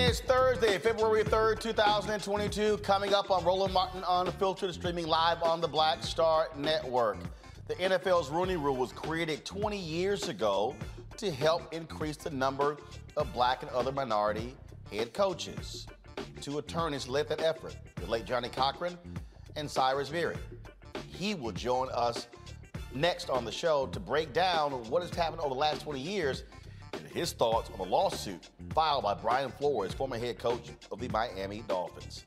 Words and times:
Today 0.00 0.12
is 0.12 0.20
Thursday, 0.20 0.78
February 0.78 1.24
3rd, 1.24 1.60
2022. 1.60 2.78
Coming 2.78 3.12
up 3.12 3.30
on 3.30 3.44
Roland 3.44 3.74
Martin 3.74 4.02
Unfiltered, 4.08 4.72
streaming 4.72 5.06
live 5.06 5.42
on 5.42 5.60
the 5.60 5.68
Black 5.68 6.02
Star 6.02 6.48
Network. 6.56 7.18
The 7.68 7.74
NFL's 7.74 8.30
Rooney 8.30 8.56
Rule 8.56 8.76
was 8.76 8.92
created 8.92 9.44
20 9.44 9.76
years 9.76 10.30
ago 10.30 10.74
to 11.18 11.30
help 11.30 11.74
increase 11.74 12.16
the 12.16 12.30
number 12.30 12.78
of 13.18 13.30
black 13.34 13.62
and 13.62 13.70
other 13.72 13.92
minority 13.92 14.56
head 14.90 15.12
coaches. 15.12 15.86
Two 16.40 16.56
attorneys 16.56 17.06
led 17.06 17.28
that 17.28 17.42
effort, 17.42 17.76
the 17.96 18.06
late 18.06 18.24
Johnnie 18.24 18.48
Cochran 18.48 18.96
and 19.56 19.70
Cyrus 19.70 20.08
Mehri. 20.08 20.38
He 21.10 21.34
will 21.34 21.52
join 21.52 21.90
us 21.90 22.26
next 22.94 23.28
on 23.28 23.44
the 23.44 23.52
show 23.52 23.86
to 23.88 24.00
break 24.00 24.32
down 24.32 24.72
what 24.88 25.02
has 25.02 25.14
happened 25.14 25.42
over 25.42 25.52
the 25.54 25.60
last 25.60 25.82
20 25.82 26.00
years 26.00 26.44
and 26.92 27.06
his 27.06 27.32
thoughts 27.32 27.70
on 27.70 27.78
the 27.78 27.84
lawsuit 27.84 28.48
filed 28.74 29.04
by 29.04 29.14
Brian 29.14 29.50
Flores, 29.50 29.92
former 29.94 30.18
head 30.18 30.38
coach 30.38 30.70
of 30.90 31.00
the 31.00 31.08
Miami 31.08 31.62
Dolphins. 31.68 32.24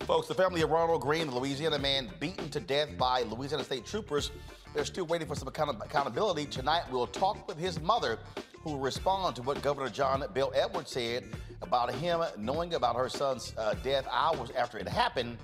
Folks, 0.00 0.26
the 0.26 0.34
family 0.34 0.62
of 0.62 0.70
Ronald 0.70 1.00
Greene, 1.00 1.28
the 1.28 1.38
Louisiana 1.38 1.78
man 1.78 2.10
beaten 2.18 2.48
to 2.50 2.60
death 2.60 2.88
by 2.98 3.22
Louisiana 3.22 3.62
State 3.62 3.86
troopers, 3.86 4.32
they're 4.74 4.84
still 4.84 5.06
waiting 5.06 5.28
for 5.28 5.34
some 5.34 5.48
account- 5.48 5.80
accountability. 5.80 6.46
Tonight, 6.46 6.82
we'll 6.90 7.06
talk 7.06 7.46
with 7.46 7.58
his 7.58 7.80
mother, 7.80 8.18
who 8.62 8.72
will 8.72 8.80
respond 8.80 9.36
to 9.36 9.42
what 9.42 9.62
Governor 9.62 9.90
John 9.90 10.24
Bel 10.34 10.52
Edwards 10.54 10.90
said 10.90 11.24
about 11.62 11.94
him 11.94 12.20
knowing 12.38 12.74
about 12.74 12.96
her 12.96 13.08
son's 13.08 13.52
uh, 13.56 13.74
death 13.82 14.06
hours 14.10 14.50
after 14.56 14.78
it 14.78 14.88
happened 14.88 15.38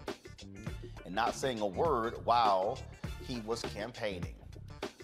and 1.04 1.14
not 1.14 1.34
saying 1.34 1.60
a 1.60 1.66
word 1.66 2.14
while 2.24 2.78
he 3.26 3.40
was 3.46 3.62
campaigning. 3.62 4.34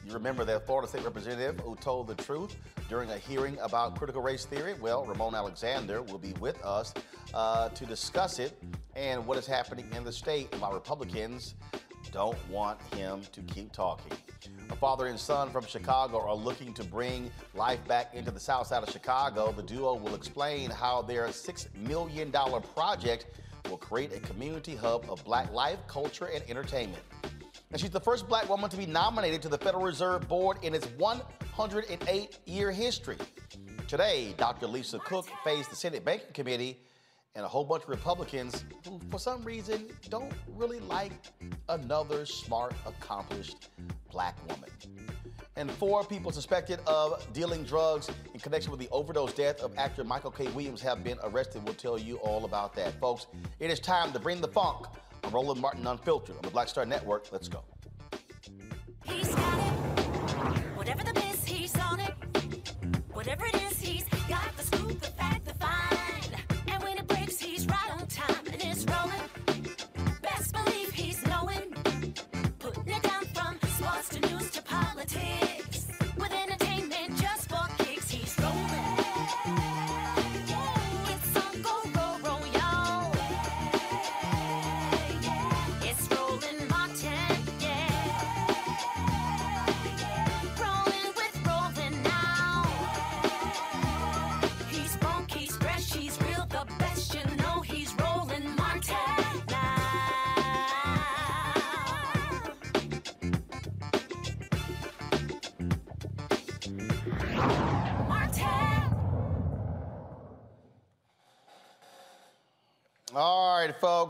You 0.06 0.12
remember 0.12 0.44
that 0.44 0.66
Florida 0.66 0.86
State 0.86 1.04
representative 1.04 1.60
who 1.60 1.74
told 1.76 2.08
the 2.08 2.14
truth 2.14 2.56
during 2.90 3.10
a 3.10 3.16
hearing 3.16 3.58
about 3.62 3.96
critical 3.96 4.20
race 4.20 4.44
theory? 4.44 4.74
Well, 4.80 5.06
Ramon 5.06 5.34
Alexander 5.34 6.02
will 6.02 6.18
be 6.18 6.34
with 6.40 6.62
us 6.62 6.92
uh, 7.32 7.70
to 7.70 7.86
discuss 7.86 8.38
it 8.38 8.62
and 8.94 9.26
what 9.26 9.38
is 9.38 9.46
happening 9.46 9.90
in 9.96 10.04
the 10.04 10.12
state 10.12 10.48
and 10.52 10.60
why 10.60 10.70
Republicans 10.72 11.54
don't 12.12 12.38
want 12.48 12.80
him 12.94 13.22
to 13.32 13.40
keep 13.42 13.72
talking. 13.72 14.12
A 14.70 14.76
father 14.76 15.06
and 15.06 15.18
son 15.18 15.50
from 15.50 15.64
Chicago 15.66 16.20
are 16.20 16.34
looking 16.34 16.74
to 16.74 16.84
bring 16.84 17.30
life 17.54 17.84
back 17.88 18.14
into 18.14 18.30
the 18.30 18.38
south 18.38 18.66
side 18.66 18.82
of 18.82 18.90
Chicago. 18.90 19.52
The 19.52 19.62
duo 19.62 19.94
will 19.94 20.14
explain 20.14 20.70
how 20.70 21.02
their 21.02 21.26
$6 21.28 21.74
million 21.76 22.30
project 22.74 23.26
will 23.70 23.78
create 23.78 24.12
a 24.12 24.20
community 24.20 24.76
hub 24.76 25.06
of 25.08 25.24
black 25.24 25.50
life, 25.52 25.78
culture, 25.88 26.26
and 26.26 26.44
entertainment. 26.48 27.02
And 27.74 27.80
she's 27.80 27.90
the 27.90 27.98
first 27.98 28.28
black 28.28 28.48
woman 28.48 28.70
to 28.70 28.76
be 28.76 28.86
nominated 28.86 29.42
to 29.42 29.48
the 29.48 29.58
Federal 29.58 29.82
Reserve 29.82 30.28
Board 30.28 30.58
in 30.62 30.76
its 30.76 30.86
108 30.96 32.38
year 32.46 32.70
history. 32.70 33.16
Today, 33.88 34.32
Dr. 34.38 34.68
Lisa 34.68 35.00
Cook 35.00 35.26
faced 35.42 35.70
the 35.70 35.74
Senate 35.74 36.04
Banking 36.04 36.32
Committee 36.32 36.78
and 37.34 37.44
a 37.44 37.48
whole 37.48 37.64
bunch 37.64 37.82
of 37.82 37.88
Republicans 37.88 38.64
who, 38.86 39.00
for 39.10 39.18
some 39.18 39.42
reason, 39.42 39.88
don't 40.08 40.32
really 40.54 40.78
like 40.78 41.10
another 41.68 42.24
smart, 42.24 42.74
accomplished 42.86 43.70
black 44.08 44.36
woman. 44.48 44.70
And 45.56 45.68
four 45.68 46.04
people 46.04 46.30
suspected 46.30 46.78
of 46.86 47.26
dealing 47.32 47.64
drugs 47.64 48.08
in 48.32 48.38
connection 48.38 48.70
with 48.70 48.78
the 48.78 48.88
overdose 48.90 49.32
death 49.32 49.60
of 49.60 49.76
actor 49.76 50.04
Michael 50.04 50.30
K. 50.30 50.46
Williams 50.50 50.80
have 50.82 51.02
been 51.02 51.18
arrested. 51.24 51.64
We'll 51.64 51.74
tell 51.74 51.98
you 51.98 52.18
all 52.18 52.44
about 52.44 52.76
that. 52.76 53.00
Folks, 53.00 53.26
it 53.58 53.68
is 53.68 53.80
time 53.80 54.12
to 54.12 54.20
bring 54.20 54.40
the 54.40 54.46
funk 54.46 54.86
Roland 55.32 55.60
Martin 55.60 55.86
Unfiltered 55.86 56.36
on 56.36 56.42
the 56.42 56.50
Black 56.50 56.68
Star 56.68 56.84
Network. 56.84 57.32
Let's 57.32 57.48
go. 57.48 57.64
He's 59.04 59.34
got 59.34 59.58
it. 59.58 59.72
Whatever 60.76 61.02
the 61.04 61.14
he's 61.46 61.78
on 61.78 62.00
it. 62.00 62.14
Whatever 63.12 63.46
it 63.46 63.54
is, 63.56 63.63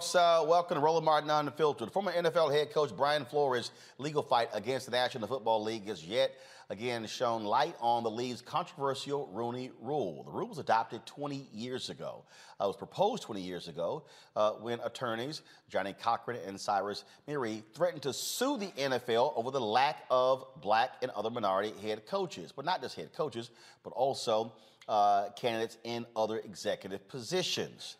folks. 0.05 0.15
Uh, 0.15 0.45
welcome 0.47 0.75
to 0.77 0.81
Roland 0.81 1.05
Martin 1.05 1.31
Unfiltered. 1.31 1.91
Former 1.91 2.13
NFL 2.13 2.53
head 2.53 2.73
coach 2.73 2.95
Brian 2.95 3.25
Flores' 3.25 3.71
legal 3.99 4.23
fight 4.23 4.49
against 4.53 4.87
the 4.87 4.93
National 4.93 5.27
Football 5.27 5.63
League 5.63 5.87
has 5.87 6.05
yet 6.05 6.33
again 6.69 7.07
shown 7.07 7.45
light 7.45 7.75
on 7.81 8.03
the 8.03 8.11
league's 8.11 8.43
controversial 8.43 9.29
Rooney 9.33 9.71
Rule. 9.81 10.25
The 10.25 10.31
rule 10.31 10.49
was 10.49 10.59
adopted 10.59 11.07
20 11.07 11.49
years 11.53 11.89
ago. 11.89 12.25
Uh, 12.61 12.65
it 12.65 12.67
was 12.67 12.77
proposed 12.77 13.23
20 13.23 13.41
years 13.41 13.69
ago 13.69 14.05
uh, 14.37 14.53
when 14.53 14.79
attorneys 14.81 15.43
Johnnie 15.71 15.95
Cochran 15.95 16.39
and 16.47 16.61
Cyrus 16.61 17.05
Mehri 17.27 17.63
threatened 17.75 18.03
to 18.03 18.13
sue 18.13 18.59
the 18.59 18.73
NFL 18.79 19.33
over 19.37 19.51
the 19.51 19.61
lack 19.61 20.05
of 20.11 20.45
black 20.61 20.91
and 21.03 21.11
other 21.13 21.31
minority 21.31 21.73
head 21.81 22.07
coaches, 22.07 22.53
but 22.55 22.65
not 22.65 22.83
just 22.83 22.97
head 22.97 23.11
coaches, 23.17 23.51
but 23.83 23.93
also 23.95 24.53
uh, 24.87 25.31
candidates 25.37 25.79
in 25.85 26.05
other 26.15 26.39
executive 26.39 27.09
positions. 27.09 27.97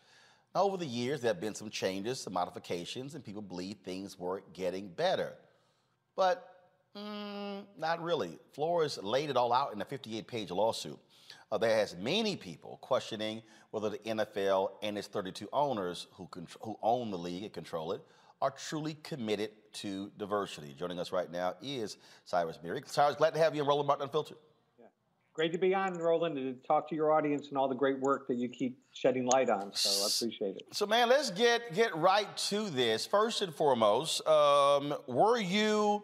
Now, 0.55 0.63
over 0.63 0.77
the 0.77 0.85
years, 0.85 1.19
there 1.19 1.29
have 1.29 1.41
been 1.41 1.53
some 1.53 1.69
changes, 1.69 2.21
some 2.21 2.31
modifications, 2.31 3.13
and 3.13 3.23
people 3.23 3.41
believe 3.41 3.75
things 3.83 4.17
were 4.17 4.41
getting 4.53 4.87
better. 4.87 5.33
But 6.15 6.49
mm, 6.95 7.63
not 7.77 8.01
really. 8.01 8.39
Flores 8.53 8.97
laid 9.03 9.29
it 9.29 9.35
all 9.35 9.51
out 9.51 9.73
in 9.73 9.81
a 9.81 9.85
58 9.85 10.25
page 10.25 10.51
lawsuit. 10.51 10.97
Uh, 11.51 11.57
there 11.57 11.75
has 11.75 11.97
many 11.97 12.37
people 12.37 12.79
questioning 12.81 13.41
whether 13.71 13.89
the 13.89 13.97
NFL 13.97 14.71
and 14.81 14.97
its 14.97 15.09
32 15.09 15.49
owners 15.51 16.07
who, 16.13 16.29
who 16.61 16.77
own 16.81 17.11
the 17.11 17.17
league 17.17 17.43
and 17.43 17.51
control 17.51 17.91
it 17.91 18.01
are 18.41 18.51
truly 18.51 18.95
committed 19.03 19.51
to 19.73 20.09
diversity. 20.17 20.73
Joining 20.77 20.99
us 20.99 21.11
right 21.11 21.29
now 21.29 21.55
is 21.61 21.97
Cyrus 22.23 22.59
Mehri. 22.63 22.87
Cyrus, 22.87 23.15
glad 23.17 23.33
to 23.33 23.39
have 23.39 23.55
you 23.55 23.61
in 23.61 23.67
Roland 23.67 23.87
Martin 23.87 24.03
Unfiltered. 24.03 24.37
Great 25.35 25.51
to 25.51 25.57
be 25.57 25.75
on, 25.75 25.97
Roland, 25.97 26.37
and 26.37 26.61
to 26.61 26.65
talk 26.65 26.87
to 26.87 26.95
your 26.95 27.11
audience 27.11 27.49
and 27.49 27.57
all 27.57 27.67
the 27.67 27.75
great 27.75 27.99
work 27.99 28.25
that 28.29 28.35
you 28.35 28.47
keep 28.47 28.79
shedding 28.93 29.25
light 29.25 29.49
on. 29.49 29.69
So 29.73 30.05
I 30.05 30.07
appreciate 30.07 30.55
it. 30.55 30.63
So, 30.71 30.85
man, 30.85 31.09
let's 31.09 31.29
get 31.29 31.73
get 31.75 31.93
right 31.93 32.35
to 32.49 32.69
this. 32.69 33.05
First 33.05 33.41
and 33.41 33.53
foremost, 33.53 34.25
um, 34.25 34.95
were 35.07 35.37
you, 35.37 36.01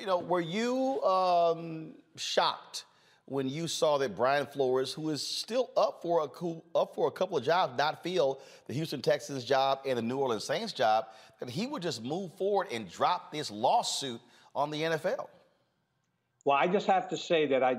you 0.00 0.06
know, 0.06 0.18
were 0.18 0.40
you 0.40 1.00
um, 1.04 1.92
shocked 2.16 2.86
when 3.26 3.48
you 3.48 3.68
saw 3.68 3.96
that 3.98 4.16
Brian 4.16 4.44
Flores, 4.44 4.92
who 4.92 5.10
is 5.10 5.24
still 5.24 5.70
up 5.76 6.02
for 6.02 6.24
a 6.24 6.76
up 6.76 6.96
for 6.96 7.06
a 7.06 7.12
couple 7.12 7.38
of 7.38 7.44
jobs, 7.44 7.78
not 7.78 8.02
feel 8.02 8.40
the 8.66 8.74
Houston 8.74 9.00
Texans 9.00 9.44
job 9.44 9.82
and 9.86 9.96
the 9.96 10.02
New 10.02 10.18
Orleans 10.18 10.42
Saints 10.42 10.72
job, 10.72 11.06
that 11.38 11.48
he 11.48 11.68
would 11.68 11.80
just 11.80 12.02
move 12.02 12.36
forward 12.36 12.66
and 12.72 12.90
drop 12.90 13.30
this 13.30 13.52
lawsuit 13.52 14.20
on 14.52 14.72
the 14.72 14.82
NFL? 14.82 15.28
Well, 16.44 16.56
I 16.56 16.66
just 16.66 16.86
have 16.86 17.08
to 17.08 17.16
say 17.16 17.46
that 17.46 17.62
I 17.62 17.76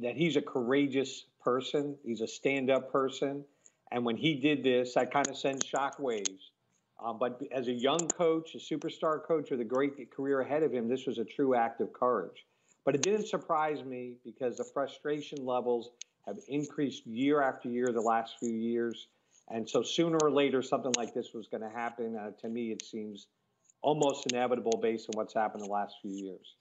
that 0.00 0.16
he's 0.16 0.36
a 0.36 0.42
courageous 0.42 1.26
person. 1.44 1.96
He's 2.04 2.22
a 2.22 2.26
stand-up 2.26 2.90
person, 2.90 3.44
and 3.92 4.04
when 4.04 4.16
he 4.16 4.34
did 4.34 4.64
this, 4.64 4.96
I 4.96 5.04
kind 5.04 5.28
of 5.28 5.36
sent 5.36 5.64
shockwaves. 5.64 6.50
Um, 7.04 7.18
but 7.18 7.40
as 7.52 7.68
a 7.68 7.72
young 7.72 8.08
coach, 8.08 8.54
a 8.54 8.58
superstar 8.58 9.22
coach 9.22 9.50
with 9.50 9.60
a 9.60 9.64
great 9.64 10.10
career 10.10 10.40
ahead 10.40 10.62
of 10.62 10.72
him, 10.72 10.88
this 10.88 11.06
was 11.06 11.18
a 11.18 11.24
true 11.24 11.54
act 11.54 11.80
of 11.80 11.92
courage. 11.92 12.44
But 12.84 12.94
it 12.96 13.02
didn't 13.02 13.28
surprise 13.28 13.84
me 13.84 14.14
because 14.24 14.56
the 14.56 14.64
frustration 14.64 15.44
levels 15.44 15.90
have 16.26 16.38
increased 16.48 17.06
year 17.06 17.40
after 17.40 17.68
year 17.68 17.92
the 17.92 18.00
last 18.00 18.38
few 18.40 18.52
years. 18.52 19.08
And 19.48 19.68
so 19.68 19.82
sooner 19.82 20.18
or 20.20 20.30
later, 20.30 20.60
something 20.60 20.92
like 20.96 21.14
this 21.14 21.32
was 21.34 21.46
going 21.46 21.62
to 21.62 21.70
happen. 21.70 22.16
Uh, 22.16 22.30
to 22.40 22.48
me, 22.48 22.72
it 22.72 22.82
seems 22.84 23.28
almost 23.80 24.26
inevitable 24.32 24.78
based 24.82 25.08
on 25.08 25.16
what's 25.16 25.34
happened 25.34 25.64
the 25.64 25.70
last 25.70 25.96
few 26.02 26.10
years. 26.10 26.54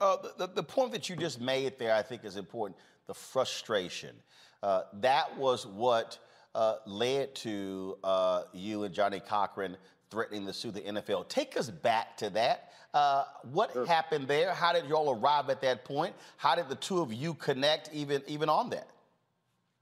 Uh, 0.00 0.16
the, 0.36 0.46
the 0.48 0.62
point 0.62 0.92
that 0.92 1.08
you 1.08 1.16
just 1.16 1.40
made 1.40 1.78
there, 1.78 1.94
I 1.94 2.02
think, 2.02 2.24
is 2.24 2.36
important. 2.36 2.78
The 3.06 3.14
frustration. 3.14 4.14
Uh, 4.62 4.82
that 5.00 5.36
was 5.38 5.66
what 5.66 6.18
uh, 6.54 6.76
led 6.86 7.34
to 7.36 7.96
uh, 8.04 8.42
you 8.52 8.84
and 8.84 8.94
Johnnie 8.94 9.20
Cochran 9.20 9.76
threatening 10.10 10.46
to 10.46 10.52
sue 10.52 10.70
the 10.70 10.80
NFL. 10.80 11.28
Take 11.28 11.56
us 11.56 11.70
back 11.70 12.16
to 12.18 12.30
that. 12.30 12.72
Uh, 12.94 13.24
what 13.52 13.72
sure. 13.72 13.86
happened 13.86 14.28
there? 14.28 14.54
How 14.54 14.72
did 14.72 14.86
you 14.86 14.96
all 14.96 15.18
arrive 15.18 15.50
at 15.50 15.60
that 15.62 15.84
point? 15.84 16.14
How 16.36 16.54
did 16.54 16.68
the 16.68 16.76
two 16.76 17.00
of 17.00 17.12
you 17.12 17.34
connect 17.34 17.90
even, 17.92 18.22
even 18.26 18.48
on 18.48 18.70
that? 18.70 18.88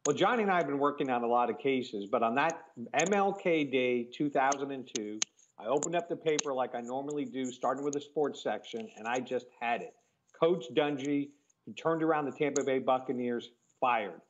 Well, 0.06 0.16
Johnnie 0.16 0.42
and 0.42 0.52
I 0.52 0.58
have 0.58 0.66
been 0.66 0.78
working 0.78 1.10
on 1.10 1.22
a 1.22 1.26
lot 1.26 1.48
of 1.48 1.58
cases, 1.58 2.06
but 2.10 2.22
on 2.22 2.34
that 2.34 2.60
MLK 2.94 3.70
Day 3.70 4.04
2002, 4.12 5.18
I 5.58 5.66
opened 5.66 5.96
up 5.96 6.08
the 6.08 6.16
paper 6.16 6.52
like 6.52 6.74
I 6.74 6.80
normally 6.80 7.24
do, 7.24 7.46
starting 7.46 7.84
with 7.84 7.94
the 7.94 8.00
sports 8.00 8.42
section, 8.42 8.88
and 8.96 9.06
I 9.06 9.20
just 9.20 9.46
had 9.60 9.80
it. 9.80 9.94
Coach 10.38 10.66
Dungy, 10.74 11.30
who 11.66 11.72
turned 11.72 12.02
around 12.02 12.26
the 12.26 12.32
Tampa 12.32 12.64
Bay 12.64 12.78
Buccaneers, 12.78 13.50
fired. 13.80 14.20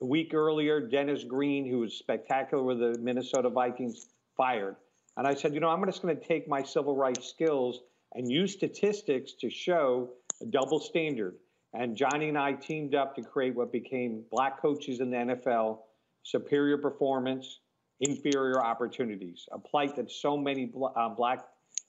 A 0.00 0.06
week 0.06 0.32
earlier, 0.32 0.80
Dennis 0.80 1.24
Green, 1.24 1.68
who 1.68 1.80
was 1.80 1.94
spectacular 1.94 2.62
with 2.62 2.78
the 2.78 2.98
Minnesota 2.98 3.50
Vikings, 3.50 4.06
fired. 4.36 4.76
And 5.16 5.26
I 5.26 5.34
said, 5.34 5.52
you 5.54 5.60
know, 5.60 5.68
I'm 5.68 5.84
just 5.84 6.02
going 6.02 6.16
to 6.16 6.24
take 6.24 6.48
my 6.48 6.62
civil 6.62 6.96
rights 6.96 7.28
skills 7.28 7.80
and 8.14 8.30
use 8.30 8.52
statistics 8.52 9.32
to 9.40 9.50
show 9.50 10.10
a 10.40 10.46
double 10.46 10.80
standard. 10.80 11.36
And 11.74 11.96
Johnnie 11.96 12.28
and 12.28 12.38
I 12.38 12.52
teamed 12.52 12.94
up 12.94 13.14
to 13.16 13.22
create 13.22 13.54
what 13.54 13.72
became 13.72 14.24
Black 14.30 14.60
Coaches 14.60 15.00
in 15.00 15.10
the 15.10 15.16
NFL 15.16 15.78
Superior 16.22 16.78
Performance, 16.78 17.60
Inferior 18.00 18.62
Opportunities, 18.62 19.46
a 19.52 19.58
plight 19.58 19.96
that 19.96 20.10
so 20.10 20.36
many 20.36 20.70
uh, 20.96 21.08
Black 21.10 21.44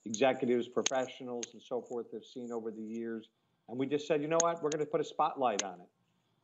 executives, 0.05 0.67
professionals, 0.67 1.45
and 1.53 1.61
so 1.61 1.81
forth 1.81 2.07
have 2.13 2.25
seen 2.25 2.51
over 2.51 2.71
the 2.71 2.81
years. 2.81 3.27
And 3.69 3.77
we 3.77 3.85
just 3.85 4.07
said, 4.07 4.21
you 4.21 4.27
know 4.27 4.37
what, 4.41 4.61
we're 4.61 4.69
going 4.69 4.85
to 4.85 4.91
put 4.91 5.01
a 5.01 5.05
spotlight 5.05 5.63
on 5.63 5.73
it. 5.73 5.89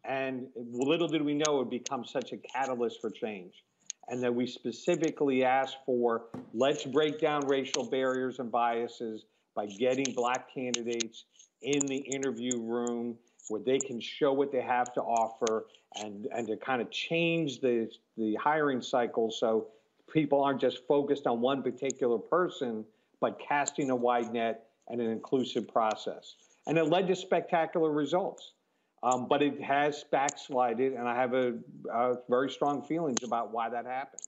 And 0.05 0.47
little 0.55 1.07
did 1.07 1.21
we 1.21 1.33
know 1.33 1.55
it 1.55 1.57
would 1.57 1.69
become 1.69 2.05
such 2.05 2.31
a 2.31 2.37
catalyst 2.37 3.01
for 3.01 3.09
change. 3.09 3.63
And 4.07 4.23
that 4.23 4.33
we 4.33 4.47
specifically 4.47 5.43
asked 5.43 5.77
for 5.85 6.23
let's 6.53 6.85
break 6.85 7.19
down 7.19 7.45
racial 7.47 7.83
barriers 7.83 8.39
and 8.39 8.51
biases 8.51 9.25
by 9.53 9.67
getting 9.67 10.13
black 10.15 10.51
candidates 10.53 11.25
in 11.61 11.85
the 11.85 11.97
interview 11.97 12.59
room 12.59 13.17
where 13.49 13.61
they 13.61 13.77
can 13.77 13.99
show 13.99 14.31
what 14.31 14.51
they 14.51 14.61
have 14.61 14.93
to 14.93 15.01
offer 15.01 15.65
and, 16.03 16.27
and 16.35 16.47
to 16.47 16.55
kind 16.57 16.81
of 16.81 16.89
change 16.89 17.59
the, 17.59 17.89
the 18.17 18.35
hiring 18.35 18.81
cycle 18.81 19.29
so 19.29 19.67
people 20.11 20.43
aren't 20.43 20.61
just 20.61 20.87
focused 20.87 21.27
on 21.27 21.41
one 21.41 21.61
particular 21.61 22.17
person, 22.17 22.85
but 23.19 23.39
casting 23.39 23.89
a 23.89 23.95
wide 23.95 24.31
net 24.33 24.69
and 24.87 25.01
an 25.01 25.09
inclusive 25.11 25.67
process 25.67 26.35
and 26.69 26.77
it 26.77 26.83
led 26.85 27.07
to 27.07 27.15
spectacular 27.15 27.91
results. 27.91 28.53
Um, 29.01 29.27
but 29.27 29.41
it 29.41 29.61
has 29.61 30.03
backslided, 30.11 30.93
and 30.93 31.07
I 31.07 31.15
have 31.15 31.33
a, 31.33 31.55
a, 31.91 32.17
very 32.29 32.49
strong 32.49 32.83
feelings 32.83 33.23
about 33.23 33.51
why 33.51 33.69
that 33.69 33.85
happened. 33.85 34.21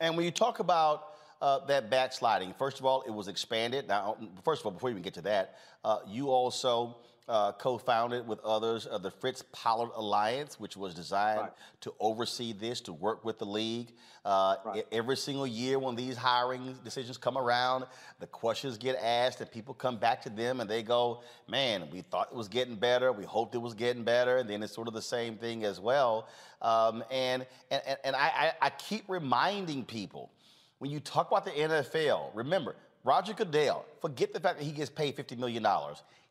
And 0.00 0.16
when 0.16 0.24
you 0.24 0.32
talk 0.32 0.58
about 0.58 1.04
uh, 1.40 1.64
that 1.66 1.88
backsliding, 1.88 2.52
first 2.58 2.80
of 2.80 2.84
all, 2.84 3.02
it 3.02 3.10
was 3.10 3.28
expanded. 3.28 3.86
Now, 3.86 4.16
first 4.44 4.60
of 4.60 4.66
all, 4.66 4.72
before 4.72 4.88
we 4.88 4.92
even 4.92 5.02
get 5.02 5.14
to 5.14 5.22
that, 5.22 5.54
uh, 5.84 5.98
you 6.06 6.30
also 6.30 6.96
uh, 7.28 7.52
co-founded 7.52 8.26
with 8.26 8.40
others 8.40 8.86
of 8.86 9.02
the 9.02 9.10
Fritz 9.10 9.44
Pollard 9.52 9.90
Alliance, 9.94 10.58
which 10.58 10.76
was 10.76 10.94
designed 10.94 11.40
right. 11.40 11.52
to 11.82 11.92
oversee 12.00 12.52
this, 12.52 12.80
to 12.82 12.92
work 12.92 13.24
with 13.24 13.38
the 13.38 13.44
league. 13.44 13.92
Uh, 14.24 14.56
right. 14.64 14.86
Every 14.92 15.16
single 15.16 15.46
year 15.46 15.78
when 15.78 15.94
these 15.94 16.16
hiring 16.16 16.74
decisions 16.84 17.16
come 17.16 17.38
around, 17.38 17.84
the 18.18 18.26
questions 18.26 18.78
get 18.78 18.96
asked 18.96 19.40
and 19.40 19.50
people 19.50 19.74
come 19.74 19.96
back 19.98 20.22
to 20.22 20.30
them 20.30 20.60
and 20.60 20.68
they 20.68 20.82
go, 20.82 21.22
man, 21.48 21.88
we 21.90 22.00
thought 22.02 22.28
it 22.30 22.36
was 22.36 22.48
getting 22.48 22.76
better. 22.76 23.12
We 23.12 23.24
hoped 23.24 23.54
it 23.54 23.58
was 23.58 23.74
getting 23.74 24.04
better. 24.04 24.38
And 24.38 24.48
then 24.48 24.62
it's 24.62 24.74
sort 24.74 24.88
of 24.88 24.94
the 24.94 25.02
same 25.02 25.36
thing 25.36 25.64
as 25.64 25.80
well. 25.80 26.28
Um, 26.62 27.04
and, 27.10 27.46
and, 27.70 27.82
and 28.04 28.16
I, 28.16 28.52
I 28.60 28.70
keep 28.70 29.04
reminding 29.08 29.84
people, 29.84 30.30
when 30.78 30.90
you 30.90 31.00
talk 31.00 31.30
about 31.30 31.44
the 31.44 31.50
NFL, 31.52 32.30
remember, 32.34 32.76
Roger 33.04 33.32
Goodell, 33.32 33.84
forget 34.00 34.32
the 34.32 34.40
fact 34.40 34.58
that 34.58 34.64
he 34.64 34.72
gets 34.72 34.90
paid 34.90 35.16
$50 35.16 35.38
million. 35.38 35.64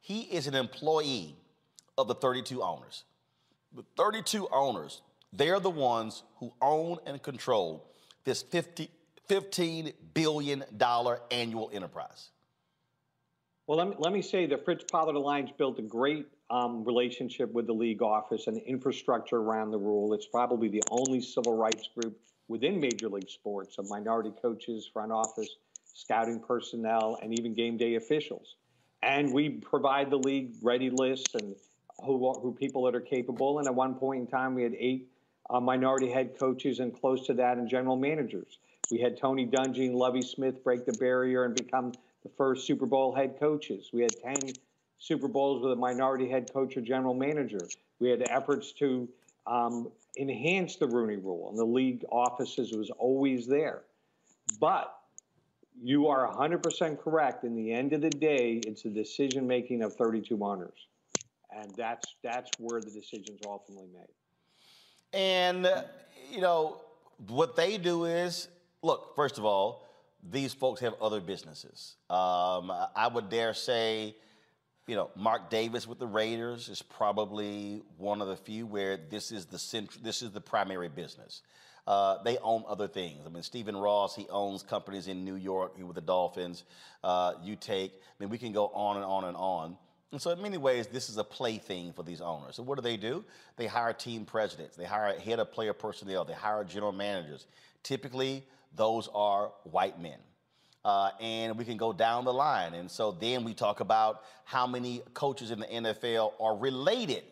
He 0.01 0.21
is 0.21 0.47
an 0.47 0.55
employee 0.55 1.35
of 1.97 2.07
the 2.07 2.15
32 2.15 2.61
owners. 2.61 3.03
The 3.75 3.83
32 3.97 4.47
owners, 4.51 5.01
they're 5.33 5.59
the 5.59 5.69
ones 5.69 6.23
who 6.39 6.53
own 6.61 6.97
and 7.05 7.21
control 7.21 7.91
this 8.23 8.41
50, 8.41 8.89
$15 9.29 9.93
billion 10.13 10.63
annual 11.31 11.69
enterprise. 11.73 12.29
Well, 13.67 13.77
let 13.77 13.89
me, 13.89 13.95
let 13.99 14.13
me 14.13 14.21
say 14.21 14.45
that 14.45 14.63
Fritz 14.63 14.85
Pollard 14.89 15.15
Alliance 15.15 15.51
built 15.57 15.77
a 15.79 15.81
great 15.81 16.27
um, 16.49 16.85
relationship 16.85 17.51
with 17.51 17.67
the 17.67 17.73
league 17.73 18.01
office 18.01 18.47
and 18.47 18.57
infrastructure 18.61 19.37
around 19.37 19.71
the 19.71 19.77
rule. 19.77 20.13
It's 20.13 20.27
probably 20.27 20.69
the 20.69 20.83
only 20.89 21.19
civil 21.19 21.57
rights 21.57 21.89
group 21.93 22.17
within 22.47 22.79
Major 22.79 23.09
League 23.09 23.29
Sports 23.29 23.77
of 23.77 23.89
minority 23.89 24.31
coaches, 24.41 24.89
front 24.91 25.11
office, 25.11 25.57
scouting 25.93 26.39
personnel, 26.39 27.19
and 27.21 27.37
even 27.37 27.53
game 27.53 27.75
day 27.75 27.95
officials 27.95 28.55
and 29.03 29.33
we 29.33 29.49
provide 29.49 30.09
the 30.09 30.17
league 30.17 30.55
ready 30.61 30.89
lists 30.89 31.35
and 31.35 31.55
who, 32.03 32.33
who 32.33 32.53
people 32.53 32.83
that 32.83 32.95
are 32.95 33.01
capable. 33.01 33.59
And 33.59 33.67
at 33.67 33.75
one 33.75 33.95
point 33.95 34.21
in 34.21 34.27
time, 34.27 34.55
we 34.55 34.63
had 34.63 34.73
eight 34.77 35.09
uh, 35.49 35.59
minority 35.59 36.09
head 36.09 36.37
coaches 36.37 36.79
and 36.79 36.93
close 36.93 37.25
to 37.27 37.33
that 37.35 37.57
and 37.57 37.69
general 37.69 37.95
managers. 37.95 38.59
We 38.91 38.99
had 38.99 39.17
Tony 39.17 39.45
Dungy 39.45 39.87
and 39.87 39.95
Lovie 39.95 40.21
Smith 40.21 40.63
break 40.63 40.85
the 40.85 40.93
barrier 40.93 41.45
and 41.45 41.55
become 41.55 41.93
the 42.23 42.29
first 42.37 42.65
Super 42.65 42.85
Bowl 42.85 43.13
head 43.13 43.37
coaches. 43.39 43.89
We 43.93 44.01
had 44.01 44.11
10 44.23 44.53
Super 44.99 45.27
Bowls 45.27 45.61
with 45.61 45.73
a 45.73 45.75
minority 45.75 46.29
head 46.29 46.51
coach 46.51 46.77
or 46.77 46.81
general 46.81 47.13
manager. 47.13 47.59
We 47.99 48.09
had 48.09 48.23
efforts 48.29 48.71
to 48.73 49.07
um, 49.45 49.91
enhance 50.17 50.75
the 50.75 50.87
Rooney 50.87 51.17
Rule, 51.17 51.49
and 51.49 51.57
the 51.57 51.65
league 51.65 52.05
offices 52.11 52.73
was 52.73 52.89
always 52.91 53.47
there. 53.47 53.83
But 54.59 54.93
you 55.81 56.07
are 56.07 56.31
100% 56.33 56.99
correct. 56.99 57.43
In 57.43 57.55
the 57.55 57.71
end 57.71 57.93
of 57.93 58.01
the 58.01 58.09
day, 58.09 58.61
it's 58.65 58.83
the 58.83 58.89
decision 58.89 59.47
making 59.47 59.83
of 59.83 59.95
32 59.95 60.37
owners. 60.43 60.87
And 61.55 61.73
that's, 61.75 62.15
that's 62.23 62.49
where 62.59 62.81
the 62.81 62.91
decisions 62.91 63.39
are 63.45 63.51
ultimately 63.51 63.87
made. 63.93 64.07
And, 65.13 65.67
you 66.31 66.41
know, 66.41 66.81
what 67.27 67.55
they 67.55 67.77
do 67.77 68.05
is 68.05 68.47
look, 68.81 69.15
first 69.15 69.37
of 69.37 69.45
all, 69.45 69.87
these 70.29 70.53
folks 70.53 70.81
have 70.81 70.93
other 71.01 71.21
businesses. 71.21 71.95
Um, 72.09 72.71
I 72.95 73.09
would 73.11 73.29
dare 73.29 73.53
say, 73.53 74.15
you 74.87 74.95
know, 74.95 75.11
Mark 75.15 75.49
Davis 75.49 75.87
with 75.87 75.99
the 75.99 76.07
Raiders 76.07 76.69
is 76.69 76.81
probably 76.81 77.83
one 77.97 78.21
of 78.21 78.27
the 78.27 78.35
few 78.35 78.65
where 78.65 78.97
this 78.97 79.31
is 79.31 79.45
the 79.45 79.59
central, 79.59 80.03
this 80.03 80.21
is 80.21 80.31
the 80.31 80.41
primary 80.41 80.89
business. 80.89 81.41
Uh, 81.87 82.21
they 82.23 82.37
own 82.39 82.65
other 82.67 82.87
things. 82.87 83.25
I 83.25 83.29
mean, 83.29 83.43
Stephen 83.43 83.75
Ross, 83.75 84.13
he 84.13 84.27
owns 84.29 84.61
companies 84.61 85.07
in 85.07 85.23
New 85.23 85.35
York 85.35 85.77
he 85.77 85.83
with 85.83 85.95
the 85.95 86.01
Dolphins. 86.01 86.65
Uh, 87.01 87.33
you 87.41 87.55
take, 87.55 87.93
I 87.93 88.13
mean, 88.19 88.29
we 88.29 88.37
can 88.37 88.51
go 88.51 88.67
on 88.67 88.97
and 88.97 89.05
on 89.05 89.23
and 89.23 89.37
on. 89.37 89.77
And 90.11 90.21
so, 90.21 90.31
in 90.31 90.41
many 90.41 90.57
ways, 90.57 90.87
this 90.87 91.09
is 91.09 91.17
a 91.17 91.23
plaything 91.23 91.93
for 91.93 92.03
these 92.03 92.19
owners. 92.19 92.57
So, 92.57 92.63
what 92.63 92.75
do 92.75 92.81
they 92.81 92.97
do? 92.97 93.23
They 93.55 93.67
hire 93.67 93.93
team 93.93 94.25
presidents, 94.25 94.75
they 94.75 94.85
hire 94.85 95.17
head 95.17 95.39
of 95.39 95.51
player 95.51 95.73
personnel, 95.73 96.25
they 96.25 96.33
hire 96.33 96.63
general 96.65 96.91
managers. 96.91 97.45
Typically, 97.83 98.43
those 98.75 99.09
are 99.13 99.51
white 99.63 99.99
men. 99.99 100.19
Uh, 100.83 101.11
and 101.19 101.57
we 101.57 101.65
can 101.65 101.75
go 101.75 101.91
down 101.91 102.23
the 102.23 102.33
line. 102.33 102.73
And 102.73 102.89
so 102.89 103.11
then 103.11 103.43
we 103.43 103.53
talk 103.53 103.79
about 103.81 104.23
how 104.45 104.65
many 104.65 105.01
coaches 105.13 105.51
in 105.51 105.59
the 105.59 105.65
NFL 105.65 106.33
are 106.39 106.55
related 106.55 107.23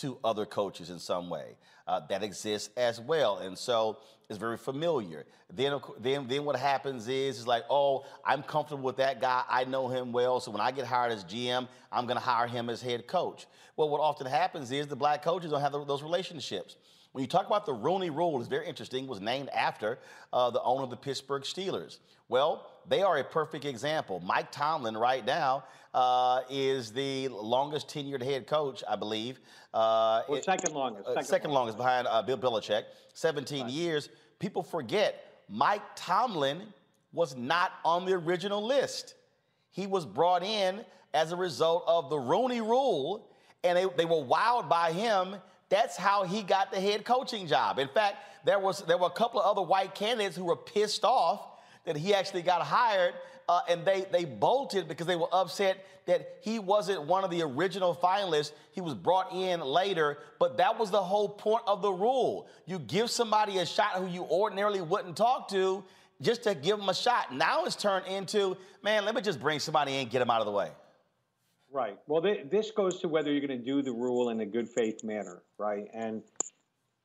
to 0.00 0.18
other 0.24 0.46
coaches 0.46 0.90
in 0.90 0.98
some 0.98 1.30
way. 1.30 1.56
Uh, 1.86 2.00
that 2.08 2.22
exists 2.22 2.70
as 2.76 3.00
well. 3.00 3.38
And 3.38 3.58
so 3.58 3.98
it's 4.28 4.38
very 4.38 4.56
familiar. 4.56 5.26
Then, 5.52 5.80
then, 5.98 6.28
then 6.28 6.44
what 6.44 6.54
happens 6.54 7.08
is, 7.08 7.38
it's 7.38 7.46
like, 7.48 7.64
oh, 7.68 8.04
I'm 8.24 8.44
comfortable 8.44 8.84
with 8.84 8.98
that 8.98 9.20
guy. 9.20 9.42
I 9.48 9.64
know 9.64 9.88
him 9.88 10.12
well. 10.12 10.38
So 10.38 10.52
when 10.52 10.60
I 10.60 10.70
get 10.70 10.86
hired 10.86 11.10
as 11.10 11.24
GM, 11.24 11.66
I'm 11.90 12.06
going 12.06 12.16
to 12.16 12.22
hire 12.22 12.46
him 12.46 12.70
as 12.70 12.80
head 12.80 13.08
coach. 13.08 13.46
Well, 13.76 13.88
what 13.88 14.00
often 14.00 14.28
happens 14.28 14.70
is 14.70 14.86
the 14.86 14.94
black 14.94 15.22
coaches 15.22 15.50
don't 15.50 15.60
have 15.60 15.72
those 15.72 16.02
relationships. 16.02 16.76
When 17.12 17.22
you 17.22 17.28
talk 17.28 17.46
about 17.46 17.66
the 17.66 17.72
Rooney 17.72 18.10
Rule, 18.10 18.38
it's 18.38 18.48
very 18.48 18.68
interesting. 18.68 19.04
It 19.04 19.10
was 19.10 19.20
named 19.20 19.48
after 19.48 19.98
uh, 20.32 20.50
the 20.50 20.62
owner 20.62 20.84
of 20.84 20.90
the 20.90 20.96
Pittsburgh 20.96 21.42
Steelers. 21.42 21.98
Well, 22.28 22.70
they 22.88 23.02
are 23.02 23.18
a 23.18 23.24
perfect 23.24 23.64
example. 23.64 24.20
Mike 24.20 24.52
Tomlin, 24.52 24.96
right 24.96 25.24
now, 25.24 25.64
uh, 25.92 26.42
is 26.48 26.92
the 26.92 27.26
longest 27.28 27.88
tenured 27.88 28.22
head 28.22 28.46
coach, 28.46 28.84
I 28.88 28.94
believe. 28.94 29.40
Uh, 29.74 30.22
well, 30.28 30.40
second 30.40 30.72
longest. 30.72 31.08
Uh, 31.08 31.14
second, 31.14 31.26
second 31.26 31.50
longest, 31.50 31.76
behind 31.76 32.06
uh, 32.06 32.22
Bill 32.22 32.38
Belichick, 32.38 32.84
17 33.14 33.62
right. 33.62 33.70
years. 33.72 34.08
People 34.38 34.62
forget 34.62 35.42
Mike 35.48 35.82
Tomlin 35.96 36.62
was 37.12 37.36
not 37.36 37.72
on 37.84 38.06
the 38.06 38.12
original 38.12 38.64
list. 38.64 39.14
He 39.72 39.88
was 39.88 40.06
brought 40.06 40.44
in 40.44 40.84
as 41.12 41.32
a 41.32 41.36
result 41.36 41.82
of 41.88 42.08
the 42.08 42.18
Rooney 42.18 42.60
Rule, 42.60 43.26
and 43.64 43.76
they, 43.76 43.86
they 43.96 44.04
were 44.04 44.24
wowed 44.24 44.68
by 44.68 44.92
him 44.92 45.34
that's 45.70 45.96
how 45.96 46.24
he 46.24 46.42
got 46.42 46.70
the 46.70 46.80
head 46.80 47.04
coaching 47.04 47.46
job. 47.46 47.78
In 47.78 47.88
fact, 47.88 48.16
there 48.44 48.58
was 48.58 48.82
there 48.82 48.98
were 48.98 49.06
a 49.06 49.10
couple 49.10 49.40
of 49.40 49.46
other 49.46 49.66
white 49.66 49.94
candidates 49.94 50.36
who 50.36 50.44
were 50.44 50.56
pissed 50.56 51.04
off 51.04 51.46
that 51.86 51.96
he 51.96 52.12
actually 52.12 52.42
got 52.42 52.60
hired, 52.62 53.14
uh, 53.48 53.60
and 53.68 53.84
they 53.84 54.06
they 54.12 54.24
bolted 54.24 54.88
because 54.88 55.06
they 55.06 55.16
were 55.16 55.28
upset 55.32 55.86
that 56.06 56.38
he 56.42 56.58
wasn't 56.58 57.00
one 57.02 57.22
of 57.24 57.30
the 57.30 57.42
original 57.42 57.94
finalists. 57.94 58.52
He 58.72 58.80
was 58.80 58.94
brought 58.94 59.32
in 59.32 59.60
later, 59.60 60.18
but 60.40 60.56
that 60.56 60.78
was 60.78 60.90
the 60.90 61.02
whole 61.02 61.28
point 61.28 61.62
of 61.66 61.82
the 61.82 61.92
rule. 61.92 62.48
You 62.66 62.80
give 62.80 63.10
somebody 63.10 63.58
a 63.58 63.66
shot 63.66 63.92
who 63.94 64.08
you 64.08 64.24
ordinarily 64.24 64.80
wouldn't 64.80 65.16
talk 65.16 65.48
to 65.50 65.84
just 66.20 66.42
to 66.44 66.54
give 66.54 66.78
them 66.78 66.88
a 66.88 66.94
shot. 66.94 67.34
Now 67.34 67.64
it's 67.64 67.76
turned 67.76 68.06
into, 68.06 68.56
man, 68.82 69.04
let 69.04 69.14
me 69.14 69.20
just 69.22 69.40
bring 69.40 69.58
somebody 69.60 69.98
in, 69.98 70.08
get 70.08 70.20
him 70.20 70.30
out 70.30 70.40
of 70.40 70.46
the 70.46 70.52
way. 70.52 70.70
Right. 71.72 71.98
Well, 72.06 72.22
th- 72.22 72.50
this 72.50 72.72
goes 72.72 73.00
to 73.00 73.08
whether 73.08 73.30
you're 73.30 73.46
going 73.46 73.58
to 73.58 73.64
do 73.64 73.82
the 73.82 73.92
rule 73.92 74.30
in 74.30 74.40
a 74.40 74.46
good 74.46 74.68
faith 74.68 75.04
manner, 75.04 75.42
right? 75.56 75.86
And 75.94 76.22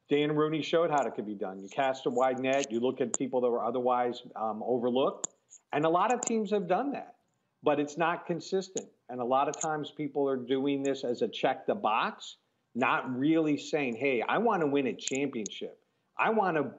Dan 0.09 0.35
Rooney 0.35 0.61
showed 0.63 0.89
how 0.89 1.05
it 1.05 1.13
could 1.15 1.27
be 1.27 1.35
done. 1.35 1.61
You 1.61 1.69
cast 1.69 2.07
a 2.07 2.09
wide 2.09 2.39
net, 2.39 2.71
you 2.71 2.79
look 2.79 2.99
at 2.99 3.15
people 3.17 3.41
that 3.41 3.49
were 3.49 3.63
otherwise 3.63 4.23
um, 4.35 4.63
overlooked, 4.65 5.29
and 5.71 5.85
a 5.85 5.89
lot 5.89 6.11
of 6.13 6.25
teams 6.25 6.49
have 6.51 6.67
done 6.67 6.91
that, 6.93 7.15
but 7.63 7.79
it's 7.79 7.97
not 7.97 8.25
consistent. 8.25 8.87
And 9.09 9.19
a 9.19 9.25
lot 9.25 9.49
of 9.49 9.59
times 9.59 9.91
people 9.91 10.27
are 10.27 10.37
doing 10.37 10.81
this 10.81 11.03
as 11.03 11.21
a 11.21 11.27
check 11.27 11.67
the 11.67 11.75
box, 11.75 12.37
not 12.73 13.15
really 13.15 13.57
saying, 13.57 13.95
"Hey, 13.95 14.23
I 14.27 14.39
want 14.39 14.61
to 14.61 14.67
win 14.67 14.87
a 14.87 14.93
championship. 14.93 15.79
I 16.17 16.31
want 16.31 16.57
to 16.57 16.71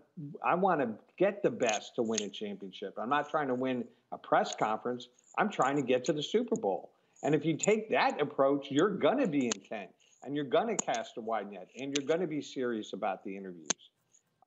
I 0.45 0.55
want 0.57 0.81
to 0.81 0.89
get 1.19 1.43
the 1.43 1.51
best 1.51 1.95
to 1.97 2.03
win 2.03 2.23
a 2.23 2.29
championship. 2.29 2.95
I'm 2.99 3.09
not 3.09 3.31
trying 3.31 3.49
to 3.49 3.55
win 3.55 3.85
a 4.11 4.19
press 4.19 4.55
conference. 4.59 5.09
I'm 5.39 5.51
trying 5.51 5.77
to 5.77 5.83
get 5.83 6.05
to 6.07 6.13
the 6.13 6.23
Super 6.23 6.57
Bowl." 6.57 6.91
And 7.27 7.35
if 7.35 7.45
you 7.45 7.57
take 7.57 7.91
that 7.91 8.21
approach, 8.21 8.71
you're 8.71 8.89
going 8.89 9.19
to 9.19 9.27
be 9.27 9.49
intent 9.49 9.91
and 10.23 10.37
you're 10.37 10.45
going 10.45 10.69
to 10.69 10.77
cast 10.77 11.17
a 11.17 11.21
wide 11.21 11.51
net 11.51 11.69
and 11.77 11.93
you're 11.93 12.07
going 12.07 12.21
to 12.21 12.29
be 12.29 12.41
serious 12.41 12.93
about 12.93 13.25
the 13.25 13.37
interviews. 13.37 13.91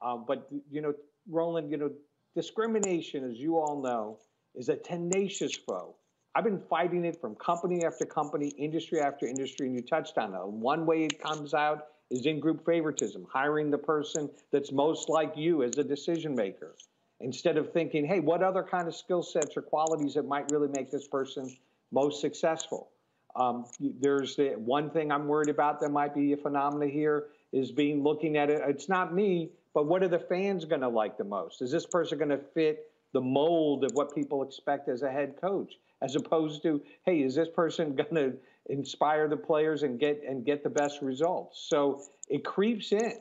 Um, 0.02 0.24
but, 0.26 0.48
you 0.72 0.82
know, 0.82 0.94
Roland, 1.30 1.70
you 1.72 1.76
know, 1.76 1.92
discrimination, 2.36 3.30
as 3.30 3.38
you 3.38 3.58
all 3.58 3.82
know, 3.82 4.20
is 4.56 4.70
a 4.70 4.78
tenacious 4.78 5.58
foe. 5.58 5.98
I've 6.36 6.46
been 6.46 6.62
fighting 6.70 7.04
it 7.04 7.20
from 7.20 7.36
company 7.36 7.84
after 7.84 8.06
company, 8.06 8.54
industry 8.58 9.02
after 9.02 9.28
industry, 9.28 9.68
and 9.68 9.76
you 9.76 9.82
touched 9.82 10.18
on 10.18 10.34
it. 10.34 10.48
One 10.48 10.86
way 10.86 11.04
it 11.04 11.22
comes 11.22 11.54
out 11.54 11.88
is 12.10 12.26
in 12.28 12.40
group 12.40 12.66
favoritism, 12.66 13.28
hiring 13.30 13.72
the 13.72 13.78
person 13.78 14.30
that's 14.54 14.72
most 14.72 15.10
like 15.10 15.34
you 15.36 15.64
as 15.64 15.78
a 15.78 15.84
decision 15.84 16.34
maker. 16.34 16.76
Instead 17.20 17.58
of 17.58 17.74
thinking, 17.74 18.06
hey, 18.06 18.22
what 18.22 18.42
other 18.42 18.64
kind 18.64 18.88
of 18.88 18.96
skill 18.96 19.22
sets 19.22 19.58
or 19.58 19.64
qualities 19.64 20.14
that 20.14 20.26
might 20.26 20.50
really 20.50 20.70
make 20.70 20.90
this 20.90 21.10
person 21.10 21.54
most 21.92 22.22
successful. 22.22 22.90
Um, 23.36 23.66
there's 23.80 24.36
the, 24.36 24.50
one 24.58 24.90
thing 24.90 25.12
I'm 25.12 25.28
worried 25.28 25.50
about 25.50 25.80
that 25.82 25.90
might 25.90 26.14
be 26.14 26.34
a 26.34 26.38
phenomenon 26.38 26.90
here 26.90 27.28
is 27.52 27.72
being 27.72 28.04
looking 28.04 28.38
at 28.38 28.50
it. 28.50 28.62
It's 28.68 28.90
not 28.90 29.14
me, 29.14 29.52
but 29.74 29.86
what 29.86 30.04
are 30.04 30.08
the 30.08 30.20
fans 30.20 30.66
going 30.66 30.82
to 30.82 30.90
like 30.90 31.18
the 31.18 31.24
most? 31.24 31.62
Is 31.62 31.72
this 31.72 31.86
person 31.86 32.18
going 32.18 32.30
to 32.32 32.40
fit 32.54 32.92
the 33.14 33.22
mold 33.22 33.84
of 33.84 33.92
what 33.94 34.14
people 34.14 34.44
expect 34.44 34.90
as 34.90 35.02
a 35.02 35.12
head 35.12 35.36
coach, 35.40 35.74
as 36.02 36.16
opposed 36.16 36.62
to, 36.64 36.82
hey, 37.06 37.22
is 37.22 37.36
this 37.36 37.50
person 37.50 37.96
going 37.96 38.16
to 38.16 38.34
inspire 38.68 39.28
the 39.28 39.38
players 39.38 39.84
and 39.84 40.00
get 40.00 40.22
and 40.28 40.46
get 40.46 40.64
the 40.64 40.70
best 40.70 41.02
results? 41.02 41.68
So 41.70 42.04
it 42.28 42.44
creeps 42.44 42.92
in. 42.92 43.14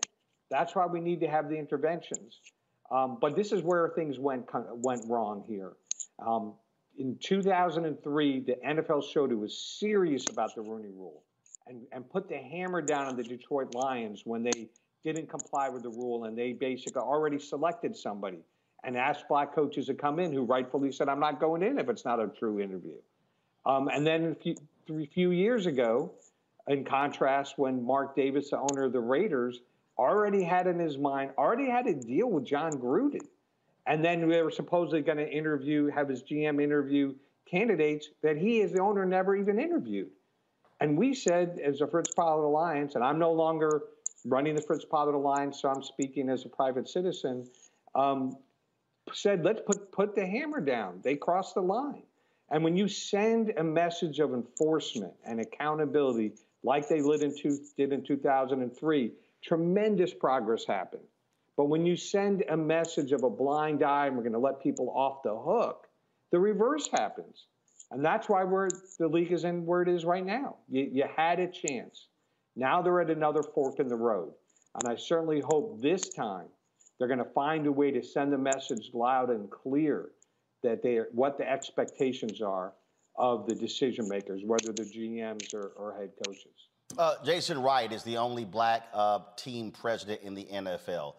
That's 0.51 0.75
why 0.75 0.87
we 0.87 1.01
need 1.01 1.21
to 1.21 1.29
have 1.29 1.49
the 1.49 1.57
interventions. 1.57 2.41
Um, 2.91 3.19
but 3.21 3.37
this 3.37 3.53
is 3.53 3.63
where 3.63 3.91
things 3.95 4.19
went 4.19 4.47
went 4.53 5.03
wrong 5.09 5.45
here. 5.47 5.73
Um, 6.19 6.55
in 6.99 7.17
2003, 7.21 8.41
the 8.41 8.57
NFL 8.67 9.05
showed 9.11 9.31
it 9.31 9.37
was 9.37 9.57
serious 9.57 10.27
about 10.29 10.55
the 10.55 10.61
Rooney 10.61 10.89
Rule 10.89 11.23
and, 11.69 11.83
and 11.93 12.09
put 12.11 12.29
the 12.29 12.37
hammer 12.37 12.83
down 12.83 13.07
on 13.07 13.17
the 13.17 13.23
Detroit 13.23 13.73
Lions 13.75 14.23
when 14.25 14.43
they 14.43 14.69
didn't 15.05 15.29
comply 15.31 15.69
with 15.69 15.85
the 15.85 15.91
rule 15.91 16.25
and 16.25 16.37
they 16.37 16.53
basically 16.53 17.01
already 17.01 17.39
selected 17.39 17.97
somebody 17.97 18.41
and 18.85 18.97
asked 18.97 19.29
black 19.29 19.55
coaches 19.55 19.87
to 19.87 19.95
come 19.95 20.19
in 20.19 20.33
who 20.33 20.43
rightfully 20.43 20.91
said, 20.91 21.09
I'm 21.09 21.21
not 21.21 21.41
going 21.41 21.63
in 21.63 21.79
if 21.79 21.89
it's 21.89 22.05
not 22.05 22.21
a 22.21 22.29
true 22.29 22.61
interview. 22.61 22.97
Um, 23.65 23.89
and 23.89 24.07
then 24.07 24.33
a 24.33 24.35
few, 24.35 24.57
a 24.91 25.07
few 25.07 25.31
years 25.31 25.67
ago, 25.67 26.13
in 26.67 26.85
contrast, 26.85 27.59
when 27.59 27.83
Mark 27.83 28.17
Davis, 28.17 28.51
the 28.51 28.59
owner 28.59 28.85
of 28.85 28.93
the 28.93 29.01
Raiders, 29.01 29.61
already 29.97 30.43
had 30.43 30.67
in 30.67 30.79
his 30.79 30.99
mind, 30.99 31.31
already 31.39 31.69
had 31.69 31.87
a 31.87 31.95
deal 31.95 32.29
with 32.29 32.45
Jon 32.45 32.73
Gruden 32.73 33.27
and 33.89 34.05
then 34.05 34.29
they 34.29 34.43
were 34.43 34.51
supposedly 34.51 35.01
going 35.01 35.19
to 35.19 35.29
interview, 35.29 35.87
have 35.87 36.09
his 36.09 36.23
GM 36.23 36.63
interview 36.63 37.15
candidates 37.51 38.11
that 38.23 38.37
he, 38.37 38.61
as 38.61 38.73
the 38.73 38.81
owner, 38.81 39.07
never 39.07 39.35
even 39.35 39.59
interviewed. 39.59 40.11
And 40.81 40.97
we 40.97 41.15
said, 41.15 41.59
as 41.65 41.81
a 41.81 41.87
Fritz 41.87 42.13
Pollard 42.15 42.45
Alliance, 42.45 42.95
and 42.95 43.03
I'm 43.03 43.19
no 43.19 43.33
longer 43.33 43.83
running 44.27 44.55
the 44.55 44.61
Fritz 44.61 44.85
Pollard 44.85 45.15
Alliance, 45.15 45.63
so 45.63 45.71
I'm 45.71 45.83
speaking 45.83 46.29
as 46.29 46.45
a 46.45 46.51
private 46.51 46.87
citizen, 46.87 47.49
um, 47.95 48.37
said, 49.15 49.43
let's 49.43 49.63
put, 49.67 49.91
put 49.91 50.15
the 50.15 50.27
hammer 50.27 50.61
down. 50.61 51.01
They 51.03 51.17
crossed 51.17 51.55
the 51.55 51.63
line. 51.63 52.03
And 52.51 52.63
when 52.63 52.77
you 52.77 52.89
send 52.89 53.55
a 53.57 53.65
message 53.65 54.21
of 54.21 54.35
enforcement 54.35 55.15
and 55.25 55.41
accountability, 55.41 56.35
like 56.63 56.89
they 56.89 57.01
did 57.01 57.23
in, 57.23 57.35
two, 57.35 57.59
did 57.79 57.93
in 57.93 58.05
2003, 58.05 59.13
tremendous 59.43 60.13
progress 60.13 60.67
happened. 60.67 61.05
But 61.59 61.65
when 61.65 61.85
you 61.85 61.97
send 61.97 62.45
a 62.49 62.57
message 62.57 63.11
of 63.11 63.25
a 63.25 63.29
blind 63.29 63.83
eye 63.83 64.07
and 64.07 64.17
we're 64.17 64.23
going 64.23 64.33
to 64.33 64.39
let 64.39 64.63
people 64.63 64.91
off 64.91 65.25
the 65.25 65.37
hook, 65.37 65.89
the 66.31 66.39
reverse 66.39 66.89
happens. 66.89 67.47
And 67.91 68.05
that's 68.05 68.29
why 68.29 68.45
we're, 68.45 68.69
the 69.01 69.09
league 69.09 69.33
is 69.33 69.43
in 69.43 69.67
where 69.67 69.83
it 69.83 69.89
is 69.89 70.05
right 70.05 70.25
now. 70.25 70.59
You, 70.69 70.89
you 70.93 71.05
had 71.17 71.41
a 71.41 71.49
chance. 71.49 72.07
Now 72.55 72.81
they're 72.81 73.01
at 73.01 73.11
another 73.11 73.43
fork 73.43 73.81
in 73.81 73.89
the 73.89 73.97
road. 73.97 74.35
And 74.77 74.93
I 74.93 74.95
certainly 74.95 75.43
hope 75.45 75.83
this 75.83 76.11
time 76.11 76.47
they're 76.99 77.09
going 77.09 77.19
to 77.19 77.33
find 77.35 77.67
a 77.67 77.73
way 77.73 77.91
to 77.91 78.05
send 78.05 78.33
the 78.33 78.39
message 78.39 78.91
loud 78.95 79.31
and 79.31 79.51
clear 79.51 80.11
that 80.63 80.81
they 80.81 80.97
are, 80.99 81.09
what 81.11 81.39
the 81.39 81.51
expectations 81.51 82.41
are 82.41 82.73
of 83.17 83.49
the 83.49 83.55
decision 83.57 84.09
makers, 84.09 84.43
whether 84.45 84.73
the 84.73 84.85
GMs 84.85 85.53
or, 85.55 85.73
or 85.77 85.97
head 85.99 86.11
coaches. 86.25 86.69
Uh, 86.97 87.17
Jason 87.25 87.61
Wright 87.61 87.93
is 87.93 88.05
the 88.05 88.17
only 88.17 88.45
black 88.45 88.87
uh, 88.95 89.19
team 89.37 89.73
president 89.73 90.21
in 90.23 90.35
the 90.35 90.45
NFL 90.45 91.15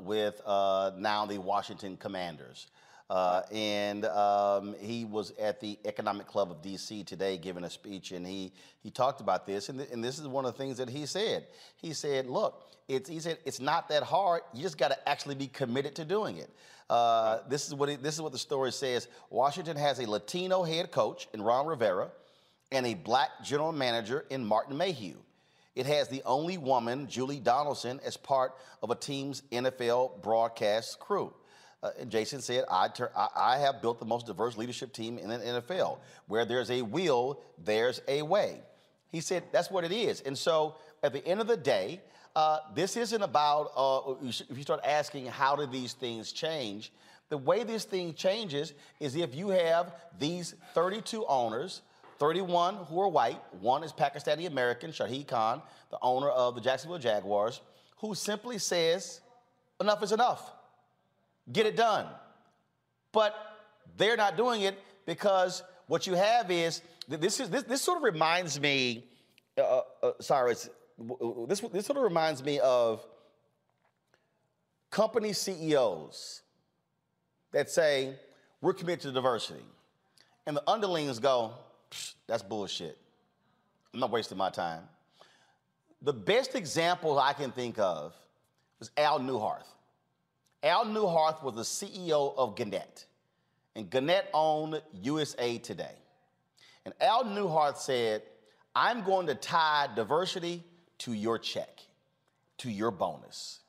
with 0.00 0.40
uh, 0.44 0.92
now 0.96 1.26
the 1.26 1.38
Washington 1.38 1.96
Commanders. 1.96 2.68
Uh, 3.08 3.42
and 3.52 4.04
um, 4.06 4.74
he 4.80 5.04
was 5.04 5.32
at 5.38 5.60
the 5.60 5.78
Economic 5.84 6.26
Club 6.26 6.50
of 6.50 6.60
D.C. 6.60 7.04
today 7.04 7.36
giving 7.36 7.62
a 7.62 7.70
speech, 7.70 8.10
and 8.10 8.26
he 8.26 8.52
he 8.82 8.90
talked 8.90 9.20
about 9.20 9.46
this, 9.46 9.68
and, 9.68 9.78
th- 9.78 9.90
and 9.92 10.02
this 10.02 10.18
is 10.18 10.26
one 10.26 10.44
of 10.44 10.52
the 10.52 10.58
things 10.58 10.76
that 10.78 10.90
he 10.90 11.06
said. 11.06 11.46
He 11.76 11.92
said, 11.92 12.26
"Look, 12.26 12.68
it's 12.88 13.08
he 13.08 13.20
said 13.20 13.38
it's 13.44 13.60
not 13.60 13.88
that 13.90 14.02
hard. 14.02 14.42
You 14.52 14.62
just 14.62 14.76
got 14.76 14.88
to 14.88 15.08
actually 15.08 15.36
be 15.36 15.46
committed 15.46 15.94
to 15.96 16.04
doing 16.04 16.38
it." 16.38 16.50
Uh, 16.90 17.38
this 17.48 17.68
is 17.68 17.74
what 17.74 17.88
he, 17.88 17.94
this 17.94 18.16
is 18.16 18.22
what 18.22 18.32
the 18.32 18.38
story 18.38 18.72
says. 18.72 19.06
Washington 19.30 19.76
has 19.76 20.00
a 20.00 20.10
Latino 20.10 20.64
head 20.64 20.90
coach 20.90 21.28
in 21.32 21.40
Ron 21.40 21.66
Rivera, 21.66 22.10
and 22.72 22.86
a 22.86 22.94
black 22.94 23.30
general 23.44 23.70
manager 23.70 24.24
in 24.30 24.44
Martin 24.44 24.76
Mayhew. 24.76 25.14
It 25.76 25.86
has 25.86 26.08
the 26.08 26.22
only 26.24 26.56
woman, 26.56 27.06
Julie 27.06 27.38
Donaldson, 27.38 28.00
as 28.04 28.16
part 28.16 28.54
of 28.82 28.90
a 28.90 28.94
team's 28.94 29.42
NFL 29.52 30.22
broadcast 30.22 30.98
crew. 30.98 31.32
Uh, 31.82 31.90
and 32.00 32.10
Jason 32.10 32.40
said, 32.40 32.64
I, 32.70 32.88
ter- 32.88 33.12
I, 33.14 33.28
I 33.36 33.58
have 33.58 33.82
built 33.82 34.00
the 34.00 34.06
most 34.06 34.26
diverse 34.26 34.56
leadership 34.56 34.94
team 34.94 35.18
in 35.18 35.28
the 35.28 35.38
NFL. 35.38 35.98
Where 36.26 36.46
there's 36.46 36.70
a 36.70 36.80
will, 36.80 37.42
there's 37.62 38.00
a 38.08 38.22
way. 38.22 38.62
He 39.12 39.20
said, 39.20 39.44
that's 39.52 39.70
what 39.70 39.84
it 39.84 39.92
is. 39.92 40.22
And 40.22 40.36
so 40.36 40.76
at 41.02 41.12
the 41.12 41.24
end 41.26 41.40
of 41.42 41.46
the 41.46 41.58
day, 41.58 42.00
uh, 42.34 42.58
this 42.74 42.96
isn't 42.96 43.22
about, 43.22 43.70
uh, 43.76 44.14
if 44.22 44.56
you 44.56 44.62
start 44.62 44.80
asking, 44.82 45.26
how 45.26 45.56
do 45.56 45.66
these 45.66 45.92
things 45.92 46.32
change? 46.32 46.90
The 47.28 47.38
way 47.38 47.64
this 47.64 47.84
thing 47.84 48.14
changes 48.14 48.72
is 48.98 49.14
if 49.14 49.34
you 49.34 49.50
have 49.50 49.92
these 50.18 50.54
32 50.74 51.24
owners 51.26 51.82
31 52.18 52.76
who 52.88 53.00
are 53.00 53.08
white. 53.08 53.40
One 53.60 53.82
is 53.84 53.92
Pakistani 53.92 54.46
American, 54.46 54.90
Shahid 54.90 55.28
Khan, 55.28 55.62
the 55.90 55.98
owner 56.02 56.28
of 56.28 56.54
the 56.54 56.60
Jacksonville 56.60 56.98
Jaguars, 56.98 57.60
who 57.98 58.14
simply 58.14 58.58
says, 58.58 59.20
enough 59.80 60.02
is 60.02 60.12
enough. 60.12 60.52
Get 61.52 61.66
it 61.66 61.76
done. 61.76 62.06
But 63.12 63.34
they're 63.96 64.16
not 64.16 64.36
doing 64.36 64.62
it 64.62 64.78
because 65.06 65.62
what 65.86 66.06
you 66.06 66.14
have 66.14 66.50
is 66.50 66.82
this 67.08 67.40
is 67.40 67.50
this, 67.50 67.62
this 67.62 67.80
sort 67.80 67.98
of 67.98 68.02
reminds 68.02 68.58
me 68.60 69.04
uh, 69.56 69.80
uh, 70.02 70.10
sorry 70.20 70.54
this 71.48 71.60
this 71.60 71.86
sort 71.86 71.96
of 71.96 72.02
reminds 72.02 72.42
me 72.42 72.58
of 72.58 73.06
company 74.90 75.32
CEOs 75.32 76.42
that 77.52 77.70
say 77.70 78.14
we're 78.60 78.72
committed 78.72 79.02
to 79.02 79.12
diversity 79.12 79.64
and 80.46 80.56
the 80.56 80.62
underlings 80.68 81.18
go 81.18 81.54
that's 82.26 82.42
bullshit. 82.42 82.98
I'm 83.94 84.00
not 84.00 84.10
wasting 84.10 84.38
my 84.38 84.50
time. 84.50 84.82
The 86.02 86.12
best 86.12 86.54
example 86.54 87.18
I 87.18 87.32
can 87.32 87.52
think 87.52 87.78
of 87.78 88.14
was 88.78 88.90
Al 88.96 89.20
Neuharth. 89.20 89.66
Al 90.62 90.84
Neuharth 90.84 91.42
was 91.42 91.54
the 91.54 91.62
CEO 91.62 92.36
of 92.36 92.56
Gannett, 92.56 93.06
and 93.74 93.88
Gannett 93.88 94.28
owned 94.34 94.82
USA 95.02 95.58
Today. 95.58 95.94
And 96.84 96.94
Al 97.00 97.24
Neuharth 97.24 97.78
said, 97.78 98.22
I'm 98.74 99.02
going 99.02 99.26
to 99.28 99.34
tie 99.34 99.88
diversity 99.94 100.62
to 100.98 101.12
your 101.12 101.38
check, 101.38 101.80
to 102.58 102.70
your 102.70 102.90
bonus. 102.90 103.60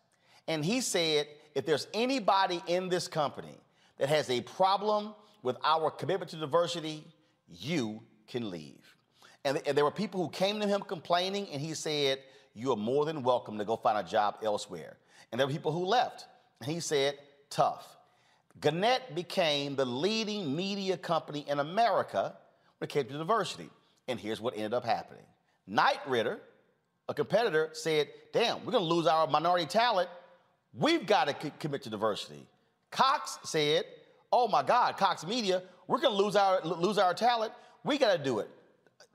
And 0.48 0.64
he 0.64 0.82
said, 0.82 1.28
if 1.56 1.66
there's 1.66 1.88
anybody 1.94 2.62
in 2.68 2.90
this 2.90 3.08
company 3.08 3.58
that 3.98 4.10
has 4.10 4.30
a 4.30 4.42
problem 4.42 5.14
with 5.44 5.58
our 5.64 5.90
commitment 5.90 6.32
to 6.32 6.38
diversity, 6.38 7.04
you 7.50 8.01
can 8.27 8.50
leave. 8.50 8.96
And, 9.46 9.62
and 9.66 9.77
there 9.77 9.86
were 9.86 9.92
people 9.92 10.22
who 10.22 10.30
came 10.30 10.60
to 10.60 10.68
him 10.68 10.82
complaining, 10.82 11.48
and 11.50 11.62
he 11.62 11.74
said, 11.74 12.20
You 12.54 12.72
are 12.74 12.77
more 12.77 13.06
than 13.06 13.24
welcome 13.24 13.58
to 13.58 13.66
go 13.66 13.75
find 13.75 13.98
a 13.98 14.10
job 14.10 14.38
elsewhere. 14.44 14.98
And 15.32 15.39
there 15.39 15.48
were 15.48 15.54
people 15.54 15.72
who 15.72 15.86
left. 15.86 16.25
And 16.62 16.72
he 16.72 16.80
said, 16.80 17.16
Tough. 17.50 17.88
Gannett 18.60 19.13
became 19.13 19.75
the 19.75 19.86
leading 19.86 20.56
media 20.56 20.98
company 20.98 21.46
in 21.48 21.60
America 21.60 22.36
when 22.79 22.88
it 22.88 22.92
came 22.92 23.05
to 23.05 23.18
diversity. 23.18 23.70
And 24.07 24.20
here's 24.20 24.42
what 24.42 24.55
ended 24.55 24.74
up 24.74 24.86
happening 24.86 25.24
Knight 25.66 26.00
Ridder, 26.07 26.40
a 27.07 27.14
competitor, 27.14 27.70
said, 27.74 28.10
Damn, 28.33 28.66
we're 28.66 28.72
going 28.72 28.88
to 28.88 28.94
lose 28.94 29.07
our 29.07 29.27
minority 29.27 29.66
talent. 29.66 30.10
We've 30.74 31.05
got 31.05 31.27
to 31.27 31.36
c- 31.42 31.53
commit 31.60 31.83
to 31.83 31.90
diversity. 31.90 32.46
Cox 32.92 33.40
said, 33.44 33.86
Oh 34.31 34.48
my 34.48 34.64
God, 34.64 34.98
Cox 34.98 35.25
Media, 35.25 35.64
we're 35.88 36.00
going 36.00 36.16
to 36.16 36.24
lose 36.24 36.36
our, 36.36 36.62
lose 36.64 36.98
our 36.98 37.14
talent. 37.14 37.54
We 37.84 37.98
got 37.98 38.16
to 38.16 38.24
do 38.24 38.40
it. 38.40 38.50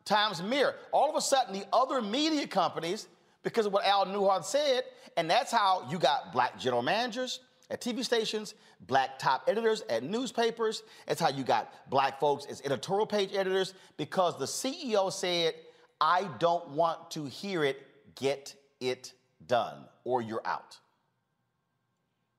Times 0.05 0.43
Mirror. 0.43 0.75
All 0.91 1.11
of 1.11 1.17
a 1.17 1.21
sudden, 1.21 1.53
the 1.53 1.67
other 1.73 2.03
media 2.03 2.47
companies, 2.47 3.09
because 3.43 3.67
of 3.67 3.73
what 3.73 3.85
Al 3.85 4.07
Neuharth 4.07 4.45
said, 4.45 4.85
and 5.17 5.31
that's 5.31 5.53
how 5.53 5.87
you 5.91 5.99
got 5.99 6.33
black 6.33 6.59
general 6.59 6.83
managers 6.83 7.41
at 7.71 7.81
TV 7.81 8.05
stations, 8.05 8.55
black 8.87 9.19
top 9.19 9.45
editors 9.47 9.83
at 9.89 10.03
newspapers. 10.03 10.83
That's 11.07 11.21
how 11.21 11.31
you 11.31 11.45
got 11.45 11.89
black 11.91 12.19
folks 12.19 12.47
as 12.47 12.61
editorial 12.65 13.07
page 13.07 13.31
editors, 13.35 13.75
because 13.97 14.39
the 14.39 14.45
CEO 14.45 15.13
said, 15.13 15.55
I 16.01 16.29
don't 16.39 16.71
want 16.71 17.11
to 17.13 17.27
hear 17.27 17.65
it, 17.65 17.81
get 18.17 18.55
it 18.81 19.13
done, 19.47 19.85
or 20.05 20.21
you're 20.21 20.43
out. 20.45 20.79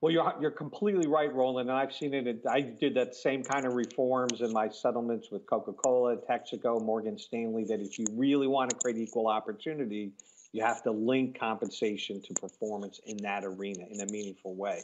Well, 0.04 0.12
you're, 0.12 0.34
you're 0.42 0.52
completely 0.52 1.08
right, 1.08 1.34
Roland, 1.34 1.70
and 1.70 1.80
I've 1.80 1.94
seen 1.94 2.14
it. 2.14 2.42
I 2.46 2.60
did 2.60 2.94
that 2.96 3.16
same 3.16 3.42
kind 3.42 3.66
of 3.66 3.74
reforms 3.74 4.42
in 4.42 4.52
my 4.52 4.68
settlements 4.68 5.32
with 5.32 5.46
Coca-Cola, 5.46 6.18
Texaco, 6.18 6.84
Morgan 6.84 7.18
Stanley, 7.18 7.64
that 7.70 7.80
if 7.80 7.98
you 7.98 8.06
really 8.12 8.48
want 8.48 8.70
to 8.72 8.76
create 8.76 8.98
equal 8.98 9.30
opportunity, 9.30 10.12
you 10.52 10.62
have 10.62 10.84
to 10.84 10.92
link 10.92 11.40
compensation 11.40 12.22
to 12.22 12.34
performance 12.34 13.00
in 13.06 13.16
that 13.24 13.46
arena 13.46 13.86
in 13.90 14.02
a 14.02 14.06
meaningful 14.12 14.56
way. 14.56 14.82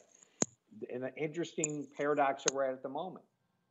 And 0.90 1.04
an 1.04 1.12
interesting 1.18 1.86
paradox 1.98 2.46
that 2.46 2.54
we're 2.54 2.64
at 2.64 2.72
at 2.72 2.82
the 2.82 2.88
moment. 2.88 3.26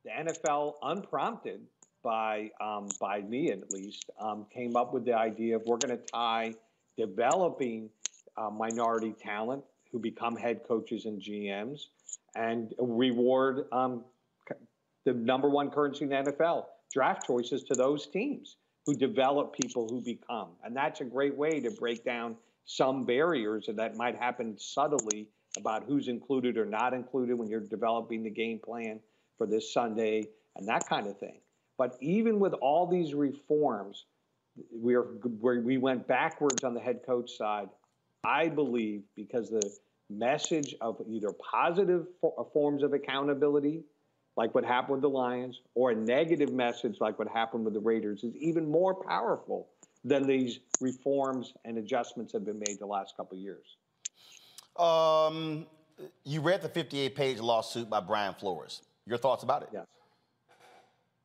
The 0.05 0.11
NFL, 0.11 0.75
unprompted 0.83 1.63
by, 2.03 2.51
um, 2.61 2.91
by 3.01 3.23
me 3.23 3.53
at 3.53 3.73
least, 3.73 4.11
um, 4.21 4.45
came 4.55 4.77
up 4.77 4.93
with 4.93 5.07
the 5.07 5.15
idea 5.15 5.57
of 5.57 5.63
we're 5.65 5.79
going 5.79 5.97
to 5.97 6.05
tie 6.13 6.53
developing 6.99 7.89
uh, 8.37 8.51
minority 8.51 9.15
talent 9.19 9.65
who 9.93 9.99
become 9.99 10.37
head 10.37 10.61
coaches 10.67 11.07
and 11.07 11.21
GMs 11.21 11.87
and 12.35 12.75
reward 12.79 13.67
um, 13.73 14.05
the 15.05 15.15
number 15.15 15.49
one 15.49 15.71
currency 15.71 16.05
in 16.05 16.11
the 16.11 16.17
NFL 16.17 16.67
draft 16.93 17.27
choices 17.27 17.65
to 17.65 17.75
those 17.75 18.07
teams 18.07 18.57
who 18.87 18.95
develop 18.95 19.55
people 19.55 19.87
who 19.89 20.01
become. 20.01 20.49
And 20.65 20.75
that's 20.75 21.01
a 21.01 21.05
great 21.05 21.37
way 21.37 21.61
to 21.61 21.71
break 21.71 22.05
down 22.05 22.37
some 22.65 23.05
barriers 23.05 23.69
that 23.75 23.97
might 23.97 24.17
happen 24.17 24.57
subtly 24.59 25.29
about 25.57 25.85
who's 25.85 26.09
included 26.09 26.57
or 26.57 26.67
not 26.67 26.95
included 26.95 27.35
when 27.35 27.49
you're 27.49 27.61
developing 27.61 28.23
the 28.23 28.31
game 28.31 28.59
plan 28.59 29.01
for 29.37 29.47
this 29.47 29.73
Sunday 29.73 30.25
and 30.57 30.69
that 30.69 30.89
kind 30.89 31.07
of 31.07 31.19
thing. 31.19 31.41
But 31.79 31.97
even 32.01 32.41
with 32.41 32.53
all 32.55 32.87
these 32.87 33.15
reforms, 33.15 34.05
we 34.73 34.95
are 34.95 35.07
we 35.41 35.79
went 35.79 36.07
backwards 36.09 36.65
on 36.65 36.75
the 36.75 36.81
head 36.81 37.01
coach 37.07 37.31
side. 37.37 37.69
I 38.25 38.49
believe 38.49 39.03
because 39.17 39.51
the 39.51 39.63
message 40.11 40.75
of 40.81 41.01
either 41.09 41.33
positive 41.33 42.07
uh, 42.23 42.45
forms 42.53 42.83
of 42.83 42.93
accountability, 42.93 43.83
like 44.37 44.55
what 44.55 44.65
happened 44.65 44.95
with 44.95 45.03
the 45.03 45.11
Lions, 45.11 45.61
or 45.75 45.91
a 45.91 45.95
negative 45.95 46.53
message, 46.53 46.97
like 47.01 47.19
what 47.19 47.29
happened 47.29 47.65
with 47.65 47.75
the 47.75 47.81
Raiders, 47.81 48.25
is 48.25 48.35
even 48.37 48.71
more 48.71 48.95
powerful 48.95 49.69
than 50.05 50.27
these 50.27 50.61
reforms 50.81 51.53
and 51.65 51.79
adjustments 51.79 52.33
have 52.33 52.45
been 52.45 52.59
made 52.59 52.79
the 52.79 52.87
last 52.87 53.17
couple 53.17 53.37
of 53.37 53.43
years. 53.43 53.77
Um, 54.77 55.67
you 56.25 56.41
read 56.41 56.63
the 56.63 56.69
58 56.69 57.15
page 57.15 57.39
lawsuit 57.41 57.91
by 57.91 58.01
Brian 58.01 58.35
Flores. 58.35 58.83
Your 59.07 59.19
thoughts 59.19 59.43
about 59.43 59.63
it? 59.63 59.71
Yes. 59.73 59.87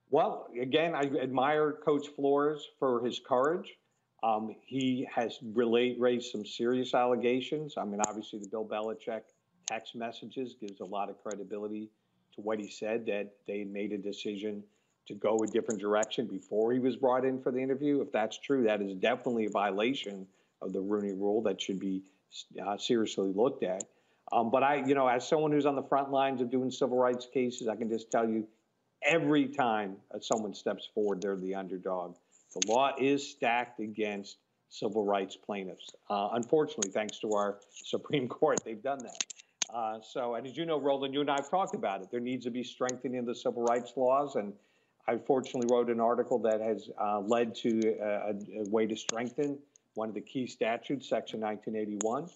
Well, 0.10 0.48
again, 0.60 0.96
I 0.96 1.02
admire 1.22 1.72
Coach 1.72 2.08
Flores 2.16 2.68
for 2.80 3.04
his 3.04 3.20
courage. 3.20 3.74
Um, 4.24 4.56
he 4.62 5.08
has 5.14 5.38
really 5.54 5.98
raised 6.00 6.32
some 6.32 6.46
serious 6.46 6.94
allegations. 6.94 7.74
I 7.78 7.84
mean, 7.84 8.00
obviously, 8.08 8.40
the 8.40 8.48
Bill 8.48 8.66
Belichick 8.66 9.24
text 9.68 9.96
messages 9.96 10.56
gives 10.60 10.80
a 10.80 10.86
lot 10.86 11.10
of 11.10 11.22
credibility 11.22 11.90
to 12.36 12.42
what 12.42 12.60
he 12.60 12.70
said 12.70 13.06
that 13.08 13.34
they 13.48 13.66
made 13.66 13.92
a 13.92 13.98
decision 13.98 14.64
to 15.08 15.14
go 15.14 15.38
a 15.44 15.48
different 15.48 15.82
direction 15.82 16.26
before 16.26 16.72
he 16.72 16.80
was 16.80 16.96
brought 16.96 17.26
in 17.26 17.42
for 17.42 17.52
the 17.52 17.60
interview. 17.60 18.02
If 18.02 18.14
that's 18.14 18.40
true, 18.40 18.64
that 18.64 18.82
is 18.82 18.96
definitely 18.96 19.46
a 19.46 19.50
violation 19.50 20.26
of 20.62 20.72
the 20.72 20.80
Rooney 20.80 21.12
Rule 21.12 21.42
that 21.42 21.62
should 21.62 21.80
be 21.80 22.02
uh, 22.66 22.78
seriously 22.78 23.34
looked 23.36 23.64
at. 23.64 23.84
Um, 24.32 24.50
but 24.50 24.64
I, 24.64 24.86
you 24.86 24.96
know, 24.96 25.08
as 25.08 25.28
someone 25.28 25.52
who's 25.52 25.66
on 25.66 25.76
the 25.76 25.84
front 25.84 26.12
lines 26.12 26.42
of 26.42 26.50
doing 26.50 26.72
civil 26.72 26.98
rights 26.98 27.28
cases, 27.32 27.68
I 27.68 27.76
can 27.76 27.90
just 27.90 28.10
tell 28.10 28.28
you, 28.28 28.48
every 29.04 29.50
time 29.50 29.98
someone 30.22 30.54
steps 30.54 30.88
forward, 30.96 31.22
they're 31.22 31.36
the 31.36 31.56
underdog. 31.56 32.16
The 32.54 32.72
law 32.72 32.92
is 33.00 33.28
stacked 33.28 33.80
against 33.80 34.38
civil 34.70 35.06
rights 35.06 35.36
plaintiffs. 35.36 35.94
Uh, 36.10 36.30
unfortunately, 36.34 36.92
thanks 36.92 37.20
to 37.20 37.32
our 37.34 37.60
Supreme 37.72 38.28
Court, 38.28 38.60
they've 38.64 38.82
done 38.82 39.00
that. 39.00 39.24
Uh, 39.74 40.00
so, 40.02 40.36
and 40.36 40.46
as 40.46 40.56
you 40.56 40.66
know, 40.66 40.80
Roland, 40.80 41.14
you 41.14 41.22
and 41.22 41.30
I 41.30 41.36
have 41.36 41.50
talked 41.50 41.76
about 41.76 42.02
it. 42.02 42.12
There 42.12 42.20
needs 42.20 42.46
to 42.46 42.52
be 42.52 42.64
strengthening 42.64 43.20
of 43.20 43.26
the 43.26 43.36
civil 43.36 43.64
rights 43.64 43.94
laws, 43.96 44.36
and 44.36 44.54
I 45.08 45.18
fortunately 45.18 45.74
wrote 45.74 45.90
an 45.90 46.00
article 46.00 46.40
that 46.40 46.62
has 46.62 46.90
uh, 47.00 47.20
led 47.20 47.56
to 47.56 47.96
a, 48.02 48.62
a, 48.62 48.70
way 48.70 48.86
to 48.86 48.96
strengthen 48.96 49.58
one 49.96 50.10
of 50.10 50.16
the 50.16 50.22
key 50.22 50.48
statutes, 50.48 51.10
Section 51.10 51.42
1981. 51.42 52.30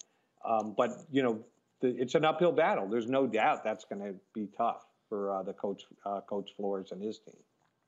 Um, 0.45 0.73
but 0.75 1.05
you 1.11 1.21
know, 1.23 1.39
the, 1.81 1.89
it's 1.89 2.15
an 2.15 2.25
uphill 2.25 2.51
battle. 2.51 2.87
There's 2.87 3.07
no 3.07 3.27
doubt 3.27 3.63
that's 3.63 3.85
going 3.85 4.01
to 4.01 4.15
be 4.33 4.47
tough. 4.57 4.85
for 5.09 5.31
uh, 5.31 5.43
the 5.43 5.53
coach, 5.53 5.83
uh, 6.05 6.21
Coach 6.21 6.51
Flores 6.57 6.91
and 6.91 7.01
his 7.01 7.19
team. 7.19 7.37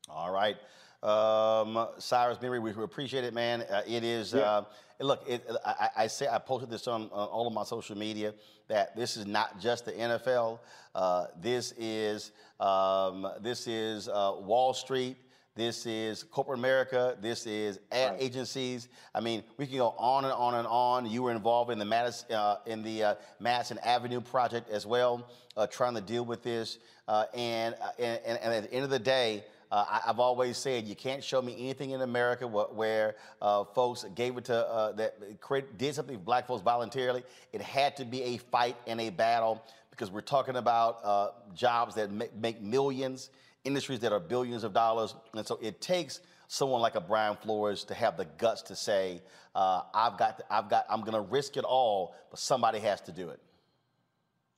All 0.09 0.31
right. 0.31 0.57
Um, 1.01 1.87
Cyrus 1.97 2.37
Mehri, 2.39 2.61
we 2.61 2.71
appreciate 2.83 3.23
it, 3.23 3.33
man. 3.33 3.61
Uh, 3.61 3.81
it 3.87 4.03
is, 4.03 4.33
yeah. 4.33 4.41
uh, 4.41 4.63
look, 4.99 5.23
it, 5.27 5.49
I, 5.65 5.89
I, 5.95 6.07
say, 6.07 6.27
I 6.27 6.39
posted 6.39 6.69
this 6.69 6.87
on, 6.87 7.03
on, 7.03 7.27
all 7.29 7.47
of 7.47 7.53
my 7.53 7.63
social 7.63 7.97
media 7.97 8.33
that 8.67 8.95
this 8.95 9.15
is 9.15 9.25
not 9.25 9.61
just 9.61 9.85
the 9.85 9.93
NFL. 9.93 10.59
Uh, 10.93 11.27
this 11.41 11.73
is, 11.77 12.31
um, 12.59 13.27
this 13.41 13.65
is 13.67 14.09
uh, 14.09 14.33
Wall 14.39 14.73
Street. 14.73 15.17
This 15.55 15.85
is 15.85 16.23
corporate 16.23 16.59
America. 16.59 17.17
This 17.21 17.45
is 17.45 17.79
ad 17.91 18.11
right. 18.11 18.21
agencies. 18.21 18.87
I 19.13 19.19
mean, 19.19 19.43
we 19.57 19.67
can 19.67 19.77
go 19.77 19.93
on 19.97 20.23
and 20.23 20.33
on 20.33 20.55
and 20.55 20.67
on. 20.67 21.05
You 21.05 21.23
were 21.23 21.31
involved 21.31 21.71
in 21.71 21.79
the 21.79 21.85
Madison, 21.85 22.33
uh, 22.33 22.57
in 22.65 22.83
the 22.83 23.03
uh, 23.03 23.15
Madison 23.39 23.77
Avenue 23.79 24.21
project 24.21 24.69
as 24.69 24.85
well, 24.85 25.29
uh, 25.57 25.67
trying 25.67 25.95
to 25.95 26.01
deal 26.01 26.23
with 26.23 26.43
this. 26.43 26.77
Uh, 27.07 27.25
and, 27.33 27.75
and, 27.97 28.21
and 28.25 28.53
at 28.53 28.63
the 28.63 28.73
end 28.73 28.83
of 28.85 28.89
the 28.89 28.99
day, 28.99 29.43
uh, 29.43 29.58
I, 29.71 30.01
have 30.07 30.19
always 30.19 30.57
said 30.57 30.87
you 30.87 30.95
can't 30.95 31.23
show 31.23 31.41
me 31.41 31.53
anything 31.59 31.91
in 31.91 32.01
America 32.01 32.47
wh- 32.47 32.75
where 32.75 33.15
uh, 33.41 33.63
folks 33.63 34.03
gave 34.15 34.37
it 34.37 34.45
to 34.45 34.55
uh, 34.55 34.91
that 34.93 35.77
did 35.77 35.95
something 35.95 36.17
for 36.17 36.23
black 36.23 36.47
folks 36.47 36.63
voluntarily. 36.63 37.23
It 37.53 37.61
had 37.61 37.95
to 37.97 38.05
be 38.05 38.23
a 38.23 38.37
fight 38.37 38.75
and 38.87 38.99
a 38.99 39.11
battle 39.11 39.63
because 39.91 40.09
we're 40.09 40.21
talking 40.21 40.55
about 40.55 40.99
uh, 41.03 41.27
jobs 41.53 41.95
that 41.95 42.11
make, 42.11 42.35
make 42.35 42.61
millions, 42.61 43.29
industries 43.63 43.99
that 43.99 44.11
are 44.11 44.19
billions 44.19 44.63
of 44.63 44.73
dollars, 44.73 45.13
and 45.35 45.45
so 45.45 45.59
it 45.61 45.81
takes 45.81 46.21
someone 46.47 46.81
like 46.81 46.95
a 46.95 47.01
Brian 47.01 47.35
Flores 47.35 47.83
to 47.85 47.93
have 47.93 48.17
the 48.17 48.25
guts 48.25 48.63
to 48.63 48.75
say, 48.75 49.21
uh, 49.53 49.83
"I've 49.93 50.17
got, 50.17 50.37
to, 50.39 50.45
I've 50.49 50.69
got, 50.69 50.85
I'm 50.89 51.01
going 51.01 51.13
to 51.13 51.29
risk 51.29 51.57
it 51.57 51.63
all, 51.63 52.15
but 52.31 52.39
somebody 52.39 52.79
has 52.79 53.01
to 53.01 53.11
do 53.11 53.29
it." 53.29 53.39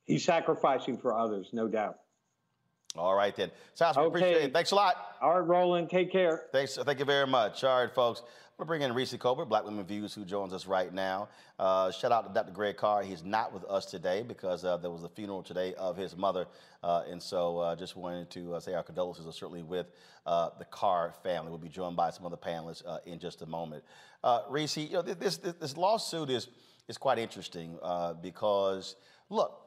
He's 0.04 0.24
sacrificing 0.24 0.96
for 0.96 1.12
others, 1.16 1.50
no 1.52 1.68
doubt. 1.68 1.98
All 2.96 3.14
right, 3.14 3.34
then. 3.34 3.50
Sounds 3.74 3.96
okay. 3.96 4.06
appreciate 4.06 4.42
it. 4.44 4.52
Thanks 4.52 4.70
a 4.70 4.74
lot. 4.74 5.16
All 5.20 5.40
right, 5.40 5.46
Roland. 5.46 5.88
Take 5.88 6.12
care. 6.12 6.44
Thanks. 6.52 6.76
Thank 6.76 6.98
you 6.98 7.04
very 7.04 7.26
much. 7.26 7.64
All 7.64 7.80
right, 7.80 7.94
folks. 7.94 8.22
To 8.58 8.66
bring 8.66 8.82
in 8.82 8.94
Reese 8.94 9.16
Colbert, 9.16 9.46
Black 9.46 9.64
Women 9.64 9.84
Views, 9.84 10.14
who 10.14 10.24
joins 10.24 10.52
us 10.52 10.66
right 10.68 10.94
now. 10.94 11.28
Uh, 11.58 11.90
shout 11.90 12.12
out 12.12 12.28
to 12.28 12.32
Dr. 12.32 12.52
Greg 12.52 12.76
Carr. 12.76 13.02
He's 13.02 13.24
not 13.24 13.52
with 13.52 13.64
us 13.64 13.86
today 13.86 14.22
because 14.22 14.64
uh, 14.64 14.76
there 14.76 14.90
was 14.90 15.02
a 15.02 15.08
funeral 15.08 15.42
today 15.42 15.74
of 15.74 15.96
his 15.96 16.16
mother. 16.16 16.46
Uh, 16.80 17.02
and 17.10 17.20
so 17.20 17.58
uh, 17.58 17.74
just 17.74 17.96
wanted 17.96 18.30
to 18.30 18.54
uh, 18.54 18.60
say 18.60 18.74
our 18.74 18.84
condolences 18.84 19.26
are 19.26 19.32
certainly 19.32 19.64
with 19.64 19.86
uh, 20.26 20.50
the 20.60 20.64
Carr 20.66 21.12
family. 21.24 21.48
We'll 21.48 21.58
be 21.58 21.68
joined 21.68 21.96
by 21.96 22.10
some 22.10 22.24
other 22.24 22.36
panelists 22.36 22.84
in 23.04 23.18
just 23.18 23.42
a 23.42 23.46
moment. 23.46 23.82
Reese, 24.48 24.76
you 24.76 24.92
know, 24.92 25.02
this, 25.02 25.38
this, 25.38 25.54
this, 25.54 25.76
lawsuit 25.76 26.30
is, 26.30 26.46
is 26.86 26.98
quite 26.98 27.18
interesting 27.18 27.76
because, 28.22 28.94
look, 29.28 29.61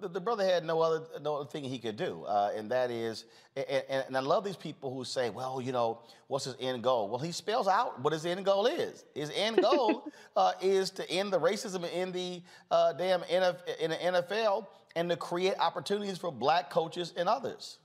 the, 0.00 0.08
the, 0.08 0.20
brother 0.20 0.44
had 0.44 0.64
no 0.64 0.80
other 0.80 1.02
no 1.22 1.36
other 1.36 1.48
thing 1.48 1.64
he 1.64 1.78
could 1.78 1.96
do, 1.96 2.24
uh, 2.24 2.50
and 2.54 2.70
that 2.70 2.90
is, 2.90 3.24
and, 3.56 4.04
and, 4.08 4.16
I 4.16 4.20
love 4.20 4.44
these 4.44 4.56
people 4.56 4.94
who 4.94 5.04
say, 5.04 5.30
well, 5.30 5.60
you 5.60 5.72
know, 5.72 6.00
what's 6.28 6.44
his 6.44 6.56
end 6.60 6.82
goal? 6.82 7.08
Well, 7.08 7.18
he 7.18 7.32
spells 7.32 7.68
out 7.68 8.00
what 8.02 8.12
his 8.12 8.26
end 8.26 8.44
goal 8.44 8.66
is. 8.66 9.04
His 9.14 9.30
end 9.34 9.60
goal 9.62 10.04
uh, 10.36 10.52
is 10.60 10.90
to 10.90 11.10
end 11.10 11.32
the 11.32 11.40
racism 11.40 11.90
in 11.92 12.12
the 12.12 12.42
uh, 12.70 12.92
damn 12.92 13.20
NF, 13.22 13.56
in 13.78 13.90
the 13.90 13.96
NFL 13.96 14.66
and 14.96 15.10
to 15.10 15.16
create 15.16 15.54
opportunities 15.60 16.18
for 16.18 16.32
black 16.32 16.70
coaches 16.70 17.12
and 17.16 17.28
others. 17.28 17.78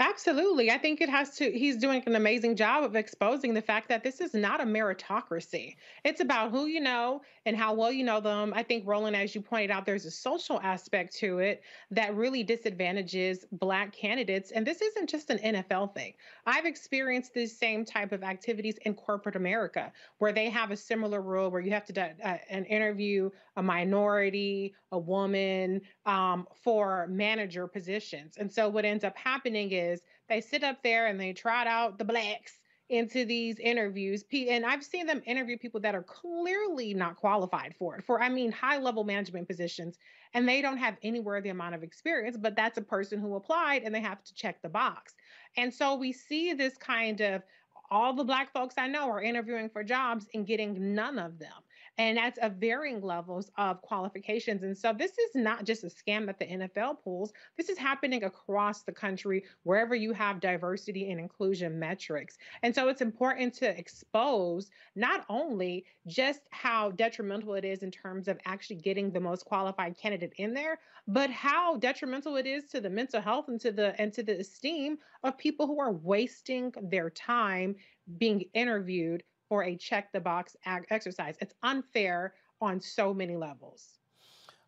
Absolutely. 0.00 0.70
I 0.70 0.78
think 0.78 1.00
it 1.00 1.08
has 1.08 1.36
to, 1.36 1.50
he's 1.50 1.76
doing 1.76 2.02
an 2.06 2.16
amazing 2.16 2.56
job 2.56 2.82
of 2.82 2.96
exposing 2.96 3.54
the 3.54 3.62
fact 3.62 3.88
that 3.88 4.02
this 4.02 4.20
is 4.20 4.34
not 4.34 4.60
a 4.60 4.64
meritocracy. 4.64 5.76
It's 6.04 6.20
about 6.20 6.50
who 6.50 6.66
you 6.66 6.80
know 6.80 7.22
and 7.46 7.56
how 7.56 7.74
well 7.74 7.92
you 7.92 8.04
know 8.04 8.20
them. 8.20 8.52
I 8.54 8.62
think, 8.62 8.86
Roland, 8.86 9.14
as 9.14 9.34
you 9.34 9.40
pointed 9.40 9.70
out, 9.70 9.86
there's 9.86 10.04
a 10.04 10.10
social 10.10 10.60
aspect 10.60 11.14
to 11.16 11.38
it 11.38 11.62
that 11.90 12.14
really 12.14 12.42
disadvantages 12.42 13.44
Black 13.52 13.92
candidates. 13.92 14.50
And 14.50 14.66
this 14.66 14.82
isn't 14.82 15.08
just 15.08 15.30
an 15.30 15.38
NFL 15.38 15.94
thing. 15.94 16.14
I've 16.46 16.66
experienced 16.66 17.34
this 17.34 17.56
same 17.56 17.84
type 17.84 18.12
of 18.12 18.24
activities 18.24 18.78
in 18.84 18.94
corporate 18.94 19.36
America, 19.36 19.92
where 20.18 20.32
they 20.32 20.50
have 20.50 20.70
a 20.72 20.76
similar 20.76 21.22
rule 21.22 21.50
where 21.50 21.60
you 21.60 21.70
have 21.70 21.84
to 21.86 21.92
do 21.92 22.00
uh, 22.00 22.38
an 22.50 22.64
interview 22.64 23.30
a 23.56 23.62
minority, 23.62 24.74
a 24.90 24.98
woman 24.98 25.80
um, 26.06 26.46
for 26.62 27.06
manager 27.08 27.66
positions. 27.68 28.36
And 28.36 28.52
so 28.52 28.68
what 28.68 28.84
ends 28.84 29.04
up 29.04 29.16
happening 29.16 29.70
is 29.70 29.83
they 30.28 30.40
sit 30.40 30.64
up 30.64 30.82
there 30.82 31.06
and 31.06 31.20
they 31.20 31.32
trot 31.32 31.66
out 31.66 31.98
the 31.98 32.04
blacks 32.04 32.58
into 32.90 33.24
these 33.24 33.58
interviews. 33.58 34.24
And 34.32 34.64
i've 34.64 34.84
seen 34.84 35.06
them 35.06 35.22
interview 35.26 35.56
people 35.58 35.80
that 35.80 35.94
are 35.94 36.02
clearly 36.02 36.94
not 36.94 37.16
qualified 37.16 37.74
for 37.78 37.96
it 37.96 38.04
for 38.04 38.22
i 38.22 38.28
mean 38.28 38.52
high 38.52 38.78
level 38.78 39.04
management 39.04 39.48
positions 39.48 39.98
and 40.34 40.48
they 40.48 40.60
don't 40.60 40.76
have 40.76 40.96
anywhere 41.02 41.40
the 41.40 41.48
amount 41.48 41.74
of 41.74 41.82
experience 41.82 42.36
but 42.36 42.56
that's 42.56 42.78
a 42.78 42.82
person 42.82 43.20
who 43.20 43.36
applied 43.36 43.82
and 43.82 43.94
they 43.94 44.00
have 44.00 44.22
to 44.24 44.34
check 44.34 44.60
the 44.62 44.68
box. 44.68 45.14
And 45.56 45.72
so 45.72 45.94
we 45.94 46.12
see 46.12 46.52
this 46.52 46.76
kind 46.76 47.20
of 47.20 47.42
all 47.90 48.12
the 48.12 48.24
black 48.24 48.52
folks 48.52 48.74
i 48.78 48.86
know 48.86 49.08
are 49.08 49.22
interviewing 49.22 49.68
for 49.68 49.84
jobs 49.84 50.26
and 50.34 50.46
getting 50.46 50.94
none 50.94 51.18
of 51.18 51.38
them 51.38 51.63
and 51.98 52.18
that's 52.18 52.38
of 52.38 52.54
varying 52.54 53.00
levels 53.00 53.50
of 53.56 53.80
qualifications. 53.82 54.62
And 54.62 54.76
so 54.76 54.92
this 54.92 55.12
is 55.12 55.34
not 55.34 55.64
just 55.64 55.84
a 55.84 55.88
scam 55.88 56.26
that 56.26 56.38
the 56.38 56.46
NFL 56.46 57.02
pulls. 57.02 57.32
This 57.56 57.68
is 57.68 57.78
happening 57.78 58.24
across 58.24 58.82
the 58.82 58.92
country, 58.92 59.44
wherever 59.62 59.94
you 59.94 60.12
have 60.12 60.40
diversity 60.40 61.10
and 61.10 61.20
inclusion 61.20 61.78
metrics. 61.78 62.36
And 62.62 62.74
so 62.74 62.88
it's 62.88 63.00
important 63.00 63.54
to 63.54 63.78
expose 63.78 64.70
not 64.96 65.24
only 65.28 65.84
just 66.06 66.40
how 66.50 66.90
detrimental 66.92 67.54
it 67.54 67.64
is 67.64 67.82
in 67.82 67.90
terms 67.90 68.28
of 68.28 68.38
actually 68.44 68.76
getting 68.76 69.10
the 69.10 69.20
most 69.20 69.44
qualified 69.44 69.96
candidate 69.96 70.32
in 70.36 70.52
there, 70.52 70.78
but 71.06 71.30
how 71.30 71.76
detrimental 71.76 72.36
it 72.36 72.46
is 72.46 72.64
to 72.64 72.80
the 72.80 72.90
mental 72.90 73.20
health 73.20 73.48
and 73.48 73.60
to 73.60 73.70
the 73.70 73.98
and 74.00 74.12
to 74.14 74.22
the 74.22 74.38
esteem 74.38 74.98
of 75.22 75.38
people 75.38 75.66
who 75.66 75.78
are 75.78 75.92
wasting 75.92 76.72
their 76.82 77.10
time 77.10 77.76
being 78.18 78.44
interviewed 78.54 79.22
for 79.54 79.62
a 79.62 79.76
check 79.76 80.10
the 80.10 80.18
box 80.18 80.56
exercise. 80.90 81.36
It's 81.40 81.54
unfair 81.62 82.34
on 82.60 82.80
so 82.80 83.14
many 83.14 83.36
levels. 83.36 84.00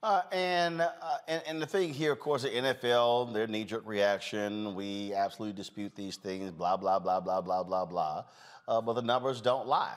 Uh, 0.01 0.23
and, 0.31 0.81
uh, 0.81 0.91
and, 1.27 1.43
and 1.45 1.61
the 1.61 1.67
thing 1.67 1.93
here, 1.93 2.13
of 2.13 2.21
course, 2.21 2.43
the 2.43 2.51
NFL, 2.51 3.35
their 3.35 3.49
knee-jerk 3.49 3.83
reaction. 3.85 4.77
We 4.77 5.13
absolutely 5.13 5.57
dispute 5.57 5.97
these 5.97 6.15
things. 6.19 6.53
Blah 6.53 6.77
blah 6.77 7.01
blah 7.01 7.19
blah 7.19 7.41
blah 7.41 7.65
blah 7.65 7.85
blah. 7.85 8.25
Uh, 8.69 8.81
but 8.81 8.93
the 8.93 9.03
numbers 9.03 9.41
don't 9.41 9.67
lie. 9.67 9.97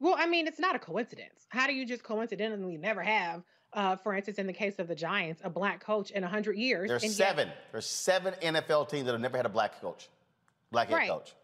Well, 0.00 0.16
I 0.18 0.26
mean, 0.26 0.48
it's 0.48 0.58
not 0.58 0.74
a 0.74 0.80
coincidence. 0.80 1.46
How 1.48 1.68
do 1.68 1.74
you 1.74 1.86
just 1.86 2.02
coincidentally 2.02 2.76
never 2.76 3.02
have, 3.02 3.44
uh, 3.72 3.94
for 3.96 4.16
instance, 4.16 4.38
in 4.38 4.48
the 4.48 4.52
case 4.52 4.80
of 4.80 4.88
the 4.88 4.96
Giants, 4.96 5.42
a 5.44 5.50
black 5.50 5.78
coach 5.78 6.10
in 6.10 6.22
100 6.22 6.56
years? 6.56 6.88
There's 6.88 7.14
seven. 7.14 7.46
Yet- 7.46 7.56
There's 7.70 7.86
seven 7.86 8.34
NFL 8.42 8.88
teams 8.88 9.06
that 9.06 9.12
have 9.12 9.20
never 9.20 9.36
had 9.36 9.46
a 9.46 9.50
black 9.50 9.80
coach, 9.80 10.08
black 10.72 10.88
head 10.88 10.96
right. 10.96 11.08
coach. 11.08 11.34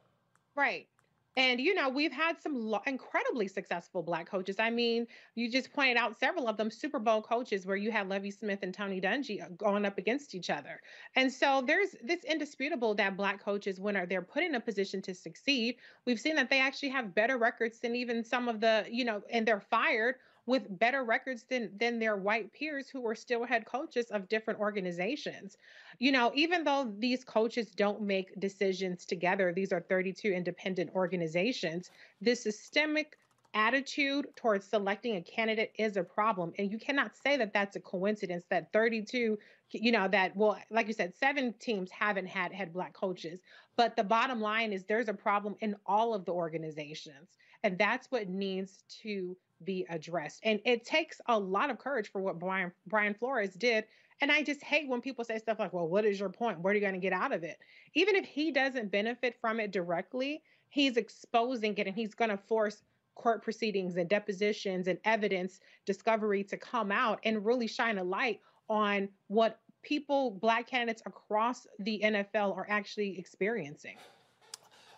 Right. 0.57 0.89
And, 1.37 1.61
you 1.61 1.75
know, 1.75 1.89
we've 1.89 2.13
had 2.13 2.41
some 2.41 2.55
lo- 2.55 2.83
incredibly 2.87 3.49
successful 3.49 4.03
Black 4.03 4.29
coaches. 4.29 4.57
I 4.61 4.71
mean, 4.71 5.07
you 5.35 5.51
just 5.51 5.73
pointed 5.73 5.97
out 5.97 6.19
several 6.19 6.47
of 6.47 6.57
them 6.57 6.71
Super 6.71 7.01
Bowl 7.01 7.23
coaches 7.23 7.67
where 7.67 7.77
you 7.77 7.91
had 7.91 8.09
Lovie 8.09 8.31
Smith 8.31 8.61
and 8.63 8.73
Tony 8.73 9.01
Dungy 9.01 9.43
uh, 9.43 9.49
going 9.57 9.85
up 9.85 9.99
against 9.99 10.35
each 10.35 10.49
other. 10.49 10.81
And 11.17 11.33
so 11.33 11.63
there's 11.67 11.97
this 12.03 12.23
indisputable 12.23 12.95
that 12.95 13.17
Black 13.17 13.43
coaches, 13.43 13.81
when 13.81 13.97
are, 13.97 14.07
they're 14.07 14.23
put 14.23 14.45
in 14.45 14.55
a 14.55 14.61
position 14.61 15.03
to 15.03 15.15
succeed, 15.15 15.77
we've 16.07 16.21
seen 16.21 16.37
that 16.37 16.51
they 16.51 16.61
actually 16.61 16.91
have 16.91 17.15
better 17.15 17.37
records 17.37 17.81
than 17.81 17.97
even 17.97 18.23
some 18.23 18.49
of 18.49 18.61
the, 18.61 18.87
you 18.89 19.05
know, 19.05 19.21
and 19.31 19.47
they're 19.47 19.61
fired 19.61 20.17
with 20.47 20.79
better 20.79 21.05
records 21.05 21.45
than 21.49 21.71
than 21.79 21.99
their 21.99 22.17
white 22.17 22.53
peers 22.53 22.89
who 22.89 23.07
are 23.07 23.15
still 23.15 23.45
head 23.45 23.65
coaches 23.65 24.07
of 24.11 24.29
different 24.29 24.61
organizations. 24.61 25.57
You 25.99 26.13
know, 26.13 26.33
even 26.35 26.65
though 26.65 26.93
these 26.99 27.25
coaches 27.25 27.71
don't 27.71 28.03
make 28.03 28.39
decisions 28.41 29.05
together, 29.05 29.53
these 29.53 29.73
are 29.73 29.81
32 29.81 30.29
independent 30.29 30.91
organizations, 30.95 31.91
the 32.21 32.35
systemic 32.35 33.17
attitude 33.55 34.27
towards 34.35 34.67
selecting 34.67 35.17
a 35.17 35.23
candidate 35.23 35.73
is 35.79 35.97
a 35.97 36.03
problem. 36.03 36.53
And 36.59 36.71
you 36.71 36.79
cannot 36.79 37.13
say 37.17 37.37
that 37.37 37.53
that's 37.53 37.77
a 37.77 37.81
coincidence 37.81 38.45
that 38.51 38.73
32 38.73 39.39
you 39.71 39.91
know 39.91 40.07
that 40.07 40.37
well 40.37 40.57
like 40.71 40.87
you 40.87 40.93
said 40.93 41.13
seven 41.17 41.53
teams 41.59 41.91
haven't 41.91 42.27
had 42.27 42.53
had 42.53 42.73
black 42.73 42.93
coaches. 42.93 43.41
But 43.77 43.97
the 43.97 44.05
bottom 44.05 44.41
line 44.41 44.73
is 44.73 44.85
there's 44.85 45.09
a 45.09 45.15
problem 45.15 45.57
in 45.61 45.75
all 45.87 46.15
of 46.15 46.25
the 46.25 46.33
organizations. 46.33 47.31
And 47.63 47.79
that's 47.79 48.11
what 48.11 48.29
needs 48.29 48.85
to 49.03 49.37
be 49.65 49.87
addressed. 49.89 50.41
And 50.45 50.61
it 50.65 50.85
takes 50.85 51.21
a 51.27 51.39
lot 51.39 51.71
of 51.71 51.79
courage 51.79 52.11
for 52.11 52.21
what 52.21 52.39
Brian 52.39 52.73
Brian 52.87 53.15
Flores 53.15 53.55
did. 53.55 53.85
And 54.21 54.31
I 54.31 54.43
just 54.43 54.63
hate 54.63 54.89
when 54.89 55.01
people 55.01 55.25
say 55.25 55.39
stuff 55.39 55.59
like, 55.59 55.73
"Well, 55.73 55.89
what 55.89 56.05
is 56.05 56.21
your 56.21 56.29
point? 56.29 56.61
What 56.61 56.71
are 56.71 56.75
you 56.75 56.81
going 56.81 56.95
to 56.95 57.01
get 57.01 57.13
out 57.13 57.33
of 57.33 57.43
it?" 57.43 57.59
Even 57.95 58.17
if 58.17 58.25
he 58.25 58.53
doesn't 58.53 58.91
benefit 58.91 59.37
from 59.41 59.61
it 59.61 59.71
directly, 59.71 60.43
he's 60.69 60.97
exposing 60.97 61.77
it 61.77 61.87
and 61.87 61.97
he's 61.97 62.15
going 62.15 62.31
to 62.31 62.37
force 62.37 62.83
court 63.15 63.43
proceedings 63.43 63.97
and 63.97 64.09
depositions 64.09 64.89
and 64.89 64.99
evidence 65.05 65.61
discovery 65.87 66.43
to 66.45 66.57
come 66.57 66.91
out 66.91 67.21
and 67.25 67.45
really 67.45 67.67
shine 67.67 67.99
a 67.99 68.05
light 68.05 68.41
on 68.69 69.09
what 69.29 69.61
people, 69.83 70.31
black 70.31 70.67
candidates 70.67 71.03
across 71.07 71.67
the 71.79 72.01
NFL 72.03 72.57
are 72.57 72.67
actually 72.69 73.19
experiencing. 73.19 73.97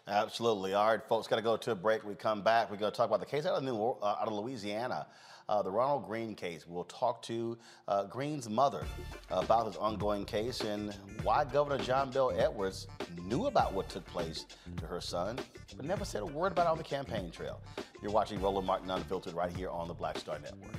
Absolutely. 0.09 0.75
All 0.75 0.87
right, 0.87 1.03
folks, 1.09 1.27
got 1.27 1.37
to 1.37 1.43
go 1.43 1.57
to 1.57 1.73
a 1.73 1.75
break. 1.75 2.05
We 2.05 2.15
come 2.15 2.43
back. 2.43 2.71
We're 2.71 2.77
going 2.77 2.93
to 2.93 2.97
talk 2.97 3.09
about 3.09 3.21
the 3.21 3.27
case 3.27 3.45
out 3.45 3.55
of, 3.55 3.65
New, 3.65 3.77
uh, 3.77 4.17
out 4.21 4.29
of 4.29 4.35
Louisiana. 4.35 5.07
uh, 5.49 5.63
the 5.63 5.71
Ronald 5.71 6.07
Greene 6.07 6.35
case. 6.35 6.67
We'll 6.67 6.85
talk 6.85 7.23
to 7.23 7.57
uh, 7.89 8.05
Greene's 8.05 8.49
mother 8.49 8.85
about 9.31 9.67
his 9.67 9.77
ongoing 9.77 10.25
case 10.25 10.61
and 10.61 10.93
why 11.23 11.45
Governor 11.45 11.83
John 11.83 12.11
Bel 12.11 12.33
Edwards 12.37 12.87
knew 13.23 13.47
about 13.47 13.73
what 13.73 13.89
took 13.89 14.05
place 14.07 14.45
to 14.77 14.87
her 14.87 15.01
son, 15.01 15.39
but 15.77 15.85
never 15.87 16.05
said 16.05 16.23
a 16.23 16.27
word 16.27 16.53
about 16.53 16.67
it 16.67 16.71
on 16.71 16.79
the 16.79 16.85
campaign 16.85 17.31
trail. 17.31 17.61
You're 18.03 18.13
watching 18.13 18.41
Roland 18.41 18.67
Martin 18.67 18.91
Unfiltered 18.91 19.35
right 19.35 19.55
here 19.55 19.71
on 19.71 19.89
the 19.89 19.95
Black 19.95 20.19
Star 20.19 20.39
Network. 20.39 20.75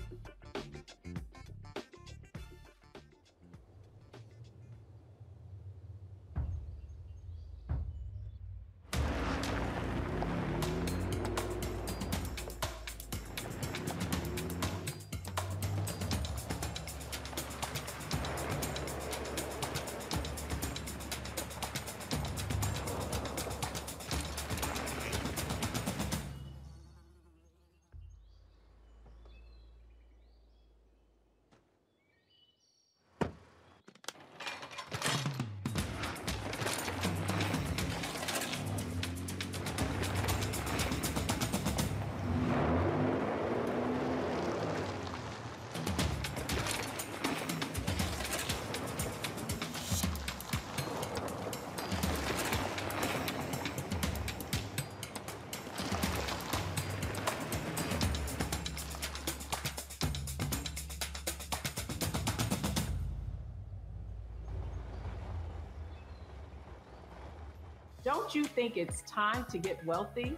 Don't 68.07 68.33
you 68.33 68.45
think 68.45 68.77
it's 68.77 69.01
time 69.01 69.43
to 69.49 69.57
get 69.57 69.85
wealthy? 69.85 70.37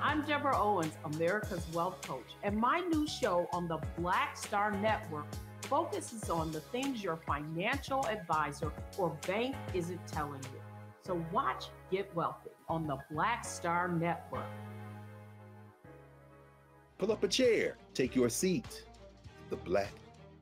I'm 0.00 0.24
Deborah 0.24 0.56
Owens, 0.56 0.92
America's 1.04 1.66
Wealth 1.72 2.00
Coach, 2.00 2.36
and 2.44 2.56
my 2.56 2.78
new 2.78 3.08
show 3.08 3.48
on 3.52 3.66
the 3.66 3.78
Black 3.98 4.36
Star 4.36 4.70
Network 4.70 5.26
focuses 5.62 6.30
on 6.30 6.52
the 6.52 6.60
things 6.60 7.02
your 7.02 7.16
financial 7.16 8.06
advisor 8.06 8.72
or 8.98 9.18
bank 9.26 9.56
isn't 9.74 9.98
telling 10.06 10.40
you. 10.44 10.60
So 11.04 11.20
watch 11.32 11.70
Get 11.90 12.14
Wealthy 12.14 12.50
on 12.68 12.86
the 12.86 12.98
Black 13.10 13.44
Star 13.44 13.88
Network. 13.88 14.46
Pull 16.98 17.10
up 17.10 17.24
a 17.24 17.28
chair, 17.28 17.78
take 17.94 18.14
your 18.14 18.28
seat. 18.28 18.84
The 19.50 19.56
Black 19.56 19.90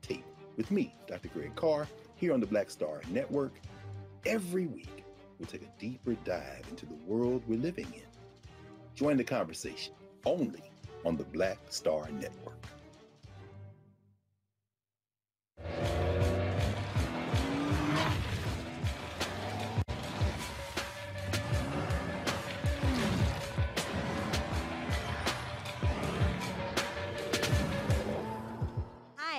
Tape 0.03 0.23
with 0.57 0.69
me, 0.69 0.93
Dr. 1.07 1.29
Greg 1.29 1.55
Carr, 1.55 1.87
here 2.13 2.33
on 2.33 2.39
the 2.39 2.45
Black 2.45 2.69
Star 2.69 3.01
Network. 3.09 3.53
Every 4.27 4.67
week, 4.67 5.04
we'll 5.39 5.47
take 5.47 5.63
a 5.63 5.79
deeper 5.79 6.15
dive 6.23 6.65
into 6.69 6.85
the 6.85 6.95
world 7.05 7.43
we're 7.47 7.59
living 7.59 7.91
in. 7.93 8.03
Join 8.95 9.17
the 9.17 9.23
conversation 9.23 9.93
only 10.25 10.63
on 11.05 11.17
the 11.17 11.23
Black 11.25 11.57
Star 11.69 12.09
Network. 12.11 12.57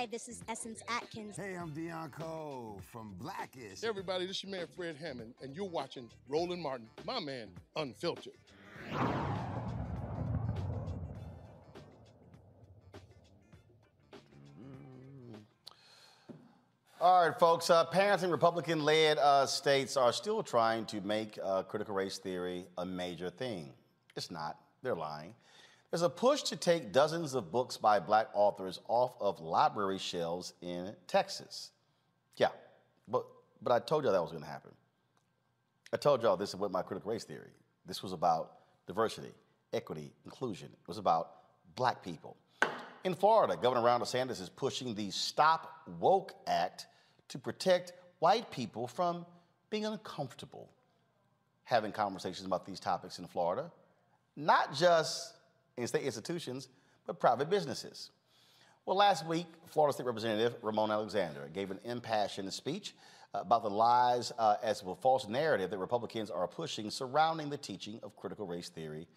This 0.09 0.29
is 0.29 0.41
Essence 0.47 0.81
Atkins. 0.87 1.35
Hey, 1.35 1.55
I'm 1.55 1.71
Deon 1.71 2.13
Cole 2.13 2.79
from 2.93 3.15
Blackish. 3.19 3.81
Hey 3.81 3.87
everybody, 3.89 4.25
this 4.25 4.37
is 4.37 4.43
your 4.43 4.53
man 4.53 4.65
Fred 4.73 4.95
Hammond, 4.95 5.33
and 5.41 5.53
you're 5.53 5.67
watching 5.67 6.09
Roland 6.29 6.61
Martin, 6.61 6.87
my 7.03 7.19
man, 7.19 7.49
Unfiltered. 7.75 8.33
All 17.01 17.27
right, 17.27 17.37
folks. 17.37 17.69
Uh, 17.69 17.83
parents 17.85 18.23
in 18.23 18.31
Republican 18.31 18.85
led 18.85 19.17
uh, 19.17 19.45
states 19.45 19.97
are 19.97 20.13
still 20.13 20.41
trying 20.41 20.85
to 20.85 21.01
make 21.01 21.37
uh, 21.43 21.63
critical 21.63 21.93
race 21.93 22.17
theory 22.17 22.65
a 22.77 22.85
major 22.85 23.29
thing. 23.29 23.73
It's 24.15 24.31
not, 24.31 24.57
they're 24.83 24.95
lying. 24.95 25.35
There's 25.91 26.01
a 26.01 26.09
push 26.09 26.43
to 26.43 26.55
take 26.55 26.91
dozens 26.91 27.33
of 27.33 27.51
books 27.51 27.77
by 27.77 27.99
black 27.99 28.27
authors 28.33 28.79
off 28.87 29.15
of 29.21 29.39
library 29.39 29.97
shelves 29.97 30.53
in 30.61 30.93
Texas. 31.07 31.71
Yeah, 32.35 32.49
but, 33.07 33.25
but 33.61 33.71
I 33.71 33.79
told 33.79 34.03
y'all 34.03 34.13
that 34.13 34.21
was 34.21 34.31
going 34.31 34.43
to 34.43 34.49
happen. 34.49 34.71
I 35.93 35.97
told 35.97 36.21
y'all 36.21 36.35
this 36.35 36.49
is 36.49 36.55
what 36.57 36.71
my 36.71 36.81
critical 36.81 37.11
race 37.11 37.23
theory. 37.23 37.51
This 37.85 38.03
was 38.03 38.11
about 38.11 38.51
diversity, 38.85 39.31
equity, 39.71 40.11
inclusion. 40.25 40.67
It 40.67 40.87
was 40.87 40.97
about 40.97 41.31
black 41.75 42.03
people. 42.03 42.35
In 43.05 43.15
Florida, 43.15 43.57
Governor 43.61 43.83
Ron 43.83 44.01
DeSantis 44.01 44.41
is 44.41 44.49
pushing 44.49 44.93
the 44.93 45.09
Stop 45.11 45.83
Woke 45.99 46.33
Act 46.47 46.87
to 47.29 47.37
protect 47.37 47.93
white 48.19 48.51
people 48.51 48.87
from 48.87 49.25
being 49.69 49.85
uncomfortable 49.85 50.69
having 51.63 51.91
conversations 51.91 52.45
about 52.45 52.65
these 52.65 52.79
topics 52.79 53.19
in 53.19 53.27
Florida, 53.27 53.69
not 54.37 54.73
just 54.73 55.33
in 55.77 55.87
state 55.87 56.03
institutions, 56.03 56.69
but 57.05 57.19
private 57.19 57.49
businesses. 57.49 58.11
Well, 58.85 58.97
last 58.97 59.25
week, 59.25 59.47
Florida 59.67 59.93
State 59.93 60.05
Representative 60.05 60.55
Ramon 60.61 60.91
Alexander 60.91 61.49
gave 61.53 61.71
an 61.71 61.79
impassioned 61.83 62.51
speech 62.53 62.93
about 63.33 63.63
the 63.63 63.69
lies 63.69 64.31
uh, 64.39 64.55
as 64.63 64.83
well 64.83 64.95
false 64.95 65.27
narrative 65.27 65.69
that 65.69 65.77
Republicans 65.77 66.29
are 66.29 66.47
pushing 66.47 66.89
surrounding 66.89 67.49
the 67.49 67.57
teaching 67.57 67.99
of 68.01 68.15
critical 68.15 68.47
race 68.47 68.69
theory 68.69 69.07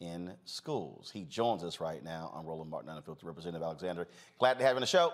in 0.00 0.32
schools. 0.44 1.10
He 1.12 1.24
joins 1.24 1.62
us 1.62 1.80
right 1.80 2.02
now 2.02 2.30
on 2.34 2.46
Roland 2.46 2.70
Martin 2.70 2.90
Unfiltered. 2.90 3.24
Representative 3.24 3.62
Alexander, 3.62 4.08
glad 4.38 4.58
to 4.58 4.64
have 4.64 4.72
you 4.72 4.76
on 4.76 4.80
the 4.80 4.86
show. 4.86 5.12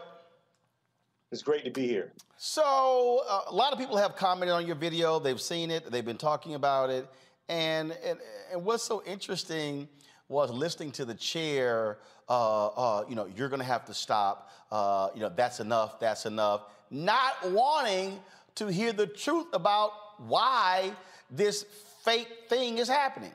It's 1.33 1.43
great 1.43 1.65
to 1.65 1.71
be 1.71 1.87
here. 1.89 2.13
So, 2.37 3.23
uh, 3.29 3.43
a 3.49 3.55
lot 3.55 3.73
of 3.73 3.79
people 3.79 3.97
have 3.97 4.15
commented 4.15 4.55
on 4.55 4.65
your 4.65 4.77
video. 4.77 5.19
They've 5.19 5.41
seen 5.41 5.73
it. 5.73 5.91
They've 5.91 6.05
been 6.05 6.17
talking 6.17 6.55
about 6.55 6.89
it. 6.89 7.09
And 7.49 7.93
and, 8.05 8.19
and 8.53 8.65
what's 8.65 8.85
so 8.85 9.03
interesting 9.05 9.89
was 10.29 10.51
listening 10.51 10.91
to 10.93 11.05
the 11.05 11.15
chair. 11.15 11.99
Uh, 12.29 12.67
uh, 12.67 13.05
you 13.09 13.15
know, 13.15 13.27
you're 13.37 13.49
going 13.49 13.61
to 13.61 13.67
have 13.67 13.85
to 13.87 13.95
stop. 13.95 14.51
Uh, 14.71 15.09
you 15.15 15.21
know, 15.21 15.31
that's 15.35 15.61
enough. 15.61 16.01
That's 16.01 16.27
enough. 16.27 16.63
Not 16.91 17.51
wanting 17.51 18.19
to 18.57 18.67
hear 18.67 18.93
the 18.93 19.07
truth 19.07 19.47
about 19.53 19.91
why 20.19 20.93
this 21.31 21.65
fake 22.05 22.29
thing 22.49 22.79
is 22.79 22.89
happening. 22.89 23.33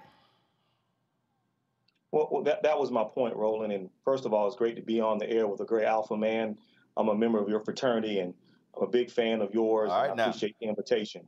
Well, 2.11 2.27
well 2.31 2.43
that, 2.43 2.63
that 2.63 2.77
was 2.77 2.91
my 2.91 3.03
point, 3.03 3.35
Roland. 3.35 3.71
And 3.71 3.89
first 4.03 4.25
of 4.25 4.33
all, 4.33 4.47
it's 4.47 4.55
great 4.55 4.75
to 4.75 4.81
be 4.81 4.99
on 4.99 5.17
the 5.17 5.29
air 5.29 5.47
with 5.47 5.61
a 5.61 5.65
great 5.65 5.85
alpha 5.85 6.17
man. 6.17 6.57
I'm 6.97 7.07
a 7.07 7.15
member 7.15 7.39
of 7.39 7.47
your 7.47 7.61
fraternity 7.61 8.19
and 8.19 8.33
I'm 8.75 8.83
a 8.83 8.87
big 8.87 9.09
fan 9.09 9.41
of 9.41 9.53
yours. 9.53 9.89
All 9.89 10.01
right, 10.01 10.11
I 10.11 10.13
now. 10.15 10.27
appreciate 10.27 10.55
the 10.59 10.67
invitation. 10.67 11.21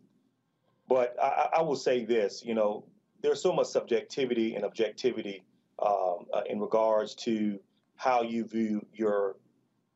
But 0.90 1.16
I, 1.22 1.28
I- 1.28 1.50
I 1.60 1.62
will 1.62 1.78
say 1.78 2.04
this, 2.04 2.44
you 2.46 2.54
know, 2.54 2.84
there's 3.22 3.42
so 3.42 3.54
much 3.54 3.68
subjectivity 3.68 4.56
and 4.56 4.66
objectivity 4.66 5.44
um, 5.80 6.26
uh, 6.34 6.42
in 6.50 6.60
regards 6.60 7.16
to 7.16 7.60
how 7.96 8.22
you 8.22 8.46
view 8.46 8.86
your 8.94 9.36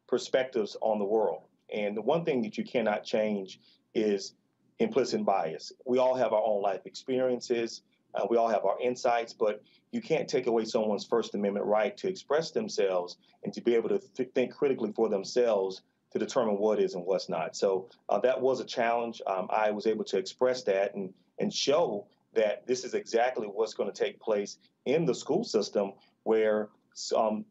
perspectives 0.07 0.77
on 0.81 0.99
the 0.99 1.05
world. 1.05 1.43
And 1.73 1.95
the 1.97 2.01
one 2.01 2.23
thing 2.23 2.41
that 2.43 2.57
you 2.57 2.63
cannot 2.63 3.03
change 3.03 3.59
is 3.93 4.33
implicit 4.79 5.25
bias. 5.25 5.73
We 5.85 5.97
all 5.97 6.15
have 6.15 6.33
our 6.33 6.43
own 6.43 6.61
life 6.61 6.81
experiences, 6.85 7.81
uh, 8.13 8.25
we 8.29 8.37
all 8.37 8.47
have 8.47 8.65
our 8.65 8.79
insights, 8.81 9.33
but 9.33 9.61
you 9.91 10.01
can't 10.01 10.27
take 10.27 10.47
away 10.47 10.65
someone's 10.65 11.05
First 11.05 11.35
Amendment 11.35 11.65
right 11.65 11.95
to 11.97 12.07
express 12.07 12.51
themselves 12.51 13.17
and 13.43 13.53
to 13.53 13.61
be 13.61 13.75
able 13.75 13.89
to 13.89 13.99
th- 13.99 14.29
think 14.33 14.53
critically 14.53 14.91
for 14.95 15.09
themselves 15.09 15.81
to 16.11 16.19
determine 16.19 16.57
what 16.57 16.79
is 16.79 16.95
and 16.95 17.05
what's 17.05 17.29
not. 17.29 17.55
So 17.55 17.89
uh, 18.09 18.19
that 18.19 18.39
was 18.41 18.59
a 18.59 18.65
challenge. 18.65 19.21
Um, 19.27 19.47
I 19.49 19.71
was 19.71 19.85
able 19.85 20.05
to 20.05 20.17
express 20.17 20.63
that 20.63 20.95
and, 20.95 21.13
and 21.39 21.53
show 21.53 22.07
that 22.38 22.65
this 22.67 22.86
is 22.86 22.93
exactly 22.93 23.47
what's 23.47 23.73
going 23.73 23.91
to 23.91 24.04
take 24.04 24.19
place 24.19 24.60
in 24.86 25.06
the 25.06 25.13
school 25.13 25.43
system 25.43 25.93
where 26.23 26.69
um, 27.15 27.43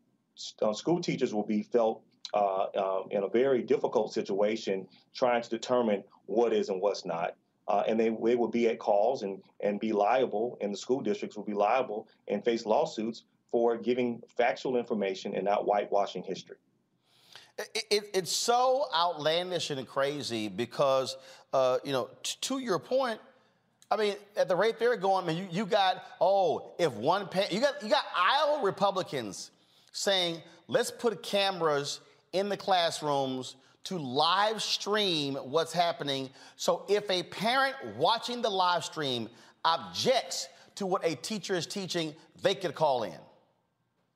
uh, 0.63 0.73
school 0.73 1.01
teachers 1.01 1.35
will 1.35 1.47
be 1.47 1.63
felt 1.63 2.03
uh, 2.33 2.65
uh, 2.65 3.03
in 3.11 3.25
a 3.25 3.29
very 3.29 3.63
difficult 3.63 4.13
situation 4.13 4.87
trying 5.15 5.43
to 5.43 5.51
determine 5.51 6.03
what 6.27 6.53
is 6.53 6.69
and 6.69 6.81
what's 6.81 7.05
not. 7.05 7.37
Uh, 7.69 7.83
and 7.89 7.99
they, 7.99 8.11
they 8.11 8.37
will 8.37 8.49
be 8.49 8.69
at 8.69 8.79
calls 8.79 9.25
and, 9.25 9.43
and 9.61 9.81
be 9.81 9.93
liable, 9.93 10.57
and 10.61 10.73
the 10.73 10.77
school 10.77 11.01
districts 11.01 11.37
will 11.37 11.45
be 11.45 11.55
liable 11.55 12.07
and 12.29 12.45
face 12.45 12.65
lawsuits 12.65 13.25
for 13.51 13.77
giving 13.77 14.23
factual 14.37 14.77
information 14.77 15.35
and 15.35 15.45
not 15.45 15.67
whitewashing 15.67 16.23
history. 16.23 16.57
It, 17.59 17.85
it, 17.91 18.11
it's 18.15 18.31
so 18.31 18.87
outlandish 18.95 19.71
and 19.71 19.85
crazy 19.87 20.47
because, 20.47 21.17
uh, 21.53 21.79
you 21.85 21.91
know, 21.91 22.11
t- 22.23 22.37
to 22.43 22.59
your 22.61 22.79
point, 22.79 23.19
I 23.91 23.97
mean, 23.97 24.15
at 24.37 24.49
the 24.49 24.57
rate 24.57 24.79
they're 24.79 24.97
going, 24.97 25.25
I 25.25 25.29
mean, 25.29 25.37
you, 25.37 25.49
you 25.51 25.67
got, 25.67 26.03
oh, 26.21 26.73
if 26.79 26.93
one, 26.95 27.29
pa- 27.29 27.47
you 27.51 27.61
got, 27.61 27.83
you 27.83 27.89
got 27.89 28.05
Iowa 28.17 28.63
Republicans 28.65 29.53
saying, 29.93 30.43
let's 30.67 30.91
put 30.91 31.23
cameras 31.23 32.01
in 32.33 32.49
the 32.49 32.57
classrooms 32.57 33.57
to 33.85 33.99
live 33.99 34.61
stream 34.61 35.35
what's 35.37 35.73
happening. 35.73 36.29
So 36.57 36.85
if 36.89 37.09
a 37.09 37.23
parent 37.23 37.77
watching 37.97 38.43
the 38.43 38.51
live 38.51 38.85
stream 38.85 39.29
objects 39.65 40.49
to 40.75 40.87
what 40.87 41.05
a 41.05 41.15
teacher 41.15 41.55
is 41.55 41.67
teaching, 41.67 42.15
they 42.43 42.57
could 42.57 42.75
call 42.75 43.05
in. 43.05 43.15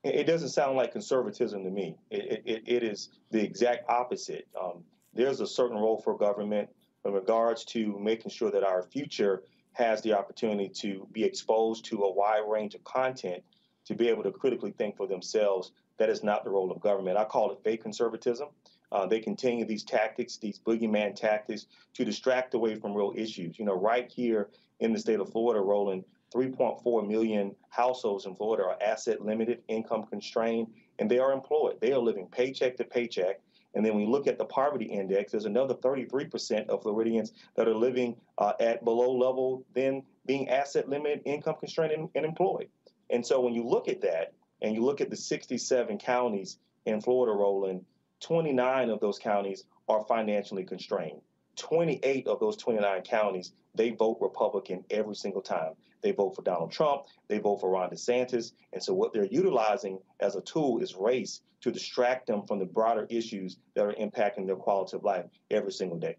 It 0.03 0.27
doesn't 0.27 0.49
sound 0.49 0.77
like 0.77 0.93
conservatism 0.93 1.63
to 1.63 1.71
me. 1.71 1.97
It, 2.11 2.43
it, 2.45 2.63
it 2.67 2.83
is 2.83 3.11
the 3.31 3.41
exact 3.41 3.89
opposite. 3.89 4.49
Um, 4.61 4.83
there's 5.15 5.41
a 5.41 5.47
certain 5.47 5.77
role 5.77 6.01
for 6.03 6.17
government 6.17 6.69
in 7.05 7.13
regards 7.13 7.65
to 7.67 7.99
making 7.99 8.31
sure 8.31 8.51
that 8.51 8.65
our 8.65 8.83
future 8.83 9.43
has 9.73 10.03
the 10.03 10.13
opportunity 10.13 10.69
to 10.69 11.07
be 11.13 11.25
exposed 11.25 11.85
to 11.87 12.03
a 12.03 12.13
wide 12.13 12.45
range 12.47 12.75
of 12.75 12.85
content 12.85 13.43
to 13.87 13.95
be 13.95 14.09
able 14.09 14.23
to 14.23 14.31
critically 14.31 14.73
think 14.73 14.97
for 14.97 15.07
themselves. 15.07 15.73
That 15.99 16.11
is 16.11 16.23
not 16.23 16.45
the 16.45 16.51
role 16.51 16.71
of 16.71 16.81
government. 16.81 17.17
I 17.17 17.25
call 17.25 17.51
it 17.53 17.59
fake 17.63 17.83
conservatism. 17.83 18.49
Uh, 18.93 19.07
they 19.07 19.21
continue 19.21 19.65
these 19.65 19.85
tactics, 19.85 20.37
these 20.37 20.59
boogeyman 20.59 21.15
tactics, 21.15 21.67
to 21.95 22.05
distract 22.05 22.55
away 22.55 22.77
from 22.77 22.95
real 22.95 23.13
issues. 23.17 23.59
You 23.59 23.65
know, 23.65 23.75
right 23.75 24.11
here 24.11 24.51
in 24.81 24.93
the 24.93 24.99
state 24.99 25.21
of 25.21 25.31
Florida, 25.31 25.61
Roland, 25.61 26.05
3.4 26.35 27.07
million 27.07 27.55
households 27.69 28.27
in 28.27 28.35
Florida 28.35 28.65
are 28.65 28.83
asset 28.83 29.21
limited, 29.21 29.63
income 29.69 30.05
constrained, 30.05 30.69
and 30.99 31.11
they 31.11 31.19
are 31.19 31.33
employed. 31.33 31.81
They 31.81 31.93
are 31.93 31.99
living 31.99 32.29
paycheck 32.31 32.77
to 32.77 32.85
paycheck. 32.85 33.41
And 33.75 33.85
then 33.85 33.97
we 33.97 34.05
look 34.05 34.27
at 34.27 34.39
the 34.39 34.45
poverty 34.45 34.87
index, 34.87 35.33
there's 35.33 35.45
another 35.45 35.75
33% 35.75 36.69
of 36.69 36.83
Floridians 36.83 37.33
that 37.55 37.69
are 37.69 37.75
living 37.75 38.17
uh, 38.39 38.53
at 38.59 38.85
below 38.85 39.13
level 39.17 39.65
than 39.75 40.03
being 40.27 40.49
asset 40.49 40.89
limited, 40.89 41.23
income 41.25 41.57
constrained, 41.61 41.93
and, 41.93 42.09
and 42.15 42.25
employed. 42.25 42.69
And 43.11 43.25
so 43.25 43.41
when 43.41 43.55
you 43.55 43.65
look 43.65 43.89
at 43.89 44.01
that, 44.03 44.33
and 44.63 44.75
you 44.75 44.85
look 44.85 45.01
at 45.01 45.11
the 45.11 45.17
67 45.17 45.99
counties 45.99 46.59
in 46.85 47.01
Florida, 47.01 47.33
Roland, 47.33 47.85
29 48.21 48.91
of 48.91 49.01
those 49.01 49.19
counties 49.19 49.65
are 49.89 50.05
financially 50.05 50.65
constrained. 50.65 51.21
28 51.57 52.27
of 52.27 52.41
those 52.41 52.57
29 52.57 53.03
counties, 53.03 53.53
they 53.75 53.91
vote 53.91 54.19
Republican 54.21 54.85
every 54.91 55.15
single 55.15 55.43
time. 55.43 55.73
They 56.03 56.13
vote 56.13 56.35
for 56.35 56.43
Donald 56.43 56.73
Trump, 56.73 57.03
they 57.29 57.39
vote 57.39 57.61
for 57.61 57.71
Ron 57.71 57.91
DeSantis. 57.91 58.53
And 58.73 58.83
so 58.83 58.95
what 58.95 59.13
they're 59.13 59.27
utilizing 59.27 59.99
as 60.21 60.37
a 60.37 60.41
tool 60.41 60.81
is 60.81 60.95
race 60.95 61.43
to 61.61 61.71
distract 61.71 62.27
them 62.27 62.47
from 62.47 62.59
the 62.59 62.65
broader 62.65 63.07
issues 63.11 63.59
that 63.75 63.85
are 63.85 63.93
impacting 63.95 64.47
their 64.47 64.57
quality 64.57 64.97
of 64.97 65.05
life 65.05 65.27
every 65.51 65.73
single 65.73 65.99
day. 65.99 66.17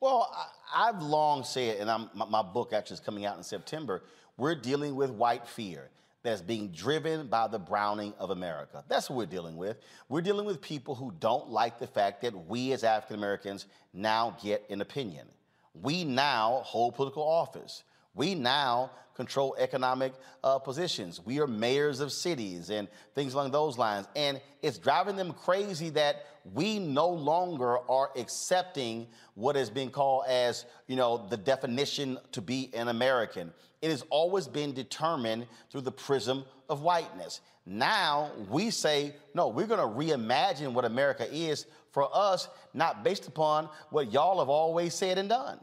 Well, 0.00 0.34
I, 0.74 0.86
have 0.86 1.02
long 1.02 1.44
said, 1.44 1.78
and 1.78 2.08
my, 2.14 2.24
my 2.26 2.42
book 2.42 2.72
actually 2.72 2.94
is 2.94 3.00
coming 3.00 3.26
out 3.26 3.36
in 3.36 3.42
September, 3.42 4.02
we're 4.36 4.54
dealing 4.54 4.96
with 4.96 5.10
white 5.10 5.46
fear 5.46 5.90
that's 6.22 6.42
being 6.42 6.68
driven 6.68 7.28
by 7.28 7.46
the 7.48 7.58
browning 7.58 8.12
of 8.18 8.30
America. 8.30 8.84
That's 8.88 9.08
what 9.08 9.16
we're 9.16 9.26
dealing 9.26 9.56
with. 9.56 9.78
We're 10.08 10.20
dealing 10.20 10.46
with 10.46 10.60
people 10.60 10.94
who 10.94 11.12
don't 11.18 11.48
like 11.48 11.78
the 11.78 11.86
fact 11.86 12.22
that 12.22 12.46
we 12.46 12.72
as 12.72 12.84
African 12.84 13.16
Americans 13.16 13.66
now 13.92 14.36
get 14.42 14.64
an 14.70 14.80
opinion. 14.80 15.26
We 15.74 16.04
now 16.04 16.62
hold 16.64 16.94
political 16.94 17.22
office. 17.22 17.84
We 18.14 18.34
now 18.34 18.90
control 19.14 19.54
economic 19.58 20.14
uh, 20.42 20.58
positions. 20.58 21.20
We 21.24 21.40
are 21.40 21.46
mayors 21.46 22.00
of 22.00 22.10
cities 22.10 22.70
and 22.70 22.88
things 23.14 23.34
along 23.34 23.50
those 23.50 23.76
lines. 23.76 24.06
And 24.16 24.40
it's 24.62 24.78
driving 24.78 25.16
them 25.16 25.32
crazy 25.32 25.90
that 25.90 26.24
we 26.54 26.78
no 26.78 27.08
longer 27.08 27.78
are 27.90 28.10
accepting 28.16 29.06
what 29.34 29.56
has 29.56 29.68
been 29.68 29.90
called 29.90 30.24
as, 30.26 30.64
you 30.86 30.96
know, 30.96 31.26
the 31.28 31.36
definition 31.36 32.18
to 32.32 32.40
be 32.40 32.70
an 32.72 32.88
American. 32.88 33.52
It 33.82 33.90
has 33.90 34.04
always 34.08 34.48
been 34.48 34.72
determined 34.72 35.46
through 35.70 35.82
the 35.82 35.92
prism 35.92 36.44
of 36.68 36.82
whiteness. 36.82 37.42
Now 37.66 38.30
we 38.48 38.70
say, 38.70 39.14
no, 39.34 39.48
we're 39.48 39.66
going 39.66 39.80
to 39.80 40.14
reimagine 40.14 40.72
what 40.72 40.84
America 40.84 41.28
is 41.30 41.66
for 41.92 42.08
us, 42.16 42.48
not 42.72 43.04
based 43.04 43.26
upon 43.28 43.68
what 43.90 44.12
y'all 44.12 44.38
have 44.38 44.48
always 44.48 44.94
said 44.94 45.18
and 45.18 45.28
done. 45.28 45.60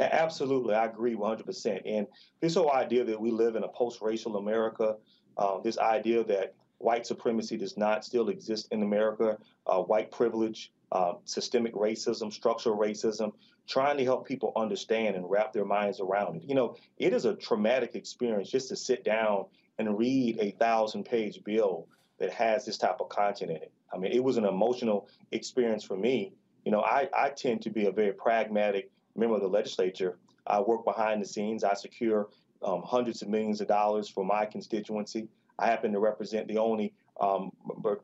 Absolutely, 0.00 0.74
I 0.74 0.86
agree 0.86 1.14
100%. 1.16 1.82
And 1.84 2.06
this 2.40 2.54
whole 2.54 2.70
idea 2.70 3.04
that 3.04 3.20
we 3.20 3.30
live 3.30 3.56
in 3.56 3.64
a 3.64 3.68
post-racial 3.68 4.36
America, 4.36 4.96
uh, 5.36 5.60
this 5.60 5.78
idea 5.78 6.22
that 6.24 6.54
white 6.78 7.06
supremacy 7.06 7.56
does 7.56 7.76
not 7.76 8.04
still 8.04 8.28
exist 8.28 8.68
in 8.70 8.82
America, 8.82 9.36
uh, 9.66 9.80
white 9.80 10.12
privilege, 10.12 10.72
uh, 10.92 11.14
systemic 11.24 11.74
racism, 11.74 12.32
structural 12.32 12.78
racism, 12.78 13.32
trying 13.66 13.98
to 13.98 14.04
help 14.04 14.26
people 14.26 14.52
understand 14.56 15.16
and 15.16 15.28
wrap 15.28 15.52
their 15.52 15.64
minds 15.64 16.00
around 16.00 16.36
it. 16.36 16.44
You 16.44 16.54
know, 16.54 16.76
it 16.96 17.12
is 17.12 17.24
a 17.24 17.34
traumatic 17.34 17.94
experience 17.94 18.50
just 18.50 18.68
to 18.68 18.76
sit 18.76 19.04
down 19.04 19.46
and 19.78 19.98
read 19.98 20.38
a 20.40 20.52
thousand 20.52 21.04
page 21.04 21.42
bill 21.44 21.88
that 22.18 22.32
has 22.32 22.64
this 22.64 22.78
type 22.78 22.96
of 23.00 23.08
content 23.08 23.50
in 23.50 23.56
it. 23.58 23.72
I 23.92 23.98
mean, 23.98 24.12
it 24.12 24.22
was 24.22 24.36
an 24.36 24.44
emotional 24.44 25.08
experience 25.32 25.84
for 25.84 25.96
me. 25.96 26.32
You 26.64 26.72
know, 26.72 26.80
I, 26.80 27.08
I 27.16 27.30
tend 27.30 27.62
to 27.62 27.70
be 27.70 27.86
a 27.86 27.92
very 27.92 28.12
pragmatic 28.12 28.90
member 29.18 29.36
of 29.36 29.42
the 29.42 29.48
legislature. 29.48 30.18
I 30.46 30.60
work 30.60 30.84
behind 30.84 31.20
the 31.20 31.26
scenes. 31.26 31.64
I 31.64 31.74
secure 31.74 32.28
um, 32.62 32.82
hundreds 32.82 33.22
of 33.22 33.28
millions 33.28 33.60
of 33.60 33.68
dollars 33.68 34.08
for 34.08 34.24
my 34.24 34.46
constituency. 34.46 35.28
I 35.58 35.66
happen 35.66 35.92
to 35.92 36.00
represent 36.00 36.48
the 36.48 36.58
only 36.58 36.94
um, 37.20 37.50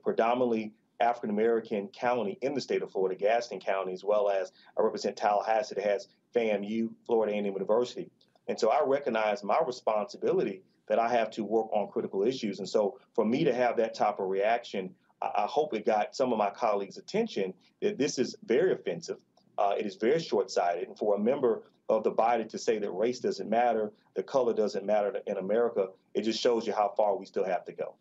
predominantly 0.03 0.73
African 1.01 1.31
American 1.31 1.89
county 1.89 2.39
in 2.43 2.55
the 2.55 2.61
state 2.61 2.83
of 2.83 2.91
Florida, 2.91 3.15
Gadsden 3.15 3.61
County, 3.61 3.93
as 3.93 4.05
well 4.05 4.29
as 4.29 4.53
I 4.79 4.83
represent 4.83 5.17
Tallahassee 5.17 5.75
that 5.75 5.85
has 5.85 6.09
FAMU, 6.35 6.91
Florida 7.07 7.33
A&M 7.33 7.47
University. 7.47 8.11
And 8.49 8.59
so 8.59 8.71
I 8.71 8.85
recognize 8.85 9.43
my 9.43 9.61
responsibility 9.67 10.63
that 10.87 10.99
I 10.99 11.09
have 11.09 11.31
to 11.33 11.45
work 11.45 11.69
on 11.73 11.89
critical 11.89 12.23
issues. 12.23 12.59
And 12.59 12.69
so 12.69 12.99
for 13.15 13.25
me 13.25 13.45
to 13.45 13.55
have 13.55 13.77
that 13.79 13.95
type 13.95 14.19
of 14.19 14.29
reaction, 14.29 14.95
I, 15.23 15.31
I 15.39 15.47
hope 15.47 15.75
it 15.75 15.87
got 15.87 16.15
some 16.15 16.33
of 16.33 16.39
my 16.39 16.51
colleagues' 16.51 16.99
attention 16.99 17.55
that 17.81 17.99
this 17.99 18.19
is 18.19 18.37
very 18.45 18.73
offensive. 18.73 19.19
Uh, 19.59 19.75
it 19.79 19.87
is 19.87 19.97
very 19.97 20.21
short-sighted. 20.21 20.89
And 20.89 20.99
for 20.99 21.17
a 21.17 21.19
member 21.19 21.63
of 21.89 22.05
the 22.05 22.11
body 22.11 22.45
to 22.47 22.59
say 22.59 22.79
that 22.79 22.91
race 22.91 23.21
doesn't 23.21 23.49
matter, 23.49 23.93
the 24.15 24.23
color 24.23 24.55
doesn't 24.55 24.85
matter 24.85 25.21
in 25.27 25.37
America, 25.37 25.89
it 26.15 26.23
just 26.23 26.41
shows 26.41 26.67
you 26.67 26.73
how 26.73 26.93
far 26.97 27.17
we 27.17 27.27
still 27.27 27.45
have 27.45 27.65
to 27.67 27.73
go. 27.73 27.95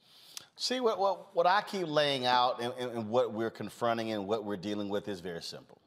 See, 0.55 0.79
what, 0.79 0.99
what, 0.99 1.35
what 1.35 1.47
I 1.47 1.61
keep 1.61 1.87
laying 1.87 2.25
out 2.25 2.61
and, 2.61 2.73
and, 2.79 3.09
what 3.09 3.33
we're 3.33 3.49
confronting 3.49 4.11
and 4.11 4.27
what 4.27 4.45
we're 4.45 4.55
dealing 4.55 4.87
with 4.87 5.07
is 5.07 5.19
very 5.19 5.41
simple. 5.41 5.81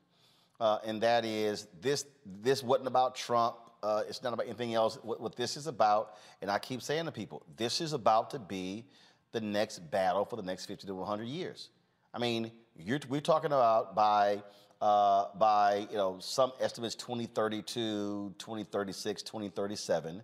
Uh, 0.59 0.79
and 0.85 1.00
that 1.02 1.24
is 1.24 1.68
this, 1.81 2.05
this 2.42 2.64
wasn't 2.64 2.88
about 2.88 3.14
Trump. 3.14 3.57
Uh, 3.83 4.02
it's 4.09 4.22
not 4.24 4.33
about 4.33 4.46
anything 4.46 4.74
else. 4.74 4.98
What, 5.02 5.20
what 5.20 5.37
this 5.37 5.57
is 5.57 5.68
about, 5.68 6.16
and 6.42 6.50
I 6.50 6.59
keep 6.59 6.83
saying 6.83 7.05
to 7.05 7.12
people, 7.12 7.44
this 7.57 7.81
is 7.81 7.92
about 7.92 8.31
to 8.31 8.40
be 8.40 8.87
the 9.31 9.40
next 9.40 9.79
battle 9.90 10.24
for 10.24 10.37
the 10.37 10.42
next 10.42 10.66
50 10.66 10.88
to 10.88 10.94
100 10.94 11.29
years. 11.29 11.70
I 12.12 12.18
mean, 12.18 12.50
we're 13.09 13.20
talking 13.20 13.52
about 13.52 13.94
by 13.94 14.42
uh, 14.81 15.27
by 15.39 15.87
you 15.91 15.97
know 15.97 16.19
some 16.21 16.53
estimates 16.61 16.95
2032, 16.95 18.35
2036, 18.39 19.23
2037, 19.23 20.23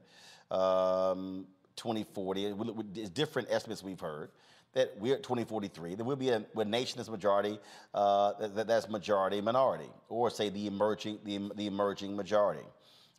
um, 0.50 1.46
2040. 1.76 2.54
It's 2.96 3.10
different 3.10 3.48
estimates 3.50 3.82
we've 3.82 4.00
heard 4.00 4.30
that 4.74 4.96
we're 4.98 5.14
at 5.14 5.22
2043. 5.22 5.94
There 5.94 6.04
will 6.04 6.16
be 6.16 6.30
a, 6.30 6.44
a 6.56 6.64
nation 6.64 6.98
that's 6.98 7.10
majority 7.10 7.58
uh, 7.94 8.32
that, 8.48 8.66
that's 8.66 8.88
majority 8.88 9.40
minority, 9.40 9.90
or 10.08 10.30
say 10.30 10.48
the 10.48 10.66
emerging 10.66 11.18
the, 11.24 11.50
the 11.56 11.66
emerging 11.66 12.16
majority, 12.16 12.66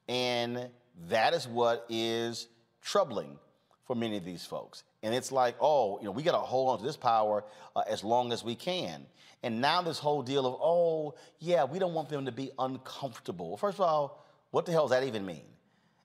and 0.08 0.69
that 1.10 1.34
is 1.34 1.48
what 1.48 1.86
is 1.89 2.48
troubling 2.82 3.38
for 3.86 3.96
many 3.96 4.17
of 4.17 4.26
these 4.26 4.46
folks. 4.46 4.84
And 5.03 5.13
it's 5.13 5.31
like, 5.31 5.56
oh, 5.60 5.99
you 5.99 6.06
know, 6.06 6.12
we 6.12 6.23
got 6.23 6.31
to 6.31 6.39
hold 6.39 6.69
on 6.69 6.79
to 6.79 6.83
this 6.83 6.97
power 6.97 7.43
uh, 7.75 7.83
as 7.87 8.04
long 8.04 8.31
as 8.31 8.43
we 8.43 8.56
can. 8.56 9.06
And 9.43 9.60
now 9.60 9.81
this 9.81 9.99
whole 9.99 10.23
deal 10.23 10.47
of, 10.47 10.56
oh, 10.62 11.15
yeah, 11.39 11.65
we 11.65 11.77
don't 11.77 11.93
want 11.93 12.08
them 12.10 12.25
to 12.25 12.31
be 12.31 12.49
uncomfortable. 12.58 13.58
First 13.58 13.75
of 13.75 13.81
all, 13.81 14.25
what 14.51 14.65
the 14.65 14.71
hell 14.71 14.87
does 14.87 14.91
that 14.91 15.06
even 15.06 15.25
mean? 15.25 15.43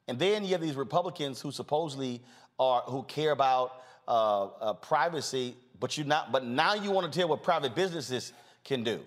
And 0.08 0.18
then 0.18 0.42
you 0.42 0.50
have 0.50 0.60
these 0.60 0.74
Republicans 0.74 1.40
who 1.40 1.52
supposedly 1.52 2.22
are 2.58 2.82
who 2.82 3.04
care 3.04 3.30
about 3.30 3.82
uh, 4.08 4.46
uh, 4.46 4.72
privacy, 4.74 5.54
but 5.78 5.96
you 5.96 6.04
not. 6.04 6.32
But 6.32 6.44
now 6.44 6.74
you 6.74 6.90
want 6.90 7.10
to 7.12 7.16
tell 7.16 7.28
what 7.28 7.42
private 7.42 7.76
businesses 7.76 8.32
can 8.64 8.82
do 8.82 9.00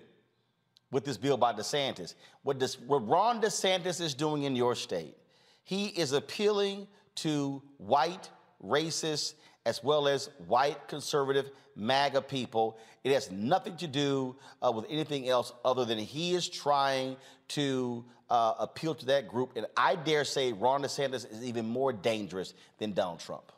with 0.90 1.04
this 1.04 1.16
bill 1.16 1.36
by 1.36 1.52
DeSantis. 1.52 2.14
What, 2.44 2.60
this, 2.60 2.78
what 2.78 3.06
Ron 3.08 3.40
DeSantis 3.42 4.00
is 4.00 4.14
doing 4.14 4.44
in 4.44 4.54
your 4.54 4.74
state, 4.74 5.16
he 5.64 5.86
is 5.86 6.12
appealing 6.12 6.86
to 7.16 7.62
white, 7.78 8.30
racist, 8.64 9.34
as 9.64 9.82
well 9.82 10.08
as 10.08 10.28
white 10.46 10.88
conservative 10.88 11.50
MAGA 11.76 12.22
people. 12.22 12.78
It 13.04 13.12
has 13.12 13.30
nothing 13.30 13.76
to 13.78 13.86
do 13.86 14.36
uh, 14.60 14.72
with 14.72 14.86
anything 14.88 15.28
else 15.28 15.52
other 15.64 15.84
than 15.84 15.98
he 15.98 16.34
is 16.34 16.48
trying 16.48 17.16
to 17.48 18.04
uh, 18.30 18.54
appeal 18.58 18.94
to 18.94 19.06
that 19.06 19.28
group. 19.28 19.52
And 19.56 19.66
I 19.76 19.94
dare 19.94 20.24
say 20.24 20.52
Ron 20.52 20.82
DeSantis 20.82 21.30
is 21.30 21.44
even 21.44 21.66
more 21.66 21.92
dangerous 21.92 22.54
than 22.78 22.92
Donald 22.92 23.20
Trump. 23.20 23.52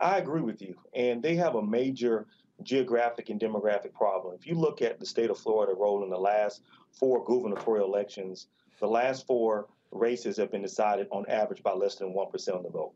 I 0.00 0.18
agree 0.18 0.40
with 0.40 0.62
you. 0.62 0.76
And 0.94 1.22
they 1.22 1.34
have 1.36 1.56
a 1.56 1.62
major 1.62 2.26
geographic 2.62 3.28
and 3.28 3.40
demographic 3.40 3.92
problem. 3.92 4.34
If 4.38 4.46
you 4.46 4.54
look 4.54 4.82
at 4.82 5.00
the 5.00 5.06
state 5.06 5.30
of 5.30 5.38
Florida 5.38 5.74
role 5.74 6.04
in 6.04 6.10
the 6.10 6.18
last 6.18 6.62
four 6.92 7.24
gubernatorial 7.24 7.86
elections, 7.86 8.46
the 8.78 8.86
last 8.86 9.26
four 9.26 9.66
races 9.90 10.36
have 10.36 10.50
been 10.50 10.62
decided 10.62 11.08
on 11.10 11.26
average 11.28 11.62
by 11.62 11.72
less 11.72 11.96
than 11.96 12.14
1% 12.14 12.48
of 12.48 12.62
the 12.62 12.70
vote. 12.70 12.92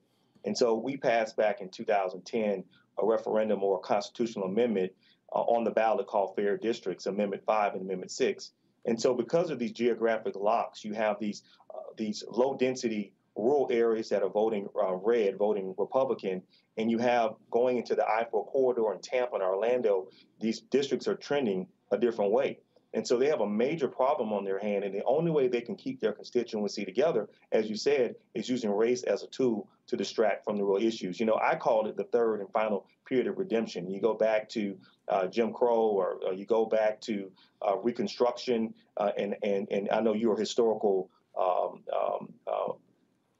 And 0.46 0.56
so 0.56 0.74
we 0.74 0.96
passed 0.96 1.36
back 1.36 1.60
in 1.60 1.68
2010 1.68 2.64
a 2.98 3.04
referendum 3.04 3.62
or 3.62 3.76
a 3.76 3.80
constitutional 3.80 4.46
amendment 4.46 4.92
uh, 5.34 5.40
on 5.40 5.64
the 5.64 5.70
ballot 5.70 6.06
called 6.06 6.34
Fair 6.34 6.56
Districts, 6.56 7.06
Amendment 7.06 7.42
5 7.44 7.74
and 7.74 7.82
Amendment 7.82 8.10
6. 8.10 8.52
And 8.86 9.00
so 9.00 9.12
because 9.12 9.50
of 9.50 9.58
these 9.58 9.72
geographic 9.72 10.36
locks, 10.36 10.84
you 10.84 10.94
have 10.94 11.18
these 11.18 11.42
uh, 11.74 11.78
these 11.96 12.24
low 12.30 12.56
density 12.56 13.12
rural 13.34 13.68
areas 13.70 14.08
that 14.08 14.22
are 14.22 14.30
voting 14.30 14.68
uh, 14.80 14.94
red, 14.94 15.36
voting 15.36 15.74
Republican, 15.76 16.42
and 16.78 16.90
you 16.90 16.98
have 16.98 17.34
going 17.50 17.76
into 17.76 17.94
the 17.94 18.06
I-4 18.06 18.46
corridor 18.46 18.92
in 18.92 19.00
Tampa 19.00 19.34
and 19.34 19.42
Orlando, 19.42 20.08
these 20.40 20.60
districts 20.60 21.06
are 21.06 21.16
trending 21.16 21.66
a 21.90 21.98
different 21.98 22.32
way. 22.32 22.60
And 22.96 23.06
so 23.06 23.18
they 23.18 23.28
have 23.28 23.42
a 23.42 23.46
major 23.46 23.88
problem 23.88 24.32
on 24.32 24.42
their 24.42 24.58
hand. 24.58 24.82
And 24.82 24.94
the 24.94 25.04
only 25.04 25.30
way 25.30 25.48
they 25.48 25.60
can 25.60 25.76
keep 25.76 26.00
their 26.00 26.14
constituency 26.14 26.82
together, 26.82 27.28
as 27.52 27.68
you 27.68 27.76
said, 27.76 28.16
is 28.34 28.48
using 28.48 28.70
race 28.70 29.02
as 29.02 29.22
a 29.22 29.26
tool 29.26 29.68
to 29.88 29.98
distract 29.98 30.46
from 30.46 30.56
the 30.56 30.64
real 30.64 30.82
issues. 30.82 31.20
You 31.20 31.26
know, 31.26 31.38
I 31.40 31.56
called 31.56 31.88
it 31.88 31.96
the 31.98 32.04
third 32.04 32.40
and 32.40 32.50
final 32.52 32.86
period 33.06 33.26
of 33.26 33.36
redemption. 33.36 33.90
You 33.90 34.00
go 34.00 34.14
back 34.14 34.48
to 34.50 34.78
uh, 35.08 35.26
Jim 35.26 35.52
Crow 35.52 35.88
or, 35.88 36.20
or, 36.26 36.32
you 36.32 36.46
go 36.46 36.64
back 36.64 36.98
to 37.02 37.30
uh, 37.60 37.76
Reconstruction. 37.76 38.72
Uh, 38.96 39.12
and, 39.18 39.36
and, 39.42 39.68
and 39.70 39.90
I 39.90 40.00
know 40.00 40.14
you're 40.14 40.34
a 40.34 40.40
historical 40.40 41.10
um, 41.38 41.82
um, 41.94 42.32
uh, 42.46 42.72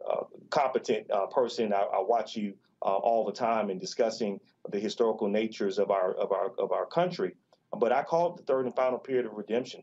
uh, 0.07 0.24
competent 0.50 1.11
uh, 1.11 1.26
person. 1.28 1.72
I, 1.72 1.80
I, 1.80 2.02
watch 2.02 2.36
you 2.36 2.52
all 2.82 3.24
the 3.24 3.32
time 3.32 3.70
in 3.70 3.78
discussing 3.78 4.38
the 4.70 4.78
historical 4.78 5.28
natures 5.28 5.78
of 5.78 5.90
our, 5.90 6.12
of 6.12 6.30
our, 6.30 6.52
of 6.59 6.72
our 6.72 6.84
country. 6.84 7.34
But 7.79 7.93
I 7.93 8.03
call 8.03 8.33
it 8.33 8.37
the 8.39 8.43
third 8.43 8.66
and 8.66 8.74
final 8.74 8.99
period 8.99 9.27
of 9.27 9.33
redemption. 9.33 9.83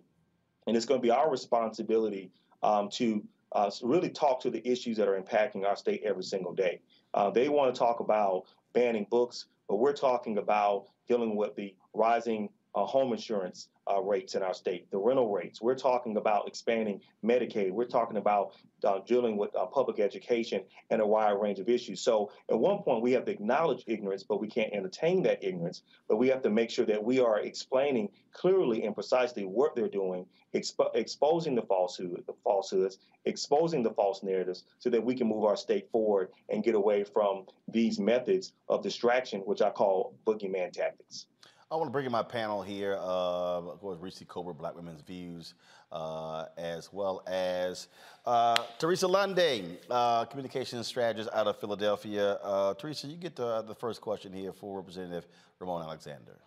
And 0.68 0.76
it's 0.78 0.86
going 0.86 1.00
to 1.00 1.04
be 1.04 1.12
our 1.12 1.30
responsibility 1.30 2.32
um, 2.62 2.89
to 2.94 3.24
uh, 3.52 3.70
really 3.82 4.10
talk 4.10 4.39
to 4.41 4.50
the 4.50 4.66
issues 4.68 4.98
that 4.98 5.08
are 5.08 5.20
impacting 5.20 5.66
our 5.66 5.76
state 5.76 6.02
every 6.04 6.24
single 6.24 6.54
day. 6.54 6.80
Uh, 7.14 7.30
they 7.30 7.50
want 7.50 7.74
to 7.74 7.78
talk 7.78 8.00
about 8.00 8.46
banning 8.74 9.06
books, 9.10 9.46
but 9.68 9.76
we're 9.78 9.94
talking 9.94 10.38
about 10.38 10.88
dealing 11.08 11.36
with 11.36 11.56
the 11.56 11.76
rising 11.94 12.50
uh, 12.76 12.86
home 12.86 13.14
insurance 13.14 13.70
uh, 13.89 14.01
rates 14.01 14.36
in 14.36 14.43
our 14.43 14.53
state, 14.53 14.89
the 14.91 14.97
rental 14.97 15.31
rates. 15.31 15.61
We're 15.61 15.75
talking 15.75 16.17
about 16.17 16.47
expanding 16.47 17.01
Medicaid. 17.23 17.71
We're 17.71 17.86
talking 17.86 18.17
about 18.17 18.55
uh, 18.84 18.99
dealing 19.05 19.38
with 19.38 19.55
uh, 19.55 19.65
public 19.65 19.99
education 19.99 20.61
and 20.89 21.01
a 21.01 21.07
wide 21.07 21.31
range 21.31 21.59
of 21.59 21.69
issues. 21.69 22.01
So 22.01 22.31
at 22.49 22.57
one 22.57 22.79
point, 22.79 23.01
we 23.01 23.11
have 23.13 23.25
to 23.25 23.31
acknowledge 23.31 23.84
ignorance, 23.88 24.23
but 24.23 24.39
we 24.39 24.47
can't 24.47 24.73
entertain 24.73 25.23
that 25.23 25.43
ignorance. 25.43 25.84
But 26.07 26.17
we 26.17 26.29
have 26.29 26.41
to 26.43 26.49
make 26.49 26.69
sure 26.69 26.86
that 26.86 27.03
we 27.03 27.19
are 27.19 27.39
explaining 27.39 28.09
clearly 28.31 28.86
and 28.86 28.95
precisely 28.95 29.43
what 29.43 29.75
they're 29.75 29.88
doing, 29.88 30.25
expo- 30.55 30.95
exposing 30.95 31.55
the 31.55 31.61
falsehood, 31.61 32.23
the 32.25 32.34
falsehoods, 32.43 32.99
exposing 33.25 33.84
the 33.84 33.91
false 33.91 34.23
narratives, 34.23 34.63
so 34.79 34.89
that 34.89 35.03
we 35.03 35.15
can 35.15 35.27
move 35.27 35.43
our 35.43 35.57
state 35.57 35.89
forward 35.91 36.29
and 36.49 36.63
get 36.63 36.75
away 36.75 37.03
from 37.03 37.45
these 37.67 37.99
methods 37.99 38.53
of 38.69 38.81
distraction, 38.81 39.41
which 39.41 39.61
I 39.61 39.69
call 39.69 40.15
boogeyman 40.25 40.71
tactics. 40.71 41.27
I 41.74 41.76
want 41.76 41.88
to 41.88 41.91
bring 41.91 42.05
in 42.05 42.11
my 42.11 42.21
panel 42.21 42.61
here, 42.61 42.93
uh, 42.99 43.57
of 43.57 43.80
course, 43.80 43.97
Reecie 43.99 44.26
Colbert, 44.26 44.53
Black 44.53 44.76
Women's 44.76 45.01
Views, 45.01 45.55
uh, 45.91 46.45
as 46.55 46.93
well 46.93 47.24
as 47.26 47.88
uh, 48.28 48.55
Teresa 48.78 49.07
Lundy, 49.07 49.80
uh, 49.89 50.26
communications 50.26 50.86
strategist 50.86 51.32
out 51.34 51.47
of 51.47 51.59
Philadelphia. 51.59 52.34
Uh, 52.43 52.76
Teresa, 52.76 53.07
you 53.07 53.17
get 53.17 53.36
the, 53.36 53.63
the 53.63 53.74
first 53.74 54.01
question 54.01 54.32
here 54.32 54.53
for 54.53 54.78
Representative 54.78 55.26
Ramon 55.57 55.82
Alexander. 55.82 56.38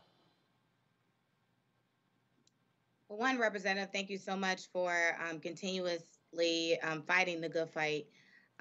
Well, 3.08 3.18
one, 3.18 3.36
Representative, 3.36 3.88
thank 3.92 4.08
you 4.10 4.18
so 4.18 4.36
much 4.36 4.68
for 4.72 4.94
um, 5.28 5.40
continuously 5.40 6.78
um, 6.84 7.02
fighting 7.02 7.40
the 7.40 7.48
good 7.48 7.68
fight. 7.70 8.06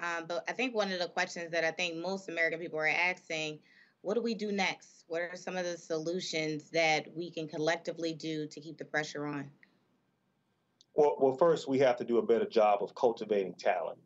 Um, 0.00 0.24
but 0.26 0.42
I 0.48 0.52
think 0.52 0.74
one 0.74 0.90
of 0.90 0.98
the 0.98 1.06
questions 1.06 1.52
that 1.52 1.62
I 1.62 1.70
think 1.70 1.94
most 1.94 2.28
American 2.28 2.58
people 2.58 2.80
are 2.80 2.88
asking 2.88 3.60
what 4.06 4.14
do 4.14 4.22
we 4.22 4.34
do 4.34 4.52
next? 4.52 5.04
What 5.08 5.20
are 5.20 5.34
some 5.34 5.56
of 5.56 5.64
the 5.64 5.76
solutions 5.76 6.70
that 6.70 7.08
we 7.16 7.28
can 7.28 7.48
collectively 7.48 8.14
do 8.14 8.46
to 8.46 8.60
keep 8.60 8.78
the 8.78 8.84
pressure 8.84 9.26
on? 9.26 9.50
Well, 10.94 11.16
well, 11.18 11.36
first 11.36 11.66
we 11.66 11.80
have 11.80 11.96
to 11.96 12.04
do 12.04 12.18
a 12.18 12.22
better 12.22 12.46
job 12.46 12.84
of 12.84 12.94
cultivating 12.94 13.54
talent. 13.54 13.98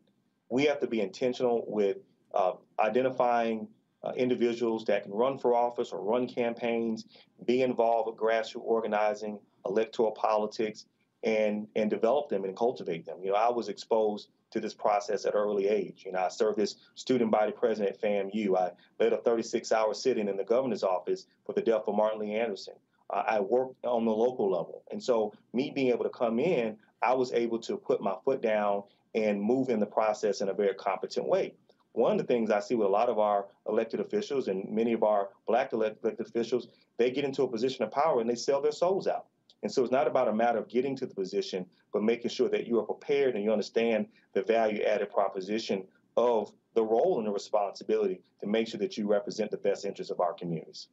We 0.49 0.65
have 0.65 0.79
to 0.79 0.87
be 0.87 1.01
intentional 1.01 1.65
with 1.67 1.97
uh, 2.33 2.53
identifying 2.79 3.67
uh, 4.03 4.13
individuals 4.17 4.85
that 4.85 5.03
can 5.03 5.11
run 5.11 5.37
for 5.37 5.53
office 5.53 5.91
or 5.91 6.01
run 6.01 6.27
campaigns, 6.27 7.05
be 7.45 7.61
involved 7.61 8.07
with 8.07 8.17
grassroots 8.17 8.63
organizing, 8.63 9.39
electoral 9.67 10.13
politics, 10.13 10.87
and 11.23 11.67
and 11.75 11.89
develop 11.89 12.29
them 12.29 12.43
and 12.43 12.55
cultivate 12.55 13.05
them. 13.05 13.17
You 13.23 13.31
know, 13.31 13.37
I 13.37 13.49
was 13.49 13.69
exposed 13.69 14.29
to 14.51 14.59
this 14.59 14.73
process 14.73 15.25
at 15.25 15.35
early 15.35 15.67
age. 15.67 16.03
You 16.05 16.11
know, 16.11 16.19
I 16.19 16.29
served 16.29 16.59
as 16.59 16.75
student 16.95 17.31
body 17.31 17.51
president 17.51 17.95
at 17.95 18.01
FAMU. 18.01 18.57
I 18.57 18.71
led 18.99 19.13
a 19.13 19.17
36-hour 19.17 19.93
sitting 19.93 20.27
in 20.27 20.35
the 20.35 20.43
governor's 20.43 20.83
office 20.83 21.25
for 21.45 21.53
the 21.53 21.61
death 21.61 21.83
of 21.87 21.95
Martin 21.95 22.19
Lee 22.19 22.35
Anderson. 22.35 22.73
Uh, 23.09 23.23
I 23.25 23.39
worked 23.39 23.85
on 23.85 24.05
the 24.05 24.11
local 24.11 24.51
level, 24.51 24.83
and 24.91 25.01
so 25.01 25.33
me 25.53 25.71
being 25.73 25.89
able 25.89 26.03
to 26.03 26.09
come 26.09 26.39
in, 26.39 26.77
I 27.01 27.13
was 27.13 27.31
able 27.33 27.59
to 27.59 27.77
put 27.77 28.01
my 28.01 28.15
foot 28.25 28.41
down 28.41 28.83
and 29.15 29.41
move 29.41 29.69
in 29.69 29.79
the 29.79 29.85
process 29.85 30.41
in 30.41 30.49
a 30.49 30.53
very 30.53 30.73
competent 30.73 31.27
way. 31.27 31.53
One 31.93 32.13
of 32.13 32.17
the 32.19 32.23
things 32.23 32.51
I 32.51 32.61
see 32.61 32.75
with 32.75 32.87
a 32.87 32.91
lot 32.91 33.09
of 33.09 33.19
our 33.19 33.47
elected 33.67 33.99
officials 33.99 34.47
and 34.47 34.69
many 34.69 34.93
of 34.93 35.03
our 35.03 35.29
black 35.45 35.73
elected 35.73 36.19
officials, 36.19 36.67
they 36.97 37.11
get 37.11 37.25
into 37.25 37.43
a 37.43 37.47
position 37.47 37.83
of 37.83 37.91
power 37.91 38.21
and 38.21 38.29
they 38.29 38.35
sell 38.35 38.61
their 38.61 38.71
souls 38.71 39.07
out. 39.07 39.25
And 39.63 39.71
so 39.71 39.83
it's 39.83 39.91
not 39.91 40.07
about 40.07 40.27
a 40.27 40.33
matter 40.33 40.59
of 40.59 40.67
getting 40.67 40.95
to 40.97 41.05
the 41.05 41.15
position, 41.15 41.65
but 41.93 42.03
making 42.03 42.29
sure 42.29 42.49
that 42.49 42.67
you 42.67 42.79
are 42.79 42.83
prepared 42.83 43.35
and 43.35 43.43
you 43.43 43.51
understand 43.51 44.07
the 44.33 44.43
value 44.43 44.81
added 44.83 45.11
proposition 45.11 45.83
of 46.17 46.51
the 46.73 46.83
role 46.83 47.17
and 47.17 47.27
the 47.27 47.31
responsibility 47.31 48.21
to 48.39 48.47
make 48.47 48.67
sure 48.67 48.79
that 48.79 48.97
you 48.97 49.07
represent 49.07 49.51
the 49.51 49.57
best 49.57 49.85
interests 49.85 50.11
of 50.11 50.19
our 50.19 50.33
communities. 50.33 50.87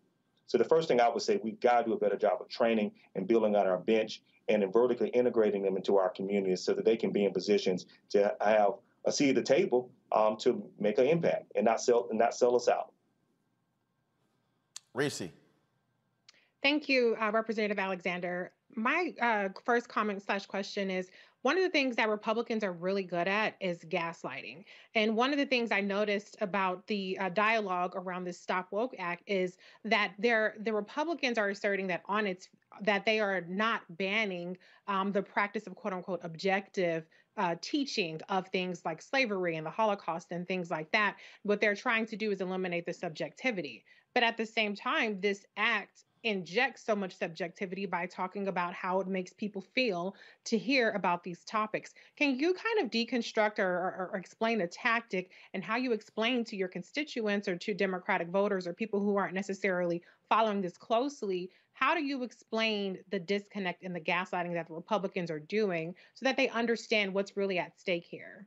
So 0.47 0.59
the 0.59 0.65
first 0.65 0.89
thing 0.89 1.01
I 1.01 1.09
would 1.09 1.23
say, 1.23 1.39
we've 1.43 1.61
got 1.61 1.81
to 1.81 1.87
do 1.87 1.93
a 1.93 1.99
better 1.99 2.17
job 2.17 2.41
of 2.41 2.49
training 2.49 2.93
and 3.15 3.29
building 3.29 3.55
on 3.55 3.67
our 3.67 3.79
bench 3.79 4.23
and 4.49 4.63
in 4.63 4.73
vertically 4.73 5.09
integrating 5.09 5.63
them 5.63 5.77
into 5.77 5.99
our 5.99 6.09
communities 6.09 6.63
so 6.63 6.73
that 6.73 6.85
they 6.85 6.97
can 6.97 7.13
be 7.13 7.25
in 7.25 7.33
positions 7.33 7.87
to 8.11 8.35
have 8.41 8.73
a 9.05 9.13
seat 9.13 9.31
at 9.31 9.35
the 9.35 9.43
table 9.43 9.91
um, 10.11 10.37
to 10.39 10.65
make 10.79 10.99
an 10.99 11.07
impact 11.07 11.53
and 11.55 11.65
not 11.65 11.81
sell 11.81 12.07
and 12.11 12.19
not 12.19 12.35
sell 12.35 12.57
us 12.57 12.67
out. 12.67 12.93
Reese. 14.95 15.29
Thank 16.63 16.89
you, 16.89 17.17
uh, 17.21 17.31
Representative 17.31 17.79
Alexander 17.79 18.53
my 18.75 19.15
uh, 19.21 19.49
first 19.65 19.89
comment 19.89 20.23
slash 20.23 20.47
question 20.47 20.91
is 20.91 21.11
one 21.43 21.57
of 21.57 21.63
the 21.63 21.71
things 21.71 21.97
that 21.97 22.09
Republicans 22.09 22.65
are 22.65 22.73
really 22.73 23.05
good 23.05 23.29
at 23.29 23.55
is 23.61 23.79
gaslighting. 23.85 24.65
And 24.95 25.17
one 25.17 25.33
of 25.33 25.39
the 25.39 25.47
things 25.47 25.71
I 25.71 25.81
noticed 25.81 26.37
about 26.41 26.87
the 26.89 27.19
uh, 27.19 27.29
dialogue 27.29 27.95
around 27.95 28.25
this 28.25 28.41
Stop 28.41 28.69
Woke 28.73 28.95
Act 28.99 29.23
is 29.27 29.57
that 29.85 30.13
the 30.19 30.73
Republicans 30.73 31.39
are 31.39 31.49
asserting 31.49 31.87
that 31.89 32.03
on 32.07 32.27
its 32.27 32.49
that 32.83 33.05
they 33.05 33.19
are 33.21 33.41
not 33.49 33.83
banning 33.91 34.57
um, 34.89 35.13
the 35.13 35.23
practice 35.23 35.67
of 35.67 35.75
quote 35.75 35.95
unquote 35.95 36.21
objective 36.23 37.07
uh, 37.37 37.55
teaching 37.61 38.21
of 38.29 38.49
things 38.49 38.83
like 38.85 39.01
slavery 39.01 39.57
and 39.57 39.65
the 39.65 39.71
Holocaust 39.71 40.33
and 40.33 40.47
things 40.47 40.71
like 40.71 40.91
that. 40.91 41.17
What 41.45 41.61
they're 41.61 41.77
trying 41.77 42.07
to 42.07 42.17
do 42.17 42.33
is 42.33 42.41
eliminate 42.41 42.85
the 42.85 42.93
subjectivity. 42.93 43.85
But 44.13 44.25
at 44.25 44.37
the 44.37 44.47
same 44.47 44.75
time, 44.75 45.21
this 45.21 45.47
act 45.57 46.05
inject 46.23 46.79
so 46.79 46.95
much 46.95 47.17
subjectivity 47.17 47.87
by 47.87 48.07
talking 48.07 48.49
about 48.49 48.75
how 48.75 49.01
it 49.01 49.07
makes 49.07 49.33
people 49.33 49.63
feel 49.75 50.15
to 50.45 50.59
hear 50.59 50.91
about 50.91 51.23
these 51.23 51.45
topics. 51.45 51.95
Can 52.17 52.39
you 52.39 52.55
kind 52.55 52.85
of 52.85 52.91
deconstruct 52.91 53.59
or, 53.59 53.65
or, 53.65 54.11
or, 54.13 54.17
explain 54.19 54.61
a 54.61 54.67
tactic 54.67 55.31
and 55.55 55.63
how 55.63 55.77
you 55.77 55.93
explain 55.93 56.45
to 56.45 56.57
your 56.57 56.69
constituents 56.69 57.49
or 57.49 57.57
to 57.57 57.75
Democratic 57.75 58.29
voters 58.29 58.67
or 58.67 58.73
people 58.73 59.01
who 59.01 59.17
aren't 59.17 59.35
necessarily 59.35 60.03
following 60.29 60.61
this 60.61 60.77
closely? 60.77 61.51
How 61.73 61.95
do 61.95 62.03
you 62.03 62.25
explain 62.25 62.99
the 63.11 63.21
disconnect 63.21 63.85
and 63.85 63.95
the 63.95 64.01
gaslighting 64.01 64.55
that 64.55 64.67
the 64.67 64.75
Republicans 64.75 65.31
are 65.31 65.39
doing 65.39 65.95
so 66.15 66.25
that 66.25 66.37
they 66.37 66.49
understand 66.49 67.15
what's 67.15 67.37
really 67.37 67.59
at 67.59 67.79
stake 67.79 68.05
here? 68.05 68.47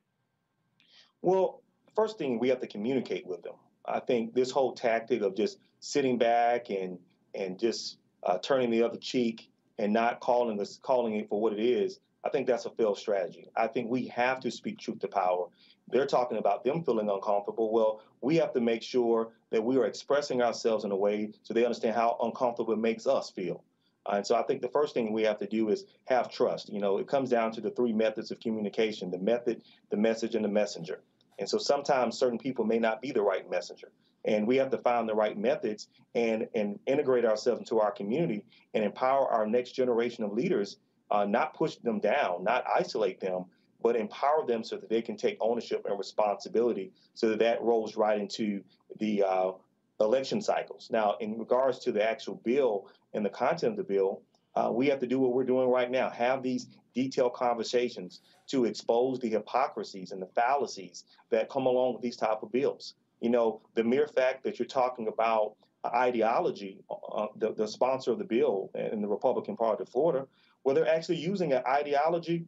Well, 1.21 1.61
first 1.95 2.17
thing 2.17 2.39
we 2.39 2.49
have 2.49 2.59
to 2.59 2.67
communicate 2.67 3.25
with 3.25 3.43
them. 3.43 3.55
I 3.85 3.99
think 3.99 4.33
this 4.33 4.51
whole 4.51 4.73
tactic 4.73 5.21
of 5.21 5.35
just 5.35 5.57
sitting 5.79 6.17
back 6.17 6.69
and 6.69 6.99
and 7.35 7.59
just 7.59 7.97
uh, 8.23 8.37
turning 8.39 8.69
the 8.69 8.83
other 8.83 8.97
cheek 8.97 9.49
and 9.77 9.91
not 9.91 10.19
calling 10.19 10.57
this 10.57 10.79
calling 10.81 11.15
it 11.15 11.29
for 11.29 11.41
what 11.41 11.53
it 11.53 11.59
is, 11.59 11.99
I 12.23 12.29
think 12.29 12.47
that's 12.47 12.65
a 12.65 12.69
failed 12.69 12.97
strategy. 12.97 13.49
I 13.55 13.67
think 13.67 13.89
we 13.89 14.07
have 14.07 14.39
to 14.41 14.51
speak 14.51 14.77
truth 14.77 14.99
to 14.99 15.07
power. 15.07 15.47
They're 15.89 16.05
talking 16.05 16.37
about 16.37 16.63
them 16.63 16.83
feeling 16.83 17.09
uncomfortable. 17.09 17.71
Well, 17.71 18.01
we 18.21 18.35
have 18.37 18.53
to 18.53 18.61
make 18.61 18.83
sure 18.83 19.29
that 19.49 19.63
we 19.63 19.77
are 19.77 19.85
expressing 19.85 20.41
ourselves 20.41 20.85
in 20.85 20.91
a 20.91 20.95
way 20.95 21.31
so 21.43 21.53
they 21.53 21.65
understand 21.65 21.95
how 21.95 22.17
uncomfortable 22.21 22.73
it 22.73 22.79
makes 22.79 23.07
us 23.07 23.29
feel. 23.31 23.63
Uh, 24.05 24.15
and 24.15 24.27
so 24.27 24.35
I 24.35 24.43
think 24.43 24.61
the 24.61 24.69
first 24.69 24.93
thing 24.93 25.11
we 25.11 25.23
have 25.23 25.37
to 25.39 25.47
do 25.47 25.69
is 25.69 25.85
have 26.05 26.31
trust. 26.31 26.71
You 26.71 26.79
know, 26.79 26.97
it 26.97 27.07
comes 27.07 27.29
down 27.29 27.51
to 27.53 27.61
the 27.61 27.71
three 27.71 27.93
methods 27.93 28.31
of 28.31 28.39
communication 28.39 29.11
the 29.11 29.19
method, 29.19 29.63
the 29.89 29.97
message, 29.97 30.35
and 30.35 30.45
the 30.45 30.49
messenger. 30.49 31.01
And 31.39 31.49
so 31.49 31.57
sometimes 31.57 32.17
certain 32.17 32.37
people 32.37 32.65
may 32.65 32.79
not 32.79 33.01
be 33.01 33.11
the 33.11 33.21
right 33.21 33.49
messenger. 33.49 33.91
And 34.25 34.47
we 34.47 34.57
have 34.57 34.69
to 34.71 34.77
find 34.77 35.07
the 35.07 35.15
right 35.15 35.37
methods 35.37 35.87
and, 36.15 36.47
and 36.53 36.79
integrate 36.85 37.25
ourselves 37.25 37.59
into 37.59 37.79
our 37.79 37.91
community 37.91 38.43
and 38.73 38.83
empower 38.83 39.27
our 39.27 39.47
next 39.47 39.71
generation 39.71 40.23
of 40.23 40.33
leaders, 40.33 40.77
uh, 41.09 41.25
not 41.25 41.53
push 41.53 41.75
them 41.77 41.99
down, 41.99 42.43
not 42.43 42.63
isolate 42.73 43.19
them, 43.19 43.45
but 43.81 43.95
empower 43.95 44.45
them 44.45 44.63
so 44.63 44.77
that 44.77 44.89
they 44.89 45.01
can 45.01 45.17
take 45.17 45.37
ownership 45.41 45.85
and 45.85 45.97
responsibility 45.97 46.91
so 47.13 47.29
that 47.29 47.39
that 47.39 47.61
rolls 47.61 47.95
right 47.95 48.19
into 48.19 48.63
the 48.99 49.23
uh, 49.23 49.51
election 49.99 50.41
cycles. 50.41 50.89
Now, 50.91 51.15
in 51.19 51.37
regards 51.37 51.79
to 51.79 51.91
the 51.91 52.03
actual 52.03 52.35
bill 52.43 52.87
and 53.13 53.25
the 53.25 53.29
content 53.29 53.71
of 53.71 53.77
the 53.77 53.83
bill, 53.83 54.21
uh, 54.55 54.69
we 54.71 54.87
have 54.87 54.99
to 54.99 55.07
do 55.07 55.19
what 55.19 55.33
we're 55.33 55.45
doing 55.45 55.69
right 55.69 55.89
now 55.89 56.09
have 56.09 56.43
these 56.43 56.67
detailed 56.93 57.33
conversations 57.33 58.21
to 58.47 58.65
expose 58.65 59.19
the 59.19 59.29
hypocrisies 59.29 60.11
and 60.11 60.21
the 60.21 60.27
fallacies 60.27 61.05
that 61.29 61.49
come 61.49 61.65
along 61.65 61.93
with 61.93 62.01
these 62.01 62.17
type 62.17 62.43
of 62.43 62.51
bills 62.51 62.95
you 63.21 63.29
know 63.29 63.61
the 63.75 63.83
mere 63.83 64.07
fact 64.07 64.43
that 64.43 64.59
you're 64.59 64.67
talking 64.67 65.07
about 65.07 65.53
ideology 65.85 66.79
uh, 66.89 67.27
the, 67.37 67.53
the 67.53 67.67
sponsor 67.67 68.11
of 68.11 68.19
the 68.19 68.25
bill 68.25 68.69
in 68.75 69.01
the 69.01 69.07
republican 69.07 69.55
party 69.55 69.81
of 69.81 69.89
florida 69.89 70.27
where 70.63 70.75
they're 70.75 70.87
actually 70.87 71.17
using 71.17 71.53
an 71.53 71.63
ideology 71.67 72.45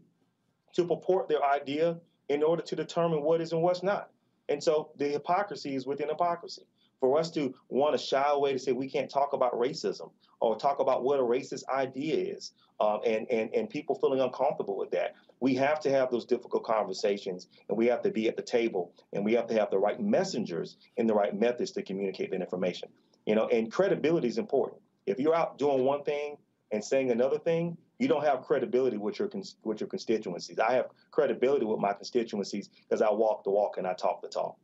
to 0.74 0.86
purport 0.86 1.28
their 1.28 1.44
idea 1.44 1.98
in 2.30 2.44
order 2.44 2.62
to 2.62 2.76
determine 2.76 3.22
what 3.22 3.42
is 3.42 3.52
and 3.52 3.62
what's 3.62 3.82
not 3.82 4.10
and 4.50 4.62
so 4.62 4.92
the 4.98 5.08
hypocrisy 5.08 5.76
is 5.76 5.88
within 5.88 6.10
hypocrisy 6.10 6.64
for 7.04 7.20
us 7.20 7.30
to 7.30 7.54
want 7.68 7.94
to 7.94 7.98
shy 7.98 8.24
away 8.30 8.54
to 8.54 8.60
say 8.60 8.72
we 8.72 8.90
can't 8.90 9.10
talk 9.10 9.34
about 9.34 9.52
racism 9.54 10.10
or 10.40 10.56
talk 10.58 10.80
about 10.80 11.04
what 11.04 11.20
a 11.20 11.22
racist 11.22 11.68
idea 11.68 12.34
is, 12.34 12.54
um, 12.80 13.00
and, 13.06 13.30
and, 13.30 13.54
and 13.54 13.70
people 13.70 13.94
feeling 13.96 14.22
uncomfortable 14.22 14.78
with 14.78 14.90
that. 14.92 15.14
We 15.44 15.56
have 15.56 15.82
to 15.82 15.90
have 15.90 16.10
those 16.10 16.24
difficult 16.24 16.64
conversations, 16.64 17.50
and 17.68 17.78
we 17.78 17.86
have 17.88 18.02
to 18.04 18.10
be 18.10 18.30
at 18.30 18.38
the 18.38 18.42
table, 18.42 18.94
and 19.12 19.26
we 19.26 19.34
have 19.34 19.46
to 19.48 19.54
have 19.56 19.70
the 19.72 19.78
right 19.78 20.00
messengers 20.00 20.78
and 20.98 21.10
the 21.10 21.14
right 21.14 21.38
methods 21.38 21.72
to 21.72 21.82
communicate 21.82 22.32
that 22.32 22.40
information. 22.40 22.88
You 23.26 23.36
know, 23.36 23.50
and 23.50 23.70
credibility 23.70 24.30
is 24.30 24.38
important. 24.38 24.82
If 25.06 25.20
you're 25.20 25.36
out 25.36 25.58
doing 25.58 25.84
one 25.84 26.02
thing 26.06 26.38
and 26.72 26.82
saying 26.82 27.12
another 27.12 27.38
thing, 27.38 27.76
you 28.00 28.08
don't 28.08 28.24
have 28.24 28.44
credibility 28.44 28.96
with 28.96 29.20
your 29.20 29.30
with 29.66 29.82
your 29.82 29.90
constituencies. 29.90 30.60
I 30.60 30.76
have 30.76 30.86
credibility 31.12 31.66
with 31.66 31.80
my 31.80 31.92
constituencies 31.92 32.70
because 32.70 33.02
I 33.02 33.12
walk 33.12 33.44
the 33.44 33.52
walk 33.52 33.76
and 33.78 33.86
I 33.86 33.96
talk 33.96 34.22
the 34.22 34.30
talk. 34.30 34.56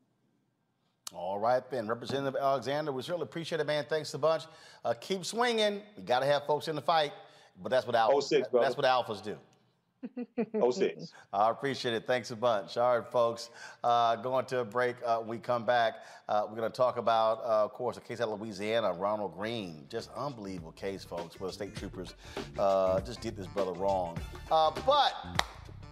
All 1.12 1.40
right, 1.40 1.70
then. 1.70 1.90
Representative 1.90 2.40
Alexander, 2.40 2.94
we 2.94 3.02
certainly 3.02 3.26
appreciate 3.26 3.60
it, 3.60 3.68
man. 3.68 3.86
Thanks 3.90 4.14
a 4.14 4.18
bunch. 4.18 4.44
Uh, 4.86 4.94
keep 4.94 5.26
swinging. 5.26 5.82
We 5.98 6.04
got 6.04 6.22
to 6.22 6.26
have 6.26 6.46
folks 6.46 6.70
in 6.70 6.78
the 6.78 6.82
fight, 6.82 7.12
but 7.62 7.68
that's 7.68 7.86
what 7.86 7.98
alphas, 7.98 8.30
06, 8.30 8.48
brother. 8.48 8.66
that's 8.66 8.78
what 8.78 8.86
alphas 8.86 9.22
do. 9.22 9.36
06. 10.72 11.14
I 11.34 11.50
appreciate 11.50 11.94
it. 11.94 12.08
Thanks 12.08 12.32
a 12.32 12.36
bunch. 12.36 12.78
All 12.78 13.00
right, 13.00 13.12
folks. 13.12 13.50
Uh, 13.84 14.16
going 14.18 14.46
to 14.46 14.60
a 14.60 14.66
break. 14.66 14.96
Uh, 15.06 15.22
we 15.26 15.38
come 15.38 15.66
back, 15.66 16.06
uh, 16.28 16.46
we're 16.50 16.56
going 16.56 16.70
to 16.72 16.76
talk 16.76 16.98
about, 16.98 17.40
uh, 17.40 17.66
of 17.66 17.74
course, 17.74 17.98
a 17.98 18.02
case 18.02 18.22
out 18.22 18.30
of 18.30 18.40
Louisiana, 18.40 18.94
Ronald 18.94 19.36
Greene. 19.36 19.86
Just 19.90 20.10
unbelievable 20.16 20.72
case, 20.72 21.04
folks, 21.04 21.40
where 21.40 21.50
the 21.50 21.54
state 21.54 21.76
troopers 21.76 22.14
uh, 22.58 23.00
just 23.02 23.22
did 23.22 23.36
this 23.36 23.48
brother 23.48 23.74
wrong. 23.74 24.18
Uh, 24.52 24.72
but 24.86 25.14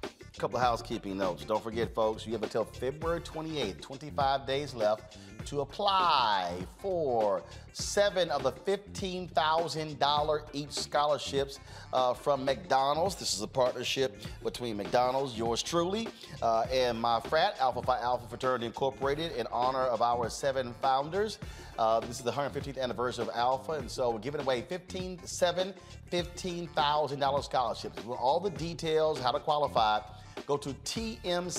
a 0.04 0.40
couple 0.40 0.58
of 0.58 0.64
housekeeping 0.64 1.18
notes. 1.18 1.44
Don't 1.44 1.64
forget, 1.64 1.94
folks, 1.96 2.26
you 2.26 2.34
have 2.34 2.44
until 2.44 2.66
February 2.66 3.22
28th, 3.22 3.82
25 3.82 4.46
days 4.46 4.76
left 4.76 5.18
to 5.48 5.62
apply 5.62 6.54
for 6.80 7.42
seven 7.72 8.30
of 8.32 8.44
the 8.44 8.52
$15,000 8.52 10.42
each 10.52 10.72
scholarships 10.72 11.60
uh, 11.94 12.14
from 12.14 12.44
McDonald's. 12.44 13.16
This 13.16 13.34
is 13.34 13.42
a 13.42 13.48
partnership 13.48 14.18
between 14.44 14.76
McDonald's, 14.76 15.38
yours 15.38 15.64
truly, 15.64 16.10
uh, 16.42 16.66
and 16.72 17.00
my 17.00 17.22
frat, 17.22 17.56
Alpha 17.62 17.82
Phi 17.82 17.98
Alpha 18.00 18.28
Fraternity 18.28 18.66
Incorporated, 18.66 19.32
in 19.34 19.48
honor 19.48 19.84
of 19.84 20.02
our 20.02 20.30
seven 20.30 20.74
founders. 20.82 21.40
Uh, 21.80 22.02
this 22.02 22.18
is 22.18 22.26
the 22.26 22.32
115th 22.32 22.78
anniversary 22.78 23.24
of 23.24 23.32
Alpha, 23.34 23.74
and 23.74 23.90
so 23.90 24.10
we're 24.10 24.20
giving 24.20 24.42
away 24.42 24.64
15, 24.64 25.20
seven 25.24 25.74
$15,000 26.12 27.44
scholarships. 27.44 28.02
All 28.08 28.40
the 28.40 28.50
details, 28.50 29.20
how 29.20 29.32
to 29.32 29.40
qualify, 29.40 30.00
Go 30.46 30.58
to 30.58 30.70
tmcf.org. 30.70 31.52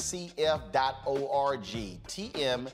tmcf.org. 2.07 2.72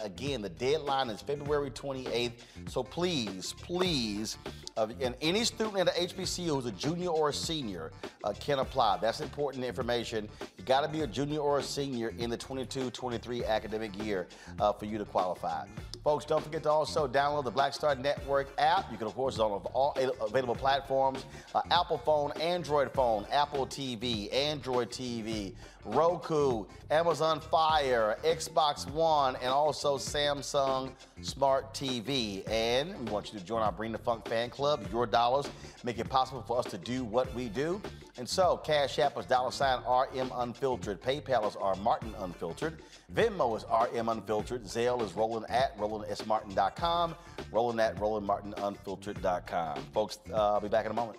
Again, 0.00 0.42
the 0.42 0.48
deadline 0.48 1.10
is 1.10 1.20
February 1.20 1.70
28th. 1.70 2.32
So 2.68 2.82
please, 2.82 3.54
please, 3.62 4.38
uh, 4.76 4.88
and 5.00 5.14
any 5.20 5.44
student 5.44 5.78
at 5.78 5.86
the 5.94 6.14
HBCU 6.14 6.48
who's 6.48 6.66
a 6.66 6.72
junior 6.72 7.10
or 7.10 7.30
a 7.30 7.32
senior 7.32 7.92
uh, 8.24 8.32
can 8.38 8.58
apply. 8.60 8.98
That's 9.00 9.20
important 9.20 9.64
information. 9.64 10.28
You 10.56 10.64
got 10.64 10.82
to 10.82 10.88
be 10.88 11.00
a 11.02 11.06
junior 11.06 11.40
or 11.40 11.58
a 11.58 11.62
senior 11.62 12.12
in 12.18 12.30
the 12.30 12.38
22-23 12.38 13.46
academic 13.46 14.02
year 14.04 14.28
uh, 14.60 14.72
for 14.72 14.86
you 14.86 14.98
to 14.98 15.04
qualify. 15.04 15.66
Folks, 16.04 16.24
don't 16.24 16.42
forget 16.42 16.64
to 16.64 16.70
also 16.70 17.06
download 17.06 17.44
the 17.44 17.50
Black 17.50 17.72
Star 17.72 17.94
Network 17.94 18.48
app. 18.58 18.90
You 18.90 18.98
can, 18.98 19.06
of 19.06 19.14
course, 19.14 19.38
on 19.38 19.52
all 19.72 19.96
available 20.20 20.56
platforms, 20.56 21.26
uh, 21.54 21.62
Apple 21.70 21.98
phone, 21.98 22.32
Android 22.40 22.92
phone, 22.92 23.24
Apple 23.30 23.61
TV, 23.66 24.32
Android 24.32 24.90
TV, 24.90 25.52
Roku, 25.84 26.64
Amazon 26.90 27.40
Fire, 27.40 28.16
Xbox 28.24 28.88
One, 28.90 29.36
and 29.36 29.48
also 29.48 29.96
Samsung 29.98 30.92
Smart 31.22 31.74
TV. 31.74 32.48
And 32.48 32.98
we 33.00 33.10
want 33.10 33.32
you 33.32 33.38
to 33.38 33.44
join 33.44 33.62
our 33.62 33.72
Bring 33.72 33.92
the 33.92 33.98
Funk 33.98 34.28
fan 34.28 34.50
club. 34.50 34.86
Your 34.92 35.06
dollars 35.06 35.48
make 35.82 35.98
it 35.98 36.08
possible 36.08 36.42
for 36.42 36.58
us 36.58 36.66
to 36.66 36.78
do 36.78 37.04
what 37.04 37.32
we 37.34 37.48
do. 37.48 37.80
And 38.18 38.28
so, 38.28 38.58
Cash 38.58 38.98
App 38.98 39.16
is 39.18 39.26
dollar 39.26 39.50
sign 39.50 39.80
RM 39.80 40.30
Unfiltered. 40.34 41.00
PayPal 41.00 41.48
is 41.48 41.56
R 41.56 41.74
Martin 41.76 42.14
Unfiltered. 42.20 42.78
Venmo 43.14 43.56
is 43.56 43.64
RM 43.64 44.08
Unfiltered. 44.08 44.64
Zelle 44.64 45.02
is 45.02 45.14
Roland 45.14 45.46
at 45.48 45.76
RolandSMartin.com. 45.78 47.14
Roland 47.50 47.80
at 47.80 47.96
RolandMartinUnfiltered.com. 47.96 49.82
Folks, 49.92 50.18
uh, 50.30 50.52
I'll 50.52 50.60
be 50.60 50.68
back 50.68 50.84
in 50.84 50.90
a 50.90 50.94
moment. 50.94 51.18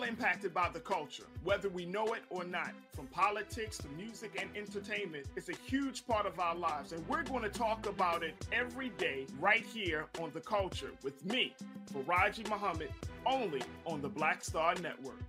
All 0.00 0.06
impacted 0.06 0.54
by 0.54 0.68
the 0.72 0.80
culture, 0.80 1.24
whether 1.44 1.68
we 1.68 1.84
know 1.84 2.06
it 2.14 2.22
or 2.30 2.44
not. 2.44 2.72
From 2.94 3.06
politics 3.08 3.78
to 3.78 3.88
music 3.88 4.38
and 4.40 4.48
entertainment, 4.56 5.26
it's 5.36 5.48
a 5.48 5.56
huge 5.66 6.06
part 6.06 6.26
of 6.26 6.38
our 6.38 6.54
lives, 6.54 6.92
and 6.92 7.06
we're 7.08 7.22
going 7.22 7.42
to 7.42 7.48
talk 7.48 7.86
about 7.86 8.22
it 8.22 8.34
every 8.52 8.90
day 8.90 9.26
right 9.38 9.64
here 9.64 10.06
on 10.20 10.30
The 10.32 10.40
Culture 10.40 10.90
with 11.02 11.24
me, 11.24 11.54
Faraji 11.92 12.48
Muhammad, 12.48 12.90
only 13.26 13.62
on 13.86 14.00
the 14.00 14.08
Black 14.08 14.42
Star 14.42 14.74
Network. 14.76 15.20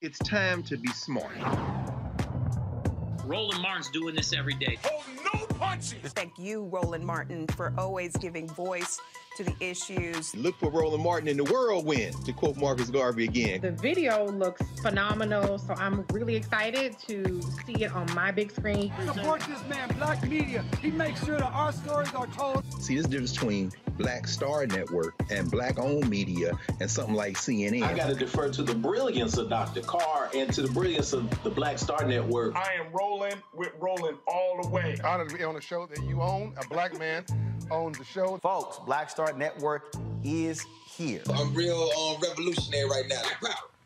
It's 0.00 0.18
time 0.20 0.62
to 0.64 0.76
be 0.76 0.88
smart. 0.90 1.32
Roland 3.24 3.60
Martin's 3.60 3.90
doing 3.90 4.14
this 4.14 4.32
every 4.32 4.54
day. 4.54 4.78
Oh, 4.84 5.04
no 5.34 5.46
punches! 5.56 6.12
Thank 6.12 6.38
you, 6.38 6.64
Roland 6.66 7.04
Martin, 7.04 7.46
for 7.48 7.74
always 7.76 8.16
giving 8.16 8.48
voice 8.48 9.00
to 9.38 9.44
the 9.44 9.54
issues. 9.60 10.34
Look 10.34 10.58
for 10.58 10.68
Roland 10.68 11.04
Martin 11.04 11.28
in 11.28 11.36
the 11.36 11.44
whirlwind, 11.44 12.26
to 12.26 12.32
quote 12.32 12.56
Marcus 12.56 12.90
Garvey 12.90 13.22
again. 13.24 13.60
The 13.60 13.70
video 13.70 14.26
looks 14.26 14.62
phenomenal, 14.82 15.58
so 15.58 15.74
I'm 15.74 16.04
really 16.12 16.34
excited 16.34 16.98
to 17.06 17.40
see 17.64 17.84
it 17.84 17.92
on 17.92 18.12
my 18.14 18.32
big 18.32 18.50
screen. 18.50 18.92
Support 19.06 19.42
this 19.42 19.62
man, 19.68 19.94
Black 19.96 20.28
Media. 20.28 20.64
He 20.82 20.90
makes 20.90 21.24
sure 21.24 21.38
that 21.38 21.52
our 21.52 21.70
stories 21.70 22.12
are 22.14 22.26
told. 22.26 22.64
See, 22.82 22.96
this 22.96 23.06
difference 23.06 23.32
between 23.32 23.70
Black 23.96 24.26
Star 24.26 24.66
Network 24.66 25.14
and 25.30 25.48
Black 25.48 25.78
owned 25.78 26.08
media 26.10 26.58
and 26.80 26.90
something 26.90 27.14
like 27.14 27.36
CNN. 27.36 27.84
I 27.84 27.94
got 27.94 28.08
to 28.08 28.16
defer 28.16 28.50
to 28.50 28.62
the 28.64 28.74
brilliance 28.74 29.38
of 29.38 29.50
Dr. 29.50 29.82
Carr 29.82 30.30
and 30.34 30.52
to 30.52 30.62
the 30.62 30.68
brilliance 30.68 31.12
of 31.12 31.30
the 31.44 31.50
Black 31.50 31.78
Star 31.78 32.04
Network. 32.04 32.56
I 32.56 32.72
am 32.74 32.92
rolling 32.92 33.34
with 33.54 33.70
Roland 33.78 34.18
all 34.26 34.60
the 34.62 34.68
way. 34.68 34.96
Honored 35.04 35.28
to 35.28 35.36
be 35.36 35.44
on 35.44 35.54
a 35.54 35.60
show 35.60 35.86
that 35.86 36.02
you 36.02 36.22
own. 36.22 36.54
A 36.60 36.66
black 36.68 36.98
man 36.98 37.24
owns 37.70 37.98
the 37.98 38.04
show. 38.04 38.38
Folks, 38.38 38.78
Black 38.84 39.10
Star 39.10 39.32
Network 39.32 39.94
is 40.24 40.64
here. 40.86 41.22
I'm 41.34 41.54
real 41.54 41.90
um, 41.98 42.16
revolutionary 42.20 42.88
right 42.88 43.04
now. 43.08 43.22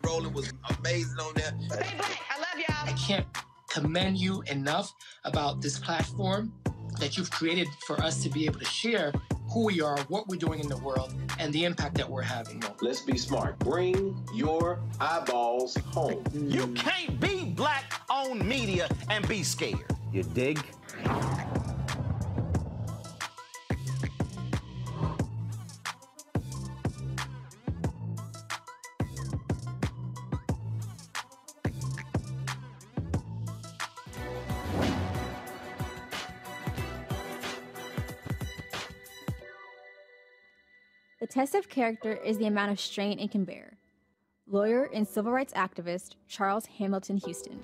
Roland 0.05 0.35
was 0.35 0.53
amazing 0.79 1.19
on 1.19 1.35
that. 1.35 1.55
Hey, 1.85 1.97
Black, 1.97 2.21
I 2.31 2.39
love 2.39 2.57
y'all. 2.57 2.89
I 2.89 2.93
can't 2.93 3.27
commend 3.69 4.19
you 4.19 4.43
enough 4.51 4.95
about 5.25 5.63
this 5.63 5.79
platform 5.79 6.53
that 7.01 7.17
you've 7.17 7.31
created 7.31 7.69
for 7.87 8.01
us 8.03 8.23
to 8.23 8.29
be 8.29 8.45
able 8.45 8.59
to 8.59 8.65
share 8.65 9.13
who 9.51 9.67
we 9.67 9.81
are, 9.81 9.99
what 10.09 10.29
we're 10.29 10.39
doing 10.39 10.61
in 10.61 10.69
the 10.69 10.79
world, 10.79 11.15
and 11.39 11.53
the 11.53 11.65
impact 11.65 11.95
that 11.97 12.09
we're 12.09 12.23
having. 12.23 12.63
Let's 12.81 13.01
be 13.01 13.19
smart. 13.19 13.59
Bring 13.59 14.17
your 14.35 14.79
eyeballs 15.01 15.77
home. 15.77 16.25
You 16.33 16.69
can't 16.69 17.21
be 17.21 17.45
black 17.45 18.01
on 18.09 18.47
media 18.47 18.89
and 19.11 19.27
be 19.29 19.43
scared. 19.43 19.85
You 20.13 20.23
dig? 20.23 20.63
Test 41.33 41.55
of 41.55 41.67
character 41.67 42.13
is 42.13 42.37
the 42.37 42.47
amount 42.47 42.71
of 42.71 42.79
strain 42.79 43.19
it 43.19 43.31
can 43.31 43.45
bear. 43.45 43.79
Lawyer 44.47 44.91
and 44.93 45.09
civil 45.09 45.33
rights 45.33 45.55
activist 45.55 46.17
Charles 46.29 46.67
Hamilton 46.67 47.17
Houston. 47.17 47.59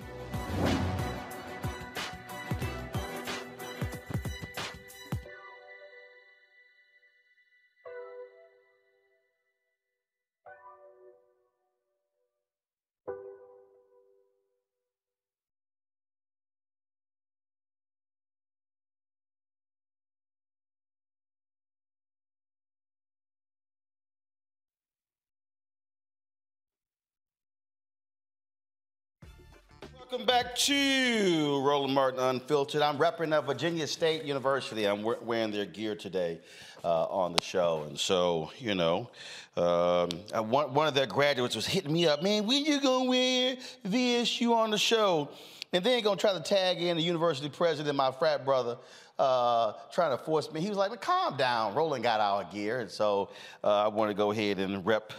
Welcome 30.11 30.27
back 30.27 30.57
to 30.57 31.61
Roland 31.63 31.93
Martin 31.93 32.21
Unfiltered. 32.21 32.81
I'm 32.81 32.97
repping 32.97 33.37
at 33.37 33.45
Virginia 33.45 33.87
State 33.87 34.25
University. 34.25 34.87
I'm 34.87 35.03
we- 35.03 35.17
wearing 35.23 35.51
their 35.51 35.67
gear 35.67 35.95
today 35.95 36.41
uh, 36.83 37.05
on 37.05 37.35
the 37.35 37.43
show. 37.43 37.85
And 37.87 38.01
so, 38.01 38.51
you 38.59 38.75
know, 38.75 39.11
um, 39.59 40.09
uh, 40.33 40.43
one, 40.43 40.73
one 40.73 40.89
of 40.89 40.95
their 40.95 41.05
graduates 41.05 41.55
was 41.55 41.67
hitting 41.67 41.93
me 41.93 42.07
up, 42.07 42.23
man, 42.23 42.47
when 42.47 42.65
you 42.65 42.81
gonna 42.81 43.05
wear 43.05 43.59
VSU 43.87 44.55
on 44.55 44.71
the 44.71 44.79
show? 44.79 45.29
And 45.75 45.85
then 45.85 46.03
gonna 46.03 46.17
try 46.17 46.33
to 46.33 46.41
tag 46.41 46.81
in 46.81 46.97
the 46.97 47.03
university 47.03 47.51
president, 47.51 47.95
my 47.95 48.11
frat 48.11 48.47
brother, 48.47 48.79
uh, 49.19 49.75
trying 49.93 50.17
to 50.17 50.25
force 50.25 50.51
me. 50.51 50.63
He 50.63 50.71
was 50.71 50.79
like, 50.79 50.89
well, 50.89 51.01
calm 51.01 51.37
down. 51.37 51.75
Roland 51.75 52.03
got 52.03 52.21
our 52.21 52.45
gear. 52.45 52.81
And 52.81 52.91
so 52.91 53.29
uh, 53.63 53.85
I 53.85 53.89
want 53.89 54.11
to 54.11 54.15
go 54.15 54.31
ahead 54.31 54.59
and 54.59 54.87
rep, 54.87 55.13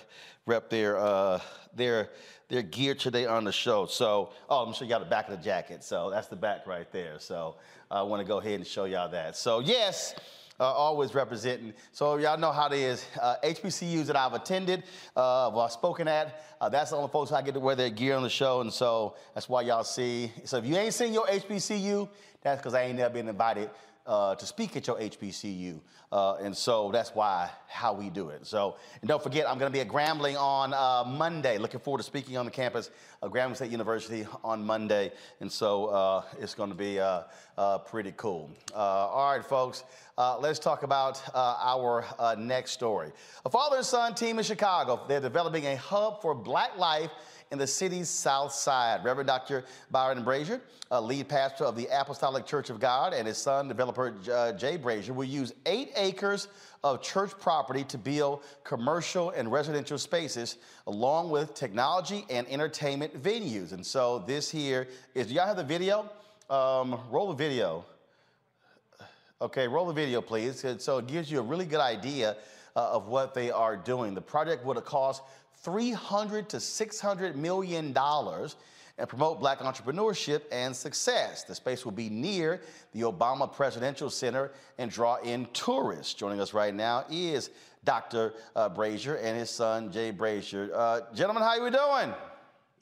rep 0.48 0.68
their, 0.72 0.98
uh, 0.98 1.40
their, 1.76 2.10
their 2.50 2.64
gear 2.64 2.96
today 2.96 3.26
on 3.26 3.44
the 3.44 3.52
show. 3.52 3.86
So, 3.86 4.32
oh, 4.50 4.66
I'm 4.66 4.74
sure 4.74 4.86
you 4.86 4.90
got 4.90 5.00
the 5.00 5.10
back 5.10 5.30
of 5.30 5.38
the 5.38 5.44
jacket. 5.44 5.84
So 5.84 6.10
that's 6.10 6.28
the 6.28 6.36
back 6.36 6.68
right 6.68 6.92
there. 6.92 7.20
So 7.20 7.56
I 7.90 8.02
want 8.02 8.22
to 8.22 8.28
go 8.28 8.40
ahead 8.40 8.56
and 8.56 8.68
show 8.68 8.86
y'all 8.86 9.10
that. 9.10 9.38
So 9.38 9.60
yes, 9.60 10.16
uh, 10.60 10.64
always 10.64 11.14
representing. 11.14 11.74
So 11.92 12.18
y'all 12.18 12.38
know 12.38 12.52
how 12.52 12.68
it 12.68 12.74
is. 12.74 13.06
Uh, 13.22 13.36
HBCUs 13.44 14.08
that 14.08 14.16
I've 14.16 14.34
attended, 14.34 14.84
uh, 15.16 15.50
well, 15.54 15.62
I've 15.62 15.72
spoken 15.72 16.08
at, 16.08 16.44
uh, 16.60 16.68
that's 16.70 16.90
the 16.90 16.98
only 16.98 17.10
folks 17.10 17.32
I 17.32 17.42
get 17.44 17.54
to 17.54 17.60
wear 17.60 17.76
their 17.76 17.92
gear 17.92 18.16
on 18.16 18.24
the 18.24 18.30
show. 18.30 18.62
And 18.62 18.74
so 18.74 19.16
that's 19.34 19.48
why 19.48 19.62
y'all 19.62 19.84
see. 19.84 20.32
So 20.44 20.58
if 20.58 20.66
you 20.66 20.76
ain't 20.76 20.94
seen 20.94 21.14
your 21.14 21.28
HBCU, 21.28 22.10
that's 22.42 22.60
because 22.60 22.74
I 22.74 22.84
ain't 22.84 22.98
never 22.98 23.14
been 23.14 23.28
invited 23.28 23.70
uh, 24.10 24.34
to 24.34 24.46
speak 24.46 24.76
at 24.76 24.88
your 24.88 24.98
HBCU. 24.98 25.80
Uh, 26.12 26.38
and 26.42 26.58
so 26.58 26.90
that's 26.92 27.12
why, 27.12 27.48
how 27.68 27.94
we 27.94 28.10
do 28.10 28.30
it. 28.30 28.46
So, 28.48 28.76
and 29.02 29.08
don't 29.08 29.22
forget, 29.22 29.48
I'm 29.48 29.60
going 29.60 29.72
to 29.72 29.74
be 29.74 29.82
at 29.82 29.88
Grambling 29.88 30.36
on 30.36 30.74
uh, 30.74 31.08
Monday. 31.08 31.60
Looking 31.60 31.80
forward 31.80 32.00
to 32.00 32.04
speaking 32.04 32.36
on 32.36 32.46
the 32.46 32.52
campus 32.52 32.90
of 33.22 33.32
Grambling 33.32 33.56
State 33.56 33.70
University 33.70 34.26
on 34.44 34.66
Monday. 34.66 35.12
And 35.42 35.52
so 35.52 35.86
uh, 35.86 36.24
it's 36.40 36.56
going 36.56 36.72
to 36.72 36.76
be 36.76 37.00
uh, 37.00 37.22
uh, 37.60 37.78
pretty 37.78 38.12
cool. 38.18 38.50
all 38.74 39.32
right, 39.32 39.46
folks, 39.46 39.84
let's 40.18 40.58
talk 40.58 40.82
about 40.82 41.22
our 41.36 42.04
next 42.36 42.72
story. 42.72 43.12
A 43.46 43.50
father 43.50 43.78
and 43.78 43.86
son 43.86 44.16
team 44.16 44.40
in 44.40 44.44
Chicago, 44.44 45.02
they're 45.08 45.22
developing 45.22 45.68
a 45.68 45.78
hub 45.78 46.20
for 46.24 46.34
black 46.34 46.76
life 46.80 47.12
in 47.52 47.58
the 47.58 47.68
city's 47.68 48.10
south 48.10 48.52
side. 48.52 49.04
Reverend 49.04 49.28
Dr. 49.28 49.66
Byron 49.92 50.24
Brazier, 50.24 50.62
a 50.92 51.02
lead 51.02 51.28
pastor 51.28 51.66
of 51.66 51.76
the 51.76 51.88
Apostolic 51.92 52.46
Church 52.46 52.70
of 52.70 52.80
God, 52.80 53.14
and 53.14 53.28
his 53.28 53.38
son, 53.38 53.68
developer 53.68 54.14
uh, 54.32 54.52
Jay 54.54 54.78
Brazier, 54.78 55.14
will 55.14 55.26
use 55.26 55.54
eight 55.66 55.92
acres 55.96 56.48
of 56.84 57.02
church 57.02 57.32
property 57.40 57.84
to 57.86 57.98
build 57.98 58.44
commercial 58.64 59.32
and 59.32 59.52
residential 59.52 59.98
spaces, 59.98 60.58
along 60.88 61.30
with 61.30 61.54
technology 61.56 62.26
and 62.30 62.48
entertainment 62.50 63.22
venues. 63.22 63.74
And 63.74 63.86
so 63.86 64.20
this 64.20 64.50
here 64.50 64.88
is, 65.16 65.28
do 65.28 65.34
y'all 65.34 65.48
have 65.48 65.58
the 65.58 65.64
video? 65.64 66.10
Um, 66.50 67.00
roll 67.10 67.30
the 67.30 67.36
video. 67.36 67.86
Okay, 69.42 69.68
roll 69.68 69.86
the 69.86 69.94
video, 69.94 70.22
please. 70.22 70.66
So 70.80 70.98
it 70.98 71.08
gives 71.08 71.32
you 71.32 71.40
a 71.40 71.44
really 71.44 71.66
good 71.66 71.80
idea 71.80 72.38
uh, 72.76 72.92
of 72.92 73.08
what 73.08 73.34
they 73.34 73.52
are 73.52 73.76
doing. 73.76 74.14
The 74.14 74.22
project 74.22 74.66
would 74.66 74.76
have 74.76 74.86
cost 74.86 75.22
300 75.64 76.50
to 76.50 76.60
600 76.60 77.36
million 77.36 77.94
dollars 77.94 78.56
and 78.98 79.08
promote 79.08 79.40
black 79.40 79.60
entrepreneurship 79.60 80.42
and 80.52 80.76
success. 80.76 81.44
The 81.44 81.56
space 81.56 81.86
will 81.86 81.94
be 81.94 82.10
near 82.10 82.62
the 82.92 83.02
Obama 83.02 83.52
Presidential 83.52 84.10
Center 84.10 84.52
and 84.78 84.92
draw 84.92 85.16
in 85.18 85.48
tourists. 85.54 86.14
Joining 86.14 86.42
us 86.42 86.54
right 86.54 86.74
now 86.74 87.06
is 87.10 87.50
Dr. 87.86 88.34
Uh, 88.56 88.68
Brazier 88.70 89.16
and 89.16 89.38
his 89.38 89.50
son 89.50 89.92
Jay 89.92 90.12
Brazier. 90.12 90.70
Uh, 90.76 91.02
gentlemen, 91.16 91.44
how 91.44 91.58
are 91.58 91.64
we 91.64 91.70
doing? 91.70 92.14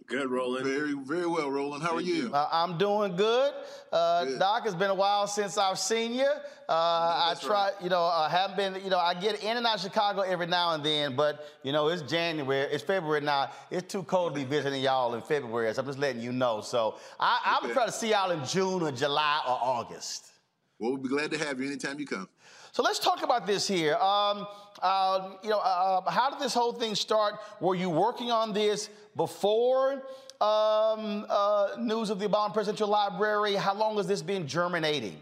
Good, 0.07 0.29
Roland. 0.31 0.65
Very, 0.65 0.93
very 0.93 1.27
well, 1.27 1.51
Roland. 1.51 1.83
How 1.83 1.93
are 1.95 2.01
you? 2.01 2.31
Uh, 2.33 2.47
I'm 2.49 2.77
doing 2.77 3.17
good. 3.17 3.53
Uh, 3.91 4.23
Doc, 4.39 4.63
it's 4.65 4.73
been 4.73 4.89
a 4.89 4.95
while 4.95 5.27
since 5.27 5.57
I've 5.57 5.77
seen 5.77 6.13
you. 6.13 6.23
Uh, 6.23 6.69
I 6.69 7.35
try, 7.41 7.65
right. 7.65 7.73
you 7.83 7.89
know, 7.89 8.03
I 8.03 8.29
haven't 8.29 8.55
been, 8.55 8.83
you 8.85 8.89
know, 8.89 8.99
I 8.99 9.13
get 9.13 9.43
in 9.43 9.57
and 9.57 9.65
out 9.67 9.75
of 9.75 9.81
Chicago 9.81 10.21
every 10.21 10.47
now 10.47 10.73
and 10.75 10.83
then, 10.83 11.17
but, 11.17 11.45
you 11.61 11.73
know, 11.73 11.89
it's 11.89 12.03
January, 12.03 12.71
it's 12.71 12.83
February 12.83 13.19
now. 13.19 13.51
It's 13.69 13.91
too 13.91 14.03
cold 14.03 14.33
to 14.33 14.39
be 14.39 14.45
visiting 14.45 14.81
y'all 14.81 15.13
in 15.13 15.21
February, 15.21 15.73
so 15.73 15.81
I'm 15.81 15.87
just 15.87 15.99
letting 15.99 16.21
you 16.21 16.31
know. 16.31 16.61
So 16.61 16.95
I, 17.19 17.41
I'm 17.43 17.65
Okay. 17.65 17.73
trying 17.73 17.87
to 17.87 17.91
see 17.93 18.11
y'all 18.11 18.31
in 18.31 18.45
June 18.45 18.83
or 18.83 18.91
July 18.93 19.41
or 19.45 19.59
August. 19.61 20.31
Well, 20.79 20.91
we'll 20.91 21.01
be 21.01 21.09
glad 21.09 21.31
to 21.31 21.37
have 21.37 21.59
you 21.59 21.67
anytime 21.67 21.99
you 21.99 22.05
come. 22.07 22.29
So 22.71 22.83
let's 22.83 22.99
talk 22.99 23.23
about 23.23 23.47
this 23.47 23.67
here. 23.67 23.95
Um, 23.95 24.47
uh, 24.81 25.31
you 25.43 25.49
know, 25.49 25.59
uh, 25.59 26.09
how 26.09 26.29
did 26.29 26.39
this 26.39 26.53
whole 26.53 26.73
thing 26.73 26.95
start? 26.95 27.35
Were 27.59 27.75
you 27.75 27.89
working 27.89 28.31
on 28.31 28.53
this 28.53 28.89
before 29.15 30.03
um, 30.39 31.25
uh, 31.29 31.69
news 31.79 32.09
of 32.09 32.19
the 32.19 32.27
Obama 32.27 32.53
Presidential 32.53 32.87
Library? 32.87 33.55
How 33.55 33.73
long 33.73 33.97
has 33.97 34.07
this 34.07 34.21
been 34.21 34.47
germinating? 34.47 35.17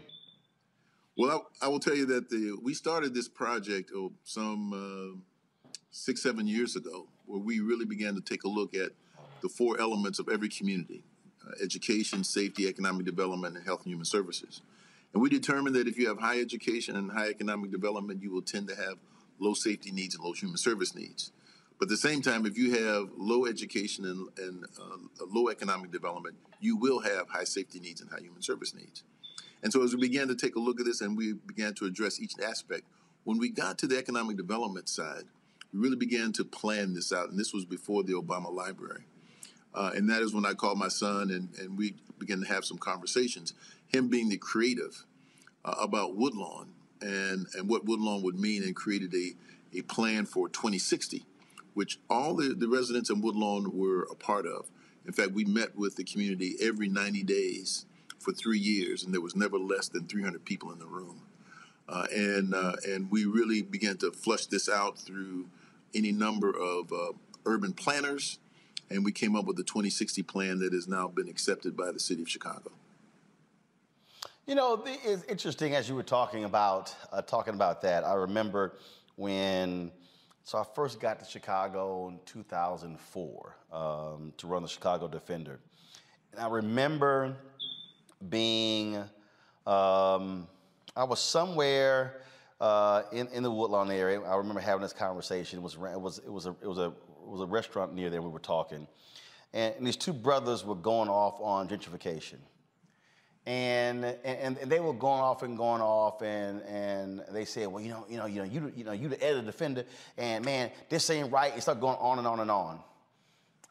Well, 1.16 1.46
I, 1.62 1.66
I, 1.66 1.68
will 1.68 1.80
tell 1.80 1.96
you 1.96 2.04
that 2.06 2.28
the 2.28 2.58
we 2.62 2.74
started 2.74 3.14
this 3.14 3.28
project 3.28 3.90
oh, 3.94 4.12
some 4.24 4.72
uh, 5.64 5.70
six, 5.90 6.22
seven 6.22 6.46
years 6.46 6.76
ago, 6.76 7.06
where 7.24 7.40
we 7.40 7.60
really 7.60 7.86
began 7.86 8.14
to 8.14 8.20
take 8.20 8.44
a 8.44 8.48
look 8.48 8.74
at 8.74 8.90
the 9.40 9.48
four 9.48 9.80
elements 9.80 10.18
of 10.18 10.28
every 10.28 10.50
community: 10.50 11.02
uh, 11.46 11.52
education, 11.62 12.22
safety, 12.22 12.68
economic 12.68 13.06
development, 13.06 13.56
and 13.56 13.64
health 13.64 13.84
and 13.84 13.92
human 13.92 14.04
services. 14.04 14.60
And 15.16 15.22
we 15.22 15.30
determined 15.30 15.74
that 15.76 15.88
if 15.88 15.96
you 15.96 16.08
have 16.08 16.18
high 16.18 16.40
education 16.40 16.94
and 16.94 17.10
high 17.10 17.28
economic 17.28 17.70
development, 17.70 18.22
you 18.22 18.30
will 18.30 18.42
tend 18.42 18.68
to 18.68 18.76
have 18.76 18.98
low 19.38 19.54
safety 19.54 19.90
needs 19.90 20.14
and 20.14 20.22
low 20.22 20.34
human 20.34 20.58
service 20.58 20.94
needs. 20.94 21.32
But 21.78 21.86
at 21.86 21.88
the 21.88 21.96
same 21.96 22.20
time, 22.20 22.44
if 22.44 22.58
you 22.58 22.72
have 22.84 23.08
low 23.16 23.46
education 23.46 24.04
and, 24.04 24.28
and 24.36 24.66
uh, 24.78 25.24
low 25.32 25.48
economic 25.48 25.90
development, 25.90 26.36
you 26.60 26.76
will 26.76 27.00
have 27.00 27.30
high 27.30 27.44
safety 27.44 27.80
needs 27.80 28.02
and 28.02 28.10
high 28.10 28.20
human 28.20 28.42
service 28.42 28.74
needs. 28.74 29.04
And 29.62 29.72
so 29.72 29.82
as 29.82 29.94
we 29.94 30.02
began 30.02 30.28
to 30.28 30.34
take 30.34 30.54
a 30.54 30.60
look 30.60 30.80
at 30.80 30.84
this 30.84 31.00
and 31.00 31.16
we 31.16 31.32
began 31.32 31.72
to 31.76 31.86
address 31.86 32.20
each 32.20 32.34
aspect, 32.46 32.82
when 33.24 33.38
we 33.38 33.48
got 33.48 33.78
to 33.78 33.86
the 33.86 33.96
economic 33.96 34.36
development 34.36 34.86
side, 34.86 35.24
we 35.72 35.80
really 35.80 35.96
began 35.96 36.30
to 36.34 36.44
plan 36.44 36.92
this 36.92 37.10
out. 37.10 37.30
And 37.30 37.38
this 37.38 37.54
was 37.54 37.64
before 37.64 38.02
the 38.02 38.12
Obama 38.12 38.52
Library. 38.52 39.04
Uh, 39.74 39.92
and 39.94 40.10
that 40.10 40.20
is 40.20 40.34
when 40.34 40.44
I 40.44 40.52
called 40.52 40.78
my 40.78 40.88
son 40.88 41.30
and, 41.30 41.48
and 41.58 41.78
we 41.78 41.94
began 42.18 42.40
to 42.40 42.46
have 42.46 42.66
some 42.66 42.78
conversations. 42.78 43.54
Him 43.88 44.08
being 44.08 44.28
the 44.28 44.36
creative 44.36 45.04
uh, 45.64 45.74
about 45.80 46.16
Woodlawn 46.16 46.68
and, 47.00 47.46
and 47.54 47.68
what 47.68 47.84
Woodlawn 47.84 48.22
would 48.22 48.38
mean 48.38 48.62
and 48.62 48.74
created 48.74 49.14
a, 49.14 49.34
a 49.78 49.82
plan 49.82 50.26
for 50.26 50.48
2060, 50.48 51.24
which 51.74 51.98
all 52.08 52.34
the, 52.34 52.54
the 52.54 52.68
residents 52.68 53.10
in 53.10 53.20
Woodlawn 53.20 53.76
were 53.76 54.02
a 54.10 54.14
part 54.14 54.46
of. 54.46 54.66
In 55.06 55.12
fact, 55.12 55.32
we 55.32 55.44
met 55.44 55.76
with 55.76 55.96
the 55.96 56.04
community 56.04 56.56
every 56.60 56.88
90 56.88 57.22
days 57.22 57.86
for 58.18 58.32
three 58.32 58.58
years, 58.58 59.04
and 59.04 59.14
there 59.14 59.20
was 59.20 59.36
never 59.36 59.58
less 59.58 59.88
than 59.88 60.06
300 60.06 60.44
people 60.44 60.72
in 60.72 60.78
the 60.78 60.86
room. 60.86 61.22
Uh, 61.88 62.06
and 62.12 62.52
uh, 62.52 62.72
and 62.88 63.08
we 63.12 63.24
really 63.24 63.62
began 63.62 63.96
to 63.96 64.10
flush 64.10 64.46
this 64.46 64.68
out 64.68 64.98
through 64.98 65.46
any 65.94 66.10
number 66.10 66.50
of 66.50 66.92
uh, 66.92 67.12
urban 67.44 67.72
planners, 67.72 68.40
and 68.90 69.04
we 69.04 69.12
came 69.12 69.36
up 69.36 69.44
with 69.44 69.56
the 69.56 69.62
2060 69.62 70.22
plan 70.24 70.58
that 70.58 70.72
has 70.72 70.88
now 70.88 71.06
been 71.06 71.28
accepted 71.28 71.76
by 71.76 71.92
the 71.92 72.00
city 72.00 72.22
of 72.22 72.28
Chicago. 72.28 72.72
You 74.46 74.54
know, 74.54 74.84
it's 74.86 75.24
interesting 75.24 75.74
as 75.74 75.88
you 75.88 75.96
were 75.96 76.04
talking 76.04 76.44
about 76.44 76.94
uh, 77.12 77.20
talking 77.20 77.54
about 77.54 77.82
that. 77.82 78.04
I 78.04 78.14
remember 78.14 78.76
when. 79.16 79.90
So 80.44 80.56
I 80.56 80.62
first 80.76 81.00
got 81.00 81.18
to 81.18 81.24
Chicago 81.24 82.06
in 82.06 82.20
2004 82.26 83.56
um, 83.72 84.32
to 84.36 84.46
run 84.46 84.62
the 84.62 84.68
Chicago 84.68 85.08
Defender. 85.08 85.58
And 86.30 86.40
I 86.40 86.48
remember 86.48 87.36
being, 88.28 88.98
um, 89.66 90.46
I 90.94 91.02
was 91.02 91.18
somewhere 91.18 92.20
uh, 92.60 93.02
in, 93.10 93.26
in 93.32 93.42
the 93.42 93.50
Woodlawn 93.50 93.90
area. 93.90 94.20
I 94.20 94.36
remember 94.36 94.60
having 94.60 94.82
this 94.82 94.92
conversation. 94.92 95.58
It 95.58 95.62
was, 95.62 95.74
it 95.74 96.00
was, 96.00 96.18
it 96.18 96.30
was, 96.30 96.46
a, 96.46 96.50
it 96.62 96.68
was, 96.68 96.78
a, 96.78 96.84
it 96.84 96.94
was 97.28 97.40
a 97.40 97.46
restaurant 97.46 97.94
near 97.94 98.10
there. 98.10 98.22
We 98.22 98.28
were 98.28 98.38
talking. 98.38 98.86
And, 99.52 99.74
and 99.74 99.84
these 99.84 99.96
two 99.96 100.12
brothers 100.12 100.64
were 100.64 100.76
going 100.76 101.08
off 101.08 101.40
on 101.40 101.66
gentrification. 101.66 102.36
And, 103.46 104.04
and, 104.04 104.58
and 104.58 104.70
they 104.70 104.80
were 104.80 104.92
going 104.92 105.20
off 105.20 105.44
and 105.44 105.56
going 105.56 105.80
off, 105.80 106.20
and, 106.20 106.62
and 106.62 107.22
they 107.30 107.44
said, 107.44 107.68
well, 107.68 107.80
you 107.80 107.90
know, 107.90 108.04
you 108.08 108.16
know, 108.16 108.26
you 108.26 108.38
know, 108.40 108.44
you, 108.44 108.72
you 108.76 108.82
know, 108.82 108.90
you 108.92 109.08
the 109.08 109.22
editor 109.22 109.46
defender, 109.46 109.84
and 110.18 110.44
man, 110.44 110.70
this 110.88 111.08
ain't 111.10 111.30
right. 111.30 111.56
It 111.56 111.60
started 111.60 111.80
going 111.80 111.96
on 111.98 112.18
and 112.18 112.26
on 112.26 112.40
and 112.40 112.50
on. 112.50 112.80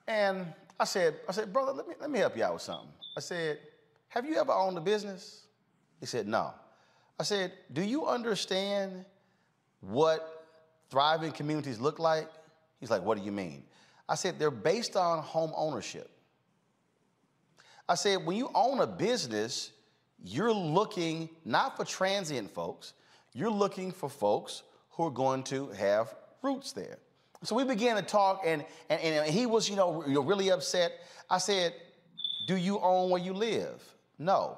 And 0.07 0.45
I 0.79 0.85
said, 0.85 1.15
I 1.27 1.33
said, 1.33 1.51
brother, 1.51 1.73
let 1.73 1.89
me, 1.89 1.95
let 1.99 2.09
me 2.09 2.19
help 2.19 2.37
you 2.37 2.45
out 2.45 2.53
with 2.53 2.61
something. 2.61 2.87
I 3.17 3.19
said, 3.19 3.59
have 4.15 4.25
you 4.25 4.37
ever 4.37 4.53
owned 4.53 4.77
a 4.77 4.81
business? 4.81 5.41
He 5.99 6.05
said, 6.05 6.25
No. 6.25 6.53
I 7.19 7.23
said, 7.23 7.51
Do 7.73 7.81
you 7.81 8.05
understand 8.05 9.03
what 9.81 10.45
thriving 10.89 11.33
communities 11.33 11.81
look 11.81 11.99
like? 11.99 12.29
He's 12.79 12.89
like, 12.89 13.03
What 13.03 13.17
do 13.17 13.25
you 13.25 13.33
mean? 13.33 13.63
I 14.07 14.15
said, 14.15 14.39
They're 14.39 14.51
based 14.51 14.95
on 14.95 15.21
home 15.21 15.51
ownership. 15.53 16.09
I 17.87 17.95
said, 17.95 18.25
When 18.25 18.37
you 18.37 18.49
own 18.53 18.79
a 18.79 18.87
business, 18.87 19.71
you're 20.23 20.53
looking 20.53 21.29
not 21.43 21.77
for 21.77 21.85
transient 21.85 22.51
folks, 22.51 22.93
you're 23.33 23.51
looking 23.51 23.91
for 23.91 24.09
folks 24.09 24.63
who 24.91 25.05
are 25.05 25.11
going 25.11 25.43
to 25.43 25.69
have 25.69 26.13
roots 26.41 26.71
there. 26.71 26.97
So 27.43 27.55
we 27.55 27.63
began 27.63 27.95
to 27.97 28.01
talk, 28.01 28.41
and, 28.45 28.65
and, 28.89 29.01
and 29.01 29.29
he 29.29 29.45
was, 29.45 29.69
you 29.69 29.75
know, 29.75 30.01
really 30.01 30.51
upset. 30.51 30.93
I 31.29 31.37
said, 31.37 31.73
Do 32.47 32.55
you 32.55 32.79
own 32.79 33.09
where 33.09 33.21
you 33.21 33.33
live? 33.33 33.83
No. 34.17 34.57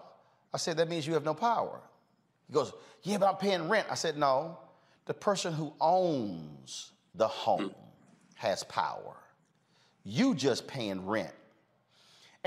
I 0.53 0.57
said, 0.57 0.77
That 0.77 0.89
means 0.89 1.05
you 1.05 1.13
have 1.13 1.25
no 1.25 1.33
power. 1.33 1.81
He 2.47 2.53
goes, 2.53 2.71
Yeah, 3.03 3.17
but 3.17 3.29
I'm 3.29 3.37
paying 3.37 3.67
rent. 3.67 3.87
I 3.89 3.95
said, 3.95 4.17
No. 4.17 4.59
The 5.05 5.13
person 5.13 5.53
who 5.53 5.73
owns 5.79 6.91
the 7.15 7.27
home 7.27 7.69
mm. 7.69 7.73
has 8.35 8.63
power. 8.63 9.15
You 10.03 10.35
just 10.35 10.67
paying 10.67 11.05
rent. 11.05 11.33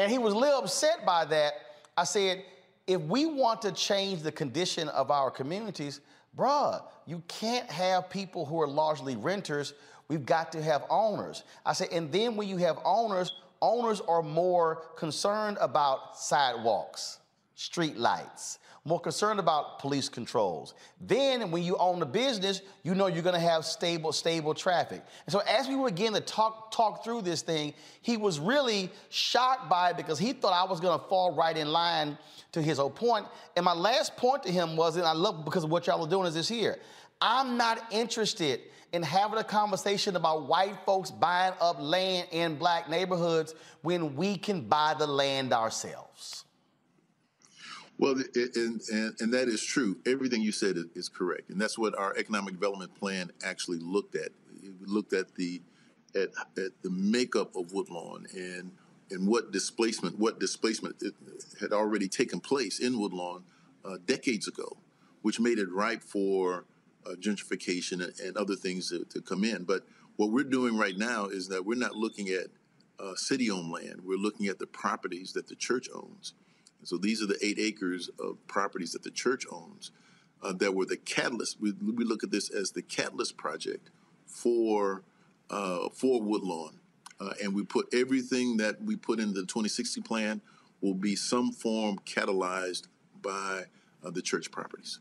And 0.01 0.11
he 0.11 0.16
was 0.16 0.32
a 0.32 0.36
little 0.38 0.61
upset 0.61 1.05
by 1.05 1.26
that. 1.26 1.53
I 1.94 2.05
said, 2.05 2.42
if 2.86 3.03
we 3.03 3.26
want 3.26 3.61
to 3.62 3.72
change 3.72 4.22
the 4.22 4.32
condition 4.32 4.88
of 4.88 5.11
our 5.11 5.30
communities, 5.30 6.01
bruh, 6.34 6.82
you 7.05 7.22
can't 7.28 7.70
have 7.70 8.09
people 8.09 8.46
who 8.46 8.62
are 8.62 8.66
largely 8.66 9.16
renters. 9.16 9.74
We've 10.09 10.24
got 10.24 10.53
to 10.53 10.62
have 10.62 10.84
owners. 10.88 11.44
I 11.66 11.74
said, 11.74 11.88
and 11.92 12.11
then 12.11 12.34
when 12.34 12.48
you 12.48 12.57
have 12.57 12.78
owners, 12.82 13.30
owners 13.61 14.01
are 14.01 14.22
more 14.22 14.76
concerned 14.96 15.59
about 15.61 16.16
sidewalks, 16.16 17.18
street 17.61 17.98
lights, 17.98 18.58
more 18.86 18.98
concerned 18.98 19.38
about 19.38 19.80
police 19.80 20.08
controls. 20.08 20.72
Then 20.98 21.50
when 21.50 21.62
you 21.62 21.76
own 21.76 22.00
a 22.00 22.06
business, 22.06 22.62
you 22.84 22.94
know 22.94 23.06
you're 23.06 23.22
gonna 23.22 23.38
have 23.38 23.66
stable, 23.66 24.12
stable 24.12 24.54
traffic. 24.54 25.04
And 25.26 25.32
so 25.32 25.40
as 25.40 25.68
we 25.68 25.76
were 25.76 25.90
beginning 25.90 26.14
to 26.14 26.20
talk, 26.22 26.72
talk 26.72 27.04
through 27.04 27.20
this 27.20 27.42
thing, 27.42 27.74
he 28.00 28.16
was 28.16 28.40
really 28.40 28.90
shocked 29.11 29.68
by 29.68 29.90
it 29.90 29.98
because 29.98 30.18
he 30.18 30.32
thought 30.32 30.54
I 30.54 30.64
was 30.70 30.80
gonna 30.80 31.02
fall 31.11 31.34
right 31.34 31.54
in 31.54 31.70
line 31.70 32.16
to 32.52 32.62
his 32.62 32.78
whole 32.78 32.88
point. 32.88 33.26
And 33.56 33.64
my 33.66 33.74
last 33.74 34.16
point 34.16 34.42
to 34.44 34.50
him 34.50 34.74
was, 34.74 34.96
and 34.96 35.04
I 35.04 35.12
love 35.12 35.44
because 35.44 35.64
of 35.64 35.70
what 35.70 35.86
y'all 35.86 36.02
are 36.02 36.08
doing 36.08 36.26
is 36.26 36.32
this 36.32 36.48
here. 36.48 36.78
I'm 37.20 37.58
not 37.58 37.84
interested 37.90 38.62
in 38.94 39.02
having 39.02 39.38
a 39.38 39.44
conversation 39.44 40.16
about 40.16 40.48
white 40.48 40.78
folks 40.86 41.11
buying 41.11 41.52
up 41.61 41.76
land 41.78 42.26
in 42.32 42.56
black 42.56 42.88
neighborhoods 42.88 43.54
when 43.82 44.16
we 44.16 44.38
can 44.38 44.62
buy 44.62 44.94
the 44.98 45.06
land 45.06 45.52
ourselves. 45.52 46.46
Well, 48.01 48.14
and, 48.34 48.80
and, 48.90 49.20
and 49.20 49.34
that 49.34 49.48
is 49.48 49.62
true. 49.62 49.98
Everything 50.07 50.40
you 50.40 50.53
said 50.53 50.76
is, 50.94 51.11
correct, 51.11 51.51
and 51.51 51.61
that's 51.61 51.76
what 51.76 51.94
our 51.98 52.16
economic 52.16 52.55
development 52.55 52.94
plan 52.94 53.30
actually 53.44 53.78
looked 53.78 54.14
at. 54.14 54.30
It 54.62 54.88
looked 54.88 55.12
at 55.12 55.34
the 55.34 55.61
at, 56.14 56.30
at 56.57 56.72
the 56.82 56.88
makeup 56.88 57.55
of 57.55 57.74
Woodlawn 57.74 58.26
and 58.34 58.72
and 59.11 59.28
what 59.28 59.53
displacement 59.53 60.18
what 60.18 60.40
displacement 60.40 61.03
had 61.61 61.74
already 61.74 62.09
taken 62.09 62.40
place 62.40 62.80
in 62.80 62.98
Woodlawn 62.98 63.44
uh, 63.84 63.98
decades 64.07 64.48
ago, 64.48 64.78
which 65.20 65.38
made 65.38 65.59
it 65.59 65.70
ripe 65.70 66.03
for 66.03 66.64
uh, 67.05 67.11
gentrification 67.20 68.03
and, 68.03 68.18
and, 68.20 68.36
other 68.38 68.57
things 68.57 68.88
to, 68.88 69.05
to, 69.11 69.20
come 69.20 69.44
in. 69.44 69.64
But 69.64 69.82
what 70.16 70.30
we're 70.30 70.44
doing 70.44 70.76
right 70.76 70.96
now 70.96 71.26
is 71.26 71.48
that 71.48 71.64
we're 71.66 71.78
not 71.78 71.94
looking 71.96 72.28
at 72.28 72.46
uh, 72.98 73.14
city-owned 73.14 73.70
land. 73.70 74.01
We're 74.05 74.18
looking 74.18 74.48
at 74.48 74.59
the 74.59 74.66
properties 74.66 75.32
that 75.32 75.48
the 75.48 75.55
church 75.55 75.88
owns. 75.94 76.34
So 76.83 76.97
these 76.97 77.22
are 77.22 77.26
the 77.26 77.39
eight 77.43 77.59
acres 77.59 78.11
of 78.18 78.37
properties 78.47 78.93
that 78.93 79.03
the 79.03 79.11
church 79.11 79.47
owns 79.51 79.91
uh, 80.43 80.53
that 80.55 80.74
were 80.74 80.87
the 80.87 80.97
catalyst. 80.97 81.61
We, 81.61 81.72
we, 81.72 82.05
look 82.05 82.24
at 82.24 82.31
this 82.31 82.51
as 82.51 82.70
the 82.70 82.83
catalyst 82.83 83.37
project 83.37 83.91
for 84.26 85.03
uh, 85.51 85.89
for 85.93 86.22
Woodlawn, 86.22 86.78
uh, 87.20 87.33
and 87.43 87.55
we 87.55 87.64
put 87.64 87.93
everything 87.93 88.57
that 88.59 88.83
we 88.83 88.97
put 88.97 89.18
in 89.18 89.35
the 89.35 89.43
2060 89.43 90.01
plan 90.03 90.41
will 90.81 90.95
be 90.95 91.14
some 91.14 91.53
form 91.53 91.99
catalyzed 92.07 92.85
by 93.20 93.64
uh, 94.05 94.11
the 94.11 94.22
church 94.22 94.51
properties. 94.51 95.01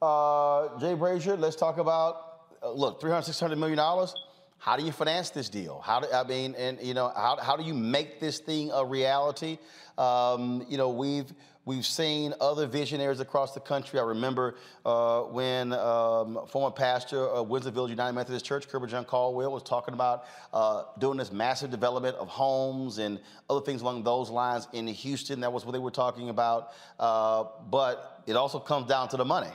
Uh, 0.00 0.78
Jay 0.78 0.94
Brazier, 0.94 1.36
let's 1.36 1.56
talk 1.56 1.78
about 1.78 2.28
uh, 2.62 2.70
look, 2.70 3.00
300, 3.00 3.22
600 3.22 3.58
million 3.58 3.76
dollars. 3.76 4.14
How 4.58 4.76
do 4.76 4.84
you 4.84 4.92
finance 4.92 5.30
this 5.30 5.48
deal? 5.48 5.80
How 5.84 6.00
do 6.00 6.08
I 6.12 6.24
mean, 6.24 6.54
and 6.56 6.80
you 6.82 6.92
know, 6.92 7.12
how, 7.14 7.38
how 7.40 7.56
do 7.56 7.62
you 7.62 7.74
make 7.74 8.18
this 8.18 8.40
thing 8.40 8.70
a 8.72 8.84
reality? 8.84 9.58
Um, 9.96 10.66
you 10.68 10.76
know, 10.76 10.90
we've 10.90 11.32
we've 11.64 11.86
seen 11.86 12.34
other 12.40 12.66
visionaries 12.66 13.20
across 13.20 13.54
the 13.54 13.60
country. 13.60 14.00
I 14.00 14.02
remember 14.02 14.56
uh, 14.84 15.20
when 15.22 15.72
um, 15.72 16.40
former 16.48 16.72
pastor 16.72 17.20
of 17.20 17.48
Windsor 17.48 17.70
Village 17.70 17.90
United 17.90 18.14
Methodist 18.14 18.44
Church, 18.44 18.68
Kirbyjon 18.68 19.06
Caldwell, 19.06 19.52
was 19.52 19.62
talking 19.62 19.94
about 19.94 20.24
uh, 20.52 20.82
doing 20.98 21.18
this 21.18 21.30
massive 21.30 21.70
development 21.70 22.16
of 22.16 22.26
homes 22.26 22.98
and 22.98 23.20
other 23.48 23.60
things 23.60 23.82
along 23.82 24.02
those 24.02 24.28
lines 24.28 24.66
in 24.72 24.88
Houston. 24.88 25.40
That 25.40 25.52
was 25.52 25.64
what 25.64 25.72
they 25.72 25.78
were 25.78 25.92
talking 25.92 26.30
about. 26.30 26.72
Uh, 26.98 27.44
but 27.70 28.22
it 28.26 28.34
also 28.34 28.58
comes 28.58 28.88
down 28.88 29.08
to 29.10 29.16
the 29.16 29.24
money. 29.24 29.52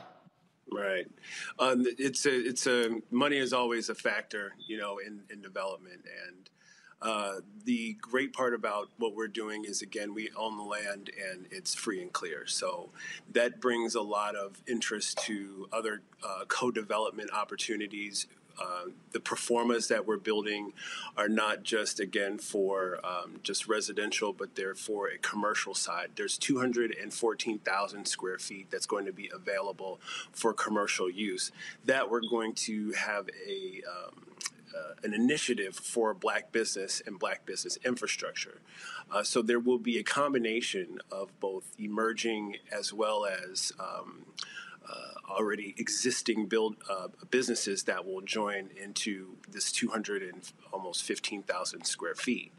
Right. 0.71 1.05
Um, 1.59 1.85
it's 1.99 2.25
a 2.25 2.33
it's 2.33 2.65
a 2.67 3.01
money 3.11 3.37
is 3.37 3.53
always 3.53 3.89
a 3.89 3.95
factor, 3.95 4.53
you 4.67 4.77
know, 4.77 4.97
in 4.97 5.21
in 5.29 5.41
development, 5.41 6.05
and 6.27 6.49
Uh, 7.03 7.41
the 7.65 7.97
great 8.01 8.31
part 8.31 8.53
about 8.53 8.87
what 8.97 9.13
we're 9.13 9.27
doing 9.27 9.65
is, 9.65 9.81
again, 9.81 10.13
we 10.13 10.29
own 10.37 10.55
the 10.55 10.63
land 10.63 11.11
and 11.29 11.47
it's 11.51 11.75
free 11.75 12.01
and 12.01 12.13
clear. 12.13 12.47
So 12.47 12.91
that 13.33 13.59
brings 13.59 13.93
a 13.93 14.01
lot 14.01 14.35
of 14.37 14.61
interest 14.65 15.17
to 15.27 15.67
other 15.73 16.01
uh, 16.23 16.45
co 16.47 16.71
development 16.71 17.29
opportunities 17.33 18.25
uh, 18.61 18.85
the 19.11 19.19
pro 19.19 19.37
formas 19.37 19.87
that 19.87 20.05
we're 20.05 20.17
building 20.17 20.73
are 21.17 21.29
not 21.29 21.63
just 21.63 21.99
again 21.99 22.37
for 22.37 22.99
um, 23.03 23.39
just 23.43 23.67
residential, 23.67 24.33
but 24.33 24.55
they're 24.55 24.75
for 24.75 25.07
a 25.07 25.17
commercial 25.17 25.73
side. 25.73 26.09
There's 26.15 26.37
214,000 26.37 28.05
square 28.05 28.37
feet 28.37 28.69
that's 28.71 28.85
going 28.85 29.05
to 29.05 29.13
be 29.13 29.29
available 29.33 29.99
for 30.31 30.53
commercial 30.53 31.09
use. 31.09 31.51
That 31.85 32.09
we're 32.09 32.27
going 32.29 32.53
to 32.53 32.91
have 32.91 33.29
a 33.47 33.81
um, 33.89 34.23
uh, 34.75 34.93
an 35.03 35.13
initiative 35.13 35.75
for 35.75 36.13
black 36.13 36.51
business 36.51 37.01
and 37.05 37.19
black 37.19 37.45
business 37.45 37.77
infrastructure. 37.85 38.59
Uh, 39.11 39.21
so 39.21 39.41
there 39.41 39.59
will 39.59 39.77
be 39.77 39.99
a 39.99 40.03
combination 40.03 40.97
of 41.11 41.39
both 41.39 41.75
emerging 41.77 42.55
as 42.71 42.91
well 42.91 43.25
as 43.25 43.71
um, 43.79 44.25
already 45.33 45.73
existing 45.77 46.45
build 46.45 46.75
uh, 46.89 47.07
businesses 47.29 47.83
that 47.83 48.05
will 48.05 48.21
join 48.21 48.69
into 48.81 49.35
this 49.49 49.71
200 49.71 50.21
and 50.21 50.51
almost 50.71 51.03
15,000 51.03 51.85
square 51.85 52.15
feet. 52.15 52.51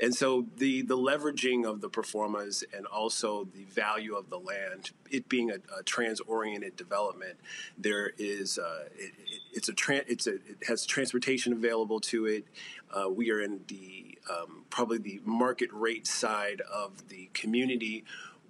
And 0.00 0.14
so 0.14 0.46
the 0.56 0.82
the 0.82 0.96
leveraging 0.96 1.68
of 1.68 1.80
the 1.80 1.88
pro 1.88 2.02
formas 2.02 2.64
and 2.74 2.86
also 2.86 3.48
the 3.54 3.64
value 3.64 4.14
of 4.14 4.30
the 4.30 4.38
land, 4.38 4.90
it 5.10 5.28
being 5.28 5.50
a, 5.50 5.56
a 5.78 5.82
trans-oriented 5.84 6.76
development, 6.76 7.38
there 7.76 8.12
is 8.18 8.58
uh, 8.58 8.84
it, 8.96 9.12
it, 9.26 9.40
it's 9.52 9.68
a 9.68 9.72
tra- 9.72 10.04
it's 10.06 10.26
a 10.26 10.34
it 10.34 10.64
has 10.66 10.86
transportation 10.86 11.52
available 11.52 12.00
to 12.00 12.26
it. 12.26 12.44
Uh, 12.92 13.08
we 13.08 13.30
are 13.30 13.40
in 13.40 13.60
the 13.68 14.18
um, 14.30 14.64
probably 14.70 14.98
the 14.98 15.20
market 15.24 15.68
rate 15.72 16.06
side 16.06 16.62
of 16.72 17.08
the 17.08 17.28
community 17.34 18.04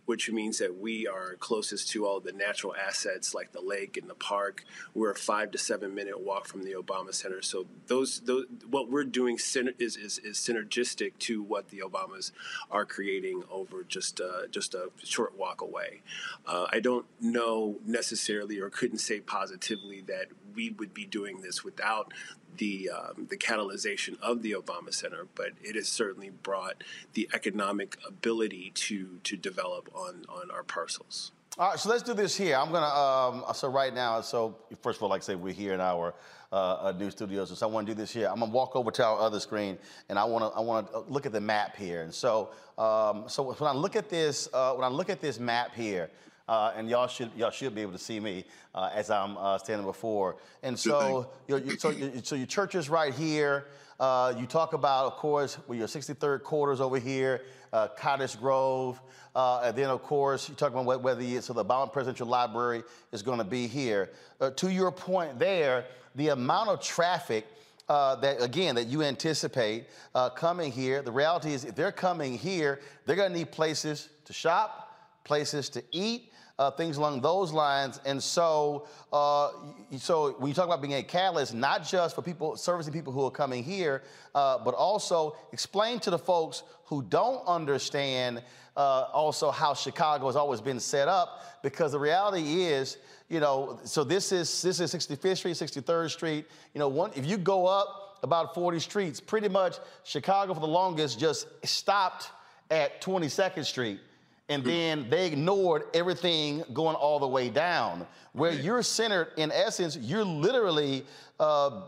which 0.07 0.31
means 0.31 0.59
that 0.59 0.79
we 0.79 1.07
are 1.07 1.37
closest 1.37 1.91
to 1.91 2.07
all 2.07 2.21
the 2.21 2.33
natural 2.33 2.75
assets 2.75 3.35
like 3.35 3.53
the 3.53 3.61
lake 3.61 3.97
and 3.97 4.09
the 4.09 4.15
park. 4.15 4.65
We're 4.95 5.13
a 5.13 5.17
five 5.17 5.51
to 5.53 5.59
seven 5.59 5.95
minute 5.95 6.21
walk 6.21 6.47
from 6.47 6.63
the 6.63 6.73
Obama 6.73 7.15
Center. 7.15 7.43
So 7.43 7.67
those, 7.87 8.21
those 8.21 8.47
what 8.69 8.91
we're 8.91 9.05
doing 9.05 9.37
is, 9.37 9.97
is, 9.97 10.19
is 10.19 10.39
synergistic 10.39 11.19
to 11.21 11.43
what 11.43 11.69
the 11.69 11.81
Obamas 11.81 12.33
are 12.71 12.85
creating 12.85 13.43
over 13.51 13.85
just 13.85 14.21
uh, 14.21 14.47
just 14.51 14.75
a 14.75 14.91
short 15.03 15.37
walk 15.39 15.61
away. 15.61 16.03
Uh, 16.47 16.67
I 16.71 16.81
don't 16.81 17.07
know 17.21 17.77
necessarily 17.87 18.59
or 18.61 18.71
couldn't 18.71 18.99
say 18.99 19.21
positively 19.21 20.03
that 20.03 20.27
we 20.55 20.71
would 20.71 20.95
be 20.95 21.05
doing 21.05 21.41
this 21.41 21.65
without 21.65 22.13
the 22.59 22.91
um, 22.91 23.27
the 23.29 23.37
catalyzation 23.37 24.21
of 24.21 24.43
the 24.43 24.53
Obama 24.53 24.93
Center, 24.93 25.27
but 25.35 25.53
it 25.63 25.75
has 25.77 25.89
certainly 25.89 26.31
brought 26.31 26.83
the 27.15 27.29
economic 27.35 27.99
ability 28.07 28.73
to 28.75 29.19
to 29.25 29.37
develop 29.37 29.89
on 29.95 30.25
on 30.29 30.51
our 30.51 30.63
parcels. 30.63 31.33
All 31.57 31.71
right, 31.71 31.79
so 31.79 31.89
let's 31.89 32.03
do 32.03 32.15
this 32.15 32.37
here. 32.37 32.57
I'm 32.57 32.73
gonna 32.73 32.87
um, 32.87 33.45
so 33.55 33.69
right 33.69 33.95
now. 33.95 34.21
So 34.23 34.57
first 34.83 34.99
of 34.99 35.05
all, 35.05 35.09
like 35.09 35.23
I 35.23 35.25
say, 35.25 35.35
we're 35.37 35.53
here 35.53 35.73
in 35.73 35.81
our 35.81 36.13
uh, 36.51 36.93
new 36.99 37.11
studios, 37.13 37.51
and 37.51 37.59
so 37.59 37.69
I 37.69 37.71
want 37.71 37.87
to 37.87 37.95
do 37.95 37.97
this 37.97 38.13
here. 38.13 38.27
I'm 38.29 38.41
gonna 38.41 38.51
walk 38.51 38.75
over 38.75 38.91
to 38.91 39.05
our 39.05 39.21
other 39.21 39.39
screen, 39.39 39.79
and 40.09 40.19
I 40.19 40.25
want 40.25 40.45
to 40.45 40.59
I 40.59 40.61
want 40.61 40.91
to 40.91 41.01
look 41.01 41.27
at 41.27 41.33
the 41.33 41.41
map 41.41 41.77
here. 41.77 42.03
And 42.03 42.13
so 42.13 42.51
um, 42.77 43.29
so 43.29 43.53
when 43.53 43.71
I 43.71 43.73
look 43.73 43.95
at 43.95 44.09
this 44.09 44.49
uh, 44.53 44.75
when 44.75 44.85
I 44.85 44.89
look 44.89 45.11
at 45.11 45.21
this 45.21 45.39
map 45.39 45.75
here. 45.75 46.11
Uh, 46.47 46.73
and 46.77 46.91
y'all 46.91 47.07
should 47.07 47.31
y'all 47.37 47.51
should 47.51 47.75
be 47.75 47.81
able 47.81 47.93
to 47.93 47.99
see 47.99 48.21
me 48.21 48.45
uh, 48.75 48.91
as 48.93 49.11
I'm 49.11 49.39
uh, 49.39 49.57
standing 49.57 49.87
before. 49.87 50.37
And 50.63 50.79
so, 50.79 51.31
your, 51.49 51.59
your, 51.61 51.79
so, 51.79 51.91
your, 51.91 52.11
so 52.23 52.35
your 52.35 52.47
church 52.47 52.75
is 52.75 52.91
right 52.91 53.15
here. 53.15 53.67
Uh, 53.99 54.35
you 54.39 54.45
talk 54.45 54.75
about, 54.75 55.07
of 55.07 55.15
course, 55.15 55.57
with 55.69 55.79
your 55.79 55.87
63rd 55.87 56.43
quarters 56.43 56.81
over 56.81 56.99
here, 56.99 57.43
uh, 57.73 57.89
Cottage 57.97 58.39
Grove, 58.39 59.01
uh, 59.35 59.63
and 59.65 59.77
then 59.77 59.89
of 59.89 60.03
course 60.03 60.49
you 60.49 60.55
talk 60.55 60.75
about 60.75 61.01
whether 61.01 61.23
you, 61.23 61.41
so 61.41 61.53
the 61.53 61.65
Obama 61.65 61.91
Presidential 61.91 62.27
Library 62.27 62.83
is 63.13 63.23
going 63.23 63.39
to 63.39 63.45
be 63.45 63.67
here. 63.67 64.11
to 64.57 64.71
your 64.71 64.91
point 64.91 65.39
there, 65.39 65.87
the 66.15 66.29
amount 66.29 66.69
of 66.69 66.81
traffic. 66.81 67.47
Uh, 67.87 68.15
that 68.15 68.41
again 68.41 68.75
that 68.75 68.87
you 68.87 69.03
anticipate 69.03 69.85
uh, 70.15 70.31
coming 70.31 70.73
here. 70.73 71.03
The 71.03 71.13
reality 71.13 71.53
is, 71.53 71.67
if 71.67 71.75
they're 71.75 71.93
coming 71.93 72.39
here, 72.39 72.81
they're 73.05 73.15
going 73.15 73.31
to 73.31 73.37
need 73.37 73.53
places 73.53 74.09
to 74.25 74.33
shop, 74.33 74.97
places 75.23 75.69
to 75.69 75.85
eat, 75.93 76.33
uh, 76.59 76.71
things 76.71 76.97
along 76.97 77.21
those 77.21 77.53
lines. 77.53 78.01
And 78.05 78.23
so, 78.23 78.87
uh, 79.13 79.51
so 79.99 80.33
when 80.39 80.49
you 80.49 80.55
talk 80.55 80.67
about 80.67 80.81
being 80.81 80.95
a 80.95 81.03
catalyst, 81.03 81.55
not 81.55 81.87
just 81.87 82.15
for 82.15 82.23
people 82.23 82.57
servicing 82.57 82.93
people 82.93 83.13
who 83.13 83.25
are 83.25 83.31
coming 83.31 83.65
here, 83.65 84.03
uh, 84.35 84.59
but 84.59 84.75
also 84.75 85.37
explain 85.53 85.99
to 86.01 86.11
the 86.11 86.19
folks 86.19 86.63
who 86.85 87.03
don't 87.03 87.45
understand 87.47 88.43
uh, 88.77 89.07
also 89.13 89.51
how 89.51 89.75
Chicago 89.75 90.27
has 90.27 90.37
always 90.37 90.61
been 90.61 90.81
set 90.81 91.09
up. 91.09 91.61
Because 91.63 91.93
the 91.93 91.99
reality 91.99 92.65
is, 92.65 92.99
you 93.29 93.41
know, 93.41 93.81
so 93.85 94.05
this 94.05 94.33
is 94.33 94.63
this 94.63 94.81
is 94.81 94.93
65th 94.95 95.39
Street, 95.39 95.55
63rd 95.55 96.11
Street. 96.11 96.47
You 96.75 96.79
know, 96.79 96.89
one 96.89 97.11
if 97.15 97.25
you 97.25 97.39
go 97.39 97.67
up 97.67 98.19
about 98.23 98.55
40 98.55 98.79
streets, 98.81 99.21
pretty 99.21 99.49
much 99.49 99.77
Chicago 100.03 100.55
for 100.55 100.61
the 100.61 100.67
longest 100.67 101.19
just 101.19 101.47
stopped 101.65 102.31
at 102.71 103.01
22nd 103.01 103.65
Street 103.65 104.01
and 104.49 104.63
then 104.63 105.09
they 105.09 105.27
ignored 105.27 105.85
everything 105.95 106.63
going 106.73 106.97
all 106.97 107.19
the 107.19 107.29
way 107.29 107.49
down. 107.49 108.07
Where 108.33 108.53
you're 108.53 108.83
centered, 108.83 109.29
in 109.37 109.51
essence, 109.51 109.97
you're 109.97 110.25
literally 110.25 111.07
uh, 111.41 111.83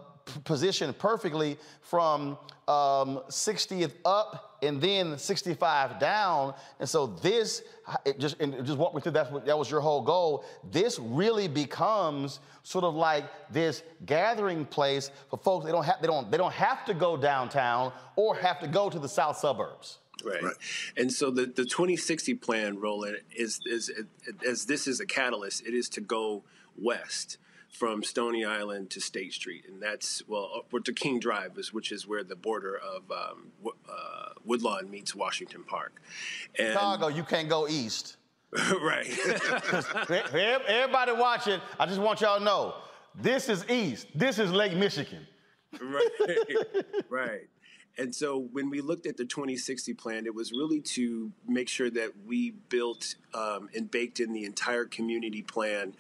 positioned 0.45 0.99
perfectly 0.99 1.59
from 1.83 2.39
um, 2.67 3.21
60th 3.29 3.93
up 4.05 4.59
and 4.63 4.81
then 4.81 5.19
65 5.19 6.01
down. 6.01 6.55
And 6.81 6.89
so 6.89 7.07
this, 7.07 7.63
just 8.19 8.39
just 8.39 8.79
walk 8.79 8.95
me 8.95 9.01
through. 9.01 9.13
That's 9.13 9.31
what, 9.31 9.45
that 9.47 9.57
was 9.57 9.71
your 9.71 9.81
whole 9.81 10.01
goal. 10.01 10.45
This 10.73 10.99
really 10.99 11.49
becomes 11.49 12.41
sort 12.63 12.85
of 12.85 12.95
like 12.95 13.25
this 13.51 13.83
gathering 14.07 14.65
place 14.65 15.11
for 15.31 15.37
folks. 15.37 15.67
They 15.67 15.73
don't 15.73 15.85
have 15.85 16.01
they 16.01 16.07
don't 16.07 16.31
they 16.31 16.39
don't 16.39 16.55
have 16.55 16.85
to 16.87 16.95
go 16.95 17.17
downtown 17.17 17.93
or 18.17 18.35
have 18.37 18.61
to 18.61 18.67
go 18.67 18.91
to 18.91 18.99
the 18.99 19.09
south 19.09 19.37
suburbs. 19.37 19.99
Right. 20.25 20.43
right. 20.43 20.55
And 20.97 21.13
so 21.13 21.31
the, 21.31 21.43
the 21.43 21.65
2060 21.65 22.35
plan, 22.35 22.79
Roland, 22.79 23.19
is, 23.35 23.61
is, 23.67 23.91
as 24.47 24.65
this 24.65 24.87
is 24.87 25.01
a 25.01 25.07
catalyst, 25.07 25.67
it 25.67 25.75
is 25.75 25.89
to 25.91 26.01
go 26.01 26.43
west 26.77 27.39
from 27.77 28.03
Stony 28.03 28.45
Island 28.45 28.91
to 28.91 29.01
State 29.01 29.35
Street, 29.35 29.65
and 29.69 29.83
that's 29.83 30.23
well, 30.27 30.51
upward 30.57 30.85
to 30.87 30.93
King 30.93 31.21
Drive, 31.21 31.59
is, 31.59 31.73
which 31.73 31.93
is 31.93 32.07
where 32.07 32.25
the 32.25 32.37
border 32.37 32.79
of 32.79 33.11
um, 33.11 33.49
uh, 33.67 34.31
Woodlawn 34.45 34.91
meets 34.91 35.15
Washington 35.15 35.63
Park. 35.63 36.01
And 36.59 36.69
Chicago, 36.69 37.09
you 37.09 37.23
can't 37.23 37.49
go 37.49 37.69
east. 37.69 38.17
right. 38.81 39.07
everybody 40.11 41.13
watching, 41.13 41.61
I 41.79 41.87
just 41.87 42.01
want 42.01 42.21
y'all 42.21 42.39
to 42.39 42.45
know, 42.45 42.75
this 43.15 43.49
is 43.49 43.69
east. 43.69 44.07
This 44.15 44.39
is 44.39 44.53
Lake 44.53 44.75
Michigan. 44.75 45.27
right. 45.81 46.09
Right. 47.09 47.49
And 47.99 48.15
so 48.15 48.39
when 48.53 48.69
we 48.69 48.81
looked 48.81 49.07
at 49.07 49.17
the 49.17 49.25
2060 49.25 49.95
plan, 49.95 50.27
it 50.27 50.35
was 50.35 50.53
really 50.53 50.81
to 50.81 51.33
make 51.49 51.69
sure 51.69 51.91
that 51.91 52.13
we 52.27 52.51
built 52.69 53.15
um, 53.33 53.69
and 53.75 53.91
baked 53.91 54.21
in 54.21 54.33
the 54.33 54.45
entire 54.45 54.85
community 54.85 55.43
plan 55.43 55.95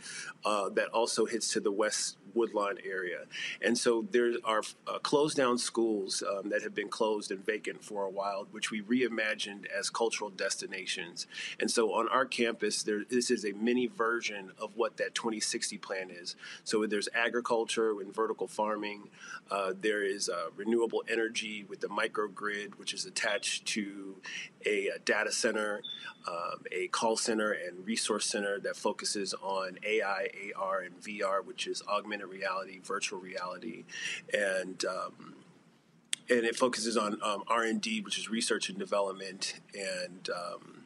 uh, 0.44 0.68
that 0.70 0.88
also 0.88 1.24
hits 1.24 1.52
to 1.52 1.60
the 1.60 1.72
west 1.72 2.18
Woodlawn 2.36 2.78
area. 2.84 3.24
And 3.62 3.76
so 3.76 4.06
there 4.10 4.32
are 4.44 4.62
uh, 4.86 4.98
closed 4.98 5.36
down 5.36 5.58
schools 5.58 6.22
um, 6.22 6.50
that 6.50 6.62
have 6.62 6.74
been 6.74 6.88
closed 6.88 7.30
and 7.30 7.44
vacant 7.44 7.82
for 7.82 8.04
a 8.04 8.10
while, 8.10 8.46
which 8.50 8.70
we 8.70 8.82
reimagined 8.82 9.66
as 9.66 9.90
cultural 9.90 10.30
destinations. 10.30 11.26
And 11.58 11.70
so 11.70 11.94
on 11.94 12.08
our 12.08 12.26
campus, 12.26 12.82
there, 12.82 13.02
this 13.08 13.30
is 13.30 13.44
a 13.44 13.52
mini 13.52 13.86
version 13.86 14.52
of 14.58 14.70
what 14.76 14.98
that 14.98 15.14
2060 15.14 15.78
plan 15.78 16.10
is. 16.10 16.36
So 16.64 16.86
there's 16.86 17.08
agriculture 17.14 17.92
and 18.00 18.14
vertical 18.14 18.46
farming. 18.46 19.08
Uh, 19.50 19.72
there 19.80 20.04
is 20.04 20.28
uh, 20.28 20.50
renewable 20.56 21.02
energy 21.08 21.64
with 21.68 21.80
the 21.80 21.88
microgrid, 21.88 22.74
which 22.76 22.92
is 22.92 23.06
attached 23.06 23.66
to 23.66 24.16
a, 24.64 24.88
a 24.88 24.98
data 24.98 25.32
center, 25.32 25.82
um, 26.26 26.62
a 26.72 26.88
call 26.88 27.16
center, 27.16 27.52
and 27.52 27.86
resource 27.86 28.26
center 28.26 28.58
that 28.60 28.76
focuses 28.76 29.34
on 29.34 29.78
AI, 29.84 30.28
AR, 30.56 30.80
and 30.80 31.00
VR, 31.00 31.44
which 31.44 31.66
is 31.66 31.82
augmented 31.88 32.28
reality, 32.28 32.80
virtual 32.82 33.20
reality, 33.20 33.84
and 34.32 34.84
um, 34.84 35.34
and 36.28 36.44
it 36.44 36.56
focuses 36.56 36.96
on 36.96 37.20
um, 37.22 37.44
R 37.46 37.62
and 37.62 37.80
D, 37.80 38.00
which 38.00 38.18
is 38.18 38.28
research 38.28 38.68
and 38.68 38.78
development, 38.78 39.60
and 39.74 40.28
um, 40.30 40.84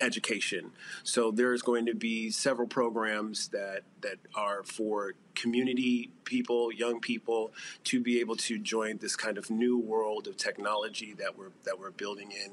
education. 0.00 0.72
So 1.02 1.30
there's 1.30 1.62
going 1.62 1.86
to 1.86 1.94
be 1.94 2.30
several 2.30 2.68
programs 2.68 3.48
that 3.48 3.82
that 4.02 4.16
are 4.34 4.62
for 4.62 5.14
community 5.34 6.10
people, 6.24 6.72
young 6.72 7.00
people, 7.00 7.52
to 7.84 8.00
be 8.00 8.20
able 8.20 8.36
to 8.36 8.58
join 8.58 8.98
this 8.98 9.16
kind 9.16 9.36
of 9.38 9.50
new 9.50 9.78
world 9.78 10.26
of 10.26 10.36
technology 10.36 11.14
that 11.18 11.36
we're 11.36 11.50
that 11.64 11.78
we're 11.78 11.90
building 11.90 12.32
in. 12.32 12.52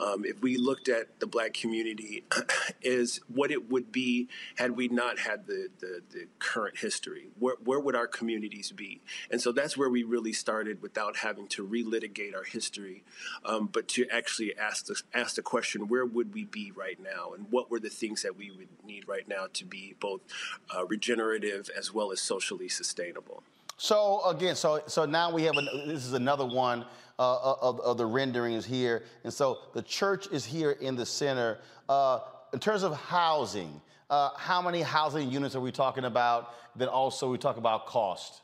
Um, 0.00 0.24
if 0.24 0.40
we 0.42 0.56
looked 0.56 0.88
at 0.88 1.18
the 1.20 1.26
Black 1.26 1.54
community, 1.54 2.24
is 2.82 3.20
what 3.32 3.50
it 3.50 3.70
would 3.70 3.90
be 3.90 4.28
had 4.56 4.72
we 4.72 4.88
not 4.88 5.18
had 5.18 5.46
the 5.46 5.68
the, 5.80 6.02
the 6.10 6.26
current 6.38 6.78
history. 6.78 7.28
Where, 7.38 7.56
where 7.64 7.80
would 7.80 7.96
our 7.96 8.06
communities 8.06 8.72
be? 8.72 9.00
And 9.30 9.40
so 9.40 9.52
that's 9.52 9.76
where 9.76 9.90
we 9.90 10.02
really 10.02 10.32
started 10.32 10.82
without 10.82 11.18
having 11.18 11.48
to 11.48 11.66
relitigate 11.66 12.34
our 12.34 12.44
history, 12.44 13.02
um, 13.44 13.68
but 13.72 13.88
to 13.88 14.06
actually 14.10 14.56
ask 14.56 14.86
the, 14.86 15.00
ask 15.14 15.36
the 15.36 15.42
question, 15.42 15.88
where 15.88 16.04
would 16.04 16.34
we 16.34 16.44
be 16.44 16.70
right 16.70 16.98
now? 17.00 17.32
And 17.34 17.46
what 17.50 17.70
were 17.70 17.80
the 17.80 17.90
things 17.90 18.22
that 18.22 18.36
we 18.36 18.50
would 18.50 18.68
need 18.84 19.08
right 19.08 19.28
now 19.28 19.46
to 19.54 19.64
be 19.64 19.94
both 20.00 20.20
uh, 20.74 20.86
regenerative 20.86 21.70
as 21.76 21.92
well 21.92 22.12
as 22.12 22.15
socially 22.20 22.68
sustainable? 22.68 23.42
So 23.78 24.24
again, 24.24 24.56
so 24.56 24.82
so 24.86 25.04
now 25.04 25.30
we 25.30 25.42
have 25.42 25.56
an, 25.56 25.68
this 25.86 26.06
is 26.06 26.14
another 26.14 26.46
one 26.46 26.84
uh, 27.18 27.56
of, 27.60 27.80
of, 27.80 27.98
the 27.98 28.06
renderings 28.06 28.64
here, 28.64 29.04
and 29.24 29.32
so 29.32 29.58
the 29.74 29.82
church 29.82 30.28
is 30.32 30.44
here 30.46 30.72
in 30.72 30.96
the 30.96 31.04
center. 31.04 31.58
Uh, 31.88 32.20
in 32.52 32.58
terms 32.58 32.82
of 32.82 32.96
housing, 32.96 33.80
uh, 34.08 34.30
how 34.36 34.62
many 34.62 34.80
housing 34.80 35.30
units 35.30 35.54
are 35.54 35.60
we 35.60 35.72
talking 35.72 36.04
about? 36.04 36.54
Then 36.74 36.88
also 36.88 37.30
we 37.30 37.36
talk 37.36 37.58
about 37.58 37.86
cost. 37.86 38.40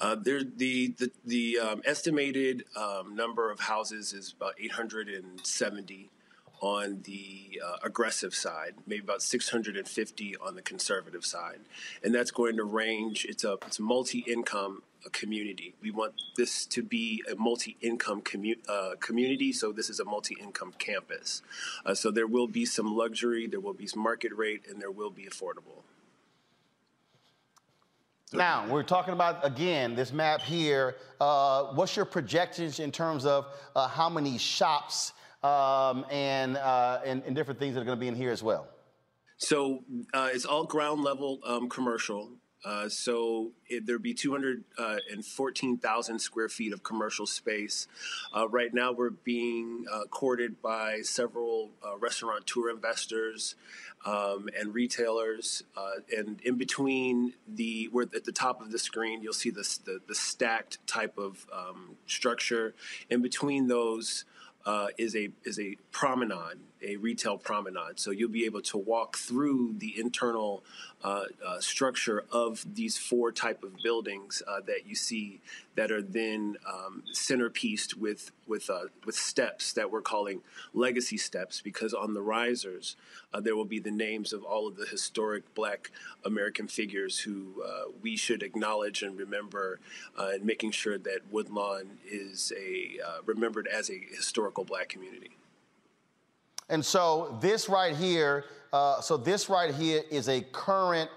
Uh, 0.00 0.16
there, 0.16 0.42
the 0.42 0.94
the, 0.98 1.10
the 1.26 1.58
um, 1.58 1.82
estimated 1.84 2.64
um, 2.76 3.14
number 3.14 3.50
of 3.50 3.60
houses 3.60 4.14
is 4.14 4.32
about 4.34 4.54
870 4.58 6.10
on 6.64 7.02
the 7.02 7.60
uh, 7.62 7.76
aggressive 7.82 8.34
side, 8.34 8.72
maybe 8.86 9.02
about 9.02 9.20
650 9.20 10.36
on 10.38 10.54
the 10.54 10.62
conservative 10.62 11.22
side, 11.22 11.58
and 12.02 12.14
that's 12.14 12.30
going 12.30 12.56
to 12.56 12.64
range. 12.64 13.26
It's 13.26 13.44
a 13.44 13.58
it's 13.66 13.78
multi-income 13.78 14.82
community. 15.12 15.74
We 15.82 15.90
want 15.90 16.14
this 16.38 16.64
to 16.64 16.82
be 16.82 17.22
a 17.30 17.36
multi-income 17.36 18.22
commu- 18.22 18.66
uh, 18.66 18.96
community, 18.98 19.52
so 19.52 19.72
this 19.72 19.90
is 19.90 20.00
a 20.00 20.06
multi-income 20.06 20.72
campus. 20.78 21.42
Uh, 21.84 21.92
so 21.92 22.10
there 22.10 22.26
will 22.26 22.48
be 22.48 22.64
some 22.64 22.96
luxury, 22.96 23.46
there 23.46 23.60
will 23.60 23.74
be 23.74 23.86
market 23.94 24.32
rate, 24.34 24.62
and 24.66 24.80
there 24.80 24.90
will 24.90 25.10
be 25.10 25.24
affordable. 25.26 25.82
Now, 28.32 28.66
we're 28.68 28.82
talking 28.84 29.12
about, 29.12 29.44
again, 29.44 29.94
this 29.94 30.14
map 30.14 30.40
here. 30.40 30.96
Uh, 31.20 31.74
what's 31.74 31.94
your 31.94 32.06
projections 32.06 32.80
in 32.80 32.90
terms 32.90 33.26
of 33.26 33.48
uh, 33.76 33.86
how 33.86 34.08
many 34.08 34.38
shops 34.38 35.12
um, 35.44 36.06
and, 36.10 36.56
uh, 36.56 37.00
and, 37.04 37.22
and, 37.26 37.36
different 37.36 37.60
things 37.60 37.74
that 37.74 37.82
are 37.82 37.84
going 37.84 37.98
to 37.98 38.00
be 38.00 38.08
in 38.08 38.14
here 38.14 38.30
as 38.30 38.42
well? 38.42 38.66
So 39.36 39.84
uh, 40.14 40.30
it's 40.32 40.46
all 40.46 40.64
ground 40.64 41.04
level 41.04 41.38
um, 41.44 41.68
commercial. 41.68 42.30
Uh, 42.64 42.88
so 42.88 43.52
there'd 43.82 44.02
be 44.02 44.14
214,000 44.14 46.14
uh, 46.14 46.18
square 46.18 46.48
feet 46.48 46.72
of 46.72 46.82
commercial 46.82 47.26
space. 47.26 47.86
Uh, 48.34 48.48
right 48.48 48.72
now, 48.72 48.90
we're 48.90 49.10
being 49.10 49.84
uh, 49.92 50.04
courted 50.10 50.62
by 50.62 51.02
several 51.02 51.72
uh, 51.86 51.98
restaurant 51.98 52.46
tour 52.46 52.70
investors 52.70 53.54
um, 54.06 54.48
and 54.58 54.74
retailers. 54.74 55.62
And 56.16 56.40
in 56.40 56.56
between 56.56 57.34
the, 57.46 57.90
we're 57.92 58.04
at 58.04 58.24
the 58.24 58.32
top 58.32 58.62
of 58.62 58.72
the 58.72 58.78
screen, 58.78 59.22
you'll 59.22 59.34
see 59.34 59.50
the, 59.50 60.00
the 60.08 60.14
stacked 60.14 60.78
type 60.86 61.18
of 61.18 61.46
um, 61.52 61.96
structure. 62.06 62.74
In 63.10 63.20
between 63.20 63.68
those, 63.68 64.24
uh, 64.66 64.88
is 64.98 65.14
a 65.16 65.28
is 65.44 65.58
a 65.58 65.76
promenade, 65.92 66.58
a 66.84 66.96
retail 66.96 67.38
promenade. 67.38 67.98
So 67.98 68.10
you'll 68.10 68.30
be 68.30 68.44
able 68.44 68.62
to 68.62 68.78
walk 68.78 69.16
through 69.16 69.74
the 69.78 69.98
internal 69.98 70.62
uh, 71.02 71.24
uh, 71.46 71.60
structure 71.60 72.24
of 72.32 72.64
these 72.74 72.96
four 72.96 73.30
type 73.30 73.62
of 73.62 73.76
buildings 73.82 74.42
uh, 74.48 74.60
that 74.66 74.86
you 74.86 74.94
see 74.94 75.40
that 75.76 75.90
are 75.92 76.00
then 76.00 76.56
um, 76.66 77.02
centerpieced 77.12 77.94
with 77.94 78.32
with 78.46 78.70
uh, 78.70 78.84
with 79.04 79.14
steps 79.14 79.74
that 79.74 79.90
we're 79.90 80.00
calling 80.00 80.40
legacy 80.72 81.18
steps 81.18 81.60
because 81.60 81.92
on 81.92 82.14
the 82.14 82.22
risers 82.22 82.96
uh, 83.34 83.40
there 83.40 83.54
will 83.54 83.66
be 83.66 83.78
the 83.78 83.90
names 83.90 84.32
of 84.32 84.44
all 84.44 84.66
of 84.66 84.76
the 84.76 84.86
historic 84.86 85.54
Black 85.54 85.90
American 86.24 86.68
figures 86.68 87.18
who 87.20 87.62
uh, 87.62 87.90
we 88.02 88.16
should 88.16 88.42
acknowledge 88.42 89.02
and 89.02 89.18
remember, 89.18 89.80
and 90.18 90.42
making 90.42 90.70
sure 90.70 90.96
that 90.96 91.20
Woodlawn 91.30 91.98
is 92.10 92.50
a 92.56 92.98
remembered 93.26 93.66
as 93.66 93.90
a 93.90 93.98
historical 94.10 94.64
Black 94.64 94.88
community. 94.88 95.36
And 96.68 96.84
so 96.84 97.38
this 97.40 97.68
right 97.68 97.94
here 97.94 98.44
uh, 98.74 99.00
so 99.00 99.16
this 99.16 99.48
right 99.48 99.72
here 99.72 100.02
is 100.10 100.28
a 100.28 100.40
current 100.40 101.08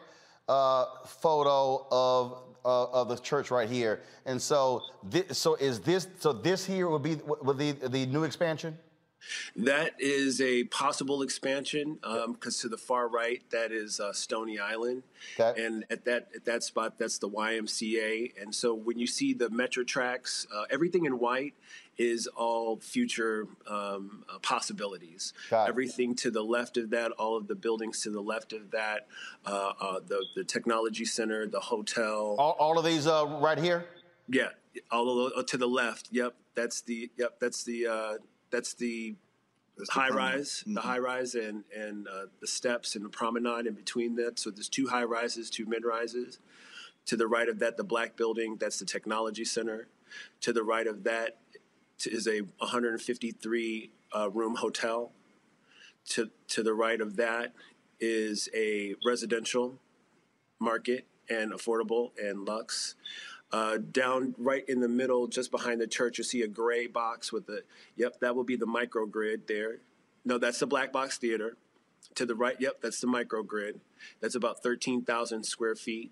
uh, 0.47 0.85
photo 1.07 1.87
of 1.89 2.43
uh, 2.63 2.85
of 2.91 3.09
the 3.09 3.17
church 3.17 3.49
right 3.49 3.67
here. 3.67 4.01
And 4.27 4.39
so, 4.39 4.83
this, 5.01 5.39
so 5.39 5.55
is 5.55 5.79
this? 5.79 6.07
So 6.19 6.33
this 6.33 6.63
here 6.63 6.87
would 6.87 7.01
be 7.01 7.15
will 7.15 7.55
the 7.55 7.71
the 7.71 8.05
new 8.05 8.25
expansion. 8.25 8.77
That 9.55 9.93
is 9.97 10.39
a 10.39 10.65
possible 10.65 11.23
expansion 11.23 11.95
because 11.95 12.25
um, 12.25 12.61
to 12.61 12.69
the 12.69 12.77
far 12.77 13.07
right, 13.07 13.41
that 13.49 13.71
is 13.71 13.99
uh, 13.99 14.13
Stony 14.13 14.59
Island, 14.59 15.01
okay. 15.39 15.65
and 15.65 15.83
at 15.89 16.05
that 16.05 16.27
at 16.35 16.45
that 16.45 16.61
spot, 16.61 16.99
that's 16.99 17.17
the 17.17 17.27
YMCA. 17.27 18.39
And 18.39 18.53
so 18.53 18.75
when 18.75 18.99
you 18.99 19.07
see 19.07 19.33
the 19.33 19.49
Metra 19.49 19.85
tracks, 19.85 20.45
uh, 20.55 20.65
everything 20.69 21.05
in 21.05 21.17
white 21.17 21.55
is 21.97 22.27
all 22.27 22.77
future 22.77 23.47
um, 23.67 24.23
uh, 24.29 24.37
possibilities. 24.39 25.33
Everything 25.51 26.15
to 26.15 26.31
the 26.31 26.43
left 26.43 26.77
of 26.77 26.91
that, 26.91 27.11
all 27.11 27.35
of 27.35 27.47
the 27.47 27.55
buildings 27.55 28.01
to 28.03 28.09
the 28.09 28.21
left 28.21 28.53
of 28.53 28.71
that, 28.71 29.07
uh, 29.45 29.73
uh, 29.79 29.99
the 30.05 30.23
the 30.35 30.43
technology 30.43 31.05
center, 31.05 31.47
the 31.47 31.59
hotel. 31.59 32.35
All, 32.37 32.55
all 32.59 32.77
of 32.77 32.85
these 32.85 33.07
uh, 33.07 33.25
right 33.41 33.57
here. 33.57 33.85
Yeah, 34.29 34.49
all 34.91 35.27
of, 35.27 35.45
to 35.45 35.57
the 35.57 35.67
left. 35.67 36.09
Yep, 36.11 36.35
that's 36.55 36.81
the 36.81 37.09
yep 37.17 37.39
that's 37.39 37.63
the 37.63 37.87
uh, 37.87 38.13
that's 38.51 38.73
the 38.73 39.15
that's 39.77 39.89
high 39.89 40.09
the 40.09 40.15
rise, 40.15 40.61
mm-hmm. 40.61 40.73
the 40.73 40.81
high 40.81 40.99
rise, 40.99 41.35
and 41.35 41.63
and 41.75 42.07
uh, 42.07 42.25
the 42.41 42.47
steps 42.47 42.95
and 42.95 43.05
the 43.05 43.09
promenade 43.09 43.67
in 43.67 43.73
between 43.73 44.15
that. 44.15 44.39
So 44.39 44.51
there's 44.51 44.69
two 44.69 44.87
high 44.87 45.03
rises, 45.03 45.49
two 45.49 45.65
mid 45.65 45.85
rises. 45.85 46.39
To 47.07 47.15
the 47.15 47.27
right 47.27 47.47
of 47.47 47.59
that, 47.59 47.77
the 47.77 47.85
black 47.85 48.17
building, 48.17 48.57
that's 48.59 48.79
the 48.79 48.85
technology 48.85 49.45
center. 49.45 49.87
To 50.41 50.51
the 50.51 50.63
right 50.63 50.87
of 50.87 51.05
that 51.05 51.37
is 52.05 52.27
a 52.27 52.41
153 52.59 53.91
uh, 54.15 54.29
room 54.29 54.55
hotel. 54.55 55.11
To, 56.11 56.29
to 56.49 56.63
the 56.63 56.73
right 56.73 57.01
of 57.01 57.17
that 57.17 57.53
is 57.99 58.47
a 58.55 58.95
residential 59.05 59.79
market 60.59 61.05
and 61.29 61.51
affordable 61.51 62.11
and 62.17 62.47
luxe. 62.47 62.95
Uh, 63.51 63.77
down 63.91 64.35
right 64.37 64.67
in 64.67 64.81
the 64.81 64.89
middle, 64.89 65.27
just 65.27 65.51
behind 65.51 65.79
the 65.79 65.87
church, 65.87 66.17
you 66.17 66.23
see 66.23 66.41
a 66.41 66.47
gray 66.47 66.87
box 66.87 67.31
with 67.31 67.45
the, 67.45 67.63
yep, 67.95 68.19
that 68.19 68.35
will 68.35 68.43
be 68.43 68.57
the 68.57 68.65
microgrid 68.65 69.47
there. 69.47 69.77
No, 70.25 70.37
that's 70.37 70.59
the 70.59 70.67
black 70.67 70.91
box 70.91 71.17
theater. 71.17 71.55
To 72.15 72.25
the 72.25 72.35
right, 72.35 72.57
yep, 72.59 72.81
that's 72.81 72.99
the 72.99 73.07
microgrid. 73.07 73.79
That's 74.21 74.35
about 74.35 74.61
13,000 74.61 75.43
square 75.43 75.75
feet. 75.75 76.11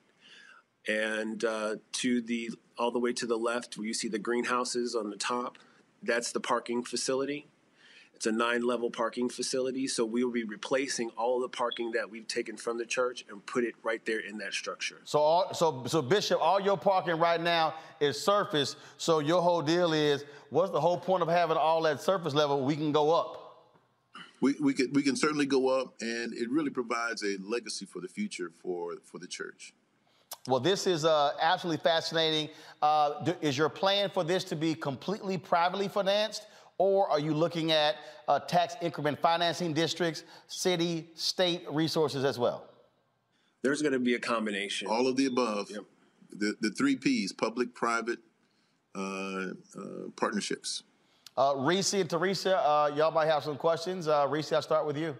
And 0.87 1.43
uh, 1.43 1.75
to 1.93 2.21
the 2.21 2.51
all 2.77 2.91
the 2.91 2.99
way 2.99 3.11
to 3.13 3.25
the 3.25 3.37
left, 3.37 3.77
where 3.77 3.87
you 3.87 3.93
see 3.93 4.07
the 4.07 4.19
greenhouses 4.19 4.95
on 4.95 5.09
the 5.09 5.17
top, 5.17 5.57
that's 6.05 6.31
the 6.31 6.39
parking 6.39 6.83
facility. 6.83 7.47
It's 8.15 8.25
a 8.25 8.31
nine 8.31 8.61
level 8.61 8.89
parking 8.89 9.29
facility. 9.29 9.87
So 9.87 10.05
we 10.05 10.23
will 10.23 10.31
be 10.31 10.45
replacing 10.45 11.09
all 11.17 11.41
the 11.41 11.49
parking 11.49 11.91
that 11.91 12.09
we've 12.09 12.27
taken 12.27 12.55
from 12.55 12.77
the 12.77 12.85
church 12.85 13.25
and 13.29 13.45
put 13.45 13.65
it 13.65 13.75
right 13.83 14.03
there 14.05 14.19
in 14.19 14.37
that 14.37 14.53
structure. 14.53 15.01
So, 15.03 15.19
all, 15.19 15.53
so, 15.53 15.83
so 15.85 16.01
Bishop, 16.01 16.39
all 16.41 16.61
your 16.61 16.77
parking 16.77 17.19
right 17.19 17.41
now 17.41 17.75
is 17.99 18.21
surface. 18.21 18.77
So 18.97 19.19
your 19.19 19.41
whole 19.41 19.61
deal 19.61 19.91
is 19.91 20.23
what's 20.49 20.71
the 20.71 20.79
whole 20.79 20.97
point 20.97 21.23
of 21.23 21.29
having 21.29 21.57
all 21.57 21.81
that 21.81 22.01
surface 22.01 22.33
level? 22.33 22.63
We 22.63 22.75
can 22.75 22.93
go 22.93 23.13
up. 23.13 23.41
We, 24.41 24.55
we, 24.61 24.73
can, 24.73 24.91
we 24.93 25.01
can 25.01 25.15
certainly 25.15 25.45
go 25.45 25.69
up, 25.69 25.95
and 26.01 26.33
it 26.33 26.49
really 26.49 26.69
provides 26.69 27.23
a 27.23 27.37
legacy 27.41 27.85
for 27.85 27.99
the 27.99 28.07
future 28.07 28.51
for, 28.61 28.95
for 29.03 29.17
the 29.17 29.27
church. 29.27 29.73
Well, 30.47 30.59
this 30.59 30.85
is 30.85 31.05
uh, 31.05 31.31
absolutely 31.41 31.81
fascinating. 31.81 32.49
Uh, 32.81 33.31
is 33.41 33.57
your 33.57 33.69
plan 33.69 34.11
for 34.11 34.23
this 34.23 34.43
to 34.45 34.55
be 34.55 34.75
completely 34.75 35.39
privately 35.39 35.87
financed, 35.87 36.45
or 36.77 37.09
are 37.09 37.19
you 37.19 37.33
looking 37.33 37.71
at 37.71 37.95
uh, 38.27 38.39
tax 38.39 38.75
increment 38.81 39.19
financing 39.19 39.73
districts, 39.73 40.23
city, 40.47 41.09
state 41.15 41.63
resources 41.71 42.23
as 42.23 42.37
well? 42.37 42.67
There's 43.63 43.81
going 43.81 43.93
to 43.93 43.99
be 43.99 44.13
a 44.13 44.19
combination. 44.19 44.87
All 44.87 45.07
of 45.07 45.15
the 45.15 45.25
above. 45.25 45.71
Yep. 45.71 45.83
The, 46.37 46.55
the 46.61 46.69
three 46.69 46.95
P's 46.95 47.31
public, 47.31 47.73
private, 47.73 48.19
uh, 48.93 48.99
uh, 48.99 50.09
partnerships. 50.15 50.83
Uh, 51.35 51.55
Reese 51.57 51.93
and 51.93 52.09
Teresa, 52.09 52.91
y'all 52.95 53.11
might 53.11 53.27
have 53.27 53.43
some 53.43 53.57
questions. 53.57 54.07
Reese, 54.29 54.51
I'll 54.51 54.61
start 54.61 54.85
with 54.85 54.97
you. 54.97 55.17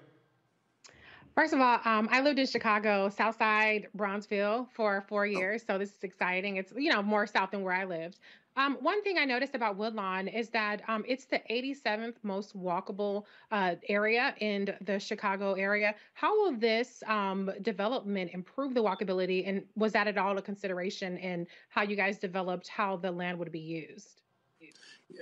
First 1.36 1.54
of 1.54 1.60
all, 1.60 1.80
um, 1.84 2.08
I 2.12 2.22
lived 2.22 2.40
in 2.40 2.48
Chicago, 2.48 3.10
Southside, 3.10 3.88
Bronzeville 3.98 4.70
for 4.72 5.02
four 5.02 5.26
years. 5.26 5.64
So 5.68 5.78
this 5.78 5.90
is 5.90 6.02
exciting. 6.02 6.56
It's, 6.56 6.72
you 6.78 6.90
know, 6.90 7.04
more 7.04 7.28
south 7.28 7.52
than 7.52 7.62
where 7.62 7.74
I 7.74 7.84
lived. 7.84 8.20
Um, 8.56 8.78
one 8.80 9.04
thing 9.04 9.18
I 9.18 9.26
noticed 9.26 9.54
about 9.54 9.76
Woodlawn 9.76 10.30
is 10.30 10.48
that 10.52 10.82
um, 10.88 11.04
it's 11.06 11.26
the 11.26 11.42
87th 11.52 12.16
most 12.24 12.58
walkable 12.58 13.26
uh, 13.52 13.76
area 13.90 14.34
in 14.40 14.74
the 14.86 14.98
Chicago 14.98 15.56
area. 15.56 15.94
How 16.14 16.34
will 16.42 16.58
this 16.58 17.04
um, 17.06 17.52
development 17.62 18.32
improve 18.34 18.74
the 18.74 18.82
walkability? 18.82 19.46
And 19.46 19.64
was 19.76 19.92
that 19.92 20.08
at 20.08 20.18
all 20.18 20.38
a 20.38 20.42
consideration 20.42 21.18
in 21.18 21.48
how 21.68 21.82
you 21.82 21.98
guys 21.98 22.18
developed 22.18 22.70
how 22.70 22.96
the 22.96 23.12
land 23.12 23.38
would 23.40 23.52
be 23.52 23.60
used? 23.60 24.22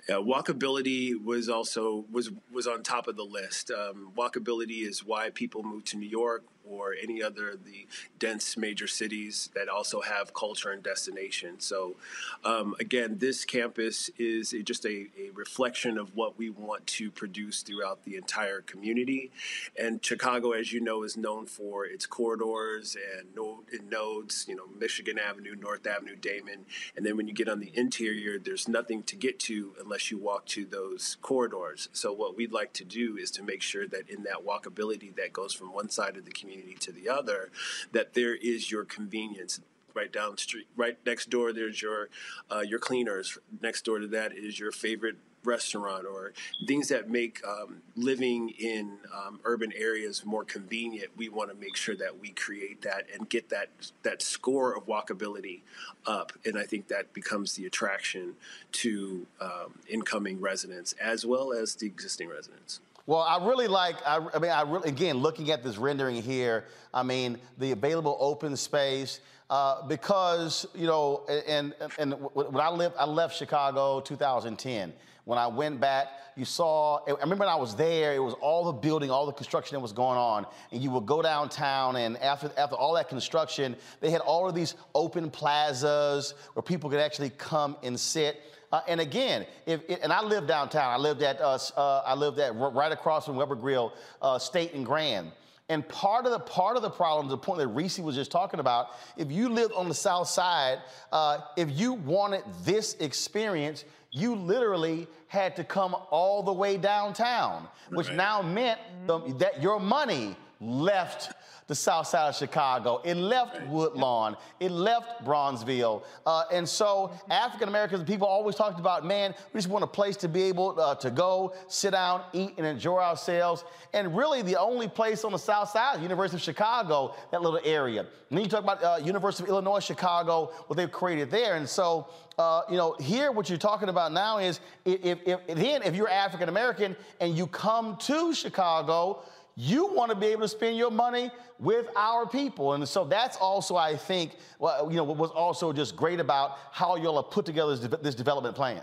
Yeah, 0.09 0.15
walkability 0.15 1.13
was 1.21 1.49
also 1.49 2.05
was 2.11 2.31
was 2.51 2.67
on 2.67 2.83
top 2.83 3.07
of 3.07 3.15
the 3.15 3.23
list. 3.23 3.71
Um, 3.71 4.11
walkability 4.17 4.87
is 4.87 5.05
why 5.05 5.29
people 5.29 5.63
move 5.63 5.85
to 5.85 5.97
New 5.97 6.09
York 6.09 6.43
or 6.69 6.95
any 7.01 7.21
other 7.21 7.49
of 7.49 7.65
the 7.65 7.87
dense 8.19 8.55
major 8.57 8.87
cities 8.87 9.49
that 9.55 9.67
also 9.67 10.01
have 10.01 10.33
culture 10.33 10.71
and 10.71 10.83
destination. 10.83 11.59
So, 11.59 11.95
um, 12.43 12.75
again, 12.79 13.17
this 13.19 13.45
campus 13.45 14.09
is 14.17 14.55
just 14.63 14.85
a, 14.85 15.07
a, 15.17 15.31
reflection 15.33 15.97
of 15.97 16.15
what 16.15 16.37
we 16.37 16.49
want 16.49 16.85
to 16.85 17.09
produce 17.09 17.63
throughout 17.63 18.03
the 18.03 18.15
entire 18.15 18.61
community. 18.61 19.31
And 19.77 20.03
Chicago, 20.03 20.51
as 20.51 20.71
you 20.71 20.79
know, 20.79 21.03
is 21.03 21.17
known 21.17 21.47
for 21.47 21.85
its 21.85 22.05
corridors 22.05 22.95
and, 23.17 23.35
node, 23.35 23.65
and 23.71 23.89
nodes. 23.89 24.45
You 24.47 24.55
know, 24.55 24.67
Michigan 24.77 25.17
Avenue, 25.17 25.55
North 25.55 25.87
Avenue, 25.87 26.15
Damen. 26.15 26.65
and 26.95 27.05
then 27.05 27.17
when 27.17 27.27
you 27.27 27.33
get 27.33 27.49
on 27.49 27.59
the 27.59 27.71
interior, 27.73 28.37
there's 28.37 28.67
nothing 28.67 29.03
to 29.03 29.15
get 29.15 29.39
to 29.41 29.73
unless 29.81 30.11
you 30.11 30.17
walk 30.17 30.45
to 30.47 30.65
those 30.65 31.17
corridors. 31.21 31.89
So, 31.93 32.13
what 32.13 32.37
we'd 32.37 32.51
like 32.51 32.73
to 32.73 32.85
do 32.85 33.17
is 33.17 33.31
to 33.31 33.43
make 33.43 33.61
sure 33.61 33.87
that 33.87 34.09
in 34.09 34.23
that 34.23 34.45
walkability 34.45 35.15
that 35.15 35.33
goes 35.33 35.53
from 35.53 35.73
one 35.73 35.89
side 35.89 36.15
of 36.15 36.25
the 36.25 36.31
community 36.31 36.52
community 36.53 36.77
to 36.79 36.91
the 36.91 37.09
other, 37.09 37.49
that 37.91 38.13
there 38.13 38.35
is 38.35 38.71
your 38.71 38.85
convenience 38.85 39.59
right 39.93 40.11
down 40.11 40.31
the 40.31 40.37
street, 40.37 40.67
right 40.75 40.97
next 41.05 41.29
door. 41.29 41.53
There's 41.53 41.81
your 41.81 42.09
uh, 42.51 42.61
your 42.61 42.79
cleaners. 42.79 43.37
Next 43.61 43.85
door 43.85 43.99
to 43.99 44.07
that 44.07 44.35
is 44.35 44.59
your 44.59 44.71
favorite 44.71 45.17
restaurant 45.45 46.05
or 46.05 46.31
things 46.65 46.87
that 46.87 47.09
make 47.09 47.45
um, 47.45 47.81
living 47.97 48.49
in 48.57 48.97
um, 49.13 49.41
urban 49.43 49.73
areas 49.75 50.25
more 50.25 50.45
convenient. 50.45 51.09
We 51.17 51.27
want 51.27 51.49
to 51.49 51.55
make 51.55 51.75
sure 51.75 51.97
that 51.97 52.19
we 52.19 52.29
create 52.29 52.81
that 52.83 53.07
and 53.13 53.29
get 53.29 53.49
that 53.49 53.69
that 54.03 54.21
score 54.21 54.75
of 54.75 54.87
walkability 54.87 55.61
up, 56.05 56.31
and 56.45 56.57
I 56.57 56.63
think 56.63 56.87
that 56.87 57.13
becomes 57.13 57.53
the 57.53 57.65
attraction 57.65 58.35
to 58.73 59.27
um, 59.41 59.79
incoming 59.87 60.39
residents 60.39 60.93
as 60.93 61.25
well 61.25 61.51
as 61.51 61.75
the 61.75 61.87
existing 61.87 62.29
residents. 62.29 62.79
Well, 63.05 63.19
I 63.19 63.45
really 63.45 63.67
like, 63.67 63.97
I, 64.05 64.25
I, 64.33 64.39
mean, 64.39 64.51
I 64.51 64.61
really, 64.61 64.87
again, 64.87 65.17
looking 65.17 65.51
at 65.51 65.61
this 65.61 65.77
rendering 65.77 66.21
here, 66.21 66.65
I 66.93 67.03
mean, 67.03 67.37
the 67.57 67.71
available 67.71 68.15
open 68.17 68.55
space, 68.55 69.19
uh, 69.49 69.85
because, 69.87 70.65
you 70.73 70.87
know, 70.87 71.25
and, 71.47 71.75
and 71.99 72.13
when 72.33 72.63
I 72.63 72.69
lived, 72.69 72.95
I 72.97 73.05
left 73.05 73.35
Chicago 73.35 73.99
2010. 73.99 74.93
When 75.25 75.37
I 75.37 75.47
went 75.47 75.81
back, 75.81 76.07
you 76.37 76.45
saw, 76.45 76.99
I 77.05 77.11
remember 77.11 77.45
when 77.45 77.49
I 77.49 77.55
was 77.55 77.75
there, 77.75 78.13
it 78.13 78.19
was 78.19 78.33
all 78.35 78.65
the 78.65 78.73
building, 78.73 79.11
all 79.11 79.25
the 79.25 79.33
construction 79.33 79.75
that 79.75 79.81
was 79.81 79.93
going 79.93 80.17
on. 80.17 80.45
And 80.71 80.81
you 80.81 80.89
would 80.91 81.05
go 81.05 81.21
downtown, 81.21 81.97
and 81.97 82.17
after, 82.17 82.51
after 82.57 82.75
all 82.75 82.93
that 82.93 83.09
construction, 83.09 83.75
they 83.99 84.11
had 84.11 84.21
all 84.21 84.47
of 84.47 84.55
these 84.55 84.75
open 84.95 85.29
plazas 85.29 86.35
where 86.53 86.63
people 86.63 86.89
could 86.89 86.99
actually 86.99 87.31
come 87.31 87.75
and 87.83 87.99
sit. 87.99 88.41
Uh, 88.73 88.81
and 88.87 88.99
again, 88.99 89.45
if, 89.67 89.81
and 90.01 90.11
I 90.11 90.23
live 90.23 90.47
downtown. 90.47 90.91
I 90.91 90.97
lived 90.97 91.21
at 91.21 91.39
uh, 91.39 91.59
uh, 91.77 92.01
I 92.07 92.15
lived 92.15 92.39
at 92.39 92.55
right 92.55 92.91
across 92.91 93.27
from 93.27 93.35
Weber 93.35 93.53
Grill, 93.53 93.93
uh, 94.19 94.39
State 94.39 94.73
and 94.73 94.83
Grand. 94.83 95.31
And 95.69 95.87
part 95.87 96.25
of 96.25 96.31
the 96.31 96.39
part 96.39 96.75
of 96.75 96.81
the 96.81 96.89
problem, 96.89 97.27
the 97.27 97.37
point 97.37 97.59
that 97.59 97.67
Reese 97.67 97.99
was 97.99 98.15
just 98.15 98.31
talking 98.31 98.59
about, 98.59 98.87
if 99.15 99.31
you 99.31 99.47
lived 99.47 99.73
on 99.75 99.89
the 99.89 99.93
South 99.93 100.27
Side, 100.27 100.79
uh, 101.11 101.41
if 101.55 101.69
you 101.69 101.93
wanted 101.93 102.43
this 102.65 102.95
experience, 102.95 103.85
you 104.09 104.35
literally 104.35 105.07
had 105.27 105.55
to 105.55 105.63
come 105.63 105.95
all 106.09 106.41
the 106.41 106.51
way 106.51 106.75
downtown, 106.75 107.67
which 107.91 108.07
right. 108.07 108.17
now 108.17 108.41
meant 108.41 108.79
the, 109.05 109.19
that 109.37 109.61
your 109.61 109.79
money 109.79 110.35
left 110.59 111.31
the 111.67 111.75
south 111.75 112.07
side 112.07 112.29
of 112.29 112.35
Chicago. 112.35 113.01
It 113.03 113.15
left 113.15 113.65
Woodlawn. 113.67 114.37
It 114.59 114.71
left 114.71 115.23
Bronzeville. 115.23 116.03
Uh, 116.25 116.43
and 116.51 116.67
so 116.67 117.11
African 117.29 117.67
Americans, 117.67 118.03
people 118.03 118.27
always 118.27 118.55
talked 118.55 118.79
about, 118.79 119.05
man, 119.05 119.33
we 119.53 119.57
just 119.59 119.69
want 119.69 119.83
a 119.83 119.87
place 119.87 120.17
to 120.17 120.27
be 120.27 120.43
able 120.43 120.79
uh, 120.79 120.95
to 120.95 121.09
go, 121.09 121.53
sit 121.67 121.91
down, 121.91 122.23
eat, 122.33 122.53
and 122.57 122.65
enjoy 122.65 122.99
ourselves. 122.99 123.63
And 123.93 124.15
really, 124.15 124.41
the 124.41 124.59
only 124.59 124.87
place 124.87 125.23
on 125.23 125.31
the 125.31 125.37
south 125.37 125.69
side 125.69 126.01
University 126.01 126.37
of 126.37 126.41
Chicago, 126.41 127.15
that 127.31 127.41
little 127.41 127.59
area. 127.63 128.01
And 128.01 128.37
then 128.37 128.43
you 128.43 128.49
talk 128.49 128.63
about 128.63 128.83
uh, 128.83 128.99
University 129.03 129.43
of 129.43 129.49
Illinois 129.49 129.79
Chicago, 129.79 130.51
what 130.67 130.75
they've 130.75 130.91
created 130.91 131.29
there. 131.29 131.55
And 131.55 131.69
so 131.69 132.07
uh, 132.37 132.61
you 132.69 132.77
know, 132.77 132.95
here 132.99 133.31
what 133.31 133.49
you're 133.49 133.57
talking 133.57 133.89
about 133.89 134.11
now 134.11 134.39
is 134.39 134.59
if, 134.85 135.21
if, 135.25 135.39
if 135.47 135.55
then 135.55 135.83
if 135.83 135.95
you're 135.95 136.09
African 136.09 136.49
American 136.49 136.95
and 137.19 137.37
you 137.37 137.45
come 137.47 137.95
to 137.97 138.33
Chicago, 138.33 139.23
you 139.55 139.93
want 139.93 140.09
to 140.09 140.15
be 140.15 140.27
able 140.27 140.41
to 140.41 140.47
spend 140.47 140.77
your 140.77 140.91
money 140.91 141.29
with 141.59 141.87
our 141.95 142.27
people. 142.27 142.73
And 142.73 142.87
so 142.87 143.05
that's 143.05 143.37
also, 143.37 143.75
I 143.75 143.95
think, 143.95 144.35
well, 144.59 144.89
you 144.89 144.97
know, 144.97 145.03
what 145.03 145.17
was 145.17 145.31
also 145.31 145.71
just 145.71 145.95
great 145.95 146.19
about 146.19 146.57
how 146.71 146.95
y'all 146.95 147.21
have 147.21 147.31
put 147.31 147.45
together 147.45 147.75
this, 147.75 147.99
this 148.01 148.15
development 148.15 148.55
plan. 148.55 148.81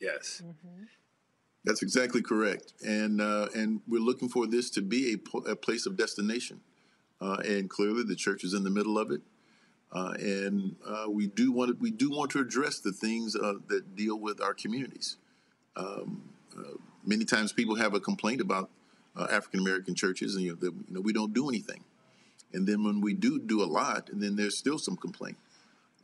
Yes. 0.00 0.42
Mm-hmm. 0.44 0.84
That's 1.64 1.82
exactly 1.82 2.22
correct. 2.22 2.74
And, 2.84 3.20
uh, 3.20 3.48
and 3.54 3.80
we're 3.86 4.00
looking 4.00 4.28
for 4.28 4.46
this 4.46 4.68
to 4.70 4.82
be 4.82 5.14
a, 5.14 5.50
a 5.50 5.56
place 5.56 5.86
of 5.86 5.96
destination. 5.96 6.60
Uh, 7.20 7.36
and 7.44 7.70
clearly 7.70 8.02
the 8.02 8.16
church 8.16 8.44
is 8.44 8.52
in 8.52 8.64
the 8.64 8.70
middle 8.70 8.98
of 8.98 9.10
it. 9.10 9.20
Uh, 9.92 10.12
and 10.18 10.74
uh, 10.86 11.06
we 11.08 11.28
do 11.28 11.52
want 11.52 11.70
to, 11.70 11.76
we 11.80 11.90
do 11.90 12.10
want 12.10 12.30
to 12.32 12.40
address 12.40 12.80
the 12.80 12.92
things 12.92 13.36
uh, 13.36 13.54
that 13.68 13.94
deal 13.94 14.18
with 14.18 14.42
our 14.42 14.52
communities. 14.52 15.16
Um, 15.76 16.28
uh, 16.58 16.72
many 17.06 17.24
times 17.24 17.52
people 17.52 17.76
have 17.76 17.94
a 17.94 18.00
complaint 18.00 18.40
about 18.40 18.70
uh, 19.16 19.26
African 19.30 19.60
American 19.60 19.94
churches, 19.94 20.34
and 20.34 20.44
you 20.44 20.50
know, 20.50 20.56
the, 20.56 20.66
you 20.66 20.94
know, 20.94 21.00
we 21.00 21.12
don't 21.12 21.32
do 21.32 21.48
anything. 21.48 21.84
And 22.52 22.66
then 22.66 22.84
when 22.84 23.00
we 23.00 23.14
do 23.14 23.40
do 23.40 23.62
a 23.62 23.66
lot, 23.66 24.10
and 24.10 24.22
then 24.22 24.36
there's 24.36 24.56
still 24.56 24.78
some 24.78 24.96
complaint. 24.96 25.36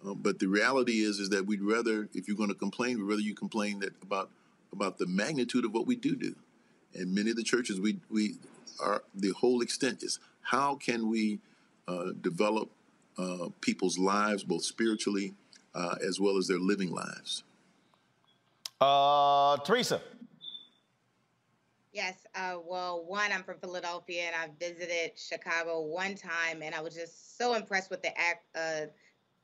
Uh, 0.07 0.15
but 0.15 0.39
the 0.39 0.47
reality 0.47 1.01
is, 1.01 1.19
is 1.19 1.29
that 1.31 1.47
we'd 1.47 1.63
rather, 1.63 2.09
if 2.15 2.27
you're 2.27 2.37
going 2.37 2.49
to 2.49 2.55
complain, 2.55 2.99
we'd 2.99 3.05
rather 3.05 3.21
you 3.21 3.35
complain 3.35 3.81
that 3.81 3.93
about 4.03 4.31
about 4.73 4.99
the 4.99 5.07
magnitude 5.07 5.65
of 5.65 5.73
what 5.73 5.87
we 5.87 5.97
do 5.97 6.15
do. 6.15 6.35
And 6.95 7.15
many 7.15 7.31
of 7.31 7.37
the 7.37 7.43
churches, 7.43 7.81
we 7.81 7.99
we 8.11 8.37
are 8.81 9.03
the 9.15 9.31
whole 9.31 9.63
extent 9.63 10.03
is 10.03 10.19
how 10.43 10.77
can 10.77 11.09
we 11.09 11.39
uh, 11.87 12.13
develop 12.21 12.71
uh, 13.19 13.49
people's 13.61 13.99
lives, 13.99 14.43
both 14.45 14.65
spiritually 14.65 15.35
uh, 15.75 15.97
as 16.07 16.19
well 16.19 16.37
as 16.37 16.47
their 16.47 16.59
living 16.59 16.91
lives. 16.91 17.45
Uh, 18.81 19.57
Teresa. 19.59 20.01
Yes. 21.93 22.25
Uh, 22.35 22.59
well, 22.65 23.05
one, 23.05 23.33
I'm 23.33 23.43
from 23.43 23.59
Philadelphia 23.59 24.23
and 24.25 24.37
I 24.37 24.49
visited 24.59 25.19
Chicago 25.19 25.81
one 25.81 26.15
time, 26.15 26.63
and 26.63 26.75
I 26.75 26.81
was 26.81 26.95
just 26.95 27.37
so 27.37 27.55
impressed 27.55 27.91
with 27.91 28.03
the 28.03 28.13
uh, 28.55 28.87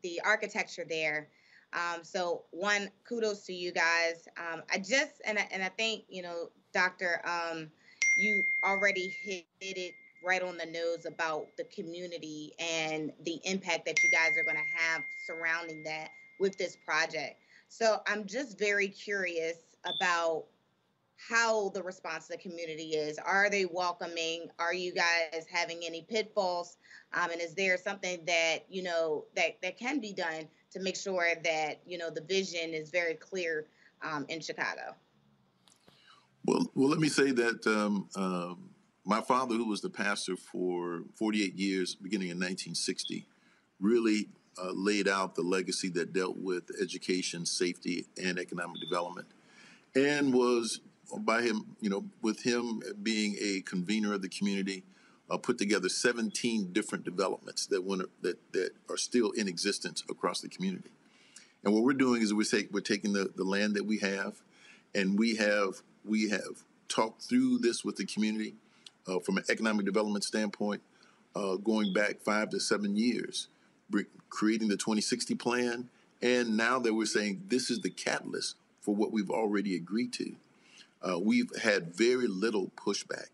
the 0.03 0.21
architecture 0.25 0.85
there. 0.89 1.31
Um, 1.73 2.05
so, 2.05 2.45
one, 2.53 2.91
kudos 3.09 3.45
to 3.47 3.53
you 3.53 3.73
guys. 3.73 4.29
Um, 4.39 4.63
I 4.73 4.79
just 4.79 5.23
and 5.27 5.39
I, 5.39 5.49
and 5.51 5.63
I 5.63 5.71
think 5.71 6.05
you 6.09 6.23
know, 6.23 6.51
Doctor, 6.73 7.21
um, 7.27 7.71
you 8.17 8.47
already 8.65 9.09
hit 9.09 9.47
it 9.61 9.95
right 10.23 10.43
on 10.43 10.57
the 10.57 10.67
nose 10.67 11.05
about 11.07 11.57
the 11.57 11.65
community 11.65 12.53
and 12.59 13.13
the 13.25 13.41
impact 13.45 13.87
that 13.87 14.03
you 14.05 14.11
guys 14.11 14.39
are 14.39 14.45
going 14.45 14.57
to 14.57 14.79
have 14.79 15.05
surrounding 15.17 15.83
that 15.85 16.11
with 16.39 16.57
this 16.59 16.77
project. 16.77 17.43
So, 17.69 18.01
I'm 18.07 18.27
just 18.27 18.59
very 18.59 18.89
curious 18.89 19.77
about 19.85 20.47
how 21.17 21.71
the 21.71 21.83
response 21.83 22.27
to 22.27 22.33
the 22.33 22.39
community 22.39 22.91
is. 22.91 23.19
Are 23.19 23.51
they 23.51 23.64
welcoming? 23.64 24.49
Are 24.59 24.75
you 24.75 24.93
guys 24.93 25.47
having 25.51 25.83
any 25.85 26.03
pitfalls? 26.03 26.77
Um, 27.14 27.31
and 27.31 27.41
is 27.41 27.55
there 27.55 27.77
something 27.77 28.25
that 28.27 28.64
you 28.69 28.83
know 28.83 29.25
that 29.35 29.61
that 29.62 29.79
can 29.79 30.01
be 30.01 30.12
done 30.12 30.49
to 30.73 30.81
make 30.81 30.97
sure 30.97 31.29
that 31.45 31.81
you 31.87 31.99
know 31.99 32.11
the 32.11 32.23
vision 32.23 32.75
is 32.75 32.91
very 32.91 33.14
clear 33.14 33.67
um, 34.03 34.27
in 34.29 34.41
Chicago? 34.41 34.95
Well, 36.45 36.71
well, 36.75 36.89
let 36.89 37.01
me 37.01 37.09
say 37.09 37.33
that 37.33 37.67
um, 37.67 38.09
um 38.17 38.71
my 39.07 39.21
father, 39.21 39.55
who 39.55 39.69
was 39.69 39.81
the 39.81 39.89
pastor 39.89 40.37
for 40.37 41.05
48 41.14 41.55
years, 41.55 41.95
beginning 41.95 42.29
in 42.29 42.38
1960, 42.38 43.25
really 43.80 44.29
uh, 44.59 44.72
laid 44.72 45.07
out 45.07 45.37
the 45.37 45.43
legacy 45.43 45.88
that 45.91 46.13
dealt 46.13 46.37
with 46.37 46.64
education, 46.83 47.47
safety, 47.47 48.07
and 48.22 48.38
economic 48.38 48.80
development, 48.80 49.29
and 49.95 50.34
was 50.34 50.80
by 51.20 51.42
him, 51.42 51.76
you 51.80 51.91
know, 51.91 52.04
with 52.22 52.42
him 52.42 52.83
being 53.03 53.37
a 53.41 53.61
convener 53.62 54.14
of 54.14 54.22
the 54.22 54.28
community, 54.28 54.84
uh, 55.30 55.37
put 55.37 55.58
together 55.58 55.88
17 55.88 56.72
different 56.72 57.04
developments 57.04 57.66
that 57.66 57.84
went, 57.84 58.03
that 58.22 58.53
that 58.53 58.70
are 58.88 58.96
still 58.96 59.30
in 59.33 59.49
existence 59.49 60.03
across 60.08 60.41
the 60.41 60.49
community. 60.49 60.91
And 61.64 61.74
what 61.74 61.83
we're 61.83 61.95
doing 61.95 62.22
is 62.22 62.33
we're, 62.33 62.45
take, 62.45 62.72
we're 62.72 62.80
taking 62.80 63.12
the, 63.12 63.30
the 63.34 63.42
land 63.42 63.74
that 63.74 63.84
we 63.84 63.99
have, 63.99 64.41
and 64.95 65.18
we 65.18 65.37
have 65.37 65.83
we 66.04 66.30
have 66.30 66.62
talked 66.88 67.22
through 67.22 67.58
this 67.58 67.84
with 67.84 67.96
the 67.96 68.07
community 68.07 68.54
uh, 69.08 69.18
from 69.18 69.37
an 69.37 69.45
economic 69.49 69.84
development 69.84 70.24
standpoint, 70.24 70.83
uh, 71.34 71.57
going 71.57 71.92
back 71.92 72.20
five 72.20 72.50
to 72.50 72.61
seven 72.61 72.96
years, 72.96 73.49
creating 74.28 74.68
the 74.68 74.76
2060 74.76 75.34
plan 75.34 75.88
And 76.22 76.57
now 76.57 76.78
that 76.78 76.95
we're 76.95 77.07
saying 77.07 77.45
this 77.49 77.70
is 77.70 77.80
the 77.80 77.91
catalyst 77.91 78.57
for 78.80 78.95
what 78.95 79.12
we've 79.12 79.30
already 79.30 79.76
agreed 79.76 80.12
to, 80.14 80.37
uh, 81.07 81.18
we've 81.18 81.50
had 81.62 81.95
very 81.95 82.26
little 82.26 82.72
pushback 82.76 83.28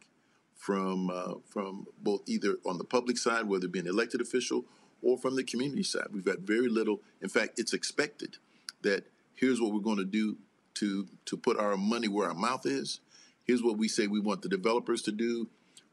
from 0.56 1.10
uh, 1.10 1.34
from 1.48 1.86
both 2.00 2.22
either 2.26 2.56
on 2.66 2.78
the 2.78 2.84
public 2.84 3.18
side, 3.18 3.48
whether 3.48 3.66
it 3.66 3.72
be 3.72 3.78
an 3.78 3.86
elected 3.86 4.20
official, 4.20 4.64
or 5.02 5.16
from 5.18 5.36
the 5.36 5.44
community 5.44 5.82
side. 5.82 6.06
We've 6.12 6.26
had 6.26 6.40
very 6.40 6.68
little. 6.68 7.00
In 7.20 7.28
fact, 7.28 7.58
it's 7.58 7.72
expected 7.72 8.36
that 8.82 9.04
here's 9.34 9.60
what 9.60 9.72
we're 9.72 9.80
going 9.80 9.98
to 9.98 10.04
do 10.04 10.36
to 10.74 11.06
to 11.26 11.36
put 11.36 11.58
our 11.58 11.76
money 11.76 12.08
where 12.08 12.28
our 12.28 12.34
mouth 12.34 12.66
is. 12.66 13.00
Here's 13.44 13.62
what 13.62 13.76
we 13.76 13.88
say 13.88 14.06
we 14.06 14.20
want 14.20 14.42
the 14.42 14.48
developers 14.48 15.02
to 15.02 15.12
do, 15.12 15.48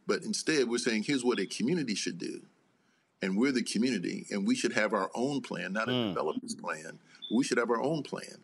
but 0.05 0.23
instead 0.23 0.69
we're 0.69 0.77
saying 0.77 1.03
here's 1.03 1.23
what 1.23 1.39
a 1.39 1.45
community 1.45 1.95
should 1.95 2.19
do, 2.19 2.41
and 3.21 3.37
we're 3.37 3.51
the 3.51 3.63
community, 3.63 4.27
and 4.29 4.47
we 4.47 4.55
should 4.55 4.73
have 4.73 4.93
our 4.93 5.09
own 5.15 5.41
plan, 5.41 5.73
not 5.73 5.89
a 5.89 6.09
developer's 6.09 6.55
plan. 6.55 6.99
We 7.31 7.43
should 7.43 7.57
have 7.57 7.69
our 7.69 7.81
own 7.81 8.03
plan, 8.03 8.37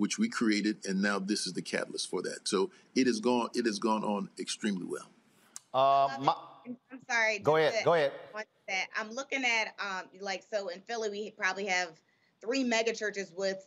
which 0.00 0.18
we 0.18 0.30
created, 0.30 0.78
and 0.86 1.02
now 1.02 1.18
this 1.18 1.46
is 1.46 1.52
the 1.52 1.60
catalyst 1.60 2.08
for 2.08 2.22
that. 2.22 2.48
So 2.48 2.70
it 2.94 3.06
has 3.06 3.20
gone 3.20 3.50
it 3.52 3.66
has 3.66 3.78
gone 3.78 4.02
on 4.02 4.30
extremely 4.38 4.86
well. 4.86 5.10
Uh, 5.74 6.08
my, 6.22 6.34
I'm 6.90 7.00
sorry. 7.08 7.38
Go 7.38 7.56
ahead, 7.56 7.84
go 7.84 7.92
ahead. 7.92 8.12
That 8.66 8.86
I'm 8.96 9.10
looking 9.10 9.44
at 9.44 9.74
um 9.78 10.06
like 10.22 10.42
so 10.50 10.68
in 10.68 10.80
Philly 10.80 11.10
we 11.10 11.30
probably 11.32 11.66
have 11.66 12.00
three 12.40 12.64
mega 12.64 12.94
churches 12.94 13.30
with 13.36 13.66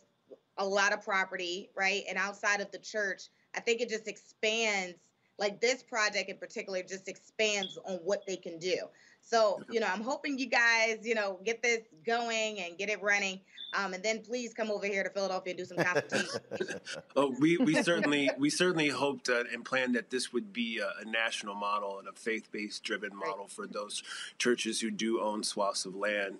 a 0.58 0.66
lot 0.66 0.92
of 0.92 1.04
property, 1.04 1.70
right? 1.76 2.02
And 2.08 2.18
outside 2.18 2.60
of 2.60 2.70
the 2.72 2.78
church, 2.78 3.28
I 3.54 3.60
think 3.60 3.80
it 3.80 3.88
just 3.88 4.08
expands 4.08 4.96
like 5.38 5.60
this 5.60 5.84
project 5.84 6.28
in 6.30 6.36
particular 6.36 6.82
just 6.82 7.06
expands 7.06 7.78
on 7.86 7.94
what 7.98 8.26
they 8.26 8.36
can 8.36 8.58
do. 8.58 8.76
So, 9.24 9.60
you 9.70 9.80
know, 9.80 9.86
I'm 9.86 10.02
hoping 10.02 10.38
you 10.38 10.46
guys, 10.46 10.98
you 11.02 11.14
know, 11.14 11.40
get 11.44 11.62
this 11.62 11.80
going 12.06 12.60
and 12.60 12.76
get 12.76 12.90
it 12.90 13.02
running. 13.02 13.40
Um, 13.76 13.92
and 13.94 14.02
then 14.02 14.20
please 14.20 14.54
come 14.54 14.70
over 14.70 14.86
here 14.86 15.02
to 15.02 15.10
Philadelphia 15.10 15.52
and 15.52 15.58
do 15.58 15.64
some 15.64 15.78
consultation. 15.78 16.40
Oh, 17.16 17.34
we, 17.40 17.56
we 17.56 17.80
certainly 17.82 18.28
we 18.38 18.50
certainly 18.50 18.88
hoped 18.88 19.28
uh, 19.28 19.44
and 19.52 19.64
planned 19.64 19.94
that 19.94 20.10
this 20.10 20.32
would 20.32 20.52
be 20.52 20.78
a, 20.78 20.90
a 21.00 21.04
national 21.04 21.54
model 21.54 21.98
and 21.98 22.08
a 22.08 22.12
faith-based 22.12 22.82
driven 22.82 23.14
model 23.14 23.46
for 23.46 23.66
those 23.66 24.02
churches 24.38 24.80
who 24.80 24.90
do 24.90 25.20
own 25.20 25.44
swaths 25.44 25.84
of 25.84 25.94
land, 25.94 26.36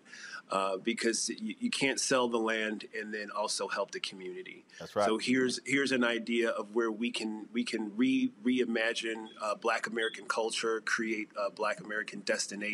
uh, 0.50 0.76
because 0.76 1.28
you, 1.28 1.54
you 1.58 1.70
can't 1.70 2.00
sell 2.00 2.28
the 2.28 2.38
land 2.38 2.86
and 2.98 3.14
then 3.14 3.30
also 3.30 3.68
help 3.68 3.92
the 3.92 4.00
community. 4.00 4.64
That's 4.80 4.94
right. 4.96 5.06
So 5.06 5.18
here's 5.18 5.60
here's 5.64 5.92
an 5.92 6.04
idea 6.04 6.50
of 6.50 6.74
where 6.74 6.90
we 6.90 7.10
can 7.10 7.46
we 7.52 7.62
can 7.62 7.92
re 7.96 8.32
reimagine 8.44 9.26
uh, 9.40 9.54
Black 9.54 9.86
American 9.86 10.26
culture, 10.26 10.80
create 10.80 11.28
a 11.40 11.50
Black 11.50 11.80
American 11.80 12.20
destination 12.20 12.73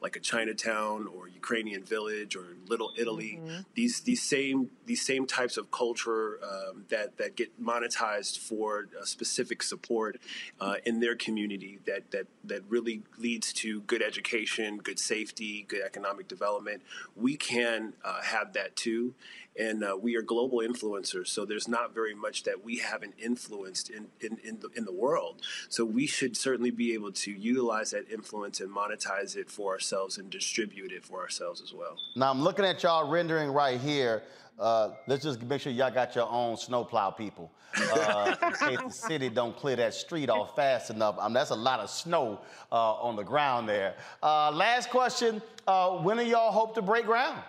like 0.00 0.16
a 0.16 0.20
Chinatown 0.20 1.06
or 1.14 1.28
Ukrainian 1.28 1.82
village 1.82 2.36
or 2.36 2.46
Little 2.68 2.92
Italy. 2.96 3.40
These 3.74 4.00
these 4.00 4.22
same 4.22 4.70
these 4.86 5.04
same 5.04 5.26
types 5.26 5.56
of 5.56 5.70
culture 5.70 6.38
um, 6.42 6.84
that 6.88 7.16
that 7.18 7.36
get 7.36 7.50
monetized 7.62 8.38
for 8.38 8.88
specific 9.04 9.62
support 9.62 10.20
uh, 10.60 10.76
in 10.84 11.00
their 11.00 11.16
community 11.16 11.78
that 11.86 12.10
that 12.10 12.26
that 12.44 12.62
really 12.68 13.02
leads 13.18 13.52
to 13.54 13.80
good 13.82 14.02
education, 14.02 14.78
good 14.78 14.98
safety, 14.98 15.64
good 15.68 15.82
economic 15.82 16.28
development. 16.28 16.82
We 17.16 17.36
can 17.36 17.94
uh, 18.04 18.22
have 18.22 18.52
that 18.54 18.76
too 18.76 19.14
and 19.58 19.84
uh, 19.84 19.96
we 20.00 20.16
are 20.16 20.22
global 20.22 20.58
influencers. 20.58 21.28
So 21.28 21.44
there's 21.44 21.68
not 21.68 21.94
very 21.94 22.14
much 22.14 22.42
that 22.44 22.64
we 22.64 22.78
haven't 22.78 23.14
influenced 23.18 23.90
in 23.90 24.08
in 24.20 24.38
in 24.44 24.60
the, 24.60 24.68
in 24.76 24.84
the 24.84 24.92
world. 24.92 25.42
So 25.68 25.84
we 25.84 26.06
should 26.06 26.36
certainly 26.36 26.70
be 26.70 26.94
able 26.94 27.12
to 27.12 27.30
utilize 27.30 27.90
that 27.92 28.10
influence 28.10 28.60
and 28.60 28.70
monetize 28.70 29.36
it 29.36 29.50
for 29.50 29.72
ourselves 29.72 30.18
and 30.18 30.30
distribute 30.30 30.92
it 30.92 31.04
for 31.04 31.20
ourselves 31.20 31.60
as 31.60 31.72
well. 31.72 31.96
Now 32.16 32.30
I'm 32.30 32.42
looking 32.42 32.64
at 32.64 32.82
y'all 32.82 33.08
rendering 33.08 33.50
right 33.50 33.80
here. 33.80 34.22
Uh, 34.58 34.90
let's 35.08 35.24
just 35.24 35.42
make 35.42 35.60
sure 35.60 35.72
y'all 35.72 35.90
got 35.90 36.14
your 36.14 36.30
own 36.30 36.56
snowplow 36.56 37.10
people. 37.10 37.50
Uh, 37.76 38.36
in 38.40 38.52
case 38.52 38.78
the 38.78 38.88
city 39.08 39.28
don't 39.28 39.56
clear 39.56 39.74
that 39.74 39.92
street 39.92 40.30
off 40.30 40.54
fast 40.54 40.90
enough. 40.90 41.16
I 41.20 41.26
mean, 41.26 41.34
that's 41.34 41.50
a 41.50 41.56
lot 41.56 41.80
of 41.80 41.90
snow 41.90 42.40
uh, 42.70 42.94
on 42.94 43.16
the 43.16 43.24
ground 43.24 43.68
there. 43.68 43.94
Uh, 44.22 44.52
last 44.52 44.90
question: 44.90 45.42
uh, 45.66 45.90
When 45.98 46.18
do 46.18 46.24
y'all 46.24 46.52
hope 46.52 46.76
to 46.76 46.82
break 46.82 47.06
ground? 47.06 47.42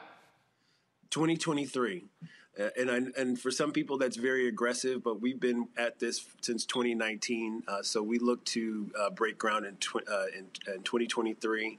2023. 1.10 2.06
Uh, 2.57 2.69
and 2.77 2.90
I, 2.90 3.22
and 3.22 3.40
for 3.40 3.52
some 3.52 3.72
people 3.72 3.98
that's 3.98 4.15
very 4.15 4.48
aggressive, 4.48 5.03
but 5.03 5.19
we've 5.19 5.40
been 5.40 5.68
at 5.77 5.99
this 5.99 6.26
since 6.40 6.65
2019. 6.65 7.64
Uh, 7.68 7.82
so 7.82 8.02
we 8.02 8.18
look 8.18 8.45
to 8.45 8.90
uh, 8.98 9.10
break 9.10 9.38
ground 9.38 9.65
in, 9.65 9.76
tw- 9.76 10.07
uh, 10.10 10.26
in, 10.38 10.45
in 10.73 10.82
2023, 10.84 11.77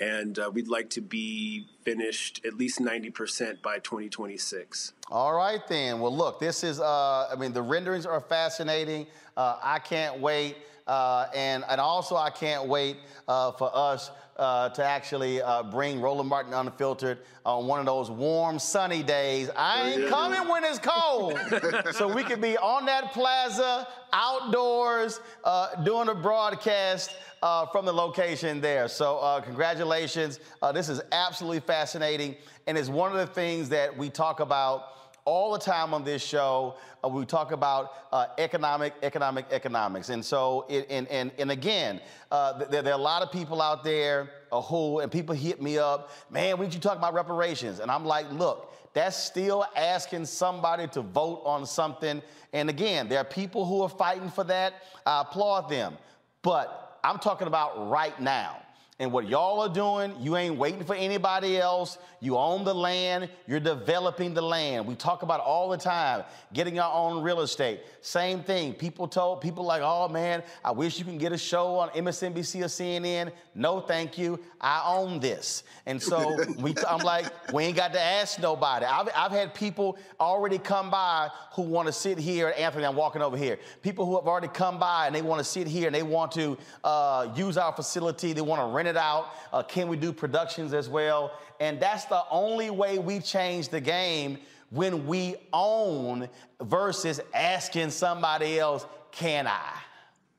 and 0.00 0.38
uh, 0.38 0.50
we'd 0.52 0.66
like 0.66 0.90
to 0.90 1.00
be 1.00 1.66
finished 1.84 2.44
at 2.44 2.54
least 2.54 2.80
90% 2.80 3.62
by 3.62 3.78
2026. 3.78 4.94
All 5.12 5.34
right, 5.34 5.60
then. 5.68 6.00
Well, 6.00 6.14
look, 6.14 6.40
this 6.40 6.64
is, 6.64 6.80
uh, 6.80 7.28
I 7.30 7.36
mean, 7.36 7.52
the 7.52 7.62
renderings 7.62 8.04
are 8.04 8.20
fascinating. 8.20 9.06
I 9.36 9.78
can't 9.78 10.18
wait. 10.20 10.56
And, 10.88 11.64
and 11.68 11.80
also, 11.80 12.16
I 12.16 12.30
can't 12.30 12.66
wait 12.66 12.96
for 13.26 13.70
us 13.72 14.10
uh, 14.38 14.68
to 14.70 14.84
actually 14.84 15.40
uh, 15.40 15.62
bring 15.62 16.00
Roland 16.00 16.28
Martin 16.28 16.52
Unfiltered 16.52 17.18
on 17.44 17.66
one 17.66 17.80
of 17.80 17.86
those 17.86 18.10
warm, 18.10 18.58
sunny 18.58 19.02
days. 19.02 19.50
I 19.56 19.90
ain't 19.90 20.08
coming 20.08 20.48
when 20.48 20.64
it's 20.64 20.78
cold. 20.78 21.38
so 21.92 22.12
we 22.12 22.22
could 22.22 22.40
be 22.40 22.56
on 22.58 22.86
that 22.86 23.12
plaza, 23.12 23.88
outdoors, 24.12 25.20
uh, 25.44 25.82
doing 25.82 26.08
a 26.08 26.14
broadcast 26.14 27.14
uh, 27.42 27.66
from 27.66 27.84
the 27.84 27.92
location 27.92 28.60
there. 28.60 28.88
So, 28.88 29.18
uh, 29.18 29.40
congratulations. 29.40 30.40
Uh, 30.60 30.72
this 30.72 30.88
is 30.88 31.00
absolutely 31.12 31.60
fascinating. 31.60 32.36
And 32.66 32.76
it's 32.76 32.88
one 32.88 33.12
of 33.12 33.18
the 33.18 33.32
things 33.32 33.68
that 33.70 33.96
we 33.96 34.10
talk 34.10 34.40
about 34.40 34.95
all 35.26 35.52
the 35.52 35.58
time 35.58 35.92
on 35.92 36.04
this 36.04 36.24
show. 36.24 36.76
Uh, 37.04 37.08
we 37.08 37.26
talk 37.26 37.52
about 37.52 37.92
uh, 38.12 38.26
economic, 38.38 38.94
economic, 39.02 39.44
economics. 39.50 40.08
And 40.08 40.24
so, 40.24 40.64
it, 40.70 40.86
and, 40.88 41.06
and, 41.08 41.30
and 41.38 41.50
again, 41.50 42.00
uh, 42.30 42.64
there, 42.64 42.80
there 42.80 42.94
are 42.94 42.98
a 42.98 43.02
lot 43.02 43.22
of 43.22 43.30
people 43.30 43.60
out 43.60 43.84
there 43.84 44.30
uh, 44.50 44.62
who, 44.62 45.00
and 45.00 45.12
people 45.12 45.34
hit 45.34 45.60
me 45.60 45.76
up, 45.76 46.10
man, 46.30 46.56
when 46.56 46.68
did 46.68 46.74
you 46.74 46.80
talk 46.80 46.96
about 46.96 47.12
reparations? 47.12 47.80
And 47.80 47.90
I'm 47.90 48.06
like, 48.06 48.30
look, 48.32 48.72
that's 48.94 49.16
still 49.16 49.66
asking 49.76 50.24
somebody 50.24 50.86
to 50.88 51.02
vote 51.02 51.42
on 51.44 51.66
something. 51.66 52.22
And 52.52 52.70
again, 52.70 53.08
there 53.08 53.18
are 53.18 53.24
people 53.24 53.66
who 53.66 53.82
are 53.82 53.88
fighting 53.90 54.30
for 54.30 54.44
that. 54.44 54.74
I 55.04 55.22
applaud 55.22 55.68
them. 55.68 55.98
But 56.40 56.98
I'm 57.02 57.18
talking 57.18 57.48
about 57.48 57.90
right 57.90 58.18
now. 58.20 58.62
And 58.98 59.12
what 59.12 59.28
y'all 59.28 59.60
are 59.60 59.68
doing, 59.68 60.14
you 60.22 60.36
ain't 60.36 60.56
waiting 60.56 60.82
for 60.82 60.94
anybody 60.94 61.58
else. 61.58 61.98
You 62.20 62.38
own 62.38 62.64
the 62.64 62.74
land, 62.74 63.28
you're 63.46 63.60
developing 63.60 64.32
the 64.32 64.40
land. 64.40 64.86
We 64.86 64.94
talk 64.94 65.22
about 65.22 65.40
all 65.40 65.68
the 65.68 65.76
time, 65.76 66.24
getting 66.54 66.78
our 66.78 66.90
own 66.90 67.22
real 67.22 67.42
estate. 67.42 67.82
Same 68.00 68.42
thing. 68.42 68.72
People 68.72 69.06
told 69.06 69.42
people 69.42 69.64
like, 69.64 69.82
oh 69.84 70.08
man, 70.08 70.42
I 70.64 70.70
wish 70.70 70.98
you 70.98 71.04
can 71.04 71.18
get 71.18 71.32
a 71.32 71.36
show 71.36 71.76
on 71.76 71.90
MSNBC 71.90 72.62
or 72.62 72.68
CNN. 72.68 73.32
No, 73.54 73.80
thank 73.80 74.16
you. 74.16 74.40
I 74.62 74.82
own 74.86 75.20
this. 75.20 75.64
And 75.84 76.02
so 76.02 76.42
we, 76.58 76.74
I'm 76.88 77.00
like, 77.00 77.26
we 77.52 77.64
ain't 77.64 77.76
got 77.76 77.92
to 77.92 78.00
ask 78.00 78.40
nobody. 78.40 78.86
I've, 78.86 79.10
I've 79.14 79.32
had 79.32 79.52
people 79.52 79.98
already 80.18 80.56
come 80.56 80.90
by 80.90 81.28
who 81.52 81.62
want 81.62 81.86
to 81.86 81.92
sit 81.92 82.16
here. 82.18 82.54
Anthony, 82.56 82.86
I'm 82.86 82.96
walking 82.96 83.20
over 83.20 83.36
here. 83.36 83.58
People 83.82 84.06
who 84.06 84.16
have 84.16 84.26
already 84.26 84.48
come 84.48 84.78
by 84.78 85.06
and 85.06 85.14
they 85.14 85.22
want 85.22 85.38
to 85.40 85.44
sit 85.44 85.66
here 85.66 85.86
and 85.86 85.94
they 85.94 86.02
want 86.02 86.32
to 86.32 86.56
uh, 86.82 87.28
use 87.36 87.58
our 87.58 87.72
facility. 87.72 88.32
They 88.32 88.40
want 88.40 88.62
to 88.62 88.66
rent 88.66 88.85
it 88.86 88.96
out. 88.96 89.30
Uh, 89.52 89.62
can 89.62 89.88
we 89.88 89.96
do 89.96 90.12
productions 90.12 90.72
as 90.72 90.88
well? 90.88 91.32
And 91.60 91.80
that's 91.80 92.04
the 92.06 92.22
only 92.30 92.70
way 92.70 92.98
we 92.98 93.20
change 93.20 93.68
the 93.68 93.80
game 93.80 94.38
when 94.70 95.06
we 95.06 95.36
own 95.52 96.28
versus 96.60 97.20
asking 97.34 97.90
somebody 97.90 98.58
else, 98.58 98.86
can 99.12 99.46
I? 99.46 99.72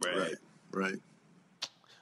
Right. 0.04 0.34
Right. 0.72 0.96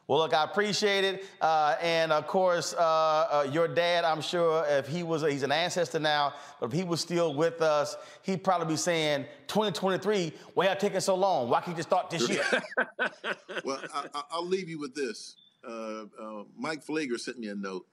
Well, 0.08 0.20
look, 0.20 0.36
I 0.36 0.44
appreciate 0.44 1.04
it. 1.04 1.26
Uh, 1.42 1.76
and 1.82 2.12
of 2.12 2.28
course, 2.28 2.76
uh, 2.76 2.78
uh, 2.80 3.50
your 3.52 3.68
dad, 3.68 4.04
I'm 4.04 4.22
sure 4.22 4.64
if 4.68 4.88
he 4.88 5.02
was, 5.02 5.24
he's 5.24 5.42
an 5.42 5.52
ancestor 5.52 5.98
now, 5.98 6.34
but 6.60 6.68
if 6.68 6.74
he 6.74 6.84
was 6.84 7.02
still 7.02 7.34
with 7.34 7.60
us, 7.62 7.96
he'd 8.22 8.44
probably 8.44 8.68
be 8.68 8.78
saying, 8.78 9.26
2023, 9.48 10.32
why 10.54 10.66
are 10.66 10.70
y'all 10.70 10.78
taking 10.78 11.00
so 11.00 11.16
long? 11.16 11.50
Why 11.50 11.60
can't 11.62 11.70
you 11.70 11.78
just 11.84 11.90
start 11.90 12.12
this 12.12 12.30
year? 12.30 12.44
well, 13.66 13.82
I, 13.96 14.06
I- 14.14 14.24
I'll 14.30 14.46
leave 14.46 14.70
you 14.70 14.78
with 14.80 14.94
this. 14.94 15.38
Uh, 15.68 16.06
uh, 16.22 16.44
Mike 16.58 16.86
Pfleger 16.86 17.20
sent 17.20 17.40
me 17.40 17.48
a 17.48 17.56
note 17.56 17.86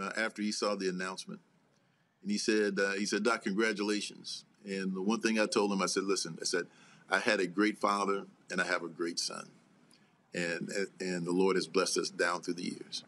uh, 0.00 0.10
after 0.16 0.42
he 0.42 0.52
saw 0.52 0.74
the 0.74 0.88
announcement, 0.88 1.40
and 2.22 2.30
he 2.30 2.38
said, 2.38 2.78
uh, 2.78 2.92
"He 2.92 3.06
said, 3.06 3.22
Doc, 3.22 3.42
congratulations." 3.42 4.44
And 4.64 4.94
the 4.94 5.02
one 5.02 5.20
thing 5.20 5.38
I 5.38 5.46
told 5.46 5.72
him, 5.72 5.82
I 5.82 5.86
said, 5.86 6.04
"Listen, 6.04 6.38
I 6.40 6.44
said, 6.44 6.66
I 7.10 7.18
had 7.18 7.40
a 7.40 7.46
great 7.46 7.78
father, 7.78 8.24
and 8.50 8.60
I 8.60 8.66
have 8.66 8.82
a 8.82 8.88
great 8.88 9.18
son, 9.18 9.48
and 10.34 10.70
and 11.00 11.26
the 11.26 11.32
Lord 11.32 11.56
has 11.56 11.66
blessed 11.66 11.98
us 11.98 12.10
down 12.10 12.42
through 12.42 12.54
the 12.54 12.64
years." 12.64 13.04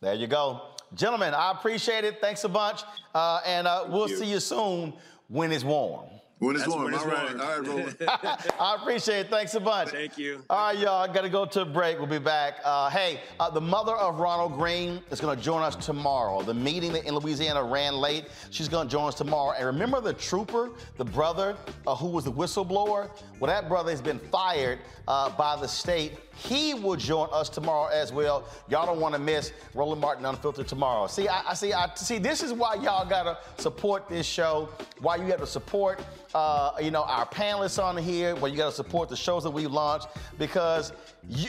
There 0.00 0.14
you 0.14 0.26
go. 0.26 0.60
Gentlemen, 0.94 1.32
I 1.32 1.50
appreciate 1.50 2.04
it. 2.04 2.20
Thanks 2.20 2.44
a 2.44 2.48
bunch. 2.48 2.82
Uh, 3.14 3.40
and 3.46 3.66
uh, 3.66 3.86
we'll 3.88 4.08
you. 4.08 4.16
see 4.16 4.30
you 4.30 4.38
soon 4.38 4.92
when 5.28 5.50
it's 5.50 5.64
warm. 5.64 6.04
When 6.44 6.56
it's 6.56 6.64
That's 6.64 6.74
warm. 6.74 6.84
when 6.84 6.94
it's 6.94 7.02
All 7.02 7.10
right. 7.10 7.24
warm. 7.36 7.40
All 7.40 7.58
right, 7.58 7.66
Roland. 7.66 7.96
I 8.60 8.76
appreciate 8.80 9.20
it. 9.20 9.30
Thanks 9.30 9.54
a 9.54 9.60
bunch. 9.60 9.90
Thank 9.90 10.18
you. 10.18 10.42
All 10.50 10.66
right, 10.68 10.78
y'all. 10.78 11.02
I 11.02 11.12
Got 11.12 11.22
to 11.22 11.30
go 11.30 11.46
to 11.46 11.62
a 11.62 11.64
break. 11.64 11.98
We'll 11.98 12.06
be 12.06 12.18
back. 12.18 12.58
Uh, 12.64 12.90
hey, 12.90 13.20
uh, 13.40 13.48
the 13.48 13.60
mother 13.60 13.92
of 13.92 14.18
Ronald 14.18 14.54
Greene 14.54 15.00
is 15.10 15.20
going 15.20 15.36
to 15.36 15.42
join 15.42 15.62
us 15.62 15.74
tomorrow. 15.76 16.42
The 16.42 16.52
meeting 16.52 16.92
that 16.92 17.06
in 17.06 17.14
Louisiana 17.14 17.62
ran 17.62 17.94
late. 17.96 18.26
She's 18.50 18.68
going 18.68 18.86
to 18.88 18.92
join 18.92 19.08
us 19.08 19.14
tomorrow. 19.14 19.54
And 19.56 19.66
remember 19.66 20.00
the 20.00 20.12
trooper, 20.12 20.70
the 20.98 21.04
brother 21.04 21.56
uh, 21.86 21.94
who 21.94 22.08
was 22.08 22.24
the 22.24 22.32
whistleblower? 22.32 23.08
Well, 23.40 23.48
that 23.48 23.68
brother 23.68 23.90
has 23.90 24.02
been 24.02 24.18
fired 24.18 24.80
uh, 25.08 25.30
by 25.30 25.56
the 25.56 25.68
state. 25.68 26.18
He 26.36 26.74
will 26.74 26.96
join 26.96 27.28
us 27.32 27.48
tomorrow 27.48 27.88
as 27.92 28.12
well. 28.12 28.44
Y'all 28.68 28.86
don't 28.86 29.00
want 29.00 29.14
to 29.14 29.20
miss 29.20 29.52
Roland 29.74 30.00
Martin 30.00 30.24
Unfiltered 30.24 30.66
tomorrow. 30.66 31.06
See, 31.06 31.28
I, 31.28 31.50
I 31.50 31.54
see. 31.54 31.72
I 31.72 31.90
see. 31.94 32.18
This 32.18 32.42
is 32.42 32.52
why 32.52 32.74
y'all 32.74 33.08
gotta 33.08 33.38
support 33.58 34.08
this 34.08 34.26
show. 34.26 34.68
Why 35.00 35.16
you 35.16 35.34
to 35.36 35.46
support, 35.46 36.04
uh, 36.34 36.72
you 36.80 36.90
know, 36.90 37.04
our 37.04 37.26
panelists 37.26 37.82
on 37.82 37.96
here. 37.96 38.34
Why 38.36 38.48
you 38.48 38.56
gotta 38.56 38.74
support 38.74 39.08
the 39.08 39.16
shows 39.16 39.42
that 39.44 39.50
we 39.50 39.66
launch 39.66 40.04
because 40.38 40.92
you. 41.28 41.48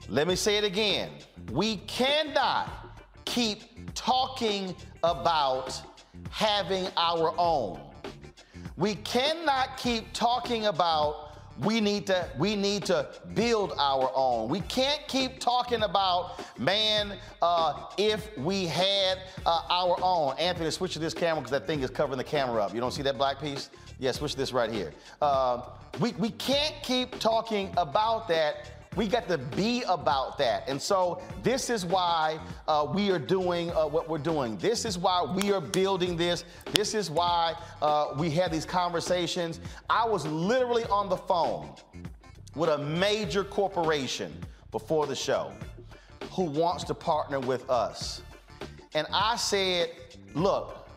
Let 0.09 0.27
me 0.27 0.35
say 0.35 0.57
it 0.57 0.65
again. 0.65 1.11
We 1.53 1.77
cannot 1.77 2.97
keep 3.27 3.95
talking 3.95 4.75
about 5.05 5.81
having 6.31 6.89
our 6.97 7.33
own. 7.39 7.79
We 8.77 8.97
cannot 8.97 9.77
keep 9.77 10.13
talking 10.13 10.67
about 10.67 11.30
we 11.65 11.81
need 11.81 12.07
to 12.07 12.29
we 12.39 12.57
need 12.57 12.85
to 12.87 13.09
build 13.35 13.73
our 13.79 14.11
own. 14.15 14.49
We 14.49 14.61
can't 14.63 15.01
keep 15.09 15.41
talking 15.41 15.83
about 15.83 16.41
man 16.59 17.19
uh, 17.43 17.87
if 17.99 18.37
we 18.39 18.67
had 18.67 19.19
uh, 19.45 19.63
our 19.69 19.99
own. 20.03 20.39
Anthony, 20.39 20.71
switch 20.71 20.95
to 20.95 20.99
this 20.99 21.15
camera 21.15 21.41
because 21.41 21.51
that 21.51 21.67
thing 21.67 21.81
is 21.81 21.91
covering 21.91 22.19
the 22.19 22.25
camera 22.25 22.63
up. 22.63 22.75
You 22.75 22.81
don't 22.81 22.93
see 22.93 23.03
that 23.03 23.19
black 23.19 23.41
piece? 23.41 23.71
Yeah, 23.99 24.13
switch 24.13 24.37
this 24.37 24.53
right 24.53 24.71
here. 24.71 24.93
Uh, 25.21 25.63
we 26.01 26.13
we 26.13 26.31
can't 26.31 26.75
keep 26.83 27.19
talking 27.19 27.73
about 27.77 28.29
that. 28.29 28.80
We 28.97 29.07
got 29.07 29.29
to 29.29 29.39
be 29.39 29.83
about 29.85 30.37
that. 30.39 30.69
And 30.69 30.81
so 30.83 31.23
this 31.45 31.71
is 31.71 31.87
why 31.87 32.41
uh, 32.67 32.91
we 32.93 33.11
are 33.11 33.21
doing 33.21 33.71
uh, 33.71 33.87
what 33.87 34.09
we're 34.09 34.19
doing. 34.19 34.57
This 34.57 34.85
is 34.85 34.99
why 34.99 35.23
we 35.23 35.53
are 35.53 35.61
building 35.61 36.17
this. 36.17 36.45
This 36.73 36.95
is 36.95 37.09
why 37.09 37.55
uh, 37.81 38.15
we 38.19 38.31
had 38.31 38.51
these 38.51 38.67
conversations. 38.67 39.61
I 39.89 40.05
was 40.07 40.27
literally 40.27 40.85
on 40.87 41.09
the 41.09 41.17
phone 41.17 41.71
with 42.57 42.71
a 42.71 42.79
major 42.79 43.45
corporation 43.45 44.37
before 44.73 45.07
the 45.07 45.15
show 45.15 45.53
who 46.33 46.45
wants 46.45 46.83
to 46.85 46.95
partner 46.95 47.39
with 47.39 47.69
us. 47.71 48.23
And 48.95 49.07
I 49.13 49.37
said, 49.37 49.91
look, 50.35 50.89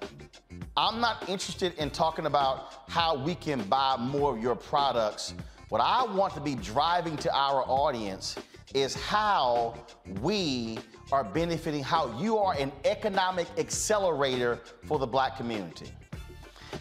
I'm 0.75 0.99
not 0.99 1.29
interested 1.29 1.75
in 1.77 1.91
talking 1.91 2.25
about 2.25 2.83
how 2.87 3.15
we 3.15 3.35
can 3.35 3.61
buy 3.63 3.97
more 3.97 4.35
of 4.35 4.41
your 4.41 4.55
products. 4.55 5.35
What 5.69 5.81
I 5.81 6.03
want 6.03 6.33
to 6.35 6.41
be 6.41 6.55
driving 6.55 7.17
to 7.17 7.35
our 7.35 7.63
audience 7.67 8.35
is 8.73 8.95
how 8.95 9.75
we 10.21 10.79
are 11.11 11.23
benefiting, 11.23 11.83
how 11.83 12.19
you 12.19 12.37
are 12.37 12.53
an 12.55 12.71
economic 12.85 13.47
accelerator 13.57 14.59
for 14.85 14.99
the 14.99 15.07
black 15.07 15.37
community. 15.37 15.91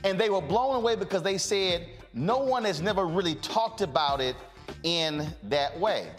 And 0.04 0.18
they 0.18 0.30
were 0.30 0.40
blown 0.40 0.76
away 0.76 0.96
because 0.96 1.22
they 1.22 1.38
said, 1.38 1.86
no 2.14 2.38
one 2.38 2.64
has 2.64 2.80
never 2.80 3.06
really 3.06 3.34
talked 3.36 3.80
about 3.80 4.20
it 4.20 4.36
in 4.82 5.26
that 5.44 5.78
way. 5.78 6.10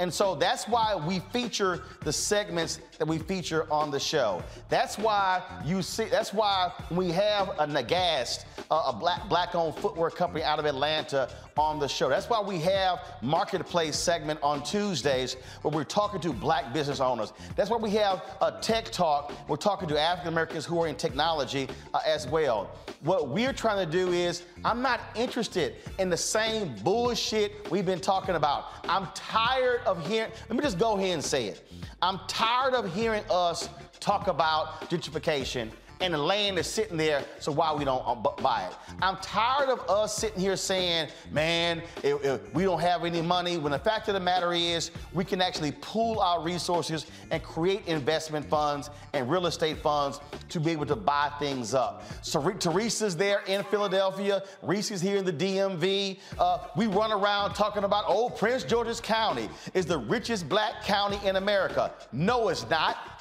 And 0.00 0.12
so 0.12 0.34
that's 0.34 0.68
why 0.68 0.94
we 0.94 1.20
feature 1.32 1.82
the 2.02 2.12
segments 2.12 2.80
that 2.98 3.06
we 3.06 3.18
feature 3.18 3.66
on 3.72 3.90
the 3.90 4.00
show. 4.00 4.42
That's 4.68 4.98
why 4.98 5.42
you 5.64 5.82
see, 5.82 6.04
that's 6.04 6.34
why 6.34 6.72
we 6.90 7.10
have 7.10 7.50
a 7.50 7.66
Nagast, 7.66 8.44
uh, 8.70 8.82
a 8.86 8.92
black 8.92 9.28
black-owned 9.28 9.76
footwear 9.76 10.10
company 10.10 10.44
out 10.44 10.58
of 10.58 10.64
Atlanta 10.64 11.30
on 11.56 11.78
the 11.78 11.88
show. 11.88 12.08
That's 12.08 12.28
why 12.28 12.40
we 12.40 12.58
have 12.60 13.00
Marketplace 13.22 13.96
segment 13.96 14.40
on 14.42 14.62
Tuesdays 14.62 15.36
where 15.62 15.72
we're 15.72 15.84
talking 15.84 16.20
to 16.20 16.32
black 16.32 16.72
business 16.72 17.00
owners. 17.00 17.32
That's 17.56 17.70
why 17.70 17.76
we 17.76 17.90
have 17.90 18.22
a 18.40 18.52
Tech 18.60 18.86
Talk. 18.86 19.32
We're 19.48 19.56
talking 19.56 19.88
to 19.88 20.00
African 20.00 20.32
Americans 20.32 20.64
who 20.64 20.82
are 20.82 20.88
in 20.88 20.96
technology 20.96 21.68
uh, 21.94 22.00
as 22.06 22.26
well. 22.26 22.70
What 23.02 23.28
we're 23.28 23.52
trying 23.52 23.84
to 23.84 23.90
do 23.90 24.12
is, 24.12 24.42
I'm 24.64 24.82
not 24.82 25.00
interested 25.14 25.76
in 25.98 26.10
the 26.10 26.16
same 26.16 26.74
bullshit 26.82 27.70
we've 27.70 27.86
been 27.86 28.00
talking 28.00 28.34
about. 28.34 28.66
I'm 28.84 29.08
tired 29.14 29.80
of 29.86 30.04
hearing, 30.06 30.30
let 30.48 30.56
me 30.56 30.62
just 30.62 30.78
go 30.78 30.96
ahead 30.96 31.14
and 31.14 31.24
say 31.24 31.46
it. 31.46 31.64
I'm 32.00 32.20
tired 32.28 32.74
of 32.74 32.94
hearing 32.94 33.24
us 33.28 33.68
talk 33.98 34.28
about 34.28 34.88
gentrification 34.88 35.70
and 36.00 36.14
the 36.14 36.18
land 36.18 36.58
is 36.58 36.66
sitting 36.66 36.96
there, 36.96 37.24
so 37.40 37.50
why 37.52 37.72
we 37.72 37.84
don't 37.84 38.06
um, 38.06 38.22
buy 38.22 38.66
it? 38.68 38.76
I'm 39.02 39.16
tired 39.16 39.68
of 39.68 39.80
us 39.88 40.16
sitting 40.16 40.40
here 40.40 40.56
saying, 40.56 41.08
man, 41.30 41.82
if, 42.02 42.24
if 42.24 42.54
we 42.54 42.64
don't 42.64 42.80
have 42.80 43.04
any 43.04 43.22
money, 43.22 43.56
when 43.58 43.72
the 43.72 43.78
fact 43.78 44.08
of 44.08 44.14
the 44.14 44.20
matter 44.20 44.52
is, 44.52 44.90
we 45.12 45.24
can 45.24 45.40
actually 45.40 45.72
pool 45.72 46.20
our 46.20 46.42
resources 46.42 47.06
and 47.30 47.42
create 47.42 47.86
investment 47.86 48.48
funds 48.48 48.90
and 49.12 49.30
real 49.30 49.46
estate 49.46 49.78
funds 49.78 50.20
to 50.48 50.60
be 50.60 50.70
able 50.70 50.86
to 50.86 50.96
buy 50.96 51.30
things 51.38 51.74
up. 51.74 52.04
So 52.22 52.40
Teresa's 52.40 53.16
there 53.16 53.42
in 53.46 53.64
Philadelphia, 53.64 54.42
Reese 54.62 54.90
is 54.90 55.00
here 55.00 55.16
in 55.16 55.24
the 55.24 55.32
DMV. 55.32 56.18
Uh, 56.38 56.58
we 56.76 56.86
run 56.86 57.12
around 57.12 57.54
talking 57.54 57.84
about, 57.84 58.04
oh, 58.06 58.30
Prince 58.30 58.64
George's 58.64 59.00
County 59.00 59.48
is 59.74 59.86
the 59.86 59.98
richest 59.98 60.48
black 60.48 60.82
county 60.84 61.18
in 61.26 61.36
America. 61.36 61.92
No, 62.12 62.48
it's 62.48 62.68
not 62.70 63.17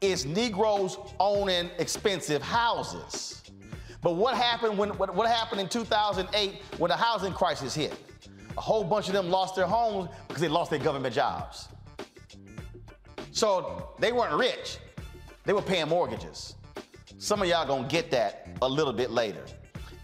is 0.00 0.26
Negroes 0.26 0.98
owning 1.18 1.70
expensive 1.78 2.42
houses. 2.42 3.42
But 4.02 4.16
what 4.16 4.36
happened 4.36 4.78
when 4.78 4.90
what, 4.90 5.14
what 5.14 5.26
happened 5.26 5.60
in 5.60 5.68
2008 5.68 6.62
when 6.78 6.90
the 6.90 6.96
housing 6.96 7.32
crisis 7.32 7.74
hit? 7.74 7.94
A 8.56 8.60
whole 8.60 8.84
bunch 8.84 9.08
of 9.08 9.14
them 9.14 9.30
lost 9.30 9.56
their 9.56 9.66
homes 9.66 10.08
because 10.28 10.40
they 10.40 10.48
lost 10.48 10.70
their 10.70 10.78
government 10.78 11.14
jobs. 11.14 11.68
So 13.32 13.90
they 13.98 14.12
weren't 14.12 14.34
rich. 14.34 14.78
They 15.44 15.52
were 15.52 15.62
paying 15.62 15.88
mortgages. 15.88 16.54
Some 17.18 17.42
of 17.42 17.48
y'all 17.48 17.66
gonna 17.66 17.88
get 17.88 18.10
that 18.10 18.48
a 18.62 18.68
little 18.68 18.92
bit 18.92 19.10
later. 19.10 19.44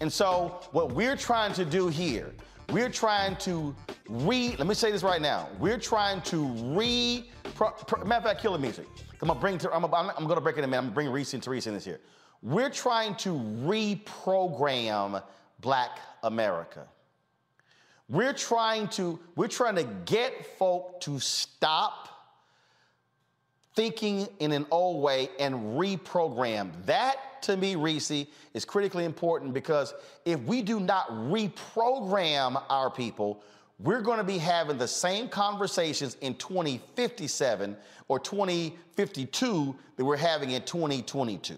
And 0.00 0.12
so 0.12 0.60
what 0.72 0.92
we're 0.92 1.16
trying 1.16 1.52
to 1.54 1.64
do 1.64 1.88
here, 1.88 2.32
we're 2.70 2.88
trying 2.88 3.36
to 3.36 3.74
re, 4.08 4.56
let 4.58 4.66
me 4.66 4.74
say 4.74 4.90
this 4.90 5.02
right 5.02 5.22
now. 5.22 5.48
We're 5.58 5.78
trying 5.78 6.22
to 6.22 6.44
re, 6.74 7.30
pro, 7.54 7.70
pro, 7.70 8.04
matter 8.04 8.18
of 8.18 8.24
fact, 8.24 8.42
kill 8.42 8.52
the 8.52 8.58
music. 8.58 8.86
I'm 9.22 9.28
gonna 9.28 9.38
bring, 9.38 9.54
I'm, 9.72 9.82
gonna, 9.82 10.14
I'm 10.18 10.26
gonna 10.26 10.40
break 10.40 10.56
it 10.56 10.58
in 10.58 10.64
a 10.64 10.66
minute. 10.66 10.78
I'm 10.78 10.84
gonna 10.86 10.94
bring 10.94 11.10
Reese 11.10 11.32
and 11.32 11.42
Teresa 11.42 11.68
in 11.68 11.76
this 11.76 11.84
here. 11.84 12.00
We're 12.42 12.70
trying 12.70 13.14
to 13.16 13.30
reprogram 13.30 15.22
Black 15.60 16.00
America. 16.24 16.88
We're 18.08 18.32
trying 18.32 18.88
to, 18.88 19.20
we're 19.36 19.46
trying 19.46 19.76
to 19.76 19.84
get 20.06 20.58
folk 20.58 21.00
to 21.02 21.20
stop 21.20 22.08
thinking 23.76 24.26
in 24.40 24.50
an 24.50 24.66
old 24.72 25.00
way 25.00 25.28
and 25.38 25.54
reprogram. 25.78 26.72
That, 26.84 27.42
to 27.42 27.56
me, 27.56 27.76
Reese, 27.76 28.10
is 28.10 28.64
critically 28.66 29.04
important 29.04 29.54
because 29.54 29.94
if 30.24 30.40
we 30.40 30.62
do 30.62 30.80
not 30.80 31.08
reprogram 31.10 32.60
our 32.68 32.90
people, 32.90 33.40
we're 33.78 34.02
going 34.02 34.18
to 34.18 34.24
be 34.24 34.38
having 34.38 34.78
the 34.78 34.86
same 34.86 35.28
conversations 35.28 36.16
in 36.20 36.34
2057 36.34 37.76
or 38.12 38.18
2052 38.18 39.74
that 39.96 40.04
we're 40.04 40.18
having 40.18 40.50
in 40.50 40.62
2022. 40.62 41.56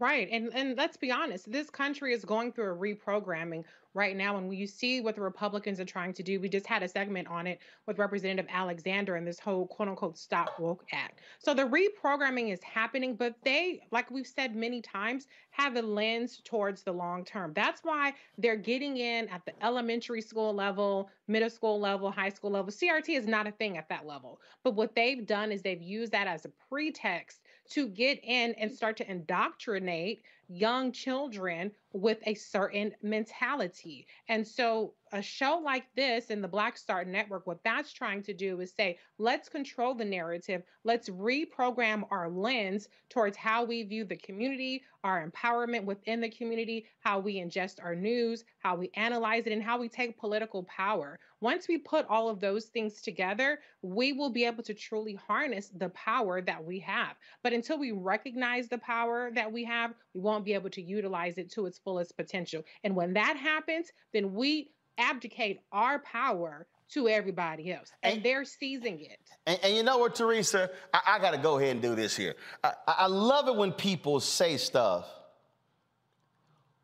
Right. 0.00 0.28
And 0.30 0.52
and 0.54 0.76
let's 0.76 0.96
be 0.96 1.12
honest, 1.12 1.50
this 1.50 1.70
country 1.70 2.12
is 2.12 2.24
going 2.24 2.52
through 2.52 2.72
a 2.72 2.76
reprogramming 2.76 3.64
right 3.94 4.16
now. 4.16 4.36
And 4.36 4.48
when 4.48 4.58
you 4.58 4.66
see 4.66 5.00
what 5.00 5.14
the 5.14 5.20
Republicans 5.20 5.78
are 5.78 5.84
trying 5.84 6.12
to 6.14 6.22
do, 6.22 6.40
we 6.40 6.48
just 6.48 6.66
had 6.66 6.82
a 6.82 6.88
segment 6.88 7.28
on 7.28 7.46
it 7.46 7.60
with 7.86 7.98
Representative 7.98 8.50
Alexander 8.52 9.14
and 9.14 9.24
this 9.24 9.38
whole 9.38 9.68
quote 9.68 9.88
unquote 9.88 10.18
Stop 10.18 10.58
Woke 10.58 10.84
Act. 10.92 11.20
So 11.38 11.54
the 11.54 11.62
reprogramming 11.62 12.52
is 12.52 12.60
happening, 12.62 13.14
but 13.14 13.36
they, 13.44 13.82
like 13.92 14.10
we've 14.10 14.26
said 14.26 14.56
many 14.56 14.82
times, 14.82 15.28
have 15.50 15.76
a 15.76 15.82
lens 15.82 16.40
towards 16.44 16.82
the 16.82 16.92
long 16.92 17.24
term. 17.24 17.52
That's 17.54 17.82
why 17.84 18.14
they're 18.36 18.56
getting 18.56 18.96
in 18.96 19.28
at 19.28 19.46
the 19.46 19.52
elementary 19.64 20.22
school 20.22 20.52
level, 20.52 21.08
middle 21.28 21.50
school 21.50 21.78
level, 21.78 22.10
high 22.10 22.30
school 22.30 22.50
level. 22.50 22.72
CRT 22.72 23.16
is 23.16 23.28
not 23.28 23.46
a 23.46 23.52
thing 23.52 23.78
at 23.78 23.88
that 23.90 24.06
level. 24.06 24.40
But 24.64 24.74
what 24.74 24.96
they've 24.96 25.24
done 25.24 25.52
is 25.52 25.62
they've 25.62 25.80
used 25.80 26.10
that 26.10 26.26
as 26.26 26.44
a 26.44 26.50
pretext 26.68 27.42
to 27.70 27.88
get 27.88 28.20
in 28.22 28.54
and 28.54 28.70
start 28.70 28.96
to 28.98 29.10
indoctrinate 29.10 30.22
young 30.48 30.92
children 30.92 31.70
with 31.92 32.18
a 32.26 32.34
certain 32.34 32.94
mentality. 33.02 34.06
And 34.28 34.46
so 34.46 34.94
a 35.14 35.22
show 35.22 35.60
like 35.64 35.84
this 35.94 36.26
in 36.26 36.42
the 36.42 36.48
Black 36.48 36.76
Star 36.76 37.04
Network, 37.04 37.46
what 37.46 37.62
that's 37.62 37.92
trying 37.92 38.20
to 38.24 38.34
do 38.34 38.60
is 38.60 38.72
say, 38.72 38.98
let's 39.18 39.48
control 39.48 39.94
the 39.94 40.04
narrative. 40.04 40.64
Let's 40.82 41.08
reprogram 41.08 42.02
our 42.10 42.28
lens 42.28 42.88
towards 43.10 43.36
how 43.36 43.62
we 43.64 43.84
view 43.84 44.04
the 44.04 44.16
community, 44.16 44.82
our 45.04 45.28
empowerment 45.28 45.84
within 45.84 46.20
the 46.20 46.30
community, 46.30 46.86
how 46.98 47.20
we 47.20 47.36
ingest 47.36 47.76
our 47.82 47.94
news, 47.94 48.44
how 48.58 48.74
we 48.74 48.90
analyze 48.94 49.46
it, 49.46 49.52
and 49.52 49.62
how 49.62 49.78
we 49.78 49.88
take 49.88 50.18
political 50.18 50.64
power. 50.64 51.20
Once 51.40 51.68
we 51.68 51.78
put 51.78 52.06
all 52.08 52.28
of 52.28 52.40
those 52.40 52.64
things 52.66 53.00
together, 53.00 53.60
we 53.82 54.12
will 54.12 54.30
be 54.30 54.44
able 54.44 54.64
to 54.64 54.74
truly 54.74 55.14
harness 55.14 55.70
the 55.76 55.90
power 55.90 56.40
that 56.40 56.64
we 56.64 56.80
have. 56.80 57.14
But 57.44 57.52
until 57.52 57.78
we 57.78 57.92
recognize 57.92 58.68
the 58.68 58.78
power 58.78 59.30
that 59.34 59.52
we 59.52 59.62
have, 59.64 59.94
we 60.12 60.22
won't 60.22 60.44
be 60.44 60.54
able 60.54 60.70
to 60.70 60.82
utilize 60.82 61.38
it 61.38 61.52
to 61.52 61.66
its 61.66 61.78
fullest 61.78 62.16
potential. 62.16 62.64
And 62.82 62.96
when 62.96 63.12
that 63.12 63.36
happens, 63.36 63.92
then 64.12 64.34
we 64.34 64.70
abdicate 64.98 65.60
our 65.72 65.98
power 66.00 66.66
to 66.90 67.08
everybody 67.08 67.72
else, 67.72 67.90
and, 68.02 68.14
and 68.14 68.22
they're 68.22 68.44
seizing 68.44 69.00
it. 69.00 69.18
And, 69.46 69.58
and, 69.62 69.74
you 69.74 69.82
know 69.82 69.98
what, 69.98 70.14
Teresa? 70.14 70.70
I, 70.92 71.00
I 71.14 71.18
got 71.18 71.32
to 71.32 71.38
go 71.38 71.58
ahead 71.58 71.70
and 71.70 71.82
do 71.82 71.94
this 71.94 72.16
here. 72.16 72.34
I, 72.62 72.72
I 72.86 73.06
love 73.06 73.48
it 73.48 73.56
when 73.56 73.72
people 73.72 74.20
say 74.20 74.56
stuff 74.56 75.06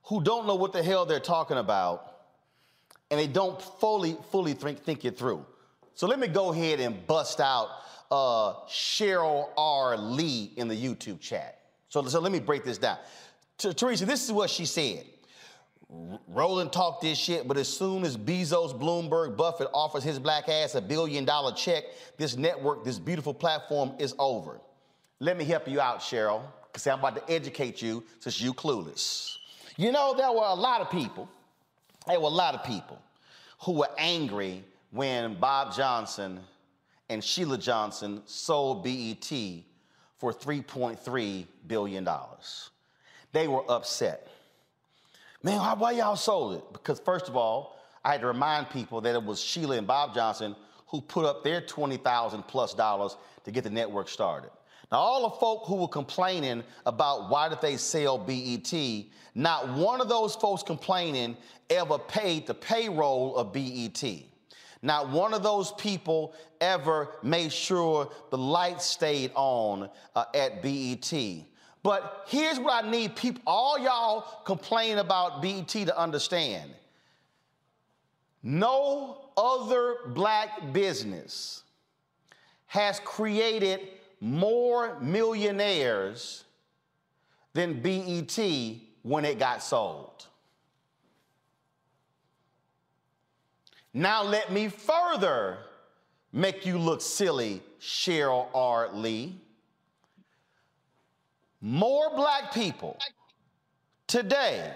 who 0.04 0.22
don't 0.22 0.46
know 0.46 0.56
what 0.56 0.72
the 0.72 0.82
hell 0.82 1.06
they're 1.06 1.20
talking 1.20 1.58
about, 1.58 2.16
and 3.10 3.20
they 3.20 3.26
don't 3.26 3.60
fully 3.60 4.16
fully 4.30 4.54
think, 4.54 4.82
think 4.82 5.04
it 5.04 5.16
through. 5.16 5.44
So 5.94 6.06
let 6.06 6.18
me 6.18 6.28
go 6.28 6.52
ahead 6.52 6.80
and 6.80 7.06
bust 7.06 7.40
out 7.40 7.68
uh, 8.10 8.54
Cheryl 8.66 9.48
R. 9.56 9.96
Lee 9.96 10.52
in 10.56 10.66
the 10.66 10.74
YouTube 10.74 11.20
chat. 11.20 11.60
So, 11.88 12.02
so 12.06 12.20
let 12.20 12.32
me 12.32 12.40
break 12.40 12.64
this 12.64 12.78
down. 12.78 12.98
T- 13.58 13.74
Teresa, 13.74 14.06
this 14.06 14.24
is 14.24 14.32
what 14.32 14.48
she 14.48 14.64
said. 14.64 15.04
Roland 16.28 16.72
talked 16.72 17.02
this 17.02 17.18
shit, 17.18 17.48
but 17.48 17.56
as 17.56 17.68
soon 17.68 18.04
as 18.04 18.16
Bezos, 18.16 18.78
Bloomberg, 18.78 19.36
Buffett 19.36 19.68
offers 19.74 20.04
his 20.04 20.18
black 20.18 20.48
ass 20.48 20.74
a 20.74 20.80
billion 20.80 21.24
dollar 21.24 21.52
check, 21.52 21.84
this 22.16 22.36
network, 22.36 22.84
this 22.84 22.98
beautiful 22.98 23.34
platform 23.34 23.92
is 23.98 24.14
over. 24.18 24.60
Let 25.18 25.36
me 25.36 25.44
help 25.44 25.66
you 25.68 25.80
out, 25.80 26.00
Cheryl, 26.00 26.42
because 26.66 26.86
I'm 26.86 27.00
about 27.00 27.26
to 27.26 27.32
educate 27.32 27.82
you 27.82 28.04
since 28.20 28.40
you 28.40 28.54
clueless. 28.54 29.36
You 29.76 29.90
know, 29.90 30.14
there 30.16 30.30
were 30.30 30.46
a 30.46 30.54
lot 30.54 30.80
of 30.80 30.90
people, 30.90 31.28
there 32.06 32.20
were 32.20 32.26
a 32.26 32.28
lot 32.28 32.54
of 32.54 32.64
people 32.64 32.98
who 33.60 33.72
were 33.72 33.90
angry 33.98 34.62
when 34.90 35.34
Bob 35.34 35.74
Johnson 35.74 36.40
and 37.08 37.22
Sheila 37.22 37.58
Johnson 37.58 38.22
sold 38.26 38.84
BET 38.84 39.30
for 40.18 40.32
$3.3 40.32 41.46
billion. 41.66 42.08
They 43.32 43.48
were 43.48 43.68
upset. 43.70 44.28
Man, 45.42 45.58
why, 45.58 45.74
why 45.74 45.92
y'all 45.92 46.16
sold 46.16 46.56
it? 46.56 46.64
Because 46.72 47.00
first 47.00 47.28
of 47.28 47.36
all, 47.36 47.78
I 48.04 48.12
had 48.12 48.20
to 48.20 48.26
remind 48.26 48.70
people 48.70 49.00
that 49.00 49.14
it 49.14 49.22
was 49.22 49.40
Sheila 49.40 49.76
and 49.76 49.86
Bob 49.86 50.14
Johnson 50.14 50.54
who 50.88 51.00
put 51.00 51.24
up 51.24 51.44
their 51.44 51.60
20,000 51.60 52.42
plus 52.42 52.74
dollars 52.74 53.16
to 53.44 53.50
get 53.50 53.64
the 53.64 53.70
network 53.70 54.08
started. 54.08 54.50
Now, 54.90 54.98
all 54.98 55.30
the 55.30 55.36
folk 55.36 55.66
who 55.66 55.76
were 55.76 55.88
complaining 55.88 56.64
about 56.84 57.30
why 57.30 57.48
did 57.48 57.60
they 57.60 57.76
sell 57.76 58.18
BET, 58.18 58.72
not 59.34 59.68
one 59.74 60.00
of 60.00 60.08
those 60.08 60.34
folks 60.34 60.62
complaining 60.62 61.36
ever 61.70 61.98
paid 61.98 62.46
the 62.46 62.54
payroll 62.54 63.36
of 63.36 63.52
BET. 63.52 64.02
Not 64.82 65.10
one 65.10 65.32
of 65.32 65.42
those 65.42 65.72
people 65.72 66.34
ever 66.60 67.10
made 67.22 67.52
sure 67.52 68.10
the 68.30 68.38
lights 68.38 68.86
stayed 68.86 69.30
on 69.34 69.90
uh, 70.16 70.24
at 70.34 70.62
BET. 70.62 71.12
But 71.82 72.24
here's 72.28 72.58
what 72.58 72.84
I 72.84 72.90
need 72.90 73.16
people, 73.16 73.42
all 73.46 73.78
y'all 73.78 74.42
complain 74.44 74.98
about 74.98 75.40
BET 75.40 75.68
to 75.68 75.98
understand. 75.98 76.70
No 78.42 79.30
other 79.36 79.96
black 80.08 80.72
business 80.72 81.62
has 82.66 83.00
created 83.00 83.80
more 84.20 84.98
millionaires 85.00 86.44
than 87.54 87.80
BET 87.80 88.38
when 89.02 89.24
it 89.24 89.38
got 89.38 89.62
sold. 89.62 90.26
Now, 93.92 94.22
let 94.22 94.52
me 94.52 94.68
further 94.68 95.58
make 96.32 96.64
you 96.64 96.78
look 96.78 97.00
silly, 97.00 97.60
Cheryl 97.80 98.46
R. 98.54 98.88
Lee. 98.92 99.36
More 101.60 102.14
black 102.16 102.54
people 102.54 102.96
today 104.06 104.72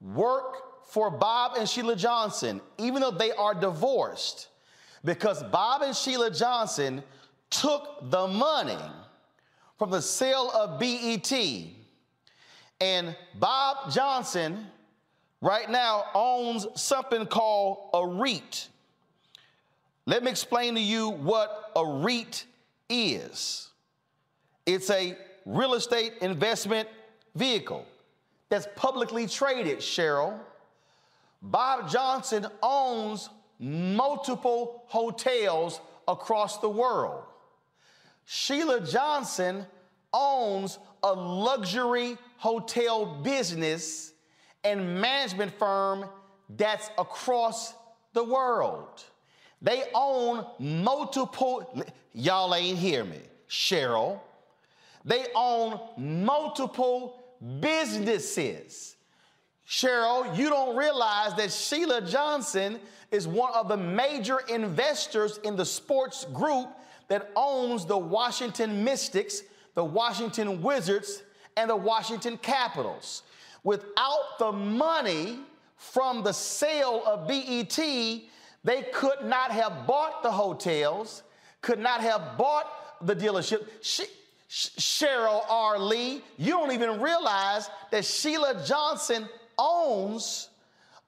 work 0.00 0.86
for 0.86 1.10
Bob 1.10 1.56
and 1.58 1.68
Sheila 1.68 1.96
Johnson, 1.96 2.60
even 2.78 3.02
though 3.02 3.10
they 3.10 3.32
are 3.32 3.54
divorced, 3.54 4.48
because 5.04 5.42
Bob 5.44 5.82
and 5.82 5.94
Sheila 5.94 6.30
Johnson 6.30 7.02
took 7.50 8.10
the 8.10 8.28
money 8.28 8.78
from 9.78 9.90
the 9.90 10.00
sale 10.00 10.50
of 10.54 10.78
BET. 10.78 11.32
And 12.80 13.16
Bob 13.34 13.90
Johnson 13.90 14.66
right 15.40 15.68
now 15.68 16.04
owns 16.14 16.66
something 16.80 17.26
called 17.26 17.90
a 17.94 18.06
REIT. 18.06 18.68
Let 20.06 20.22
me 20.22 20.30
explain 20.30 20.74
to 20.76 20.80
you 20.80 21.10
what 21.10 21.72
a 21.76 21.84
REIT 21.84 22.46
is. 22.88 23.68
It's 24.64 24.90
a 24.90 25.16
real 25.48 25.72
estate 25.74 26.12
investment 26.20 26.86
vehicle 27.34 27.86
that's 28.50 28.68
publicly 28.76 29.26
traded, 29.26 29.78
Cheryl. 29.78 30.38
Bob 31.40 31.90
Johnson 31.90 32.46
owns 32.62 33.30
multiple 33.58 34.84
hotels 34.86 35.80
across 36.06 36.58
the 36.58 36.68
world. 36.68 37.24
Sheila 38.26 38.86
Johnson 38.86 39.64
owns 40.12 40.78
a 41.02 41.12
luxury 41.12 42.18
hotel 42.36 43.06
business 43.06 44.12
and 44.64 45.00
management 45.00 45.58
firm 45.58 46.04
that's 46.56 46.90
across 46.98 47.72
the 48.12 48.22
world. 48.24 49.02
They 49.62 49.84
own 49.94 50.46
multiple, 50.58 51.84
y'all 52.12 52.54
ain't 52.54 52.78
hear 52.78 53.04
me, 53.04 53.20
Cheryl. 53.48 54.20
They 55.08 55.24
own 55.34 55.80
multiple 55.96 57.18
businesses. 57.60 58.96
Cheryl, 59.66 60.36
you 60.36 60.50
don't 60.50 60.76
realize 60.76 61.34
that 61.34 61.50
Sheila 61.50 62.02
Johnson 62.02 62.78
is 63.10 63.26
one 63.26 63.52
of 63.54 63.68
the 63.68 63.76
major 63.76 64.40
investors 64.50 65.40
in 65.44 65.56
the 65.56 65.64
sports 65.64 66.26
group 66.26 66.68
that 67.08 67.30
owns 67.36 67.86
the 67.86 67.96
Washington 67.96 68.84
Mystics, 68.84 69.42
the 69.74 69.84
Washington 69.84 70.60
Wizards, 70.60 71.22
and 71.56 71.70
the 71.70 71.76
Washington 71.76 72.36
Capitals. 72.36 73.22
Without 73.64 74.38
the 74.38 74.52
money 74.52 75.38
from 75.76 76.22
the 76.22 76.32
sale 76.32 77.02
of 77.06 77.26
BET, 77.26 77.78
they 78.62 78.82
could 78.92 79.24
not 79.24 79.52
have 79.52 79.86
bought 79.86 80.22
the 80.22 80.30
hotels, 80.30 81.22
could 81.62 81.78
not 81.78 82.02
have 82.02 82.36
bought 82.36 83.06
the 83.06 83.16
dealership. 83.16 83.66
She, 83.80 84.04
Cheryl 84.48 85.42
R. 85.48 85.78
Lee, 85.78 86.22
you 86.38 86.52
don't 86.52 86.72
even 86.72 87.00
realize 87.00 87.68
that 87.90 88.04
Sheila 88.04 88.62
Johnson 88.64 89.28
owns 89.58 90.48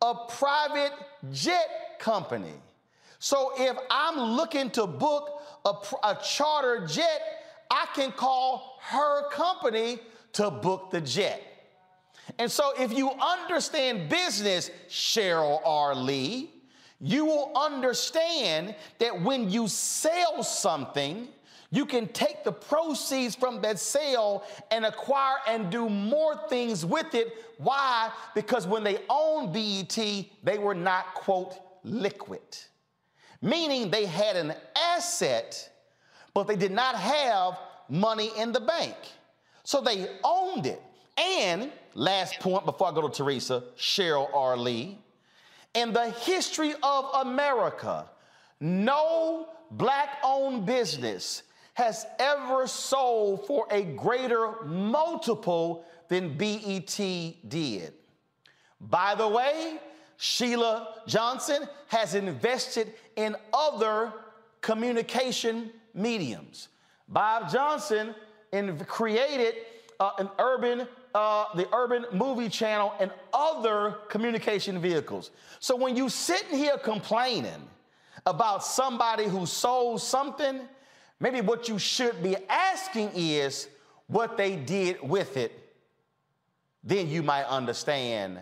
a 0.02 0.14
private 0.28 0.92
jet 1.32 1.98
company. 1.98 2.52
So 3.18 3.52
if 3.56 3.76
I'm 3.90 4.18
looking 4.18 4.70
to 4.70 4.86
book 4.86 5.42
a, 5.64 5.74
a 6.04 6.18
charter 6.22 6.86
jet, 6.86 7.20
I 7.70 7.86
can 7.94 8.12
call 8.12 8.78
her 8.82 9.28
company 9.30 10.00
to 10.34 10.50
book 10.50 10.90
the 10.90 11.00
jet. 11.00 11.42
And 12.38 12.50
so 12.50 12.72
if 12.78 12.92
you 12.92 13.10
understand 13.10 14.08
business, 14.08 14.70
Cheryl 14.88 15.60
R. 15.64 15.94
Lee, 15.94 16.50
you 17.00 17.24
will 17.24 17.52
understand 17.56 18.74
that 18.98 19.20
when 19.22 19.50
you 19.50 19.68
sell 19.68 20.42
something, 20.42 21.28
You 21.72 21.86
can 21.86 22.08
take 22.08 22.42
the 22.42 22.52
proceeds 22.52 23.36
from 23.36 23.62
that 23.62 23.78
sale 23.78 24.42
and 24.72 24.84
acquire 24.84 25.36
and 25.46 25.70
do 25.70 25.88
more 25.88 26.36
things 26.48 26.84
with 26.84 27.14
it. 27.14 27.32
Why? 27.58 28.10
Because 28.34 28.66
when 28.66 28.82
they 28.82 28.98
owned 29.08 29.52
BET, 29.52 29.96
they 30.42 30.58
were 30.58 30.74
not, 30.74 31.14
quote, 31.14 31.54
liquid, 31.84 32.40
meaning 33.40 33.90
they 33.90 34.04
had 34.04 34.34
an 34.36 34.54
asset, 34.76 35.70
but 36.34 36.48
they 36.48 36.56
did 36.56 36.72
not 36.72 36.96
have 36.96 37.58
money 37.88 38.30
in 38.36 38.50
the 38.50 38.60
bank. 38.60 38.96
So 39.62 39.80
they 39.80 40.08
owned 40.24 40.66
it. 40.66 40.82
And 41.16 41.70
last 41.94 42.40
point 42.40 42.64
before 42.64 42.88
I 42.88 42.94
go 42.94 43.06
to 43.06 43.14
Teresa, 43.14 43.62
Cheryl 43.76 44.28
R. 44.34 44.56
Lee. 44.56 44.98
In 45.74 45.92
the 45.92 46.10
history 46.10 46.74
of 46.82 47.26
America, 47.26 48.06
no 48.58 49.48
black 49.70 50.18
owned 50.24 50.66
business 50.66 51.44
has 51.80 52.06
ever 52.18 52.66
sold 52.66 53.46
for 53.46 53.66
a 53.70 53.82
greater 53.82 54.62
multiple 54.66 55.86
than 56.08 56.36
BET 56.36 56.94
did. 57.48 57.94
By 58.78 59.14
the 59.14 59.26
way, 59.26 59.78
Sheila 60.18 60.96
Johnson 61.06 61.66
has 61.88 62.14
invested 62.14 62.92
in 63.16 63.34
other 63.54 64.12
communication 64.60 65.70
mediums. 65.94 66.68
Bob 67.08 67.50
Johnson 67.50 68.14
in, 68.52 68.78
created 68.84 69.54
uh, 69.98 70.10
an 70.18 70.28
urban, 70.38 70.86
uh, 71.14 71.44
the 71.54 71.66
urban 71.74 72.04
movie 72.12 72.50
channel 72.50 72.92
and 73.00 73.10
other 73.32 73.96
communication 74.10 74.78
vehicles. 74.82 75.30
So 75.60 75.76
when 75.76 75.96
you're 75.96 76.10
sitting 76.10 76.58
here 76.58 76.76
complaining 76.76 77.62
about 78.26 78.62
somebody 78.62 79.24
who 79.24 79.46
sold 79.46 80.02
something, 80.02 80.60
maybe 81.20 81.40
what 81.40 81.68
you 81.68 81.78
should 81.78 82.22
be 82.22 82.36
asking 82.48 83.10
is 83.14 83.68
what 84.06 84.36
they 84.36 84.56
did 84.56 85.00
with 85.02 85.36
it. 85.36 85.52
Then 86.82 87.08
you 87.08 87.22
might 87.22 87.44
understand 87.44 88.40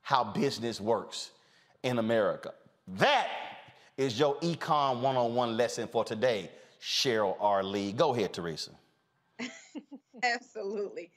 how 0.00 0.24
business 0.24 0.80
works 0.80 1.30
in 1.82 1.98
America. 1.98 2.52
That 2.88 3.28
is 3.96 4.18
your 4.18 4.36
Econ 4.36 5.00
101 5.00 5.56
lesson 5.56 5.86
for 5.86 6.04
today, 6.04 6.50
Cheryl 6.80 7.36
R. 7.38 7.62
Lee. 7.62 7.92
Go 7.92 8.14
ahead, 8.14 8.32
Teresa. 8.32 8.70
Absolutely. 10.22 11.10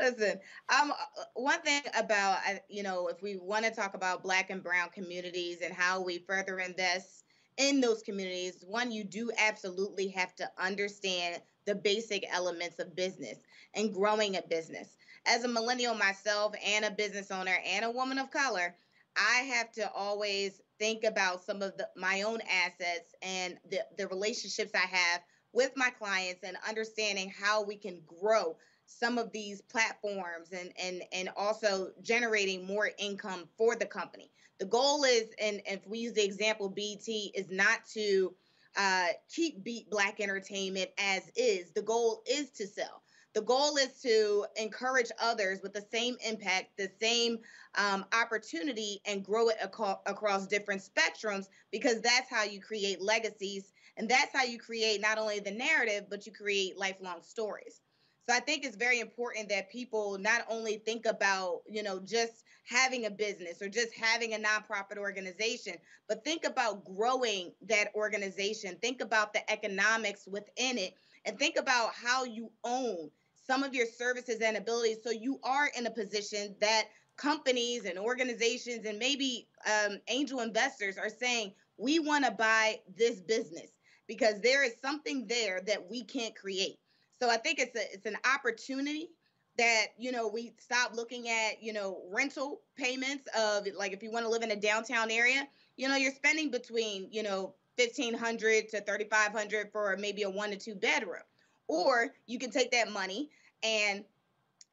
Listen, 0.00 0.40
um, 0.68 0.92
one 1.34 1.60
thing 1.60 1.82
about 1.96 2.38
you 2.68 2.82
know, 2.82 3.06
if 3.08 3.22
we 3.22 3.36
want 3.36 3.64
to 3.64 3.70
talk 3.70 3.94
about 3.94 4.22
Black 4.22 4.50
and 4.50 4.62
Brown 4.62 4.88
communities 4.90 5.58
and 5.62 5.72
how 5.72 6.02
we 6.02 6.18
further 6.18 6.58
invest 6.58 7.23
in 7.56 7.80
those 7.80 8.02
communities, 8.02 8.64
one, 8.66 8.90
you 8.90 9.04
do 9.04 9.30
absolutely 9.38 10.08
have 10.08 10.34
to 10.36 10.50
understand 10.58 11.40
the 11.66 11.74
basic 11.74 12.24
elements 12.30 12.78
of 12.78 12.96
business 12.96 13.38
and 13.74 13.92
growing 13.94 14.36
a 14.36 14.42
business. 14.42 14.96
As 15.26 15.44
a 15.44 15.48
millennial 15.48 15.94
myself, 15.94 16.54
and 16.64 16.84
a 16.84 16.90
business 16.90 17.30
owner, 17.30 17.56
and 17.64 17.84
a 17.84 17.90
woman 17.90 18.18
of 18.18 18.30
color, 18.30 18.74
I 19.16 19.42
have 19.42 19.72
to 19.72 19.90
always 19.92 20.60
think 20.78 21.04
about 21.04 21.44
some 21.44 21.62
of 21.62 21.76
the, 21.76 21.88
my 21.96 22.22
own 22.22 22.40
assets 22.42 23.14
and 23.22 23.56
the, 23.70 23.80
the 23.96 24.08
relationships 24.08 24.72
I 24.74 24.86
have 24.86 25.20
with 25.52 25.72
my 25.76 25.90
clients 25.90 26.42
and 26.42 26.56
understanding 26.68 27.30
how 27.30 27.62
we 27.62 27.76
can 27.76 28.02
grow 28.06 28.56
some 28.86 29.16
of 29.16 29.32
these 29.32 29.62
platforms 29.62 30.52
and 30.52 30.70
and 30.78 31.02
and 31.12 31.30
also 31.36 31.90
generating 32.02 32.66
more 32.66 32.90
income 32.98 33.48
for 33.56 33.76
the 33.76 33.86
company. 33.86 34.30
The 34.58 34.66
goal 34.66 35.04
is, 35.04 35.30
and, 35.40 35.60
if 35.66 35.86
we 35.86 35.98
use 35.98 36.12
the 36.12 36.24
example 36.24 36.68
BT, 36.68 37.32
is 37.34 37.50
not 37.50 37.84
to 37.94 38.34
uh, 38.76 39.08
keep 39.28 39.62
Beat 39.64 39.90
Black 39.90 40.20
Entertainment 40.20 40.90
as 40.98 41.22
is. 41.36 41.72
The 41.72 41.82
goal 41.82 42.22
is 42.26 42.50
to 42.52 42.66
sell. 42.66 43.02
The 43.34 43.42
goal 43.42 43.76
is 43.76 44.00
to 44.02 44.46
encourage 44.56 45.10
others 45.20 45.60
with 45.60 45.72
the 45.72 45.84
same 45.92 46.16
impact, 46.24 46.76
the 46.76 46.90
same 47.00 47.38
um, 47.76 48.04
opportunity, 48.12 49.00
and 49.06 49.24
grow 49.24 49.48
it 49.48 49.56
ac- 49.60 49.98
across 50.06 50.46
different 50.46 50.82
spectrums 50.82 51.48
because 51.72 52.00
that's 52.00 52.30
how 52.30 52.44
you 52.44 52.60
create 52.60 53.02
legacies 53.02 53.72
and 53.96 54.08
that's 54.08 54.32
how 54.32 54.44
you 54.44 54.58
create 54.58 55.00
not 55.00 55.18
only 55.18 55.40
the 55.40 55.50
narrative, 55.50 56.04
but 56.08 56.26
you 56.26 56.32
create 56.32 56.76
lifelong 56.76 57.22
stories. 57.22 57.80
So 58.26 58.34
I 58.34 58.40
think 58.40 58.64
it's 58.64 58.76
very 58.76 59.00
important 59.00 59.50
that 59.50 59.70
people 59.70 60.16
not 60.18 60.46
only 60.48 60.78
think 60.78 61.04
about, 61.04 61.60
you 61.68 61.82
know, 61.82 62.00
just 62.00 62.44
having 62.66 63.04
a 63.04 63.10
business 63.10 63.60
or 63.60 63.68
just 63.68 63.94
having 63.94 64.32
a 64.32 64.38
nonprofit 64.38 64.96
organization, 64.96 65.74
but 66.08 66.24
think 66.24 66.44
about 66.46 66.84
growing 66.84 67.52
that 67.66 67.88
organization. 67.94 68.78
Think 68.80 69.02
about 69.02 69.34
the 69.34 69.50
economics 69.52 70.26
within 70.26 70.78
it 70.78 70.94
and 71.26 71.38
think 71.38 71.56
about 71.58 71.90
how 71.92 72.24
you 72.24 72.50
own 72.64 73.10
some 73.46 73.62
of 73.62 73.74
your 73.74 73.86
services 73.86 74.40
and 74.40 74.56
abilities 74.56 74.98
so 75.04 75.10
you 75.10 75.38
are 75.42 75.70
in 75.76 75.86
a 75.86 75.90
position 75.90 76.54
that 76.60 76.84
companies 77.16 77.84
and 77.84 77.98
organizations 77.98 78.86
and 78.86 78.98
maybe 78.98 79.46
um, 79.66 79.98
angel 80.08 80.40
investors 80.40 80.96
are 80.96 81.10
saying, 81.10 81.52
we 81.76 81.98
want 81.98 82.24
to 82.24 82.30
buy 82.30 82.80
this 82.96 83.20
business 83.20 83.70
because 84.06 84.40
there 84.40 84.64
is 84.64 84.72
something 84.80 85.26
there 85.26 85.60
that 85.66 85.90
we 85.90 86.04
can't 86.04 86.34
create. 86.34 86.78
So 87.20 87.30
I 87.30 87.36
think 87.36 87.58
it's 87.58 87.76
a 87.76 87.92
it's 87.92 88.06
an 88.06 88.16
opportunity 88.34 89.10
that 89.56 89.86
you 89.98 90.10
know 90.10 90.28
we 90.28 90.52
stop 90.58 90.94
looking 90.94 91.28
at 91.28 91.62
you 91.62 91.72
know 91.72 92.02
rental 92.10 92.60
payments 92.76 93.28
of 93.38 93.66
like 93.76 93.92
if 93.92 94.02
you 94.02 94.10
want 94.10 94.24
to 94.24 94.30
live 94.30 94.42
in 94.42 94.50
a 94.50 94.56
downtown 94.56 95.10
area, 95.10 95.46
you 95.76 95.88
know 95.88 95.96
you're 95.96 96.12
spending 96.12 96.50
between 96.50 97.08
you 97.10 97.22
know 97.22 97.54
1500 97.76 98.68
to 98.70 98.80
3500 98.80 99.72
for 99.72 99.96
maybe 99.98 100.22
a 100.22 100.30
one 100.30 100.50
to 100.50 100.56
two 100.56 100.74
bedroom. 100.74 101.22
Or 101.66 102.12
you 102.26 102.38
can 102.38 102.50
take 102.50 102.70
that 102.72 102.90
money 102.90 103.30
and 103.62 104.04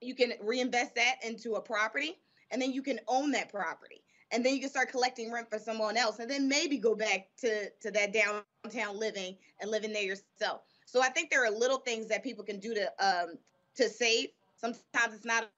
you 0.01 0.13
can 0.15 0.34
reinvest 0.41 0.95
that 0.95 1.15
into 1.23 1.53
a 1.53 1.61
property 1.61 2.19
and 2.51 2.61
then 2.61 2.73
you 2.73 2.81
can 2.81 2.99
own 3.07 3.31
that 3.31 3.49
property 3.49 4.03
and 4.31 4.45
then 4.45 4.53
you 4.53 4.59
can 4.59 4.69
start 4.69 4.89
collecting 4.89 5.31
rent 5.31 5.49
for 5.49 5.59
someone 5.59 5.95
else 5.95 6.19
and 6.19 6.30
then 6.30 6.49
maybe 6.49 6.77
go 6.77 6.95
back 6.95 7.27
to 7.38 7.69
to 7.80 7.91
that 7.91 8.13
downtown 8.13 8.99
living 8.99 9.38
and 9.59 9.72
living 9.72 9.93
there 9.93 10.03
yourself 10.03 10.61
so 10.91 11.01
i 11.01 11.09
think 11.09 11.30
there 11.30 11.45
are 11.45 11.51
little 11.51 11.77
things 11.77 12.07
that 12.07 12.23
people 12.23 12.43
can 12.43 12.59
do 12.59 12.73
to 12.73 12.91
um 12.99 13.38
to 13.76 13.88
save. 13.88 14.30
Sometimes 14.57 15.15
it's 15.15 15.26
not 15.26 15.49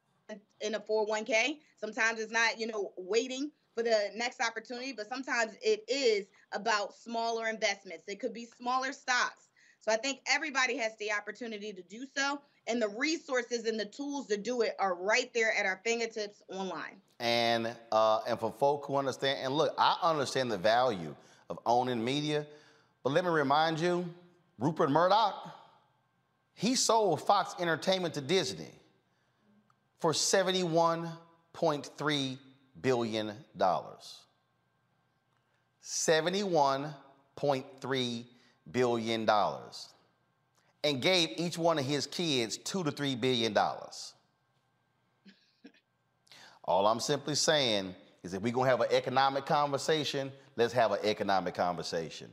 in 0.61 0.75
a 0.75 0.79
401k 0.79 1.57
sometimes 1.77 2.19
it's 2.19 2.31
not 2.31 2.59
you 2.59 2.67
know 2.67 2.93
waiting 2.95 3.51
for 3.75 3.83
the 3.83 4.11
next 4.15 4.39
opportunity 4.39 4.93
but 4.93 5.09
sometimes 5.09 5.53
it 5.61 5.83
is 5.87 6.27
about 6.53 6.93
smaller 6.93 7.47
investments. 7.47 8.03
It 8.07 8.19
could 8.19 8.33
be 8.33 8.45
smaller 8.45 8.93
stocks. 8.93 9.49
So 9.81 9.91
i 9.91 9.97
think 9.97 10.19
everybody 10.31 10.77
has 10.77 10.95
the 10.97 11.11
opportunity 11.11 11.73
to 11.73 11.81
do 11.81 12.05
so 12.15 12.39
and 12.67 12.81
the 12.81 12.87
resources 12.87 13.65
and 13.65 13.77
the 13.77 13.85
tools 13.85 14.27
to 14.27 14.37
do 14.37 14.61
it 14.61 14.75
are 14.79 14.95
right 14.95 15.33
there 15.33 15.53
at 15.57 15.65
our 15.65 15.81
fingertips 15.83 16.41
online. 16.47 17.01
And 17.19 17.75
uh, 17.91 18.21
and 18.27 18.39
for 18.39 18.51
folk 18.51 18.85
who 18.85 18.95
understand, 18.95 19.39
and 19.43 19.55
look, 19.55 19.73
I 19.77 19.97
understand 20.01 20.51
the 20.51 20.57
value 20.57 21.15
of 21.49 21.59
owning 21.65 22.03
media, 22.03 22.45
but 23.03 23.11
let 23.11 23.25
me 23.25 23.29
remind 23.29 23.79
you, 23.79 24.05
Rupert 24.59 24.91
Murdoch, 24.91 25.33
he 26.53 26.75
sold 26.75 27.21
Fox 27.21 27.55
Entertainment 27.59 28.13
to 28.13 28.21
Disney 28.21 28.69
for 29.99 30.11
$71.3 30.11 32.37
billion. 32.81 33.33
$71.3 35.83 38.25
billion. 38.71 39.29
And 40.85 41.01
gave 41.01 41.29
each 41.37 41.57
one 41.57 41.79
of 41.79 41.85
his 41.85 42.05
kids 42.05 42.57
two 42.57 42.83
to 42.83 42.91
three 42.91 43.15
billion 43.15 43.53
dollars. 43.53 44.13
All 46.65 46.85
I'm 46.87 46.99
simply 46.99 47.35
saying 47.35 47.95
is 48.23 48.33
if 48.33 48.41
we're 48.41 48.51
to 48.53 48.63
have 48.63 48.81
an 48.81 48.87
economic 48.91 49.45
conversation, 49.45 50.31
let's 50.55 50.73
have 50.73 50.91
an 50.91 50.99
economic 51.03 51.55
conversation. 51.55 52.29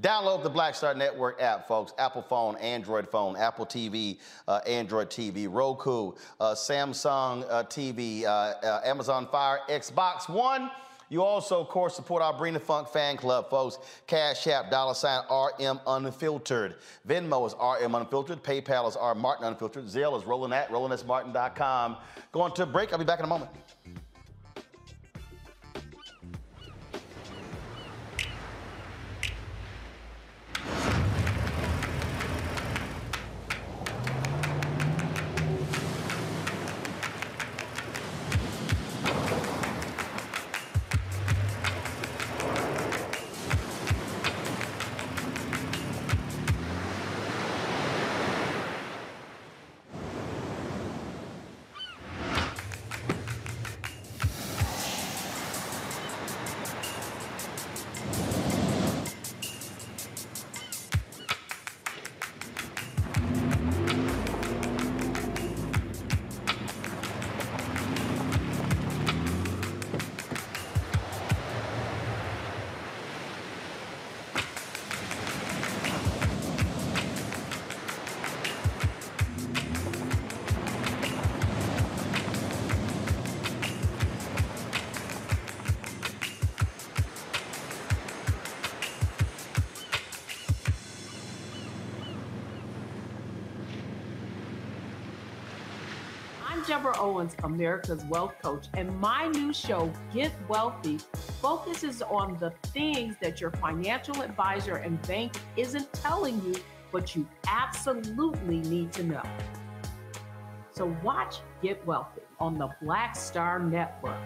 Download 0.00 0.42
the 0.42 0.48
Black 0.50 0.74
Star 0.74 0.94
Network 0.94 1.40
app, 1.40 1.68
folks. 1.68 1.92
Apple 1.98 2.22
phone, 2.22 2.56
Android 2.56 3.06
phone, 3.08 3.36
Apple 3.36 3.66
TV, 3.66 4.18
uh, 4.48 4.60
Android 4.66 5.10
TV, 5.10 5.46
Roku, 5.52 6.12
uh, 6.40 6.54
Samsung 6.54 7.44
uh, 7.50 7.62
TV, 7.64 8.24
uh, 8.24 8.26
uh, 8.26 8.80
Amazon 8.84 9.28
Fire, 9.30 9.60
Xbox 9.68 10.30
One. 10.30 10.70
You 11.10 11.22
also, 11.22 11.60
of 11.60 11.68
course, 11.68 11.94
support 11.94 12.22
our 12.22 12.32
Bring 12.32 12.58
Funk 12.58 12.88
fan 12.88 13.18
club, 13.18 13.50
folks. 13.50 13.76
Cash 14.06 14.46
App, 14.46 14.70
dollar 14.70 14.94
sign 14.94 15.20
RM 15.30 15.78
Unfiltered. 15.86 16.76
Venmo 17.06 17.46
is 17.46 17.54
RM 17.60 17.94
Unfiltered. 17.94 18.42
PayPal 18.42 18.88
is 18.88 18.96
R 18.96 19.14
Martin 19.14 19.44
Unfiltered. 19.44 19.84
Zelle 19.84 20.18
is 20.18 20.24
roland 20.24 20.54
at 20.54 20.70
rolandsmartin.com. 20.70 21.98
Going 22.32 22.54
to 22.54 22.64
break. 22.64 22.94
I'll 22.94 22.98
be 22.98 23.04
back 23.04 23.18
in 23.18 23.26
a 23.26 23.28
moment. 23.28 23.50
Deborah 96.82 96.98
Owens, 96.98 97.36
America's 97.44 98.04
Wealth 98.06 98.34
Coach, 98.42 98.66
and 98.74 98.98
my 98.98 99.28
new 99.28 99.52
show, 99.52 99.88
Get 100.12 100.32
Wealthy, 100.48 100.98
focuses 101.40 102.02
on 102.02 102.36
the 102.38 102.50
things 102.72 103.14
that 103.22 103.40
your 103.40 103.52
financial 103.52 104.20
advisor 104.20 104.78
and 104.78 105.00
bank 105.02 105.32
isn't 105.56 105.92
telling 105.92 106.42
you, 106.44 106.56
but 106.90 107.14
you 107.14 107.24
absolutely 107.46 108.62
need 108.62 108.92
to 108.94 109.04
know. 109.04 109.22
So 110.72 110.96
watch 111.04 111.36
Get 111.62 111.86
Wealthy 111.86 112.22
on 112.40 112.58
the 112.58 112.70
Black 112.82 113.14
Star 113.14 113.60
Network. 113.60 114.18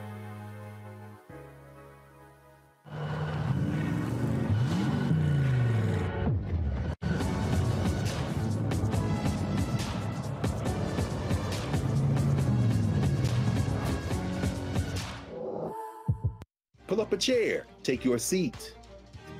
Chair, 17.26 17.66
take 17.82 18.04
your 18.04 18.18
seat. 18.18 18.72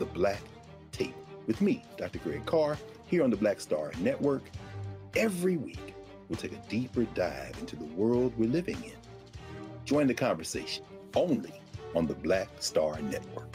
The 0.01 0.07
Black 0.07 0.41
Tape 0.91 1.15
with 1.47 1.61
me, 1.61 1.85
Dr. 1.97 2.19
Greg 2.19 2.45
Carr, 2.45 2.77
here 3.07 3.23
on 3.23 3.31
the 3.31 3.37
Black 3.37 3.61
Star 3.61 3.93
Network. 4.01 4.43
Every 5.15 5.57
week, 5.57 5.95
we'll 6.29 6.37
take 6.37 6.53
a 6.53 6.69
deeper 6.69 7.05
dive 7.15 7.57
into 7.61 7.77
the 7.77 7.85
world 7.85 8.33
we're 8.37 8.49
living 8.51 8.83
in. 8.83 8.97
Join 9.85 10.09
the 10.09 10.15
conversation 10.15 10.83
only 11.15 11.61
on 11.95 12.09
the 12.09 12.15
Black 12.15 12.49
Star 12.59 13.01
Network. 13.03 13.55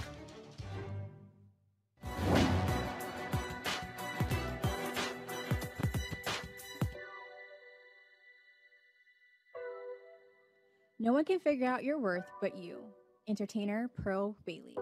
No 11.00 11.12
one 11.12 11.26
can 11.26 11.42
figure 11.42 11.68
out 11.68 11.84
your 11.84 12.00
worth 12.00 12.32
but 12.40 12.56
you. 12.56 12.78
Entertainer 13.28 13.90
Pearl 13.96 14.36
Bailey. 14.46 14.76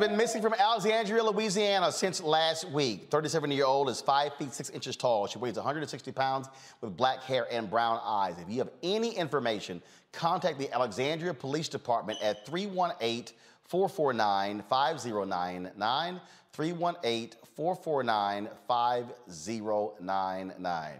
Been 0.00 0.16
missing 0.16 0.42
from 0.42 0.54
Alexandria, 0.54 1.22
Louisiana 1.22 1.92
since 1.92 2.22
last 2.22 2.68
week. 2.70 3.08
37 3.10 3.50
year 3.50 3.64
old 3.64 3.88
is 3.88 4.00
5 4.00 4.34
feet 4.34 4.52
6 4.52 4.70
inches 4.70 4.96
tall. 4.96 5.26
She 5.26 5.38
weighs 5.38 5.56
160 5.56 6.12
pounds 6.12 6.48
with 6.80 6.96
black 6.96 7.22
hair 7.22 7.46
and 7.50 7.70
brown 7.70 8.00
eyes. 8.04 8.36
If 8.38 8.50
you 8.50 8.58
have 8.58 8.70
any 8.82 9.16
information, 9.16 9.82
contact 10.12 10.58
the 10.58 10.72
Alexandria 10.72 11.34
Police 11.34 11.68
Department 11.68 12.18
at 12.22 12.46
318 12.46 13.34
449 13.64 14.62
5099. 14.68 16.20
318 16.52 17.30
449 17.56 18.48
5099. 18.66 20.92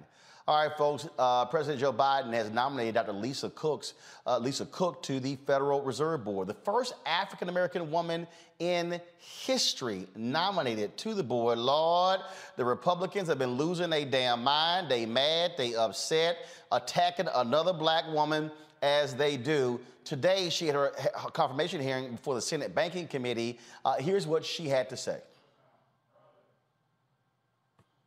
All 0.49 0.67
right, 0.67 0.75
folks. 0.79 1.07
Uh, 1.19 1.45
President 1.45 1.79
Joe 1.79 1.93
Biden 1.93 2.33
has 2.33 2.49
nominated 2.49 2.95
Dr. 2.95 3.13
Lisa 3.13 3.51
Cooks, 3.51 3.93
uh, 4.27 4.39
Lisa 4.39 4.65
Cook 4.65 5.03
to 5.03 5.21
the 5.21 5.37
Federal 5.47 5.83
Reserve 5.83 6.25
Board, 6.25 6.49
the 6.49 6.55
first 6.55 6.95
African 7.05 7.51
American 7.51 7.91
woman 7.91 8.27
in 8.59 8.99
history 9.19 10.09
nominated 10.17 10.97
to 10.97 11.13
the 11.13 11.23
board. 11.23 11.59
Lord, 11.59 12.21
the 12.57 12.65
Republicans 12.65 13.29
have 13.29 13.39
been 13.39 13.59
losing 13.59 13.91
their 13.91 14.07
damn 14.07 14.43
mind. 14.43 14.91
They 14.91 15.05
mad, 15.05 15.53
they 15.59 15.75
upset, 15.75 16.39
attacking 16.73 17.29
another 17.35 17.75
black 17.75 18.11
woman 18.11 18.51
as 18.81 19.15
they 19.15 19.37
do. 19.37 19.79
Today, 20.03 20.49
she 20.49 20.65
had 20.65 20.77
her, 20.77 20.95
her 21.15 21.31
confirmation 21.31 21.79
hearing 21.79 22.13
before 22.13 22.35
the 22.35 22.41
Senate 22.41 22.75
Banking 22.75 23.07
Committee. 23.07 23.59
Uh, 23.85 23.97
here's 23.97 24.27
what 24.27 24.47
she 24.47 24.67
had 24.67 24.89
to 24.89 24.97
say. 24.97 25.21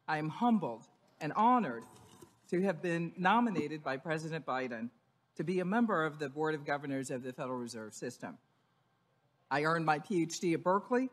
I 0.08 0.18
am 0.18 0.30
humbled 0.30 0.88
and 1.20 1.32
honored 1.34 1.84
to 2.52 2.62
have 2.62 2.82
been 2.82 3.14
nominated 3.18 3.82
by 3.82 3.96
President 3.96 4.46
Biden 4.46 4.90
to 5.36 5.44
be 5.44 5.62
a 5.62 5.66
member 5.66 6.06
of 6.06 6.20
the 6.20 6.28
Board 6.30 6.54
of 6.54 6.66
Governors 6.66 7.10
of 7.10 7.24
the 7.24 7.32
Federal 7.32 7.58
Reserve 7.58 7.94
System. 7.94 8.38
I 9.50 9.64
earned 9.64 9.86
my 9.86 10.00
PhD 10.00 10.54
at 10.54 10.64
Berkeley, 10.64 11.10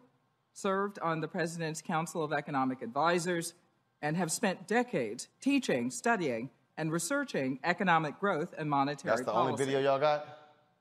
served 0.53 0.99
on 0.99 1.21
the 1.21 1.29
President's 1.29 1.81
Council 1.81 2.25
of 2.25 2.33
Economic 2.33 2.83
Advisors, 2.83 3.55
and 4.03 4.17
have 4.17 4.33
spent 4.33 4.67
decades 4.67 5.29
teaching, 5.41 5.93
studying, 5.93 6.51
and 6.77 6.91
researching 6.91 7.61
economic 7.63 8.19
growth 8.19 8.53
and 8.59 8.69
monetary 8.69 9.11
That's 9.11 9.27
the 9.27 9.33
policy. 9.33 9.53
only 9.53 9.65
video 9.65 9.81
y'all 9.81 10.01
got? 10.01 10.27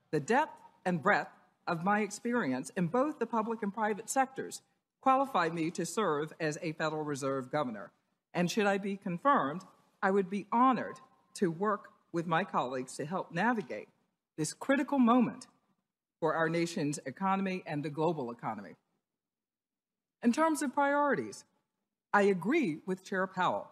The 0.09 0.19
depth 0.19 0.57
and 0.85 1.01
breadth 1.01 1.31
of 1.67 1.83
my 1.83 1.99
experience 2.01 2.71
in 2.75 2.87
both 2.87 3.19
the 3.19 3.27
public 3.27 3.61
and 3.61 3.71
private 3.71 4.09
sectors 4.09 4.61
qualify 5.01 5.49
me 5.49 5.69
to 5.71 5.85
serve 5.85 6.33
as 6.39 6.57
a 6.63 6.71
Federal 6.71 7.03
Reserve 7.03 7.51
governor. 7.51 7.91
And 8.33 8.49
should 8.49 8.65
I 8.65 8.79
be 8.79 8.97
confirmed, 8.97 9.61
I 10.01 10.11
would 10.11 10.29
be 10.29 10.45
honored 10.51 10.99
to 11.35 11.51
work 11.51 11.89
with 12.11 12.27
my 12.27 12.43
colleagues 12.43 12.95
to 12.97 13.05
help 13.05 13.31
navigate 13.31 13.89
this 14.37 14.53
critical 14.53 14.99
moment 14.99 15.47
for 16.19 16.35
our 16.35 16.49
nation's 16.49 16.99
economy 17.05 17.63
and 17.65 17.83
the 17.83 17.89
global 17.89 18.31
economy. 18.31 18.75
In 20.23 20.31
terms 20.31 20.61
of 20.61 20.73
priorities, 20.73 21.45
I 22.13 22.23
agree 22.23 22.79
with 22.85 23.03
Chair 23.03 23.27
Powell 23.27 23.67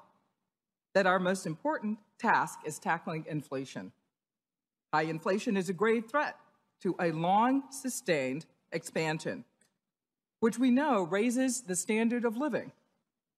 that 0.94 1.08
our 1.08 1.20
most 1.20 1.46
important 1.46 2.00
task 2.20 2.60
is 2.66 2.80
tackling 2.80 3.26
inflation. 3.28 3.92
High 4.94 5.04
inflation 5.04 5.58
is 5.58 5.70
a 5.70 5.74
grave 5.74 6.06
threat 6.10 6.38
to 6.82 6.96
a 7.00 7.12
long 7.12 7.64
sustained 7.72 8.46
expansion, 8.72 9.44
which 10.40 10.58
we 10.58 10.72
know 10.72 11.04
raises 11.04 11.62
the 11.62 11.76
standard 11.76 12.26
of 12.26 12.38
living 12.38 12.72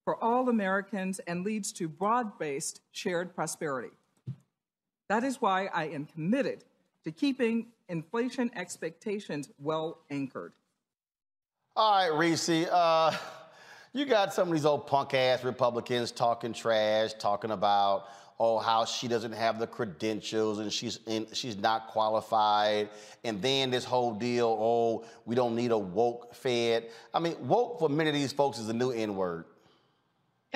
for 0.07 0.23
all 0.23 0.47
Americans 0.47 1.19
and 1.27 1.43
leads 1.43 1.73
to 1.73 1.89
broad 1.89 2.39
based 2.39 2.79
shared 2.93 3.35
prosperity. 3.35 3.89
That 5.09 5.25
is 5.25 5.41
why 5.41 5.67
I 5.73 5.87
am 5.87 6.05
committed 6.05 6.63
to 7.03 7.11
keeping 7.11 7.67
inflation 7.89 8.49
expectations 8.55 9.49
well 9.59 9.97
anchored. 10.09 10.53
All 11.75 12.09
right, 12.09 12.17
Reese. 12.17 12.47
Uh, 12.47 13.17
you 13.91 14.05
got 14.05 14.33
some 14.33 14.47
of 14.47 14.53
these 14.53 14.63
old 14.63 14.87
punk 14.87 15.13
ass 15.13 15.43
Republicans 15.43 16.13
talking 16.13 16.53
trash, 16.53 17.11
talking 17.15 17.51
about 17.51 18.05
oh 18.39 18.59
how 18.59 18.85
she 18.85 19.09
doesn't 19.09 19.33
have 19.33 19.59
the 19.59 19.67
credentials 19.67 20.59
and 20.59 20.71
she's 20.71 21.01
in, 21.05 21.27
she's 21.33 21.57
not 21.57 21.87
qualified, 21.87 22.87
and 23.25 23.41
then 23.41 23.71
this 23.71 23.83
whole 23.83 24.13
deal 24.13 24.57
oh 24.57 25.03
we 25.25 25.35
don't 25.35 25.53
need 25.53 25.71
a 25.71 25.77
woke 25.77 26.33
Fed. 26.33 26.85
I 27.13 27.19
mean 27.19 27.35
woke 27.45 27.77
for 27.77 27.89
many 27.89 28.09
of 28.09 28.15
these 28.15 28.31
folks 28.31 28.57
is 28.57 28.67
the 28.67 28.73
new 28.73 28.91
N 28.91 29.13
word. 29.13 29.43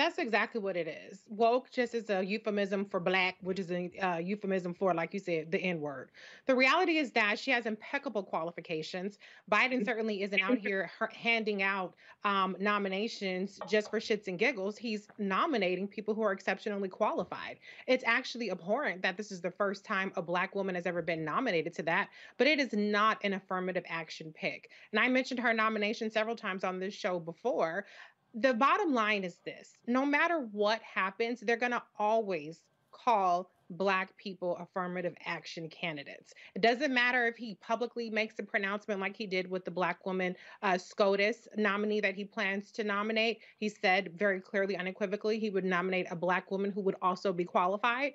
That's 0.02 0.18
exactly 0.18 0.60
what 0.60 0.76
it 0.76 0.88
is. 0.88 1.20
Woke 1.28 1.70
just 1.70 1.94
is 1.94 2.10
a 2.10 2.24
euphemism 2.24 2.84
for 2.86 2.98
black, 2.98 3.36
which 3.40 3.60
is 3.60 3.70
a 3.70 3.88
uh, 4.00 4.16
euphemism 4.16 4.74
for, 4.74 4.92
like 4.92 5.14
you 5.14 5.20
said, 5.20 5.52
the 5.52 5.58
N 5.58 5.80
word. 5.80 6.10
The 6.46 6.56
reality 6.56 6.96
is 6.98 7.12
that 7.12 7.38
she 7.38 7.52
has 7.52 7.66
impeccable 7.66 8.24
qualifications. 8.24 9.20
Biden 9.48 9.84
certainly 9.86 10.24
isn't 10.24 10.40
out 10.40 10.58
here 10.58 10.90
handing 11.12 11.62
out 11.62 11.94
um, 12.24 12.56
nominations 12.58 13.60
just 13.68 13.90
for 13.90 14.00
shits 14.00 14.26
and 14.26 14.40
giggles. 14.40 14.76
He's 14.76 15.06
nominating 15.18 15.86
people 15.86 16.14
who 16.14 16.22
are 16.22 16.32
exceptionally 16.32 16.88
qualified. 16.88 17.60
It's 17.86 18.02
actually 18.04 18.50
abhorrent 18.50 19.02
that 19.02 19.16
this 19.16 19.30
is 19.30 19.40
the 19.40 19.52
first 19.52 19.84
time 19.84 20.10
a 20.16 20.22
black 20.22 20.56
woman 20.56 20.74
has 20.74 20.86
ever 20.86 21.02
been 21.02 21.24
nominated 21.24 21.74
to 21.74 21.82
that, 21.84 22.08
but 22.38 22.48
it 22.48 22.58
is 22.58 22.72
not 22.72 23.18
an 23.22 23.34
affirmative 23.34 23.84
action 23.88 24.32
pick. 24.34 24.70
And 24.90 24.98
I 24.98 25.06
mentioned 25.06 25.38
her 25.38 25.54
nomination 25.54 26.10
several 26.10 26.34
times 26.34 26.64
on 26.64 26.80
this 26.80 26.92
show 26.92 27.20
before 27.20 27.86
the 28.34 28.54
bottom 28.54 28.94
line 28.94 29.24
is 29.24 29.36
this 29.44 29.78
no 29.86 30.04
matter 30.06 30.48
what 30.52 30.80
happens, 30.82 31.40
they're 31.40 31.56
going 31.56 31.72
to 31.72 31.82
always 31.98 32.60
call 32.90 33.50
Black 33.70 34.14
people 34.16 34.56
affirmative 34.58 35.14
action 35.24 35.68
candidates. 35.68 36.34
It 36.54 36.60
doesn't 36.60 36.92
matter 36.92 37.26
if 37.26 37.36
he 37.36 37.54
publicly 37.54 38.10
makes 38.10 38.38
a 38.38 38.42
pronouncement 38.42 39.00
like 39.00 39.16
he 39.16 39.26
did 39.26 39.50
with 39.50 39.64
the 39.64 39.70
Black 39.70 40.04
woman 40.04 40.36
uh, 40.62 40.76
SCOTUS 40.76 41.48
nominee 41.56 42.00
that 42.00 42.14
he 42.14 42.24
plans 42.24 42.70
to 42.72 42.84
nominate. 42.84 43.40
He 43.58 43.70
said 43.70 44.12
very 44.14 44.40
clearly, 44.40 44.76
unequivocally, 44.76 45.38
he 45.38 45.48
would 45.48 45.64
nominate 45.64 46.06
a 46.10 46.16
Black 46.16 46.50
woman 46.50 46.70
who 46.70 46.82
would 46.82 46.96
also 47.00 47.32
be 47.32 47.44
qualified. 47.44 48.12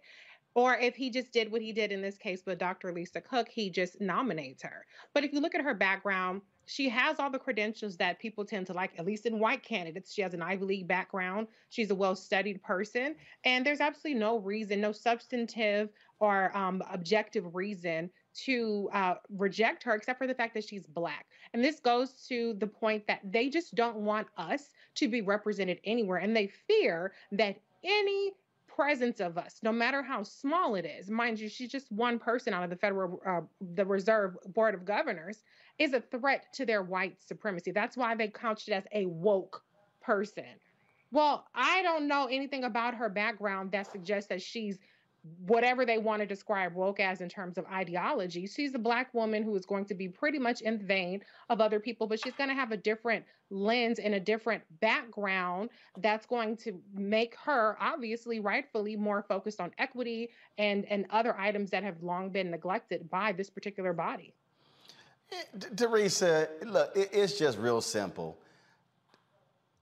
Or 0.53 0.75
if 0.75 0.95
he 0.95 1.09
just 1.09 1.31
did 1.31 1.51
what 1.51 1.61
he 1.61 1.71
did 1.71 1.91
in 1.91 2.01
this 2.01 2.17
case 2.17 2.43
with 2.45 2.57
Dr. 2.59 2.91
Lisa 2.91 3.21
Cook, 3.21 3.47
he 3.47 3.69
just 3.69 4.01
nominates 4.01 4.63
her. 4.63 4.85
But 5.13 5.23
if 5.23 5.33
you 5.33 5.39
look 5.39 5.55
at 5.55 5.61
her 5.61 5.75
background, 5.75 6.41
she 6.67 6.89
has 6.89 7.17
all 7.17 7.29
the 7.29 7.39
credentials 7.39 7.95
that 7.97 8.19
people 8.19 8.43
tend 8.43 8.67
to 8.67 8.73
like, 8.73 8.91
at 8.99 9.05
least 9.05 9.25
in 9.25 9.39
white 9.39 9.63
candidates. 9.63 10.13
She 10.13 10.21
has 10.21 10.33
an 10.33 10.41
Ivy 10.41 10.65
League 10.65 10.87
background. 10.87 11.47
She's 11.69 11.91
a 11.91 11.95
well 11.95 12.15
studied 12.15 12.61
person. 12.61 13.15
And 13.45 13.65
there's 13.65 13.79
absolutely 13.79 14.19
no 14.19 14.39
reason, 14.39 14.81
no 14.81 14.91
substantive 14.91 15.89
or 16.19 16.55
um, 16.55 16.83
objective 16.91 17.55
reason 17.55 18.09
to 18.45 18.89
uh, 18.93 19.15
reject 19.29 19.81
her 19.83 19.95
except 19.95 20.19
for 20.19 20.27
the 20.27 20.33
fact 20.33 20.53
that 20.55 20.65
she's 20.65 20.85
black. 20.85 21.25
And 21.53 21.63
this 21.63 21.79
goes 21.79 22.25
to 22.27 22.53
the 22.59 22.67
point 22.67 23.07
that 23.07 23.21
they 23.23 23.49
just 23.49 23.73
don't 23.73 23.97
want 23.97 24.27
us 24.37 24.69
to 24.95 25.07
be 25.07 25.21
represented 25.21 25.79
anywhere. 25.85 26.17
And 26.17 26.35
they 26.35 26.47
fear 26.47 27.13
that 27.31 27.55
any 27.83 28.33
presence 28.67 29.19
of 29.19 29.37
us, 29.37 29.59
no 29.63 29.71
matter 29.71 30.03
how 30.03 30.21
small 30.21 30.75
it 30.75 30.85
is, 30.85 31.09
mind 31.09 31.39
you, 31.39 31.49
she's 31.49 31.71
just 31.71 31.91
one 31.91 32.19
person 32.19 32.53
out 32.53 32.63
of 32.63 32.69
the 32.69 32.75
Federal, 32.75 33.21
uh, 33.25 33.41
the 33.73 33.85
Reserve 33.85 34.37
Board 34.53 34.75
of 34.75 34.85
Governors, 34.85 35.43
is 35.79 35.93
a 35.93 36.01
threat 36.01 36.45
to 36.53 36.65
their 36.65 36.81
white 36.81 37.21
supremacy. 37.21 37.71
That's 37.71 37.97
why 37.97 38.15
they 38.15 38.27
couched 38.27 38.67
it 38.69 38.73
as 38.73 38.85
a 38.91 39.05
woke 39.05 39.63
person. 40.01 40.45
Well, 41.11 41.45
I 41.55 41.81
don't 41.83 42.07
know 42.07 42.27
anything 42.29 42.63
about 42.63 42.95
her 42.95 43.09
background 43.09 43.71
that 43.71 43.91
suggests 43.91 44.29
that 44.29 44.41
she's 44.41 44.77
whatever 45.39 45.85
they 45.85 45.97
want 45.97 46.21
to 46.21 46.25
describe 46.25 46.73
woke 46.73 46.99
as 46.99 47.21
in 47.21 47.29
terms 47.29 47.57
of 47.57 47.65
ideology. 47.65 48.47
She's 48.47 48.73
a 48.75 48.79
black 48.79 49.13
woman 49.13 49.43
who 49.43 49.55
is 49.55 49.65
going 49.65 49.85
to 49.85 49.93
be 49.93 50.07
pretty 50.07 50.39
much 50.39 50.61
in 50.61 50.77
the 50.77 50.83
vein 50.83 51.21
of 51.49 51.59
other 51.59 51.79
people, 51.79 52.07
but 52.07 52.21
she's 52.21 52.35
going 52.35 52.49
to 52.49 52.55
have 52.55 52.71
a 52.71 52.77
different 52.77 53.25
lens 53.49 53.99
and 53.99 54.13
a 54.13 54.19
different 54.19 54.63
background 54.79 55.69
that's 55.97 56.25
going 56.25 56.57
to 56.57 56.79
make 56.93 57.35
her 57.43 57.77
obviously 57.79 58.39
rightfully 58.39 58.95
more 58.95 59.23
focused 59.27 59.59
on 59.59 59.71
equity 59.77 60.29
and 60.57 60.85
and 60.85 61.05
other 61.09 61.37
items 61.37 61.71
that 61.71 61.83
have 61.83 62.01
long 62.03 62.29
been 62.29 62.51
neglected 62.51 63.09
by 63.09 63.31
this 63.31 63.49
particular 63.49 63.93
body. 63.93 64.33
Teresa, 65.75 66.47
look, 66.65 66.95
it, 66.95 67.09
it's 67.11 67.37
just 67.37 67.57
real 67.57 67.81
simple. 67.81 68.37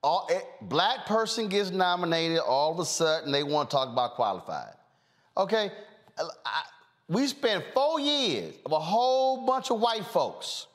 All, 0.04 0.28
it, 0.30 0.44
black 0.62 1.06
person 1.06 1.48
gets 1.48 1.72
nominated, 1.72 2.40
all 2.40 2.72
of 2.72 2.80
a 2.80 2.86
sudden 2.86 3.32
they 3.32 3.44
want 3.44 3.70
to 3.70 3.76
talk 3.76 3.90
about 3.90 4.16
qualified. 4.16 4.74
Okay, 5.38 5.72
I, 6.18 6.64
we 7.08 7.28
spent 7.28 7.64
four 7.74 8.00
years 8.00 8.54
of 8.66 8.72
a 8.72 8.80
whole 8.80 9.46
bunch 9.46 9.70
of 9.72 9.80
white 9.80 10.06
folks 10.06 10.68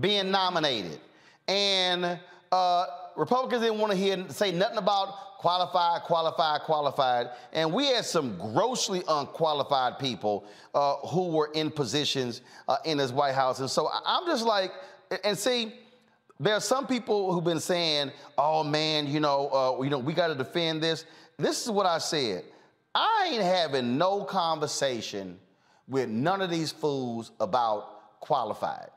being 0.00 0.30
nominated, 0.30 1.00
and 1.48 2.18
uh, 2.50 2.86
Republicans 3.16 3.62
didn't 3.62 3.78
want 3.78 3.92
to 3.92 3.98
hear 3.98 4.24
say 4.28 4.52
nothing 4.52 4.78
about 4.78 5.38
qualified, 5.38 6.02
qualified, 6.02 6.60
qualified, 6.62 7.30
and 7.52 7.72
we 7.72 7.86
had 7.86 8.04
some 8.04 8.38
grossly 8.38 9.02
unqualified 9.08 9.98
people 9.98 10.46
uh, 10.74 10.94
who 11.08 11.28
were 11.28 11.50
in 11.54 11.70
positions 11.70 12.42
uh, 12.68 12.76
in 12.84 12.98
this 12.98 13.12
White 13.12 13.34
House, 13.34 13.60
and 13.60 13.68
so 13.68 13.88
I'm 14.06 14.26
just 14.26 14.44
like, 14.44 14.72
and 15.24 15.36
see. 15.36 15.74
There 16.40 16.54
are 16.54 16.60
some 16.60 16.88
people 16.88 17.32
who've 17.32 17.44
been 17.44 17.60
saying, 17.60 18.10
"Oh 18.36 18.64
man, 18.64 19.06
you 19.06 19.20
know, 19.20 19.48
uh, 19.78 19.82
you 19.84 19.90
know, 19.90 19.98
we 19.98 20.12
got 20.12 20.28
to 20.28 20.34
defend 20.34 20.82
this." 20.82 21.04
This 21.38 21.62
is 21.62 21.70
what 21.70 21.86
I 21.86 21.98
said. 21.98 22.42
I 22.94 23.30
ain't 23.32 23.42
having 23.42 23.96
no 23.96 24.24
conversation 24.24 25.38
with 25.86 26.08
none 26.08 26.40
of 26.40 26.50
these 26.50 26.72
fools 26.72 27.30
about 27.38 28.20
qualified 28.20 28.90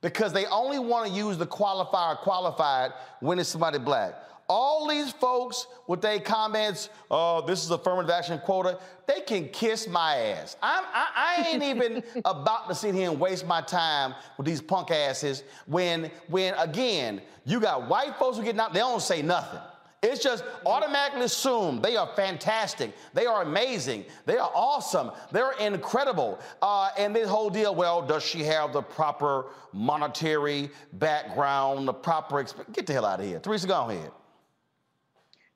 because 0.00 0.32
they 0.32 0.46
only 0.46 0.78
want 0.78 1.08
to 1.08 1.12
use 1.12 1.36
the 1.36 1.46
qualifier 1.46 2.16
qualified 2.18 2.92
when 3.20 3.38
it's 3.38 3.48
somebody 3.48 3.78
black. 3.78 4.14
All 4.48 4.88
these 4.88 5.12
folks 5.12 5.68
with 5.86 6.00
their 6.00 6.18
comments, 6.18 6.88
oh, 7.08 7.46
this 7.46 7.62
is 7.62 7.70
affirmative 7.70 8.10
action 8.10 8.40
quota, 8.40 8.80
they 9.06 9.20
can 9.20 9.48
kiss 9.48 9.86
my 9.86 10.16
ass. 10.16 10.56
I, 10.60 10.82
I 11.14 11.48
ain't 11.48 11.62
even 11.62 12.02
about 12.24 12.68
to 12.68 12.74
sit 12.74 12.94
here 12.94 13.10
and 13.10 13.20
waste 13.20 13.46
my 13.46 13.60
time 13.60 14.14
with 14.36 14.46
these 14.46 14.60
punk 14.60 14.90
asses 14.90 15.44
when, 15.66 16.10
when 16.26 16.54
again, 16.54 17.20
you 17.44 17.60
got 17.60 17.88
white 17.88 18.16
folks 18.16 18.38
who 18.38 18.42
get 18.42 18.58
out, 18.58 18.72
they 18.72 18.80
don't 18.80 19.00
say 19.00 19.22
nothing. 19.22 19.60
It's 20.02 20.22
just 20.22 20.44
automatically 20.64 21.26
assumed 21.26 21.82
they 21.82 21.96
are 21.96 22.08
fantastic. 22.16 22.94
They 23.12 23.26
are 23.26 23.42
amazing. 23.42 24.06
They 24.24 24.38
are 24.38 24.50
awesome. 24.54 25.10
They're 25.30 25.52
incredible. 25.60 26.38
Uh, 26.62 26.88
and 26.96 27.14
this 27.14 27.28
whole 27.28 27.50
deal, 27.50 27.74
well, 27.74 28.00
does 28.00 28.22
she 28.22 28.42
have 28.44 28.72
the 28.72 28.80
proper 28.80 29.46
monetary 29.74 30.70
background, 30.94 31.86
the 31.86 31.92
proper, 31.92 32.42
exp- 32.42 32.72
get 32.72 32.86
the 32.86 32.94
hell 32.94 33.04
out 33.04 33.20
of 33.20 33.26
here. 33.26 33.40
Teresa, 33.40 33.66
go 33.66 33.90
ahead. 33.90 34.10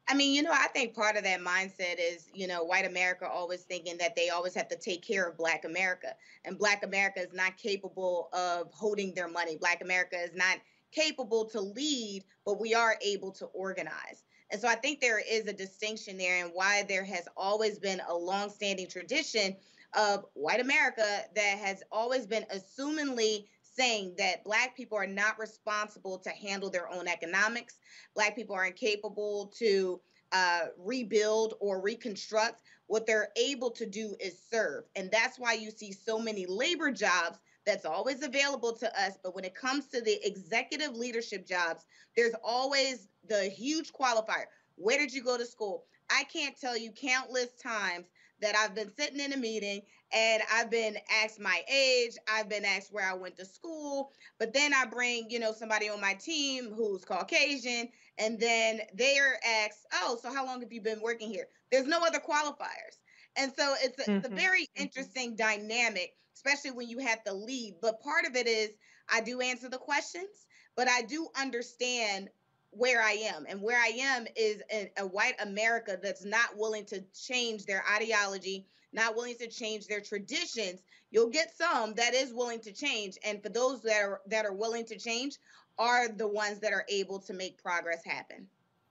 I 0.06 0.14
mean, 0.14 0.34
you 0.34 0.42
know, 0.42 0.52
I 0.52 0.68
think 0.68 0.94
part 0.94 1.16
of 1.16 1.24
that 1.24 1.40
mindset 1.40 1.96
is, 1.98 2.26
you 2.34 2.46
know, 2.46 2.62
white 2.64 2.84
America 2.84 3.26
always 3.26 3.62
thinking 3.62 3.96
that 3.96 4.14
they 4.14 4.28
always 4.28 4.54
have 4.54 4.68
to 4.68 4.76
take 4.76 5.02
care 5.02 5.26
of 5.26 5.38
Black 5.38 5.64
America. 5.64 6.14
And 6.44 6.58
Black 6.58 6.84
America 6.84 7.20
is 7.20 7.32
not 7.32 7.56
capable 7.56 8.28
of 8.34 8.70
holding 8.74 9.14
their 9.14 9.28
money. 9.28 9.56
Black 9.56 9.80
America 9.80 10.16
is 10.22 10.34
not 10.34 10.58
capable 10.92 11.46
to 11.46 11.60
lead, 11.60 12.24
but 12.44 12.60
we 12.60 12.74
are 12.74 12.96
able 13.02 13.32
to 13.32 13.46
organize. 13.46 14.24
And 14.50 14.60
so 14.60 14.68
I 14.68 14.74
think 14.74 15.00
there 15.00 15.20
is 15.20 15.46
a 15.46 15.52
distinction 15.52 16.18
there 16.18 16.44
and 16.44 16.52
why 16.54 16.84
there 16.88 17.04
has 17.04 17.28
always 17.36 17.78
been 17.78 18.00
a 18.08 18.14
long-standing 18.14 18.88
tradition 18.88 19.56
of 19.94 20.24
white 20.34 20.60
America 20.60 21.22
that 21.34 21.58
has 21.58 21.82
always 21.90 22.26
been 22.26 22.44
assumingly 22.54 23.46
saying 23.62 24.14
that 24.18 24.44
black 24.44 24.76
people 24.76 24.96
are 24.96 25.06
not 25.06 25.38
responsible 25.38 26.18
to 26.18 26.30
handle 26.30 26.70
their 26.70 26.88
own 26.92 27.08
economics. 27.08 27.78
Black 28.14 28.36
people 28.36 28.54
are 28.54 28.66
incapable 28.66 29.52
to 29.58 30.00
uh, 30.32 30.66
rebuild 30.78 31.54
or 31.60 31.80
reconstruct. 31.80 32.62
What 32.86 33.06
they're 33.06 33.30
able 33.36 33.70
to 33.70 33.86
do 33.86 34.14
is 34.20 34.38
serve. 34.50 34.84
And 34.94 35.10
that's 35.10 35.38
why 35.38 35.54
you 35.54 35.70
see 35.70 35.92
so 35.92 36.18
many 36.18 36.46
labor 36.46 36.92
jobs 36.92 37.38
that's 37.66 37.84
always 37.84 38.22
available 38.22 38.72
to 38.76 39.00
us. 39.00 39.18
But 39.22 39.34
when 39.34 39.44
it 39.44 39.54
comes 39.54 39.86
to 39.88 40.00
the 40.00 40.18
executive 40.26 40.94
leadership 40.94 41.46
jobs, 41.46 41.84
there's 42.16 42.34
always 42.42 43.08
the 43.28 43.44
huge 43.44 43.92
qualifier. 43.92 44.46
Where 44.76 44.98
did 44.98 45.12
you 45.12 45.22
go 45.22 45.38
to 45.38 45.46
school? 45.46 45.84
I 46.10 46.24
can't 46.24 46.58
tell 46.58 46.76
you 46.76 46.92
countless 46.92 47.54
times 47.62 48.06
that 48.40 48.56
I've 48.56 48.74
been 48.74 48.90
sitting 48.94 49.20
in 49.20 49.32
a 49.32 49.36
meeting 49.36 49.82
and 50.12 50.42
I've 50.52 50.70
been 50.70 50.96
asked 51.22 51.40
my 51.40 51.62
age, 51.72 52.12
I've 52.30 52.48
been 52.48 52.64
asked 52.64 52.92
where 52.92 53.08
I 53.08 53.14
went 53.14 53.36
to 53.36 53.44
school, 53.44 54.12
but 54.38 54.52
then 54.52 54.74
I 54.74 54.84
bring, 54.84 55.30
you 55.30 55.38
know, 55.38 55.52
somebody 55.52 55.88
on 55.88 56.00
my 56.00 56.14
team 56.14 56.72
who's 56.74 57.04
Caucasian 57.04 57.88
and 58.18 58.38
then 58.38 58.80
they're 58.94 59.38
asked, 59.44 59.86
"Oh, 59.94 60.18
so 60.20 60.32
how 60.32 60.44
long 60.44 60.60
have 60.60 60.72
you 60.72 60.80
been 60.80 61.00
working 61.00 61.28
here?" 61.28 61.46
There's 61.72 61.86
no 61.86 62.00
other 62.00 62.20
qualifiers. 62.20 62.98
And 63.36 63.52
so 63.56 63.74
it's 63.82 63.98
a, 63.98 64.02
mm-hmm. 64.02 64.18
it's 64.18 64.28
a 64.28 64.34
very 64.34 64.64
mm-hmm. 64.64 64.82
interesting 64.82 65.36
dynamic, 65.36 66.14
especially 66.44 66.72
when 66.72 66.88
you 66.88 66.98
have 66.98 67.22
to 67.24 67.32
lead. 67.32 67.76
But 67.80 68.02
part 68.02 68.26
of 68.26 68.36
it 68.36 68.46
is 68.46 68.70
I 69.08 69.20
do 69.20 69.40
answer 69.40 69.68
the 69.68 69.78
questions, 69.78 70.46
but 70.76 70.88
I 70.88 71.02
do 71.02 71.28
understand 71.38 72.28
where 72.70 73.02
I 73.02 73.12
am. 73.12 73.46
And 73.48 73.62
where 73.62 73.78
I 73.78 73.92
am 73.98 74.26
is 74.36 74.60
a, 74.72 74.90
a, 74.98 75.06
white 75.06 75.36
America 75.40 75.96
that's 76.02 76.24
not 76.24 76.56
willing 76.56 76.84
to 76.86 77.02
change 77.14 77.66
their 77.66 77.84
ideology, 77.94 78.66
not 78.92 79.14
willing 79.14 79.36
to 79.36 79.48
change 79.48 79.86
their 79.86 80.00
traditions. 80.00 80.82
You'll 81.12 81.30
get 81.30 81.56
some 81.56 81.94
that 81.94 82.14
is 82.14 82.32
willing 82.32 82.60
to 82.60 82.72
change. 82.72 83.16
And 83.24 83.40
for 83.42 83.48
those 83.48 83.82
that 83.82 84.02
are 84.02 84.20
that 84.26 84.44
are 84.44 84.52
willing 84.52 84.84
to 84.86 84.98
change 84.98 85.36
are 85.78 86.08
the 86.08 86.26
ones 86.26 86.58
that 86.60 86.72
are 86.72 86.84
able 86.88 87.20
to 87.20 87.32
make 87.32 87.62
progress 87.62 88.04
happen. 88.04 88.48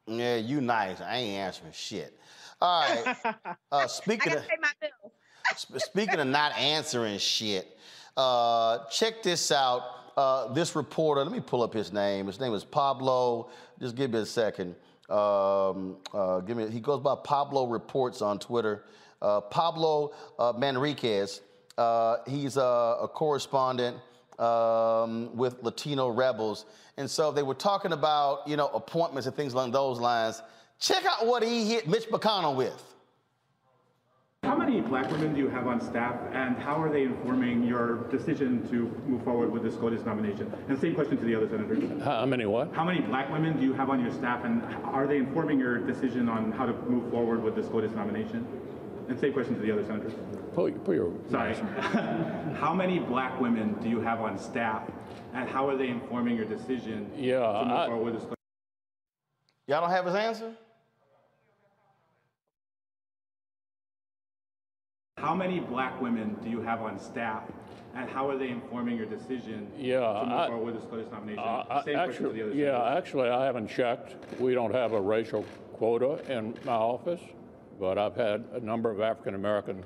Yeah, 0.07 0.37
you 0.37 0.61
nice. 0.61 1.01
I 1.01 1.17
ain't 1.17 1.37
answering 1.37 1.73
shit. 1.73 2.17
All 2.61 2.81
right. 2.81 3.17
Uh, 3.71 3.87
speaking 3.87 4.31
of 4.31 4.43
speaking 5.55 6.19
of 6.19 6.27
not 6.27 6.57
answering 6.57 7.17
shit, 7.17 7.77
uh, 8.17 8.79
check 8.89 9.23
this 9.23 9.51
out. 9.51 9.81
Uh, 10.15 10.53
this 10.53 10.75
reporter, 10.75 11.23
let 11.23 11.31
me 11.31 11.39
pull 11.39 11.63
up 11.63 11.73
his 11.73 11.91
name. 11.91 12.27
His 12.27 12.39
name 12.39 12.53
is 12.53 12.63
Pablo. 12.63 13.49
Just 13.79 13.95
give 13.95 14.11
me 14.11 14.19
a 14.19 14.25
second. 14.25 14.75
Um, 15.09 15.97
uh, 16.13 16.39
give 16.41 16.55
me. 16.55 16.69
He 16.69 16.79
goes 16.79 17.01
by 17.01 17.15
Pablo 17.23 17.67
Reports 17.67 18.21
on 18.21 18.37
Twitter. 18.39 18.83
Uh, 19.21 19.41
Pablo 19.41 20.13
uh, 20.37 20.53
Manriquez. 20.53 21.41
Uh, 21.77 22.17
he's 22.27 22.57
a, 22.57 22.61
a 23.01 23.07
correspondent 23.07 23.97
um, 24.37 25.35
with 25.35 25.61
Latino 25.63 26.09
Rebels, 26.09 26.65
and 26.97 27.09
so 27.09 27.31
they 27.31 27.43
were 27.43 27.55
talking 27.55 27.91
about 27.91 28.47
you 28.47 28.55
know 28.55 28.67
appointments 28.67 29.25
and 29.25 29.35
things 29.35 29.53
along 29.53 29.71
those 29.71 29.99
lines. 29.99 30.41
Check 30.79 31.05
out 31.05 31.25
what 31.25 31.41
he 31.41 31.69
hit 31.69 31.87
Mitch 31.87 32.07
McConnell 32.09 32.55
with. 32.55 32.92
How 34.43 34.57
many 34.57 34.81
black 34.81 35.09
women 35.09 35.33
do 35.33 35.39
you 35.39 35.47
have 35.47 35.67
on 35.67 35.79
staff, 35.79 36.19
and 36.33 36.57
how 36.57 36.81
are 36.81 36.91
they 36.91 37.03
informing 37.03 37.63
your 37.63 38.03
decision 38.09 38.67
to 38.69 38.93
move 39.07 39.23
forward 39.23 39.49
with 39.49 39.63
this 39.63 39.75
SCOTUS 39.75 40.05
nomination? 40.05 40.53
And 40.67 40.77
same 40.77 40.93
question 40.95 41.17
to 41.17 41.23
the 41.23 41.33
other 41.33 41.47
senators. 41.47 42.03
How 42.03 42.25
many 42.25 42.45
what? 42.45 42.73
How 42.73 42.83
many 42.83 42.99
black 42.99 43.31
women 43.31 43.57
do 43.57 43.63
you 43.63 43.71
have 43.73 43.89
on 43.89 44.01
your 44.03 44.11
staff, 44.11 44.43
and 44.43 44.61
are 44.83 45.07
they 45.07 45.15
informing 45.15 45.59
your 45.59 45.77
decision 45.77 46.27
on 46.27 46.51
how 46.51 46.65
to 46.65 46.73
move 46.73 47.09
forward 47.09 47.41
with 47.41 47.55
the 47.55 47.63
SCOTUS 47.63 47.93
nomination? 47.93 48.45
And 49.07 49.17
same 49.17 49.31
question 49.31 49.55
to 49.55 49.61
the 49.61 49.71
other 49.71 49.85
senators. 49.85 50.13
Put, 50.53 50.83
put 50.83 50.95
your 50.95 51.13
Sorry. 51.31 51.55
how 52.59 52.73
many 52.73 52.99
black 52.99 53.39
women 53.39 53.75
do 53.81 53.87
you 53.87 54.01
have 54.01 54.19
on 54.19 54.37
staff, 54.37 54.83
and 55.33 55.47
how 55.47 55.69
are 55.69 55.77
they 55.77 55.87
informing 55.87 56.35
your 56.35 56.45
decision 56.45 57.09
yeah, 57.15 57.39
to 57.39 57.65
move 57.65 57.77
I, 57.77 57.87
forward 57.87 58.13
with 58.13 58.21
this? 58.21 58.33
Y'all 59.67 59.79
don't 59.79 59.89
have 59.89 60.05
his 60.05 60.15
answer? 60.15 60.53
How 65.23 65.33
many 65.33 65.61
black 65.61 66.01
women 66.01 66.35
do 66.43 66.49
you 66.49 66.59
have 66.61 66.81
on 66.81 66.99
staff? 66.99 67.43
and 67.95 68.09
how 68.09 68.27
are 68.27 68.35
they 68.35 68.49
informing 68.49 68.97
your 68.97 69.05
decision 69.05 69.71
Yeah, 69.77 69.99
to 69.99 70.25
move 70.25 70.33
I- 70.33 70.47
forward 70.47 70.65
with 70.73 70.81
the 70.81 70.87
SCOTUS 70.87 71.11
nomination? 71.11 71.43
Uh, 71.43 71.63
I- 71.69 71.83
Same 71.83 71.93
question 71.93 71.93
to 71.93 71.99
actually, 72.01 72.33
the 72.33 72.41
other 72.47 72.55
yeah, 72.55 72.71
senators. 72.71 72.97
actually, 72.97 73.29
I 73.29 73.45
haven't 73.45 73.67
checked. 73.67 74.15
We 74.41 74.55
don't 74.55 74.73
have 74.73 74.93
a 74.93 74.99
racial 74.99 75.45
quota 75.73 76.19
in 76.27 76.55
my 76.65 76.71
office, 76.73 77.21
but 77.79 77.99
I've 77.99 78.15
had 78.15 78.45
a 78.53 78.59
number 78.61 78.89
of 78.89 78.99
African 78.99 79.35
American 79.35 79.85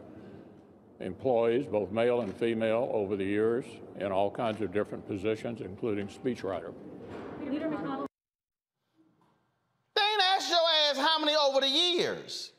employees, 1.01 1.65
both 1.67 1.91
male 1.91 2.21
and 2.21 2.33
female, 2.33 2.89
over 2.93 3.17
the 3.17 3.25
years 3.25 3.65
in 3.99 4.09
all 4.13 4.31
kinds 4.31 4.61
of 4.61 4.71
different 4.71 5.05
positions, 5.05 5.59
including 5.59 6.07
speechwriter. 6.07 6.73
Leader 7.45 7.67
McConnell. 7.67 8.05
They 9.97 10.01
ain't 10.01 10.21
asked 10.33 10.49
your 10.49 10.59
ass 10.89 10.97
how 10.97 11.19
many 11.19 11.35
over 11.35 11.59
the 11.59 11.67
years. 11.67 12.53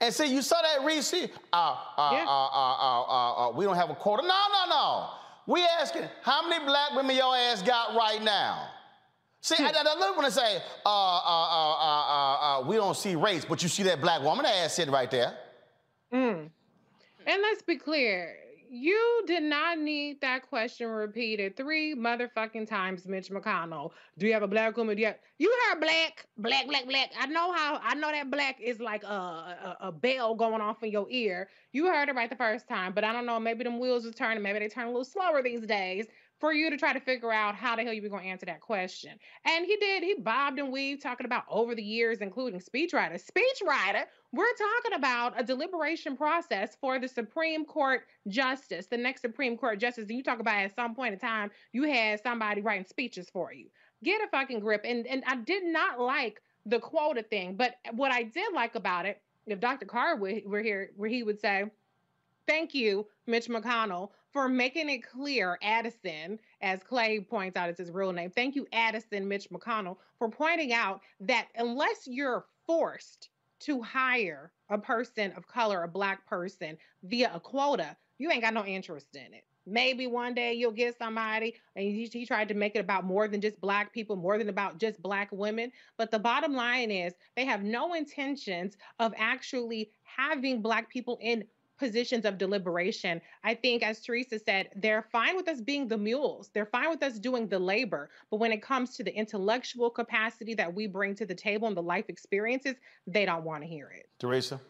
And 0.00 0.14
see, 0.14 0.26
you 0.32 0.42
saw 0.42 0.60
that 0.62 0.84
receipt. 0.84 1.32
Uh, 1.52 1.56
uh, 1.56 2.00
uh, 2.00 2.24
uh, 2.24 2.76
uh, 2.78 3.02
uh, 3.02 3.48
uh, 3.48 3.52
we 3.52 3.64
don't 3.64 3.76
have 3.76 3.90
a 3.90 3.94
quota. 3.94 4.22
No, 4.22 4.28
no, 4.28 4.70
no. 4.70 5.10
We 5.46 5.64
asking 5.80 6.04
how 6.22 6.48
many 6.48 6.64
black 6.64 6.94
women 6.94 7.16
your 7.16 7.34
ass 7.34 7.62
got 7.62 7.96
right 7.96 8.22
now. 8.22 8.68
See, 9.40 9.56
I, 9.58 9.68
I, 9.68 9.70
I 9.70 10.10
want 10.10 10.26
to 10.26 10.30
say, 10.32 10.56
uh, 10.84 10.88
uh, 10.88 11.20
uh, 11.20 11.74
uh, 11.74 12.58
uh, 12.58 12.60
uh, 12.60 12.64
we 12.66 12.76
don't 12.76 12.96
see 12.96 13.16
race, 13.16 13.44
but 13.44 13.62
you 13.62 13.68
see 13.68 13.82
that 13.84 14.00
black 14.00 14.22
woman 14.22 14.44
ass 14.46 14.74
sitting 14.74 14.92
right 14.92 15.10
there. 15.10 15.36
Mm. 16.12 16.50
And 17.26 17.42
let's 17.42 17.62
be 17.62 17.76
clear, 17.76 18.36
you 18.70 19.22
did 19.26 19.42
not 19.42 19.78
need 19.78 20.20
that 20.20 20.48
question 20.48 20.88
repeated 20.88 21.56
three 21.56 21.94
motherfucking 21.94 22.68
times, 22.68 23.06
Mitch 23.06 23.30
McConnell. 23.30 23.92
Do 24.18 24.26
you 24.26 24.32
have 24.32 24.42
a 24.42 24.48
black 24.48 24.76
woman? 24.76 24.96
Do 24.96 25.02
you, 25.02 25.08
have... 25.08 25.18
you 25.38 25.54
heard 25.68 25.80
black, 25.80 26.26
black, 26.36 26.66
black, 26.66 26.86
black. 26.86 27.10
I 27.18 27.26
know 27.26 27.52
how. 27.52 27.80
I 27.82 27.94
know 27.94 28.10
that 28.10 28.30
black 28.30 28.60
is 28.60 28.80
like 28.80 29.02
a, 29.04 29.06
a 29.06 29.76
a 29.80 29.92
bell 29.92 30.34
going 30.34 30.60
off 30.60 30.82
in 30.82 30.90
your 30.90 31.06
ear. 31.10 31.48
You 31.72 31.86
heard 31.86 32.08
it 32.08 32.14
right 32.14 32.30
the 32.30 32.36
first 32.36 32.68
time, 32.68 32.92
but 32.92 33.04
I 33.04 33.12
don't 33.12 33.26
know. 33.26 33.38
Maybe 33.38 33.64
them 33.64 33.78
wheels 33.78 34.06
are 34.06 34.12
turning. 34.12 34.42
Maybe 34.42 34.58
they 34.58 34.68
turn 34.68 34.84
a 34.84 34.88
little 34.88 35.04
slower 35.04 35.42
these 35.42 35.66
days 35.66 36.06
for 36.40 36.52
you 36.52 36.70
to 36.70 36.76
try 36.76 36.92
to 36.92 37.00
figure 37.00 37.32
out 37.32 37.54
how 37.54 37.74
the 37.74 37.82
hell 37.82 37.92
you 37.92 38.02
were 38.02 38.08
going 38.08 38.22
to 38.22 38.28
answer 38.28 38.46
that 38.46 38.60
question. 38.60 39.18
And 39.44 39.66
he 39.66 39.76
did. 39.76 40.02
He 40.02 40.14
bobbed 40.14 40.58
and 40.58 40.72
weaved 40.72 41.02
talking 41.02 41.26
about 41.26 41.44
over 41.50 41.74
the 41.74 41.82
years, 41.82 42.18
including 42.18 42.60
speechwriter. 42.60 43.20
Speechwriter, 43.20 44.04
we're 44.32 44.46
talking 44.54 44.94
about 44.94 45.40
a 45.40 45.42
deliberation 45.42 46.16
process 46.16 46.76
for 46.80 46.98
the 46.98 47.08
Supreme 47.08 47.64
Court 47.64 48.02
justice, 48.28 48.86
the 48.86 48.96
next 48.96 49.22
Supreme 49.22 49.56
Court 49.56 49.80
justice. 49.80 50.08
And 50.08 50.16
you 50.16 50.22
talk 50.22 50.38
about 50.38 50.64
at 50.64 50.74
some 50.74 50.94
point 50.94 51.14
in 51.14 51.18
time, 51.18 51.50
you 51.72 51.84
had 51.84 52.22
somebody 52.22 52.60
writing 52.60 52.86
speeches 52.86 53.28
for 53.30 53.52
you. 53.52 53.66
Get 54.04 54.22
a 54.22 54.28
fucking 54.28 54.60
grip. 54.60 54.82
And 54.84 55.06
and 55.06 55.24
I 55.26 55.36
did 55.36 55.64
not 55.64 55.98
like 55.98 56.40
the 56.66 56.78
quota 56.78 57.22
thing, 57.22 57.56
but 57.56 57.76
what 57.92 58.12
I 58.12 58.22
did 58.22 58.52
like 58.52 58.74
about 58.74 59.06
it, 59.06 59.20
if 59.46 59.58
Dr. 59.58 59.86
Carr 59.86 60.16
were, 60.16 60.34
were 60.44 60.60
here, 60.60 60.90
where 60.96 61.08
he 61.08 61.22
would 61.22 61.40
say, 61.40 61.64
Thank 62.46 62.74
you, 62.74 63.06
Mitch 63.26 63.48
McConnell, 63.48 64.10
for 64.32 64.48
making 64.48 64.88
it 64.90 65.02
clear, 65.08 65.58
Addison, 65.62 66.38
as 66.60 66.82
Clay 66.82 67.20
points 67.20 67.56
out, 67.56 67.68
it's 67.68 67.78
his 67.78 67.90
real 67.90 68.12
name. 68.12 68.30
Thank 68.30 68.54
you, 68.56 68.66
Addison 68.72 69.26
Mitch 69.26 69.48
McConnell, 69.50 69.96
for 70.18 70.28
pointing 70.28 70.72
out 70.72 71.00
that 71.20 71.48
unless 71.56 72.06
you're 72.06 72.46
forced 72.66 73.30
to 73.60 73.82
hire 73.82 74.52
a 74.70 74.78
person 74.78 75.32
of 75.32 75.46
color, 75.46 75.82
a 75.82 75.88
black 75.88 76.26
person, 76.26 76.76
via 77.02 77.30
a 77.34 77.40
quota, 77.40 77.96
you 78.18 78.30
ain't 78.30 78.42
got 78.42 78.54
no 78.54 78.64
interest 78.64 79.14
in 79.14 79.32
it. 79.34 79.44
Maybe 79.66 80.06
one 80.06 80.32
day 80.32 80.54
you'll 80.54 80.72
get 80.72 80.96
somebody, 80.96 81.54
and 81.76 81.84
he, 81.84 82.06
he 82.06 82.24
tried 82.24 82.48
to 82.48 82.54
make 82.54 82.74
it 82.74 82.80
about 82.80 83.04
more 83.04 83.28
than 83.28 83.40
just 83.40 83.60
black 83.60 83.92
people, 83.92 84.16
more 84.16 84.38
than 84.38 84.48
about 84.48 84.78
just 84.78 85.02
black 85.02 85.28
women. 85.30 85.70
But 85.98 86.10
the 86.10 86.18
bottom 86.18 86.54
line 86.54 86.90
is 86.90 87.12
they 87.36 87.44
have 87.44 87.62
no 87.62 87.92
intentions 87.92 88.76
of 88.98 89.12
actually 89.18 89.90
having 90.04 90.62
black 90.62 90.88
people 90.88 91.18
in 91.20 91.44
positions 91.78 92.24
of 92.24 92.38
deliberation. 92.38 93.20
I 93.44 93.54
think, 93.54 93.82
as 93.82 94.00
Teresa 94.00 94.38
said, 94.38 94.70
they're 94.76 95.06
fine 95.10 95.36
with 95.36 95.48
us 95.48 95.60
being 95.60 95.88
the 95.88 95.96
mules. 95.96 96.50
They're 96.52 96.66
fine 96.66 96.90
with 96.90 97.02
us 97.02 97.18
doing 97.18 97.48
the 97.48 97.58
labor. 97.58 98.10
But 98.30 98.38
when 98.38 98.52
it 98.52 98.62
comes 98.62 98.96
to 98.96 99.04
the 99.04 99.14
intellectual 99.14 99.90
capacity 99.90 100.54
that 100.54 100.72
we 100.72 100.86
bring 100.86 101.14
to 101.16 101.26
the 101.26 101.34
table 101.34 101.68
and 101.68 101.76
the 101.76 101.82
life 101.82 102.06
experiences, 102.08 102.74
they 103.06 103.24
don't 103.24 103.44
want 103.44 103.62
to 103.62 103.68
hear 103.68 103.90
it. 103.90 104.08
Teresa? 104.18 104.60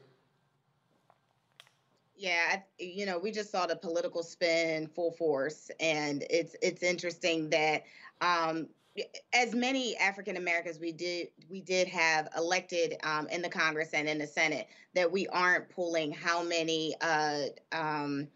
Yeah, 2.17 2.57
I- 2.57 2.65
you 2.83 3.07
know, 3.07 3.19
we 3.19 3.31
just 3.31 3.51
saw 3.51 3.67
the 3.67 3.77
political 3.77 4.23
spin 4.23 4.89
full 4.89 5.13
force, 5.13 5.71
and 5.79 6.25
it's 6.29 6.57
it's 6.61 6.83
interesting 6.83 7.49
that 7.51 7.85
um, 8.21 8.69
as 9.33 9.55
many 9.55 9.97
African 9.97 10.37
Americans 10.37 10.79
we 10.79 10.93
did 10.93 11.29
we 11.49 11.61
did 11.61 11.89
have 11.89 12.29
elected 12.37 12.95
um, 13.03 13.29
in 13.29 13.43
the 13.43 13.49
Congress 13.49 13.91
and 13.93 14.09
in 14.09 14.19
the 14.19 14.27
Senate 14.27 14.69
that 14.95 15.11
we 15.11 15.27
aren't 15.29 15.69
pulling 15.69 16.13
how 16.13 16.43
many 16.43 16.95
uh, 17.01 17.45
um, 17.73 18.29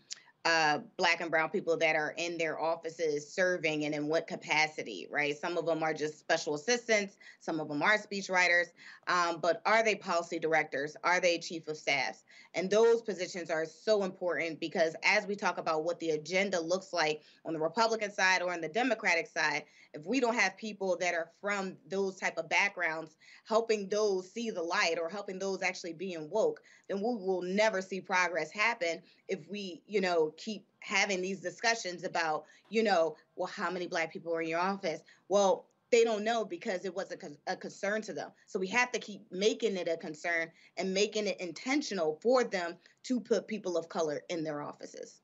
uh, 0.44 0.80
black 0.96 1.20
and 1.20 1.30
brown 1.30 1.48
people 1.48 1.76
that 1.76 1.94
are 1.94 2.14
in 2.16 2.36
their 2.36 2.60
offices 2.60 3.32
serving 3.32 3.84
and 3.84 3.94
in 3.94 4.08
what 4.08 4.26
capacity, 4.26 5.06
right? 5.08 5.38
Some 5.38 5.56
of 5.56 5.66
them 5.66 5.84
are 5.84 5.94
just 5.94 6.18
special 6.18 6.54
assistants, 6.54 7.16
some 7.38 7.60
of 7.60 7.68
them 7.68 7.80
are 7.80 7.96
speechwriters, 7.96 8.66
um, 9.06 9.38
but 9.40 9.62
are 9.66 9.84
they 9.84 9.94
policy 9.94 10.40
directors? 10.40 10.96
Are 11.04 11.20
they 11.20 11.38
chief 11.38 11.68
of 11.68 11.76
staffs? 11.76 12.24
And 12.54 12.68
those 12.68 13.02
positions 13.02 13.50
are 13.50 13.64
so 13.64 14.02
important 14.02 14.58
because 14.58 14.96
as 15.04 15.26
we 15.26 15.36
talk 15.36 15.58
about 15.58 15.84
what 15.84 16.00
the 16.00 16.10
agenda 16.10 16.60
looks 16.60 16.92
like 16.92 17.22
on 17.44 17.52
the 17.52 17.60
Republican 17.60 18.12
side 18.12 18.42
or 18.42 18.52
on 18.52 18.60
the 18.60 18.68
Democratic 18.68 19.28
side, 19.28 19.62
if 19.94 20.06
we 20.06 20.20
don't 20.20 20.34
have 20.34 20.56
people 20.56 20.96
that 21.00 21.14
are 21.14 21.30
from 21.40 21.76
those 21.88 22.16
type 22.16 22.38
of 22.38 22.48
backgrounds 22.48 23.16
helping 23.46 23.88
those 23.88 24.30
see 24.30 24.50
the 24.50 24.62
light 24.62 24.96
or 25.00 25.08
helping 25.08 25.38
those 25.38 25.62
actually 25.62 25.92
being 25.92 26.28
woke, 26.30 26.60
then 26.88 26.98
we 26.98 27.02
will 27.02 27.42
never 27.42 27.82
see 27.82 28.00
progress 28.00 28.50
happen 28.50 29.02
if 29.28 29.40
we, 29.48 29.82
you 29.86 30.00
know, 30.00 30.32
keep 30.36 30.66
having 30.80 31.20
these 31.20 31.40
discussions 31.40 32.04
about, 32.04 32.44
you 32.70 32.82
know, 32.82 33.16
well, 33.36 33.50
how 33.54 33.70
many 33.70 33.86
black 33.86 34.12
people 34.12 34.34
are 34.34 34.42
in 34.42 34.48
your 34.48 34.60
office? 34.60 35.00
Well, 35.28 35.66
they 35.90 36.04
don't 36.04 36.24
know 36.24 36.44
because 36.44 36.84
it 36.84 36.94
wasn't 36.94 37.22
a 37.46 37.56
concern 37.56 38.00
to 38.02 38.14
them. 38.14 38.30
So 38.46 38.58
we 38.58 38.68
have 38.68 38.90
to 38.92 38.98
keep 38.98 39.30
making 39.30 39.76
it 39.76 39.88
a 39.88 39.96
concern 39.98 40.50
and 40.78 40.94
making 40.94 41.26
it 41.26 41.38
intentional 41.38 42.18
for 42.22 42.44
them 42.44 42.76
to 43.04 43.20
put 43.20 43.46
people 43.46 43.76
of 43.76 43.90
color 43.90 44.22
in 44.30 44.42
their 44.42 44.62
offices. 44.62 45.21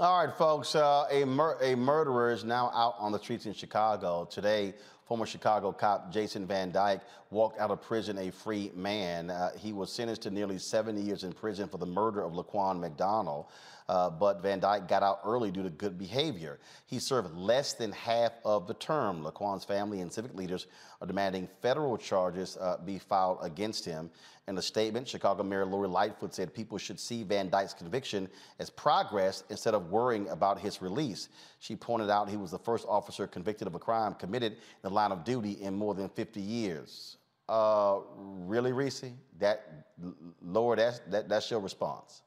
All 0.00 0.24
right, 0.24 0.34
folks. 0.34 0.74
Uh, 0.74 1.04
a, 1.10 1.26
mur- 1.26 1.58
a 1.60 1.74
murderer 1.74 2.32
is 2.32 2.44
now 2.44 2.70
out 2.74 2.94
on 2.98 3.12
the 3.12 3.18
streets 3.18 3.44
in 3.44 3.52
Chicago. 3.52 4.24
Today, 4.24 4.72
former 5.06 5.26
Chicago 5.26 5.70
cop 5.70 6.10
Jason 6.10 6.46
Van 6.46 6.72
Dyke 6.72 7.02
walked 7.30 7.60
out 7.60 7.70
of 7.70 7.82
prison 7.82 8.16
a 8.16 8.30
free 8.32 8.72
man. 8.74 9.28
Uh, 9.28 9.50
he 9.58 9.74
was 9.74 9.92
sentenced 9.92 10.22
to 10.22 10.30
nearly 10.30 10.56
70 10.56 10.98
years 11.02 11.24
in 11.24 11.32
prison 11.34 11.68
for 11.68 11.76
the 11.76 11.84
murder 11.84 12.22
of 12.22 12.32
Laquan 12.32 12.80
McDonald. 12.80 13.44
Uh, 13.88 14.10
but 14.10 14.42
Van 14.42 14.60
Dyke 14.60 14.88
got 14.88 15.02
out 15.02 15.20
early 15.24 15.50
due 15.50 15.62
to 15.62 15.70
good 15.70 15.98
behavior. 15.98 16.58
He 16.86 16.98
served 16.98 17.36
less 17.36 17.74
than 17.74 17.92
half 17.92 18.32
of 18.44 18.66
the 18.66 18.74
term. 18.74 19.24
Laquan's 19.24 19.64
family 19.64 20.00
and 20.00 20.12
civic 20.12 20.34
leaders 20.34 20.66
are 21.00 21.06
demanding 21.06 21.48
federal 21.60 21.96
charges 21.96 22.56
uh, 22.60 22.78
be 22.84 22.98
filed 22.98 23.38
against 23.42 23.84
him. 23.84 24.10
In 24.48 24.58
a 24.58 24.62
statement, 24.62 25.06
Chicago 25.06 25.44
Mayor 25.44 25.64
Lori 25.64 25.86
Lightfoot 25.88 26.34
said 26.34 26.52
people 26.52 26.76
should 26.76 26.98
see 26.98 27.22
Van 27.22 27.48
Dyke's 27.48 27.74
conviction 27.74 28.28
as 28.58 28.70
progress 28.70 29.44
instead 29.50 29.74
of 29.74 29.90
worrying 29.90 30.28
about 30.28 30.58
his 30.58 30.82
release. 30.82 31.28
She 31.60 31.76
pointed 31.76 32.10
out 32.10 32.28
he 32.28 32.36
was 32.36 32.50
the 32.50 32.58
first 32.58 32.84
officer 32.88 33.26
convicted 33.26 33.68
of 33.68 33.76
a 33.76 33.78
crime 33.78 34.14
committed 34.14 34.52
in 34.52 34.58
the 34.82 34.90
line 34.90 35.12
of 35.12 35.22
duty 35.24 35.52
in 35.52 35.74
more 35.74 35.94
than 35.94 36.08
50 36.08 36.40
years. 36.40 37.18
Uh, 37.48 38.00
really, 38.16 38.72
Reese? 38.72 39.04
That, 39.38 39.86
Lord, 40.40 40.78
that's, 40.78 41.00
that, 41.10 41.28
that's 41.28 41.50
your 41.50 41.60
response. 41.60 42.22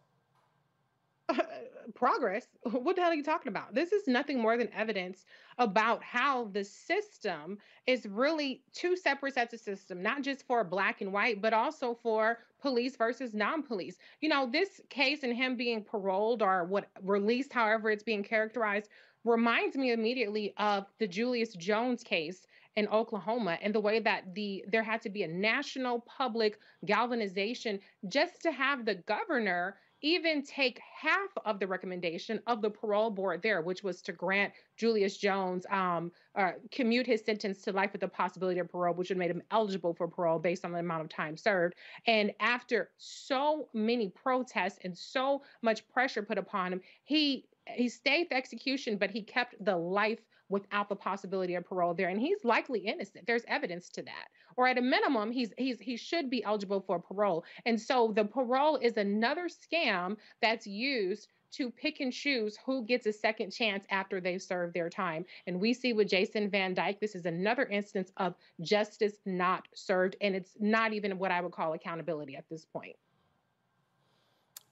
Progress. 1.94 2.48
What 2.64 2.95
the 2.95 3.02
hell 3.02 3.12
are 3.12 3.16
you 3.16 3.24
talking 3.24 3.49
about? 3.49 3.74
This 3.74 3.91
is 3.91 4.07
nothing 4.07 4.40
more 4.40 4.57
than 4.57 4.72
evidence 4.74 5.26
about 5.57 6.03
how 6.03 6.45
the 6.45 6.64
system 6.64 7.57
is 7.88 8.06
really 8.06 8.64
two 8.74 8.95
separate 8.95 9.36
sets 9.36 9.53
of 9.53 9.60
system, 9.60 10.02
not 10.02 10.22
just 10.22 10.45
for 10.48 10.64
black 10.64 11.02
and 11.02 11.14
white, 11.14 11.41
but 11.41 11.53
also 11.53 11.94
for 12.02 12.40
police 12.62 12.95
versus 12.95 13.34
non-police. 13.34 13.98
You 14.22 14.30
know, 14.30 14.49
this 14.52 14.82
case 14.90 15.24
and 15.24 15.36
him 15.36 15.56
being 15.56 15.84
paroled 15.84 16.41
or 16.41 16.66
what 16.66 16.90
released, 17.03 17.53
however 17.53 17.91
it's 17.91 18.03
being 18.03 18.24
characterized, 18.24 18.90
reminds 19.24 19.76
me 19.76 19.91
immediately 19.91 20.53
of 20.57 20.86
the 20.99 21.07
Julius 21.07 21.53
Jones 21.53 22.03
case 22.03 22.45
in 22.76 22.88
Oklahoma 22.88 23.57
and 23.62 23.74
the 23.74 23.80
way 23.80 23.99
that 23.99 24.36
the 24.36 24.64
there 24.68 24.84
had 24.84 25.02
to 25.02 25.10
be 25.10 25.24
a 25.24 25.28
national 25.28 26.02
public 26.02 26.60
galvanization 26.86 27.80
just 28.07 28.41
to 28.41 28.52
have 28.52 28.86
the 28.86 28.95
governor 28.95 29.78
even 30.02 30.44
take 30.44 30.80
half 30.80 31.30
of 31.46 31.60
the 31.60 31.68
recommendation 31.68 32.40
of 32.48 32.62
the 32.62 32.70
parole 32.70 33.10
board 33.10 33.42
there, 33.42 33.62
which 33.62 33.84
was 33.84 34.02
to 34.04 34.12
grant 34.12 34.54
Julius 34.78 35.18
Jones 35.18 35.66
um, 35.70 36.12
uh, 36.36 36.52
commute 36.72 37.08
his 37.08 37.24
sentence 37.24 37.62
to 37.64 37.72
life 37.72 37.92
with 37.92 38.02
the 38.02 38.08
possibility 38.08 38.60
of 38.60 38.70
parole, 38.70 38.94
which 38.94 39.10
would 39.10 39.18
made 39.18 39.32
him 39.32 39.42
eligible 39.52 39.94
for 39.94 40.08
parole 40.08 40.40
based 40.40 40.66
on 40.66 40.72
the 40.72 40.80
amount 40.80 41.02
of 41.02 41.10
time 41.10 41.38
served. 41.38 41.76
And 42.08 42.34
after 42.40 42.92
so 42.98 43.70
many 43.74 44.10
protests 44.10 44.80
and 44.84 44.98
so 44.98 45.44
much 45.62 45.88
pressure 45.88 46.24
put 46.24 46.38
upon 46.38 46.74
him, 46.74 46.82
he 47.04 47.48
he 47.68 47.90
stayed 47.90 48.30
the 48.30 48.36
execution, 48.36 48.98
but 48.98 49.10
he 49.10 49.24
kept 49.24 49.56
the 49.64 49.76
life 49.76 50.20
without 50.50 50.90
the 50.90 50.96
possibility 50.96 51.56
of 51.56 51.66
parole 51.66 51.94
there 51.94 52.10
and 52.10 52.20
he's 52.20 52.44
likely 52.44 52.80
innocent 52.80 53.26
there's 53.26 53.44
evidence 53.48 53.90
to 53.90 54.02
that 54.02 54.28
or 54.58 54.68
at 54.68 54.78
a 54.78 54.82
minimum 54.82 55.32
he's 55.32 55.52
he's 55.58 55.80
he 55.80 55.98
should 55.98 56.30
be 56.30 56.44
eligible 56.44 56.82
for 56.82 57.00
parole 57.00 57.44
and 57.66 57.80
so 57.80 58.12
the 58.16 58.24
parole 58.24 58.78
is 58.78 58.98
another 58.98 59.48
scam 59.48 60.16
that's 60.42 60.68
used 60.68 61.30
to 61.56 61.72
pick 61.72 62.02
and 62.02 62.12
choose 62.12 62.58
who 62.66 62.84
gets 62.86 63.06
a 63.06 63.14
second 63.14 63.52
chance 63.52 63.86
after 63.90 64.20
they've 64.20 64.42
served 64.42 64.74
their 64.74 64.90
time. 64.90 65.26
And 65.48 65.60
we 65.60 65.74
see 65.74 65.94
with 65.94 66.10
Jason 66.10 66.50
Van 66.50 66.74
Dyke, 66.74 67.00
this 67.00 67.16
is 67.16 67.26
another 67.26 67.66
instance 67.68 68.12
of 68.18 68.36
justice 68.62 69.20
not 69.26 69.66
served. 69.74 70.18
And 70.20 70.36
it's 70.36 70.52
not 70.60 70.92
even 70.92 71.18
what 71.18 71.32
I 71.32 71.40
would 71.40 71.54
call 71.54 71.74
accountability 71.74 72.36
at 72.36 72.44
this 72.50 72.66
point. 72.66 72.96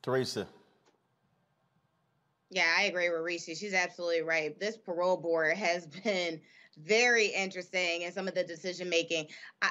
Teresa. 0.01 0.45
Yeah, 2.53 2.71
I 2.77 2.83
agree 2.83 3.09
with 3.09 3.21
Reese. 3.21 3.45
She's 3.45 3.73
absolutely 3.73 4.21
right. 4.21 4.57
This 4.59 4.77
parole 4.77 5.17
board 5.17 5.57
has 5.57 5.87
been 6.03 6.39
very 6.77 7.27
interesting 7.27 8.03
in 8.03 8.11
some 8.11 8.27
of 8.27 8.35
the 8.35 8.43
decision 8.43 8.89
making. 8.89 9.27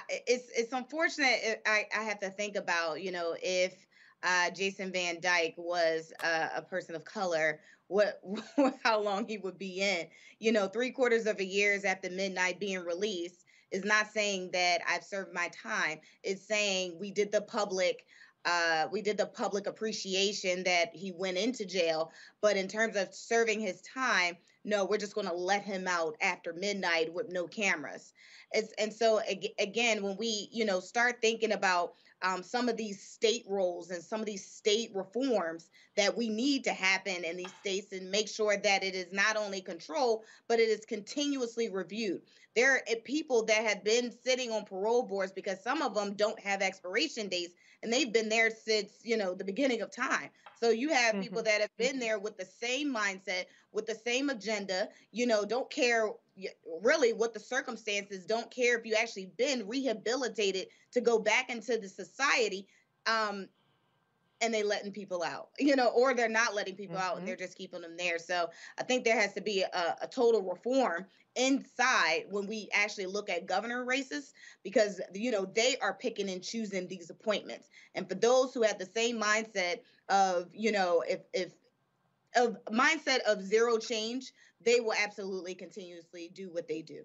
It's 0.08 0.50
it's 0.56 0.72
unfortunate. 0.72 1.62
I, 1.64 1.86
I 1.96 2.02
have 2.02 2.18
to 2.20 2.30
think 2.30 2.56
about 2.56 3.00
you 3.00 3.12
know 3.12 3.36
if 3.40 3.86
uh, 4.24 4.50
Jason 4.50 4.92
Van 4.92 5.20
Dyke 5.20 5.54
was 5.56 6.12
uh, 6.24 6.48
a 6.56 6.62
person 6.62 6.96
of 6.96 7.04
color, 7.04 7.60
what 7.86 8.20
how 8.82 9.00
long 9.00 9.28
he 9.28 9.38
would 9.38 9.58
be 9.58 9.80
in. 9.80 10.08
You 10.40 10.50
know, 10.50 10.66
three 10.66 10.90
quarters 10.90 11.26
of 11.26 11.38
a 11.38 11.44
years 11.44 11.84
after 11.84 12.10
midnight 12.10 12.58
being 12.58 12.80
released 12.84 13.44
is 13.70 13.84
not 13.84 14.08
saying 14.08 14.50
that 14.52 14.80
I've 14.88 15.04
served 15.04 15.32
my 15.32 15.48
time. 15.62 16.00
It's 16.24 16.46
saying 16.46 16.98
we 16.98 17.12
did 17.12 17.30
the 17.30 17.42
public 17.42 18.04
uh, 18.44 18.86
we 18.90 19.02
did 19.02 19.16
the 19.16 19.26
public 19.26 19.66
appreciation 19.66 20.64
that 20.64 20.94
he 20.94 21.12
went 21.12 21.36
into 21.36 21.64
jail. 21.64 22.12
But 22.40 22.56
in 22.56 22.68
terms 22.68 22.96
of 22.96 23.14
serving 23.14 23.60
his 23.60 23.82
time, 23.82 24.36
no, 24.64 24.84
we're 24.84 24.98
just 24.98 25.14
going 25.14 25.26
to 25.26 25.34
let 25.34 25.62
him 25.62 25.88
out 25.88 26.16
after 26.20 26.52
midnight 26.52 27.12
with 27.12 27.28
no 27.30 27.46
cameras. 27.46 28.12
It's, 28.52 28.72
and 28.78 28.92
so 28.92 29.20
again, 29.58 30.02
when 30.02 30.16
we 30.16 30.48
you 30.52 30.64
know 30.64 30.80
start 30.80 31.20
thinking 31.20 31.52
about 31.52 31.94
um, 32.22 32.42
some 32.42 32.68
of 32.68 32.76
these 32.76 33.02
state 33.02 33.44
roles 33.48 33.90
and 33.90 34.02
some 34.02 34.20
of 34.20 34.26
these 34.26 34.46
state 34.46 34.90
reforms 34.94 35.68
that 35.96 36.16
we 36.16 36.28
need 36.28 36.64
to 36.64 36.72
happen 36.72 37.24
in 37.24 37.36
these 37.36 37.52
states 37.60 37.92
and 37.92 38.10
make 38.10 38.28
sure 38.28 38.56
that 38.56 38.82
it 38.82 38.94
is 38.94 39.12
not 39.12 39.36
only 39.36 39.60
controlled 39.60 40.24
but 40.48 40.58
it 40.58 40.68
is 40.68 40.84
continuously 40.84 41.68
reviewed. 41.68 42.22
There 42.54 42.74
are 42.74 42.82
eh, 42.86 42.96
people 43.04 43.44
that 43.46 43.64
have 43.64 43.84
been 43.84 44.12
sitting 44.24 44.50
on 44.50 44.64
parole 44.64 45.02
boards 45.02 45.32
because 45.32 45.62
some 45.62 45.82
of 45.82 45.94
them 45.94 46.14
don't 46.14 46.40
have 46.40 46.62
expiration 46.62 47.28
dates 47.28 47.54
and 47.82 47.92
they've 47.92 48.12
been 48.12 48.28
there 48.28 48.50
since 48.50 48.92
you 49.02 49.16
know 49.16 49.34
the 49.34 49.44
beginning 49.44 49.82
of 49.82 49.90
time 49.90 50.30
so 50.60 50.70
you 50.70 50.90
have 50.90 51.14
mm-hmm. 51.14 51.22
people 51.22 51.42
that 51.42 51.60
have 51.60 51.76
been 51.78 51.98
there 51.98 52.18
with 52.18 52.36
the 52.36 52.44
same 52.44 52.94
mindset 52.94 53.44
with 53.72 53.86
the 53.86 53.94
same 53.94 54.30
agenda 54.30 54.88
you 55.10 55.26
know 55.26 55.44
don't 55.44 55.70
care 55.70 56.10
really 56.82 57.12
what 57.12 57.34
the 57.34 57.40
circumstances 57.40 58.24
don't 58.24 58.50
care 58.50 58.78
if 58.78 58.86
you 58.86 58.94
actually 58.94 59.30
been 59.36 59.66
rehabilitated 59.66 60.66
to 60.92 61.00
go 61.00 61.18
back 61.18 61.50
into 61.50 61.78
the 61.78 61.88
society 61.88 62.66
um 63.06 63.46
and 64.42 64.52
they 64.52 64.62
letting 64.62 64.92
people 64.92 65.22
out, 65.22 65.48
you 65.58 65.76
know, 65.76 65.88
or 65.88 66.14
they're 66.14 66.28
not 66.28 66.54
letting 66.54 66.74
people 66.74 66.96
mm-hmm. 66.96 67.10
out 67.10 67.18
and 67.18 67.26
they're 67.26 67.36
just 67.36 67.56
keeping 67.56 67.80
them 67.80 67.96
there. 67.96 68.18
So 68.18 68.50
I 68.78 68.82
think 68.82 69.04
there 69.04 69.18
has 69.18 69.32
to 69.34 69.40
be 69.40 69.62
a, 69.62 69.96
a, 70.02 70.06
total 70.06 70.42
reform 70.42 71.06
inside 71.36 72.24
when 72.28 72.46
we 72.46 72.68
actually 72.74 73.06
look 73.06 73.30
at 73.30 73.46
governor 73.46 73.84
races 73.84 74.34
because 74.62 75.00
you 75.14 75.30
know 75.30 75.46
they 75.46 75.76
are 75.80 75.94
picking 75.94 76.28
and 76.28 76.42
choosing 76.42 76.86
these 76.86 77.08
appointments. 77.08 77.68
And 77.94 78.06
for 78.06 78.14
those 78.14 78.52
who 78.52 78.62
have 78.62 78.78
the 78.78 78.88
same 78.94 79.18
mindset 79.18 79.78
of, 80.10 80.50
you 80.52 80.72
know, 80.72 81.02
if 81.08 81.20
if 81.32 81.52
of 82.36 82.58
mindset 82.66 83.20
of 83.20 83.42
zero 83.42 83.78
change, 83.78 84.32
they 84.60 84.80
will 84.80 84.94
absolutely 84.98 85.54
continuously 85.54 86.30
do 86.34 86.50
what 86.50 86.68
they 86.68 86.82
do. 86.82 87.02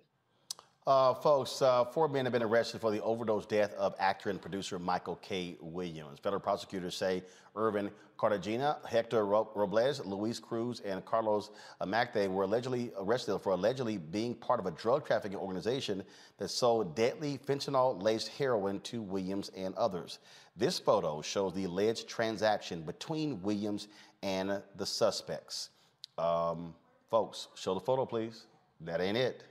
Uh, 0.88 1.14
folks, 1.14 1.62
uh, 1.62 1.84
four 1.84 2.08
men 2.08 2.24
have 2.24 2.32
been 2.32 2.42
arrested 2.42 2.80
for 2.80 2.92
the 2.92 3.04
overdose 3.04 3.46
death 3.46 3.74
of 3.74 3.94
actor 4.00 4.30
and 4.30 4.42
producer 4.42 4.80
Michael 4.80 5.18
K. 5.18 5.58
Williams. 5.60 6.18
Federal 6.18 6.40
prosecutors 6.40 6.96
say 6.96 7.24
Irvin 7.58 7.92
Cartagena, 8.16 8.78
Hector 8.88 9.26
Robles, 9.26 10.06
Luis 10.06 10.40
Cruz, 10.40 10.80
and 10.86 11.04
Carlos 11.04 11.50
Amacte 11.82 12.30
were 12.30 12.44
allegedly 12.44 12.94
arrested 12.98 13.38
for 13.40 13.52
allegedly 13.52 13.98
being 13.98 14.34
part 14.34 14.62
of 14.62 14.66
a 14.66 14.72
drug 14.72 15.06
trafficking 15.06 15.38
organization 15.38 16.04
that 16.38 16.48
sold 16.48 16.96
deadly 16.96 17.38
fentanyl-laced 17.46 18.30
heroin 18.30 18.80
to 18.80 19.02
Williams 19.02 19.52
and 19.58 19.76
others. 19.76 20.20
This 20.56 20.80
photo 20.80 21.22
shows 21.22 21.54
the 21.54 21.66
alleged 21.66 22.08
transaction 22.08 22.82
between 22.82 23.42
Williams 23.42 23.90
and 24.24 24.62
the 24.78 24.86
suspects. 24.86 25.72
Um, 26.18 26.74
folks, 27.12 27.50
show 27.56 27.74
the 27.74 27.82
photo, 27.82 28.06
please. 28.06 28.46
That 28.80 29.02
ain't 29.02 29.18
it. 29.18 29.44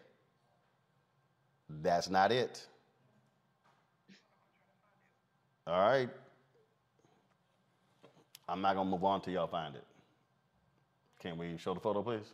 That's 1.69 2.09
not 2.09 2.33
it. 2.33 2.65
All 5.67 5.81
right. 5.81 6.09
I'm 8.49 8.61
not 8.61 8.77
going 8.77 8.87
to 8.87 8.91
move 8.91 9.05
on 9.05 9.21
till 9.21 9.33
y'all 9.33 9.49
find 9.49 9.75
it. 9.75 9.85
Can 11.21 11.37
we 11.37 11.57
show 11.59 11.75
the 11.75 11.81
photo, 11.81 12.03
please? 12.03 12.33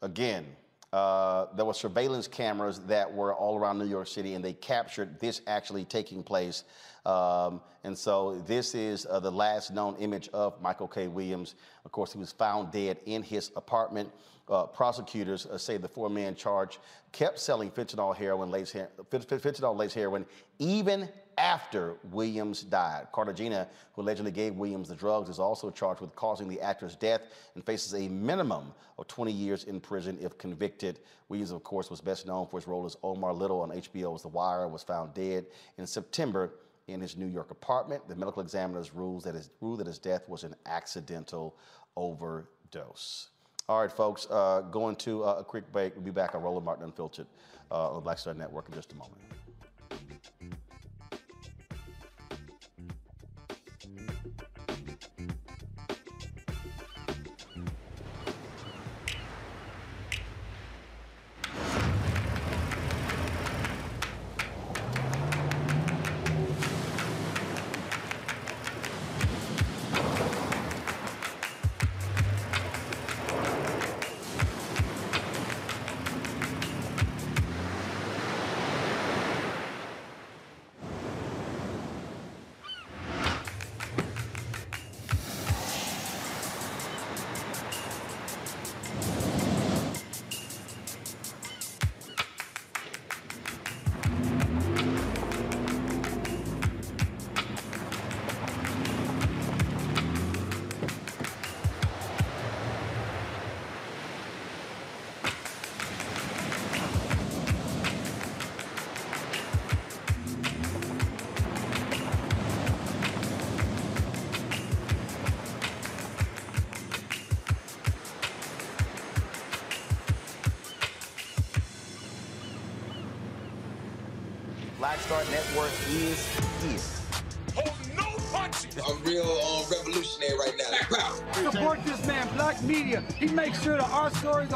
Again, 0.00 0.46
uh, 0.92 1.46
there 1.56 1.64
were 1.64 1.74
surveillance 1.74 2.28
cameras 2.28 2.80
that 2.80 3.12
were 3.12 3.34
all 3.34 3.58
around 3.58 3.78
New 3.78 3.86
York 3.86 4.08
City, 4.08 4.34
and 4.34 4.44
they 4.44 4.52
captured 4.52 5.18
this 5.20 5.40
actually 5.46 5.84
taking 5.84 6.22
place. 6.22 6.64
Um, 7.06 7.62
and 7.82 7.96
so 7.96 8.42
this 8.46 8.74
is 8.74 9.06
uh, 9.06 9.18
the 9.18 9.30
last 9.30 9.72
known 9.72 9.96
image 9.96 10.28
of 10.34 10.60
Michael 10.60 10.88
K. 10.88 11.08
Williams. 11.08 11.54
Of 11.84 11.92
course, 11.92 12.12
he 12.12 12.18
was 12.18 12.32
found 12.32 12.72
dead 12.72 12.98
in 13.06 13.22
his 13.22 13.50
apartment. 13.56 14.10
Uh, 14.48 14.66
prosecutors 14.66 15.46
uh, 15.46 15.56
say 15.56 15.78
the 15.78 15.88
four-man 15.88 16.34
charge 16.34 16.78
kept 17.12 17.38
selling 17.38 17.70
fentanyl 17.70 18.14
heroin, 18.14 18.50
laced 18.50 18.76
fentanyl 19.10 19.76
laced 19.76 19.94
heroin, 19.94 20.26
even 20.58 21.08
after 21.38 21.96
Williams 22.10 22.62
died. 22.62 23.06
Cartagena, 23.12 23.68
who 23.94 24.02
allegedly 24.02 24.30
gave 24.30 24.54
Williams 24.54 24.88
the 24.88 24.94
drugs, 24.94 25.28
is 25.28 25.38
also 25.38 25.70
charged 25.70 26.00
with 26.00 26.14
causing 26.14 26.48
the 26.48 26.60
actor's 26.60 26.96
death 26.96 27.22
and 27.54 27.64
faces 27.64 27.94
a 27.94 28.08
minimum 28.08 28.72
of 28.98 29.06
20 29.08 29.32
years 29.32 29.64
in 29.64 29.80
prison 29.80 30.18
if 30.20 30.38
convicted. 30.38 30.98
Williams, 31.28 31.50
of 31.50 31.62
course, 31.62 31.90
was 31.90 32.00
best 32.00 32.26
known 32.26 32.46
for 32.46 32.58
his 32.58 32.66
role 32.66 32.84
as 32.84 32.96
Omar 33.02 33.32
Little 33.32 33.60
on 33.60 33.70
HBO's 33.70 34.22
The 34.22 34.28
Wire, 34.28 34.68
was 34.68 34.82
found 34.82 35.14
dead 35.14 35.46
in 35.78 35.86
September 35.86 36.52
in 36.88 37.00
his 37.00 37.16
New 37.16 37.26
York 37.26 37.50
apartment. 37.50 38.06
The 38.08 38.16
medical 38.16 38.42
examiners 38.42 38.94
ruled 38.94 39.24
that 39.24 39.34
his, 39.34 39.50
ruled 39.60 39.80
that 39.80 39.86
his 39.86 39.98
death 39.98 40.28
was 40.28 40.44
an 40.44 40.54
accidental 40.66 41.56
overdose. 41.96 43.28
All 43.68 43.80
right, 43.80 43.92
folks, 43.92 44.26
uh, 44.30 44.62
going 44.62 44.96
to 44.96 45.24
uh, 45.24 45.36
a 45.38 45.44
quick 45.44 45.70
break. 45.72 45.94
We'll 45.94 46.04
be 46.04 46.10
back 46.10 46.34
on 46.34 46.42
Roland 46.42 46.64
Martin 46.64 46.84
Unfiltered 46.84 47.26
uh, 47.70 47.88
on 47.88 47.94
the 47.94 48.00
Black 48.00 48.18
Star 48.18 48.34
Network 48.34 48.68
in 48.68 48.74
just 48.74 48.92
a 48.92 48.96
moment. 48.96 49.20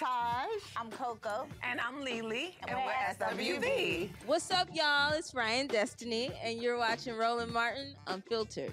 Taj. 0.00 0.48
I'm 0.78 0.90
Coko. 0.90 1.46
And 1.62 1.78
I'm 1.78 2.02
Lelee. 2.02 2.54
And 2.66 2.78
we're 2.86 3.26
SWV. 3.28 4.08
What's 4.24 4.50
up, 4.50 4.68
y'all? 4.72 5.12
It's 5.12 5.34
Ryan 5.34 5.66
Destiny, 5.66 6.32
and 6.42 6.62
you're 6.62 6.78
watching 6.78 7.14
Roland 7.14 7.52
Martin 7.52 7.94
Unfiltered. 8.06 8.72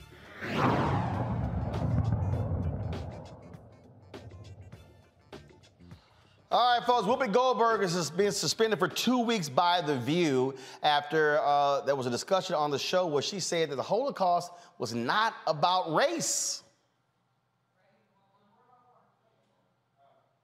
All 6.49 6.77
right, 6.79 6.87
folks. 6.87 7.05
Whoopi 7.05 7.33
Goldberg 7.33 7.83
is 7.83 8.09
being 8.11 8.31
suspended 8.31 8.79
for 8.79 8.87
two 8.87 9.19
weeks 9.19 9.49
by 9.49 9.81
The 9.81 9.97
View 9.97 10.55
after 10.81 11.41
uh, 11.43 11.81
there 11.81 11.97
was 11.97 12.05
a 12.05 12.09
discussion 12.09 12.55
on 12.55 12.71
the 12.71 12.79
show 12.79 13.05
where 13.05 13.21
she 13.21 13.41
said 13.41 13.69
that 13.71 13.75
the 13.75 13.83
Holocaust 13.83 14.53
was 14.77 14.93
not 14.93 15.33
about 15.45 15.93
race. 15.93 16.63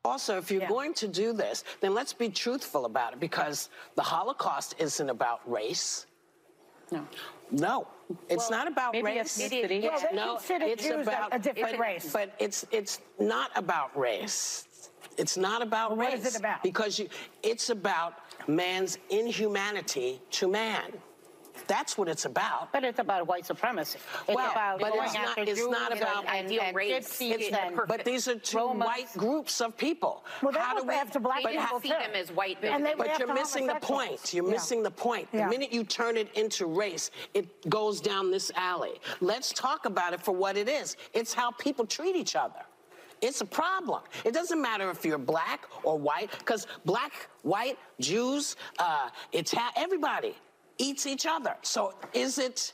Also, 0.06 0.38
if 0.38 0.52
you're 0.52 0.68
going 0.68 0.94
to 0.96 1.08
do 1.08 1.32
this, 1.32 1.64
then 1.80 1.94
let's 1.94 2.12
be 2.12 2.28
truthful 2.28 2.84
about 2.84 3.14
it 3.14 3.22
because 3.22 3.70
the 3.96 4.02
Holocaust 4.02 4.76
isn't 4.78 5.10
about 5.10 5.40
race. 5.50 6.08
No. 6.92 7.08
No, 7.52 7.88
it's 8.28 8.50
Well, 8.50 8.60
not 8.60 8.68
about 8.68 8.92
maybe 8.92 9.06
race. 9.06 9.38
ethnicity. 9.38 9.84
Well, 9.84 10.00
they 10.12 10.16
no, 10.18 10.40
it's 10.68 10.84
Jews 10.84 10.92
a- 11.08 11.10
about 11.10 11.34
a 11.34 11.40
different 11.40 11.78
but- 11.78 11.80
race. 11.80 12.12
But 12.12 12.34
it's 12.38 12.66
it's 12.72 13.00
not 13.18 13.52
about 13.56 13.98
race. 13.98 14.68
It's 15.18 15.38
not 15.38 15.62
about 15.62 15.96
Well, 15.96 16.10
race. 16.12 16.26
is 16.26 16.36
it 16.36 16.40
about? 16.40 16.62
Because 16.64 17.00
you, 17.00 17.08
it's 17.42 17.70
about 17.70 18.16
man's 18.50 18.98
inhumanity 19.10 20.22
to 20.32 20.50
man. 20.50 20.92
That's 21.68 21.98
what 21.98 22.08
it's 22.08 22.26
about. 22.26 22.72
But 22.72 22.84
it's 22.84 23.00
about 23.00 23.28
white 23.28 23.46
supremacy. 23.46 24.00
It's 24.28 24.36
well, 24.36 24.52
about 24.52 24.80
but 24.80 24.92
going 24.94 25.04
it's 25.06 25.14
not, 25.14 25.28
after 25.38 25.42
it's 25.44 25.68
not 25.68 25.92
and- 25.92 26.02
about 26.02 26.26
and- 26.28 26.52
and 26.52 26.76
gypsies 26.76 27.32
It's- 27.32 27.54
and 27.60 27.80
but 27.88 28.04
these 28.04 28.28
are 28.28 28.36
two 28.36 28.58
Romans. 28.58 28.86
white 28.86 29.14
groups 29.18 29.62
of 29.62 29.78
people. 29.78 30.26
Well, 30.42 30.52
that 30.52 30.62
How 30.62 30.74
was 30.76 30.84
do 30.84 30.90
we, 30.90 30.96
after 30.96 31.20
black 31.20 31.44
but 31.44 31.52
people, 31.52 31.66
how- 31.66 31.80
too. 31.80 31.94
And 31.94 32.86
they 32.86 32.96
were 32.96 33.06
but 33.06 33.20
you're 33.20 33.34
missing 33.34 33.68
the 33.68 33.76
point. 33.76 34.34
You're 34.34 34.46
Yeah. 34.46 34.52
missing 34.52 34.84
the 34.84 34.92
point. 34.92 35.32
The 35.32 35.40
Yeah. 35.40 35.48
minute 35.48 35.72
you 35.72 35.84
turn 35.84 36.18
it 36.18 36.32
into 36.36 36.66
race, 36.66 37.12
it 37.34 37.70
goes 37.70 38.02
down 38.02 38.32
this 38.32 38.52
alley. 38.56 39.00
Let's 39.22 39.52
talk 39.54 39.86
about 39.86 40.14
it 40.14 40.22
for 40.22 40.32
what 40.32 40.58
it 40.58 40.68
is. 40.68 40.98
It's 41.14 41.34
how 41.34 41.52
people 41.52 41.86
treat 41.86 42.16
each 42.16 42.36
other. 42.36 42.62
It's 43.22 43.40
a 43.40 43.46
problem. 43.46 44.02
It 44.26 44.34
doesn't 44.34 44.62
matter 44.62 44.90
if 44.90 45.06
you're 45.06 45.18
black 45.18 45.66
or 45.84 45.98
white, 45.98 46.30
because 46.40 46.68
black, 46.84 47.30
white, 47.44 47.80
Jews, 48.02 48.58
uh, 48.80 49.10
Ita- 49.34 49.72
everybody 49.78 50.36
eats 50.78 51.06
each 51.06 51.26
other. 51.26 51.56
So 51.62 51.94
is 52.14 52.38
it, 52.38 52.74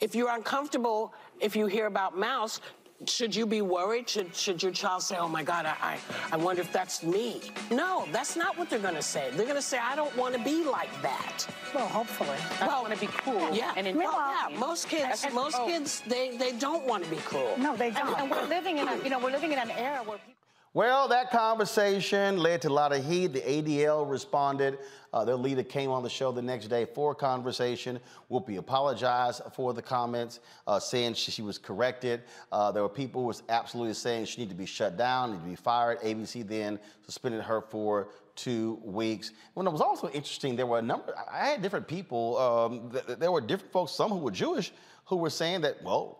if 0.00 0.14
you're 0.14 0.30
uncomfortable, 0.30 1.14
if 1.40 1.56
you 1.56 1.66
hear 1.66 1.86
about 1.86 2.16
Maus, 2.16 2.60
should 3.06 3.34
you 3.34 3.44
be 3.44 3.60
worried? 3.60 4.08
Should, 4.08 4.34
should 4.34 4.62
your 4.62 4.72
child 4.72 5.02
say, 5.02 5.16
oh 5.18 5.28
my 5.28 5.42
God, 5.42 5.66
I, 5.66 5.74
I, 5.82 5.98
I 6.32 6.36
wonder 6.36 6.62
if 6.62 6.72
that's 6.72 7.02
me? 7.02 7.40
No, 7.70 8.06
that's 8.12 8.36
not 8.36 8.56
what 8.56 8.70
they're 8.70 8.78
going 8.78 8.94
to 8.94 9.02
say. 9.02 9.30
They're 9.32 9.46
going 9.46 9.56
to 9.56 9.62
say, 9.62 9.78
I 9.78 9.96
don't 9.96 10.16
want 10.16 10.34
to 10.34 10.42
be 10.42 10.64
like 10.64 10.90
that. 11.02 11.46
Well, 11.74 11.88
hopefully. 11.88 12.38
I 12.60 12.66
well, 12.66 12.82
want 12.82 12.94
to 12.94 13.00
be 13.00 13.08
cool. 13.08 13.54
Yeah, 13.54 13.72
and 13.76 13.86
well, 13.96 14.06
intelligent. 14.06 14.52
yeah, 14.52 14.58
most 14.58 14.88
kids, 14.88 15.24
And- 15.24 15.34
most 15.34 15.56
oh. 15.58 15.66
kids, 15.66 16.02
they, 16.06 16.36
they 16.36 16.52
don't 16.52 16.86
want 16.86 17.04
to 17.04 17.10
be 17.10 17.16
cruel. 17.16 17.54
No, 17.58 17.76
they 17.76 17.90
don't. 17.90 18.18
And 18.18 18.30
we're 18.30 18.46
living 18.46 18.78
in 18.78 18.88
a, 18.88 18.96
you 19.02 19.10
know, 19.10 19.18
we're 19.18 19.32
living 19.32 19.52
in 19.52 19.58
an 19.58 19.70
era 19.72 20.02
where 20.04 20.18
people. 20.18 20.34
Well, 20.72 21.06
that 21.08 21.30
conversation 21.30 22.36
led 22.36 22.62
to 22.62 22.68
a 22.68 22.70
lot 22.70 22.92
of 22.92 23.04
heat. 23.04 23.28
The 23.32 23.40
ADL 23.42 24.10
responded. 24.10 24.78
Uh, 25.14 25.24
their 25.24 25.36
leader 25.36 25.62
came 25.62 25.90
on 25.90 26.02
the 26.02 26.10
show 26.10 26.32
the 26.32 26.42
next 26.42 26.66
day 26.66 26.84
for 26.84 27.12
a 27.12 27.14
conversation. 27.14 28.00
Whoopi 28.28 28.58
apologized 28.58 29.42
for 29.54 29.72
the 29.72 29.80
comments, 29.80 30.40
uh, 30.66 30.80
saying 30.80 31.14
she, 31.14 31.30
she 31.30 31.40
was 31.40 31.56
corrected. 31.56 32.22
Uh, 32.50 32.72
there 32.72 32.82
were 32.82 32.88
people 32.88 33.20
who 33.20 33.28
was 33.28 33.44
absolutely 33.48 33.94
saying 33.94 34.24
she 34.24 34.40
needed 34.40 34.50
to 34.50 34.58
be 34.58 34.66
shut 34.66 34.96
down, 34.96 35.30
need 35.30 35.40
to 35.40 35.48
be 35.50 35.54
fired. 35.54 36.00
ABC 36.00 36.44
then 36.44 36.80
suspended 37.06 37.42
her 37.42 37.60
for 37.60 38.08
two 38.34 38.80
weeks. 38.82 39.30
When 39.54 39.68
it 39.68 39.70
was 39.70 39.80
also 39.80 40.08
interesting, 40.08 40.56
there 40.56 40.66
were 40.66 40.80
a 40.80 40.82
number. 40.82 41.14
I 41.30 41.46
had 41.46 41.62
different 41.62 41.86
people. 41.86 42.36
Um, 42.36 42.90
th- 42.90 43.16
there 43.18 43.30
were 43.30 43.40
different 43.40 43.72
folks, 43.72 43.92
some 43.92 44.10
who 44.10 44.18
were 44.18 44.32
Jewish, 44.32 44.72
who 45.06 45.16
were 45.16 45.30
saying 45.30 45.60
that 45.62 45.82
well, 45.82 46.18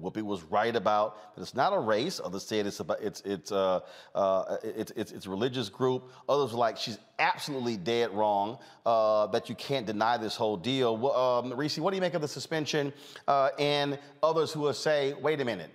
Whoopi, 0.00 0.22
was 0.22 0.42
right 0.44 0.74
about 0.74 1.34
that 1.34 1.42
it's 1.42 1.54
not 1.54 1.72
a 1.72 1.78
race. 1.78 2.20
Others 2.22 2.44
said 2.44 2.66
it's 2.66 2.80
about 2.80 3.00
it's 3.00 3.20
it's 3.22 3.52
uh, 3.52 3.80
uh, 4.14 4.56
it's, 4.62 4.92
it's 4.96 5.12
it's 5.12 5.26
a 5.26 5.30
religious 5.30 5.68
group. 5.68 6.10
Others 6.28 6.52
were 6.52 6.58
like 6.58 6.76
she's 6.76 6.98
absolutely 7.18 7.76
dead 7.76 8.10
wrong. 8.12 8.58
Uh, 8.84 9.26
that 9.28 9.48
you 9.48 9.54
can't 9.54 9.86
deny 9.86 10.16
this 10.16 10.36
whole 10.36 10.56
deal. 10.56 10.96
Well, 10.96 11.14
um, 11.14 11.52
Reese, 11.54 11.78
what 11.78 11.90
do 11.90 11.96
you 11.96 12.00
make 12.00 12.14
of 12.14 12.22
the 12.22 12.28
suspension? 12.28 12.92
Uh, 13.26 13.50
and 13.58 13.98
others 14.22 14.52
who 14.52 14.60
will 14.60 14.72
say, 14.72 15.14
wait 15.20 15.40
a 15.40 15.44
minute, 15.44 15.70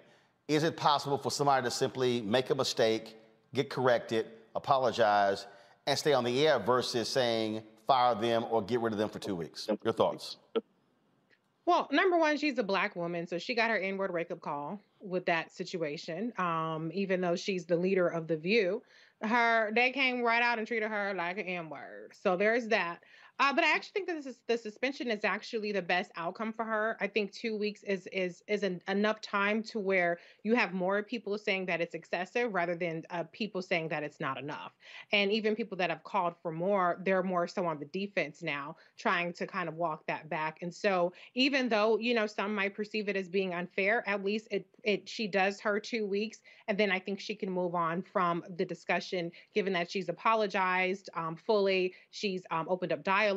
is 0.47 0.63
it 0.63 0.75
possible 0.75 1.17
for 1.17 1.31
somebody 1.31 1.63
to 1.63 1.71
simply 1.71 2.21
make 2.21 2.49
a 2.49 2.55
mistake, 2.55 3.15
get 3.53 3.69
corrected, 3.69 4.25
apologize, 4.55 5.45
and 5.85 5.97
stay 5.97 6.13
on 6.13 6.23
the 6.23 6.47
air 6.47 6.59
versus 6.59 7.07
saying 7.07 7.61
fire 7.85 8.15
them 8.15 8.45
or 8.49 8.61
get 8.61 8.79
rid 8.79 8.93
of 8.93 8.99
them 8.99 9.09
for 9.09 9.19
two 9.19 9.35
weeks? 9.35 9.69
Your 9.83 9.93
thoughts? 9.93 10.37
Well, 11.65 11.87
number 11.91 12.17
one, 12.17 12.37
she's 12.37 12.57
a 12.57 12.63
black 12.63 12.95
woman, 12.95 13.25
so 13.27 13.37
she 13.37 13.55
got 13.55 13.69
her 13.69 13.77
N-word 13.77 14.13
wake-up 14.13 14.41
call 14.41 14.81
with 14.99 15.25
that 15.27 15.51
situation. 15.51 16.33
Um, 16.37 16.91
even 16.93 17.21
though 17.21 17.35
she's 17.37 17.65
the 17.65 17.77
leader 17.77 18.07
of 18.07 18.27
the 18.27 18.37
View, 18.37 18.83
her 19.21 19.71
they 19.73 19.91
came 19.91 20.21
right 20.21 20.41
out 20.43 20.57
and 20.59 20.67
treated 20.67 20.89
her 20.89 21.13
like 21.13 21.37
an 21.37 21.45
N-word. 21.45 22.13
So 22.15 22.35
there's 22.35 22.67
that. 22.69 23.01
Uh, 23.43 23.51
but 23.51 23.65
I 23.65 23.75
actually 23.75 23.91
think 23.91 24.07
that 24.07 24.15
this 24.15 24.25
is, 24.25 24.39
the 24.47 24.57
suspension 24.57 25.11
is 25.11 25.25
actually 25.25 25.73
the 25.73 25.81
best 25.81 26.11
outcome 26.15 26.53
for 26.53 26.63
her. 26.63 26.95
I 27.01 27.07
think 27.07 27.33
two 27.33 27.57
weeks 27.57 27.83
is 27.83 28.07
is 28.13 28.41
is 28.47 28.63
an, 28.63 28.81
enough 28.87 29.19
time 29.19 29.61
to 29.63 29.79
where 29.79 30.19
you 30.43 30.55
have 30.55 30.71
more 30.71 31.03
people 31.03 31.37
saying 31.37 31.65
that 31.65 31.81
it's 31.81 31.93
excessive 31.93 32.53
rather 32.53 32.73
than 32.73 33.03
uh, 33.09 33.25
people 33.33 33.61
saying 33.61 33.89
that 33.89 34.01
it's 34.01 34.21
not 34.21 34.37
enough. 34.37 34.71
And 35.11 35.29
even 35.29 35.57
people 35.57 35.75
that 35.79 35.89
have 35.89 36.05
called 36.05 36.35
for 36.41 36.53
more, 36.53 37.01
they're 37.03 37.21
more 37.21 37.45
so 37.45 37.65
on 37.65 37.79
the 37.79 37.85
defense 37.87 38.41
now, 38.41 38.77
trying 38.97 39.33
to 39.33 39.45
kind 39.45 39.67
of 39.67 39.75
walk 39.75 40.07
that 40.07 40.29
back. 40.29 40.59
And 40.61 40.73
so 40.73 41.11
even 41.35 41.67
though 41.67 41.97
you 41.97 42.13
know 42.13 42.27
some 42.27 42.55
might 42.55 42.73
perceive 42.73 43.09
it 43.09 43.17
as 43.17 43.27
being 43.27 43.53
unfair, 43.53 44.07
at 44.07 44.23
least 44.23 44.47
it 44.51 44.65
it 44.85 45.09
she 45.09 45.27
does 45.27 45.59
her 45.59 45.81
two 45.81 46.07
weeks, 46.07 46.39
and 46.69 46.77
then 46.77 46.91
I 46.91 46.99
think 46.99 47.19
she 47.19 47.35
can 47.35 47.49
move 47.49 47.75
on 47.75 48.03
from 48.03 48.41
the 48.55 48.63
discussion, 48.63 49.33
given 49.53 49.73
that 49.73 49.91
she's 49.91 50.07
apologized 50.07 51.09
um, 51.13 51.35
fully, 51.35 51.93
she's 52.11 52.43
um, 52.49 52.67
opened 52.69 52.93
up 52.93 53.03
dialogue, 53.03 53.32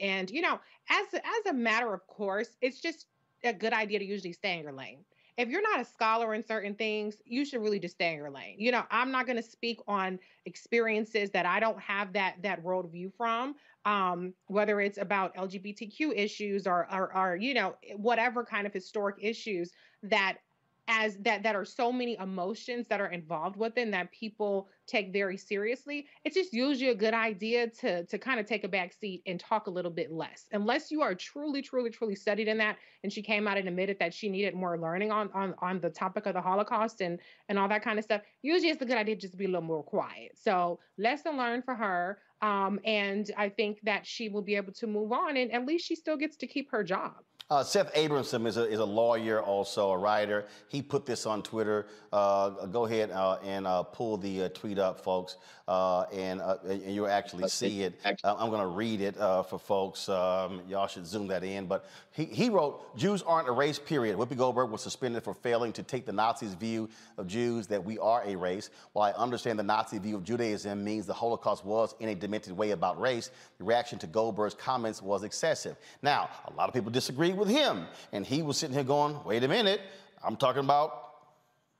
and 0.00 0.30
you 0.30 0.40
know, 0.40 0.60
as 0.88 1.06
as 1.14 1.46
a 1.50 1.52
matter 1.52 1.92
of 1.92 2.06
course, 2.06 2.56
it's 2.60 2.80
just 2.80 3.06
a 3.44 3.52
good 3.52 3.72
idea 3.72 3.98
to 3.98 4.04
usually 4.04 4.32
stay 4.32 4.56
in 4.56 4.62
your 4.62 4.72
lane. 4.72 5.04
If 5.38 5.48
you're 5.48 5.62
not 5.62 5.80
a 5.80 5.84
scholar 5.84 6.34
in 6.34 6.44
certain 6.44 6.74
things, 6.74 7.16
you 7.24 7.44
should 7.44 7.62
really 7.62 7.78
just 7.78 7.94
stay 7.94 8.12
in 8.12 8.18
your 8.18 8.30
lane. 8.30 8.56
You 8.58 8.70
know, 8.70 8.84
I'm 8.90 9.10
not 9.10 9.24
going 9.26 9.36
to 9.36 9.42
speak 9.42 9.80
on 9.88 10.18
experiences 10.44 11.30
that 11.30 11.46
I 11.46 11.58
don't 11.58 11.80
have 11.80 12.12
that 12.12 12.36
that 12.42 12.62
worldview 12.62 13.12
from, 13.16 13.54
um, 13.84 14.34
whether 14.46 14.80
it's 14.80 14.98
about 14.98 15.34
LGBTQ 15.34 16.14
issues 16.14 16.66
or, 16.66 16.86
or 16.92 17.16
or 17.16 17.36
you 17.36 17.54
know 17.54 17.76
whatever 17.96 18.44
kind 18.44 18.66
of 18.66 18.72
historic 18.72 19.16
issues 19.20 19.72
that 20.02 20.38
as 20.88 21.16
that 21.18 21.42
that 21.42 21.54
are 21.54 21.64
so 21.64 21.92
many 21.92 22.16
emotions 22.18 22.88
that 22.88 23.00
are 23.00 23.08
involved 23.08 23.56
within 23.56 23.90
that 23.90 24.10
people 24.10 24.68
take 24.86 25.12
very 25.12 25.36
seriously 25.36 26.06
it's 26.24 26.34
just 26.34 26.52
usually 26.52 26.90
a 26.90 26.94
good 26.94 27.14
idea 27.14 27.68
to 27.68 28.04
to 28.06 28.18
kind 28.18 28.40
of 28.40 28.46
take 28.46 28.64
a 28.64 28.68
back 28.68 28.92
seat 28.92 29.22
and 29.26 29.38
talk 29.38 29.68
a 29.68 29.70
little 29.70 29.90
bit 29.90 30.10
less 30.10 30.46
unless 30.52 30.90
you 30.90 31.00
are 31.00 31.14
truly 31.14 31.62
truly 31.62 31.88
truly 31.88 32.16
studied 32.16 32.48
in 32.48 32.58
that 32.58 32.76
and 33.04 33.12
she 33.12 33.22
came 33.22 33.46
out 33.46 33.56
and 33.56 33.68
admitted 33.68 33.96
that 34.00 34.12
she 34.12 34.28
needed 34.28 34.54
more 34.54 34.76
learning 34.76 35.12
on 35.12 35.30
on 35.34 35.54
on 35.60 35.80
the 35.80 35.90
topic 35.90 36.26
of 36.26 36.34
the 36.34 36.40
holocaust 36.40 37.00
and 37.00 37.20
and 37.48 37.58
all 37.58 37.68
that 37.68 37.82
kind 37.82 37.98
of 37.98 38.04
stuff 38.04 38.20
usually 38.42 38.70
it's 38.70 38.82
a 38.82 38.86
good 38.86 38.98
idea 38.98 39.14
just 39.14 39.32
to 39.32 39.38
be 39.38 39.44
a 39.44 39.48
little 39.48 39.62
more 39.62 39.84
quiet 39.84 40.32
so 40.34 40.80
lesson 40.98 41.36
learned 41.36 41.64
for 41.64 41.74
her 41.74 42.18
um, 42.42 42.80
and 42.84 43.30
I 43.38 43.48
think 43.48 43.78
that 43.84 44.04
she 44.04 44.28
will 44.28 44.42
be 44.42 44.56
able 44.56 44.72
to 44.72 44.88
move 44.88 45.12
on, 45.12 45.36
and 45.36 45.52
at 45.52 45.64
least 45.64 45.86
she 45.86 45.94
still 45.94 46.16
gets 46.16 46.36
to 46.38 46.46
keep 46.48 46.72
her 46.72 46.82
job. 46.82 47.14
Uh, 47.52 47.62
Seth 47.62 47.92
Abramson 47.92 48.46
is 48.46 48.56
a, 48.56 48.64
is 48.64 48.78
a 48.78 48.84
lawyer, 48.84 49.42
also 49.42 49.90
a 49.90 49.98
writer. 49.98 50.46
He 50.68 50.80
put 50.80 51.04
this 51.04 51.26
on 51.26 51.42
Twitter. 51.42 51.84
Uh, 52.10 52.64
go 52.64 52.86
ahead 52.86 53.10
uh, 53.10 53.36
and 53.44 53.66
uh, 53.66 53.82
pull 53.82 54.16
the 54.16 54.44
uh, 54.44 54.48
tweet 54.50 54.78
up, 54.78 54.98
folks, 54.98 55.36
uh, 55.68 56.04
and, 56.14 56.40
and 56.40 56.94
you'll 56.94 57.08
actually 57.08 57.46
see 57.48 57.82
it. 57.82 58.00
I'm 58.24 58.48
going 58.48 58.62
to 58.62 58.66
read 58.66 59.02
it 59.02 59.16
for 59.16 59.58
folks. 59.58 60.08
Um, 60.08 60.62
y'all 60.66 60.86
should 60.86 61.06
zoom 61.06 61.26
that 61.26 61.44
in. 61.44 61.66
But 61.66 61.84
he, 62.12 62.24
he 62.24 62.48
wrote, 62.48 62.96
Jews 62.96 63.22
aren't 63.22 63.48
a 63.48 63.52
race, 63.52 63.78
period. 63.78 64.16
Whoopi 64.16 64.36
Goldberg 64.36 64.70
was 64.70 64.82
suspended 64.82 65.22
for 65.22 65.34
failing 65.34 65.74
to 65.74 65.82
take 65.82 66.06
the 66.06 66.12
Nazis' 66.12 66.54
view 66.54 66.88
of 67.18 67.26
Jews 67.26 67.66
that 67.66 67.82
we 67.82 67.98
are 67.98 68.22
a 68.24 68.34
race. 68.34 68.70
While 68.94 69.12
I 69.14 69.18
understand 69.18 69.58
the 69.58 69.62
Nazi 69.62 69.98
view 69.98 70.16
of 70.16 70.24
Judaism 70.24 70.82
means 70.82 71.06
the 71.06 71.14
Holocaust 71.14 71.66
was 71.66 71.94
in 72.00 72.08
a 72.08 72.14
demented 72.14 72.56
way 72.56 72.70
about 72.70 72.98
race, 72.98 73.30
the 73.58 73.64
reaction 73.64 73.98
to 73.98 74.06
Goldberg's 74.06 74.54
comments 74.54 75.02
was 75.02 75.22
excessive. 75.22 75.76
Now, 76.02 76.30
a 76.46 76.52
lot 76.54 76.68
of 76.68 76.74
people 76.74 76.90
disagree 76.90 77.32
with 77.32 77.41
him, 77.48 77.86
and 78.12 78.26
he 78.26 78.42
was 78.42 78.56
sitting 78.56 78.74
here 78.74 78.84
going, 78.84 79.16
wait 79.24 79.42
a 79.44 79.48
minute, 79.48 79.80
I'm 80.24 80.36
talking 80.36 80.60
about 80.60 81.02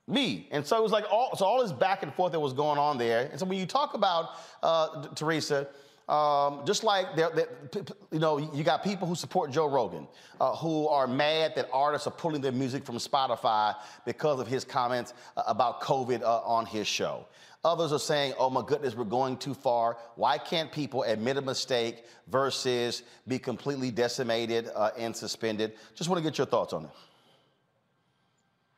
me. 0.07 0.47
And 0.51 0.65
so 0.65 0.77
it 0.77 0.83
was 0.83 0.91
like 0.91 1.05
all, 1.11 1.35
so 1.35 1.45
all 1.45 1.61
this 1.61 1.71
back 1.71 2.03
and 2.03 2.13
forth 2.13 2.31
that 2.33 2.39
was 2.39 2.53
going 2.53 2.77
on 2.77 2.97
there. 2.97 3.29
And 3.31 3.39
so 3.39 3.45
when 3.45 3.57
you 3.57 3.65
talk 3.65 3.93
about 3.93 4.31
uh, 4.61 5.07
Teresa, 5.15 5.67
um, 6.09 6.65
just 6.65 6.83
like 6.83 7.15
they're, 7.15 7.29
they're, 7.29 7.85
you 8.11 8.19
know, 8.19 8.37
you 8.37 8.63
got 8.63 8.83
people 8.83 9.07
who 9.07 9.15
support 9.15 9.51
Joe 9.51 9.67
Rogan, 9.67 10.07
uh, 10.39 10.55
who 10.55 10.87
are 10.87 11.07
mad 11.07 11.53
that 11.55 11.69
artists 11.71 12.07
are 12.07 12.11
pulling 12.11 12.41
their 12.41 12.51
music 12.51 12.85
from 12.85 12.97
Spotify 12.97 13.75
because 14.05 14.39
of 14.39 14.47
his 14.47 14.65
comments 14.65 15.13
uh, 15.37 15.43
about 15.47 15.81
COVID 15.81 16.21
uh, 16.21 16.41
on 16.41 16.65
his 16.65 16.87
show. 16.87 17.25
Others 17.63 17.93
are 17.93 17.99
saying, 17.99 18.33
oh 18.37 18.49
my 18.49 18.61
goodness, 18.67 18.93
we're 18.93 19.05
going 19.05 19.37
too 19.37 19.53
far. 19.53 19.97
Why 20.15 20.37
can't 20.37 20.69
people 20.69 21.03
admit 21.03 21.37
a 21.37 21.41
mistake 21.41 22.03
versus 22.27 23.03
be 23.25 23.39
completely 23.39 23.89
decimated 23.89 24.69
uh, 24.75 24.89
and 24.97 25.15
suspended? 25.15 25.73
Just 25.95 26.09
want 26.09 26.21
to 26.21 26.29
get 26.29 26.37
your 26.37 26.47
thoughts 26.47 26.73
on 26.73 26.83
it. 26.83 26.91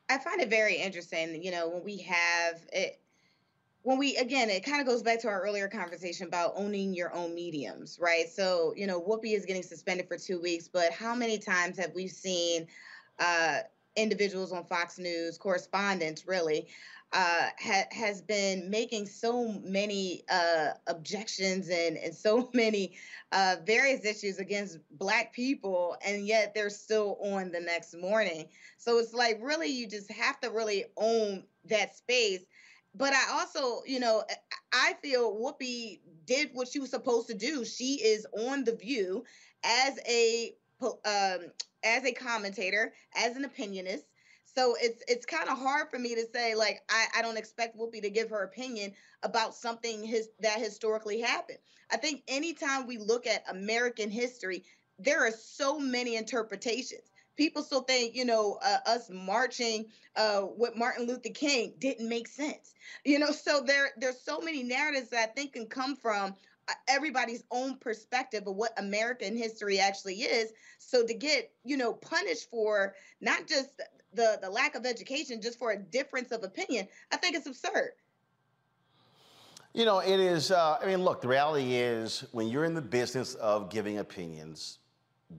I 0.07 0.19
find 0.19 0.39
it 0.39 0.51
very 0.51 0.75
interesting, 0.75 1.43
you 1.43 1.49
know, 1.49 1.67
when 1.67 1.83
we 1.83 1.97
have 1.97 2.61
it, 2.71 2.99
when 3.85 3.99
we 3.99 4.17
again 4.17 4.49
it 4.49 4.65
kind 4.65 4.81
of 4.81 4.87
goes 4.87 5.03
back 5.03 5.21
to 5.21 5.27
our 5.27 5.41
earlier 5.41 5.67
conversation 5.67 6.25
about 6.25 6.53
owning 6.55 6.93
your 6.95 7.13
own 7.13 7.35
mediums 7.35 7.99
right? 8.01 8.27
So 8.27 8.73
you 8.75 8.87
know 8.87 8.99
whoopi 8.99 9.35
is 9.35 9.45
getting 9.45 9.61
suspended 9.61 10.07
for 10.07 10.17
two 10.17 10.41
weeks 10.41 10.67
but 10.67 10.91
how 10.91 11.13
many 11.13 11.37
times 11.37 11.77
have 11.77 11.93
we 11.93 12.07
seen 12.07 12.67
uh, 13.19 13.59
individuals 13.95 14.51
on 14.51 14.65
fox 14.65 14.97
news 14.97 15.37
correspondents 15.37 16.27
really 16.27 16.67
uh, 17.13 17.49
ha- 17.59 17.87
has 17.91 18.23
been 18.23 18.71
making 18.71 19.05
so 19.05 19.53
many 19.63 20.23
uh, 20.29 20.71
objections 20.87 21.69
and, 21.69 21.95
and 21.95 22.13
so 22.13 22.49
many 22.55 22.97
uh, 23.31 23.57
various 23.67 24.03
issues 24.03 24.39
against 24.39 24.79
black 24.97 25.31
people 25.31 25.95
and 26.03 26.25
yet 26.25 26.55
they're 26.55 26.71
still 26.71 27.19
on 27.23 27.51
the 27.51 27.59
next 27.59 27.95
morning. 27.95 28.47
So 28.79 28.97
it's 28.97 29.13
like 29.13 29.39
really 29.41 29.69
you 29.69 29.87
just 29.87 30.11
have 30.11 30.39
to 30.41 30.49
really 30.49 30.85
own 30.97 31.43
that 31.69 31.95
space 31.95 32.41
but 32.97 33.13
I 33.13 33.39
also, 33.39 33.81
you 33.85 33.99
know, 33.99 34.23
I 34.73 34.93
feel 35.01 35.35
Whoopi 35.35 35.99
did 36.25 36.49
what 36.53 36.67
she 36.67 36.79
was 36.79 36.89
supposed 36.89 37.27
to 37.27 37.33
do. 37.33 37.65
She 37.65 37.95
is 37.95 38.25
on 38.33 38.63
the 38.63 38.75
View 38.75 39.23
as 39.63 39.99
a 40.07 40.55
um, 40.81 41.51
as 41.83 42.03
a 42.05 42.11
commentator, 42.11 42.93
as 43.15 43.35
an 43.35 43.45
opinionist. 43.45 44.05
So 44.43 44.75
it's 44.79 45.03
it's 45.07 45.25
kind 45.25 45.49
of 45.49 45.57
hard 45.57 45.89
for 45.89 45.99
me 45.99 46.15
to 46.15 46.25
say 46.33 46.55
like 46.55 46.81
I, 46.89 47.07
I 47.17 47.21
don't 47.21 47.37
expect 47.37 47.77
Whoopi 47.77 48.01
to 48.01 48.09
give 48.09 48.29
her 48.29 48.43
opinion 48.43 48.93
about 49.23 49.55
something 49.55 50.03
his 50.03 50.29
that 50.39 50.59
historically 50.59 51.19
happened. 51.19 51.59
I 51.91 51.97
think 51.97 52.23
anytime 52.27 52.87
we 52.87 52.97
look 52.97 53.27
at 53.27 53.43
American 53.49 54.09
history, 54.09 54.63
there 54.97 55.25
are 55.25 55.31
so 55.31 55.79
many 55.79 56.15
interpretations 56.15 57.11
people 57.35 57.61
still 57.63 57.81
think 57.81 58.15
you 58.15 58.25
know 58.25 58.59
uh, 58.63 58.77
us 58.85 59.09
marching 59.11 59.85
uh, 60.15 60.45
with 60.57 60.75
Martin 60.75 61.07
Luther 61.07 61.29
King 61.29 61.73
didn't 61.79 62.07
make 62.07 62.27
sense. 62.27 62.73
You 63.03 63.19
know, 63.19 63.31
so 63.31 63.61
there 63.65 63.89
there's 63.97 64.19
so 64.19 64.39
many 64.39 64.63
narratives 64.63 65.09
that 65.09 65.29
I 65.29 65.31
think 65.31 65.53
can 65.53 65.67
come 65.67 65.95
from 65.95 66.35
uh, 66.67 66.73
everybody's 66.87 67.43
own 67.51 67.77
perspective 67.77 68.47
of 68.47 68.55
what 68.55 68.77
American 68.77 69.35
history 69.37 69.79
actually 69.79 70.21
is. 70.21 70.51
So 70.79 71.05
to 71.05 71.13
get 71.13 71.51
you 71.63 71.77
know 71.77 71.93
punished 71.93 72.49
for 72.49 72.95
not 73.21 73.47
just 73.47 73.81
the 74.13 74.39
the 74.41 74.49
lack 74.49 74.75
of 74.75 74.85
education, 74.85 75.41
just 75.41 75.59
for 75.59 75.71
a 75.71 75.77
difference 75.77 76.31
of 76.31 76.43
opinion, 76.43 76.87
I 77.11 77.17
think 77.17 77.35
it's 77.35 77.47
absurd. 77.47 77.91
You 79.73 79.83
know, 79.83 79.99
it 79.99 80.21
is. 80.21 80.51
Uh, 80.51 80.77
I 80.81 80.85
mean, 80.85 81.03
look, 81.03 81.19
the 81.19 81.27
reality 81.27 81.73
is 81.73 82.23
when 82.31 82.47
you're 82.47 82.63
in 82.63 82.75
the 82.75 82.81
business 82.81 83.35
of 83.35 83.69
giving 83.69 83.97
opinions, 83.97 84.79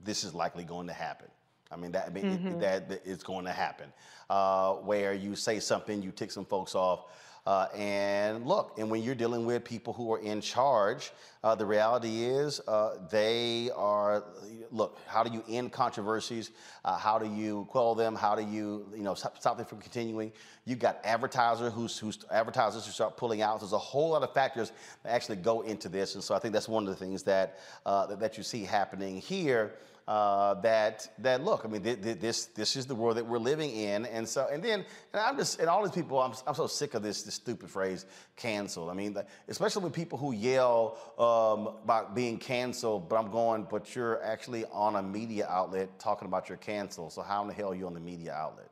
this 0.04 0.24
is 0.24 0.34
likely 0.34 0.62
going 0.62 0.88
to 0.88 0.92
happen. 0.92 1.28
I 1.70 1.76
mean, 1.76 1.92
that, 1.92 2.06
I 2.06 2.10
mean, 2.10 2.24
mm-hmm. 2.24 2.48
it, 2.48 2.60
that, 2.60 2.88
that 2.88 3.24
going 3.24 3.44
to 3.44 3.52
happen. 3.52 3.92
Uh, 4.28 4.74
where 4.74 5.14
you 5.14 5.36
say 5.36 5.60
something, 5.60 6.02
you 6.02 6.10
tick 6.10 6.30
some 6.30 6.44
folks 6.44 6.74
off. 6.74 7.04
Uh, 7.46 7.68
and 7.76 8.44
look, 8.44 8.76
and 8.76 8.90
when 8.90 9.00
you're 9.02 9.14
dealing 9.14 9.46
with 9.46 9.62
people 9.62 9.92
who 9.92 10.12
are 10.12 10.18
in 10.18 10.40
charge, 10.40 11.12
uh, 11.44 11.54
the 11.54 11.64
reality 11.64 12.24
is 12.24 12.58
uh, 12.66 12.96
they 13.08 13.70
are. 13.76 14.24
Look, 14.72 14.98
how 15.06 15.22
do 15.22 15.32
you 15.32 15.44
end 15.48 15.70
controversies? 15.70 16.50
Uh, 16.84 16.98
how 16.98 17.20
do 17.20 17.32
you 17.32 17.68
quell 17.70 17.94
them? 17.94 18.16
How 18.16 18.34
do 18.34 18.42
you, 18.42 18.88
you 18.92 19.04
know, 19.04 19.14
stop, 19.14 19.38
stop 19.38 19.56
them 19.58 19.66
from 19.66 19.78
continuing? 19.78 20.32
You've 20.64 20.80
got 20.80 20.98
advertisers 21.04 21.72
who's, 21.72 21.96
who's 21.96 22.18
advertisers 22.32 22.84
who 22.84 22.90
start 22.90 23.16
pulling 23.16 23.42
out. 23.42 23.60
There's 23.60 23.72
a 23.72 23.78
whole 23.78 24.10
lot 24.10 24.24
of 24.24 24.34
factors 24.34 24.72
that 25.04 25.12
actually 25.12 25.36
go 25.36 25.60
into 25.60 25.88
this, 25.88 26.16
and 26.16 26.24
so 26.24 26.34
I 26.34 26.40
think 26.40 26.52
that's 26.52 26.68
one 26.68 26.82
of 26.82 26.88
the 26.88 26.96
things 26.96 27.22
that 27.22 27.60
uh, 27.84 28.06
that, 28.06 28.18
that 28.18 28.36
you 28.36 28.42
see 28.42 28.64
happening 28.64 29.20
here 29.20 29.74
uh, 30.08 30.54
that 30.60 31.08
that 31.18 31.42
look, 31.42 31.62
I 31.64 31.68
mean, 31.68 31.82
th- 31.82 32.00
th- 32.00 32.20
this 32.20 32.46
this 32.46 32.76
is 32.76 32.86
the 32.86 32.94
world 32.94 33.16
that 33.16 33.26
we're 33.26 33.38
living 33.38 33.70
in, 33.70 34.06
and 34.06 34.28
so 34.28 34.46
and 34.52 34.62
then 34.62 34.84
and 35.12 35.20
I'm 35.20 35.36
just 35.36 35.58
and 35.58 35.68
all 35.68 35.82
these 35.82 35.94
people, 35.94 36.20
I'm, 36.20 36.32
I'm 36.46 36.54
so 36.54 36.68
sick 36.68 36.94
of 36.94 37.02
this 37.02 37.22
this 37.22 37.34
stupid 37.34 37.68
phrase 37.68 38.06
canceled. 38.36 38.88
I 38.88 38.94
mean, 38.94 39.14
the, 39.14 39.26
especially 39.48 39.82
when 39.82 39.92
people 39.92 40.16
who 40.16 40.32
yell 40.32 40.96
um, 41.18 41.74
about 41.82 42.14
being 42.14 42.38
canceled, 42.38 43.08
but 43.08 43.16
I'm 43.16 43.32
going, 43.32 43.66
but 43.68 43.96
you're 43.96 44.22
actually 44.22 44.64
on 44.66 44.94
a 44.94 45.02
media 45.02 45.48
outlet 45.48 45.98
talking 45.98 46.26
about 46.26 46.48
your 46.48 46.58
cancel. 46.58 47.10
So 47.10 47.22
how 47.22 47.42
in 47.42 47.48
the 47.48 47.54
hell 47.54 47.72
are 47.72 47.74
you 47.74 47.86
on 47.86 47.94
the 47.94 48.00
media 48.00 48.32
outlet? 48.32 48.70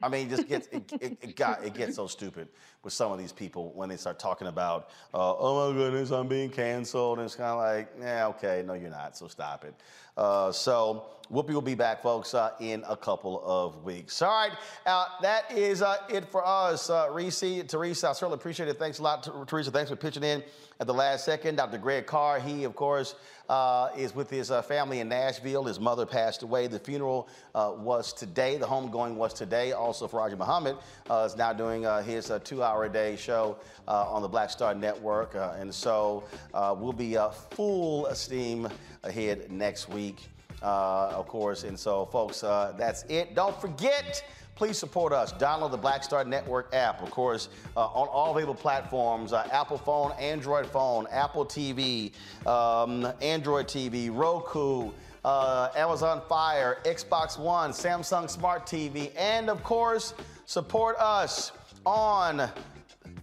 I 0.00 0.08
mean, 0.08 0.26
it 0.26 0.30
just 0.30 0.48
gets 0.48 0.68
it, 0.68 0.92
it, 1.00 1.18
it, 1.20 1.36
got 1.36 1.64
it 1.64 1.74
gets 1.74 1.96
so 1.96 2.06
stupid 2.06 2.48
with 2.84 2.92
some 2.92 3.10
of 3.10 3.18
these 3.18 3.32
people 3.32 3.72
when 3.74 3.88
they 3.88 3.96
start 3.96 4.18
talking 4.18 4.46
about, 4.46 4.90
uh, 5.12 5.34
oh 5.36 5.72
my 5.72 5.76
goodness, 5.76 6.10
I'm 6.10 6.28
being 6.28 6.50
canceled, 6.50 7.18
and 7.18 7.26
it's 7.26 7.34
kind 7.34 7.50
of 7.50 7.58
like, 7.58 7.88
yeah, 8.00 8.28
okay, 8.28 8.62
no, 8.64 8.74
you're 8.74 8.90
not, 8.90 9.16
so 9.16 9.26
stop 9.26 9.64
it. 9.64 9.74
Uh, 10.16 10.52
so 10.52 11.06
Whoopi 11.32 11.50
will 11.52 11.60
be 11.62 11.74
back, 11.74 12.02
folks, 12.02 12.32
uh, 12.32 12.52
in 12.60 12.84
a 12.88 12.96
couple 12.96 13.42
of 13.44 13.84
weeks. 13.84 14.22
All 14.22 14.28
right, 14.28 14.52
uh, 14.86 15.06
that 15.20 15.50
is 15.52 15.82
uh, 15.82 15.96
it 16.08 16.30
for 16.30 16.46
us. 16.46 16.90
Uh, 16.90 17.08
Reese, 17.10 17.64
Teresa, 17.66 18.08
I 18.08 18.12
certainly 18.12 18.36
appreciate 18.36 18.68
it. 18.68 18.78
Thanks 18.78 19.00
a 19.00 19.02
lot, 19.02 19.28
Teresa. 19.48 19.72
Thanks 19.72 19.90
for 19.90 19.96
pitching 19.96 20.22
in 20.22 20.42
at 20.80 20.86
the 20.86 20.94
last 20.94 21.24
second. 21.24 21.56
Dr. 21.56 21.78
Greg 21.78 22.06
Carr, 22.06 22.38
he, 22.38 22.64
of 22.64 22.74
course, 22.76 23.16
uh, 23.48 23.88
is 23.96 24.14
with 24.14 24.30
his 24.30 24.50
uh, 24.50 24.62
family 24.62 25.00
in 25.00 25.08
Nashville. 25.08 25.64
His 25.64 25.80
mother 25.80 26.06
passed 26.06 26.42
away. 26.42 26.66
The 26.66 26.78
funeral 26.78 27.28
was 27.54 28.12
today. 28.12 28.56
The 28.56 28.66
homegoing 28.66 29.14
was 29.14 29.32
today. 29.32 29.72
Also, 29.72 30.06
Faraji 30.06 30.38
Muhammad 30.38 30.76
is 31.10 31.36
now 31.36 31.52
doing 31.52 31.84
his 32.04 32.30
two-hour-a-day 32.44 33.16
show 33.16 33.58
on 33.86 34.22
the 34.22 34.28
Black 34.28 34.50
Star 34.50 34.74
Network. 34.74 35.34
and 35.34 35.74
so 35.74 36.24
we'll 36.54 36.92
be 36.92 37.16
full 37.50 38.06
steam 38.14 38.68
ahead 39.02 39.50
next 39.50 39.88
week 39.88 40.28
uh, 40.62 41.12
of 41.14 41.28
course. 41.28 41.64
And 41.64 41.78
so, 41.78 42.06
folks, 42.06 42.42
uh, 42.42 42.74
that's 42.76 43.04
it. 43.04 43.34
Don't 43.34 43.58
forget, 43.60 44.24
please 44.58 44.76
support 44.76 45.12
us. 45.12 45.32
Download 45.34 45.70
the 45.70 45.76
Black 45.76 46.02
Star 46.02 46.24
Network 46.24 46.74
app, 46.74 47.00
of 47.00 47.12
course, 47.12 47.48
uh, 47.76 47.86
on 47.86 48.08
all 48.08 48.32
available 48.32 48.56
platforms 48.56 49.32
uh, 49.32 49.46
Apple 49.52 49.78
phone, 49.78 50.10
Android 50.18 50.66
phone, 50.66 51.06
Apple 51.12 51.46
TV, 51.46 52.12
um, 52.44 53.10
Android 53.22 53.68
TV, 53.68 54.10
Roku. 54.12 54.90
Uh, 55.24 55.68
Amazon 55.74 56.22
Fire, 56.28 56.78
Xbox 56.84 57.38
One, 57.38 57.72
Samsung 57.72 58.30
Smart 58.30 58.66
TV, 58.66 59.10
and 59.18 59.50
of 59.50 59.62
course, 59.64 60.14
support 60.46 60.96
us 60.98 61.52
on 61.84 62.48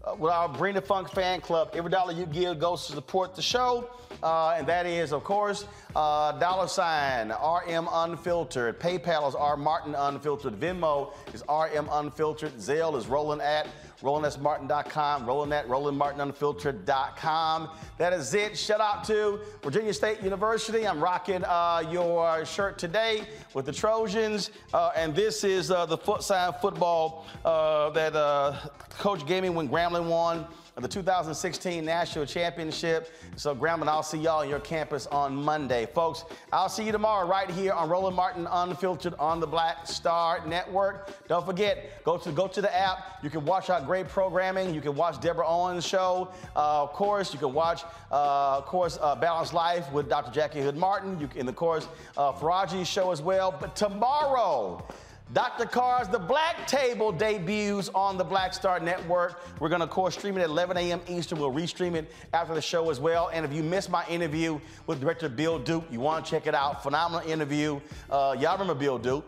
uh, 0.06 0.16
with 0.16 0.32
our 0.32 0.74
the 0.74 0.82
Funk 0.82 1.10
fan 1.10 1.42
club. 1.42 1.72
Every 1.74 1.92
dollar 1.92 2.14
you 2.14 2.26
give 2.26 2.60
goes 2.60 2.88
to 2.88 2.94
support 2.94 3.36
the 3.36 3.42
show. 3.42 3.90
Uh, 4.24 4.56
and 4.58 4.68
that 4.68 4.86
is, 4.86 5.12
of 5.12 5.24
course, 5.24 5.66
uh, 5.96 6.32
dollar 6.34 6.68
sign 6.68 7.30
RM 7.30 7.88
Unfiltered. 7.92 8.80
PayPal 8.80 9.28
is 9.28 9.36
R 9.36 9.58
Martin 9.58 9.96
Unfiltered. 9.96 10.60
Venmo 10.60 11.14
is 11.34 11.44
RM 11.50 11.90
Unfiltered. 11.92 12.54
Zelle 12.58 12.98
is 12.98 13.08
roland 13.08 13.42
at 13.42 13.68
RolandSMartin.com, 14.06 15.26
roland 15.26 15.52
at 15.52 15.68
RolandMartinUnfiltered.com. 15.68 17.70
That 17.98 18.14
is 18.14 18.36
it. 18.36 18.56
Shout 18.56 18.80
out 18.80 19.04
to 19.06 19.40
Virginia 19.64 19.92
State 19.94 20.22
University. 20.22 20.88
I'm 20.88 21.04
rocking 21.04 21.44
uh, 21.44 21.82
your 21.90 22.46
shirt 22.46 22.78
today 22.78 23.24
with 23.56 23.66
the 23.66 23.74
Trojans. 23.74 24.52
Uh, 24.74 24.92
and 24.96 25.16
this 25.16 25.44
is 25.44 25.72
uh, 25.72 25.88
the 25.88 25.98
foot 25.98 26.22
sign 26.22 26.54
football 26.62 27.26
uh, 27.44 27.90
that 27.90 28.16
uh, 28.16 28.56
Coach 29.00 29.26
gave 29.26 29.42
me 29.42 29.50
when 29.50 29.68
Grambling 29.68 30.08
won 30.08 30.46
of 30.76 30.84
the 30.84 30.90
2016 30.90 31.86
National 31.86 32.26
Championship. 32.26 33.10
So, 33.38 33.56
Grambling, 33.56 33.88
I'll 33.88 34.04
see 34.04 34.18
y'all 34.18 34.42
on 34.42 34.50
your 34.50 34.60
campus 34.60 35.08
on 35.08 35.34
Monday. 35.34 35.86
Folks, 35.86 36.26
I'll 36.52 36.68
see 36.68 36.84
you 36.84 36.92
tomorrow 36.92 37.26
right 37.26 37.50
here 37.50 37.72
on 37.72 37.88
Roland 37.88 38.16
Martin 38.16 38.46
Unfiltered 38.52 39.14
on 39.18 39.40
the 39.40 39.48
Black 39.48 39.88
Star 39.88 40.46
Network. 40.46 41.28
Don't 41.30 41.46
forget, 41.46 42.04
go 42.04 42.18
to 42.18 42.32
go 42.32 42.48
to 42.48 42.62
the 42.62 42.76
app. 42.76 43.24
You 43.24 43.30
can 43.30 43.46
watch 43.46 43.70
our 43.70 43.82
great 43.82 44.10
programming. 44.10 44.74
You 44.76 44.82
can 44.82 44.96
watch 44.96 45.22
Deborah 45.22 45.48
Owens' 45.48 45.86
show. 45.86 46.34
Uh, 46.56 46.84
of 46.84 46.92
course, 46.92 47.32
you 47.32 47.40
can 47.40 47.54
watch, 47.54 47.84
uh, 48.12 48.58
of 48.58 48.66
course, 48.66 48.98
uh, 49.02 49.16
Balanced 49.16 49.54
Life 49.54 49.90
with 49.94 50.10
Dr. 50.10 50.38
Jacquie 50.38 50.62
Hood 50.62 50.76
Martin. 50.76 51.18
You 51.22 51.28
can, 51.28 51.48
of 51.48 51.56
course, 51.56 51.88
uh, 52.18 52.34
Faraji's 52.34 52.88
show 52.88 53.12
as 53.12 53.22
well. 53.22 53.56
But 53.58 53.78
tomorrow, 53.78 54.86
Dr. 55.34 55.66
Carr's 55.66 56.08
The 56.08 56.20
Black 56.20 56.68
Table 56.68 57.12
debuts 57.12 57.90
on 57.96 58.18
the 58.18 58.24
Black 58.24 58.54
Star 58.54 58.80
Network. 58.80 59.42
We're 59.60 59.70
going 59.70 59.80
to, 59.80 59.86
of 59.86 59.90
course, 59.90 60.16
stream 60.16 60.38
it 60.38 60.42
at 60.42 60.50
11 60.50 60.78
a.m. 60.78 61.02
Eastern. 61.10 61.40
We'll 61.40 61.52
restream 61.52 61.96
it 61.96 62.12
after 62.34 62.54
the 62.54 62.62
show 62.62 62.90
as 62.92 63.00
well. 63.00 63.32
And 63.34 63.44
if 63.44 63.52
you 63.52 63.64
missed 63.64 63.90
my 63.90 64.08
interview 64.08 64.60
with 64.86 65.02
director 65.02 65.28
Bill 65.28 65.58
Duke, 65.58 65.86
you 65.92 66.00
want 66.00 66.24
to 66.24 66.32
check 66.32 66.46
it 66.46 66.54
out. 66.54 66.84
Phenomenal 66.84 67.28
interview. 67.28 67.82
Uh, 68.10 68.36
y'all 68.40 68.54
remember 68.54 68.76
Bill 68.76 68.98
Duke? 68.98 69.26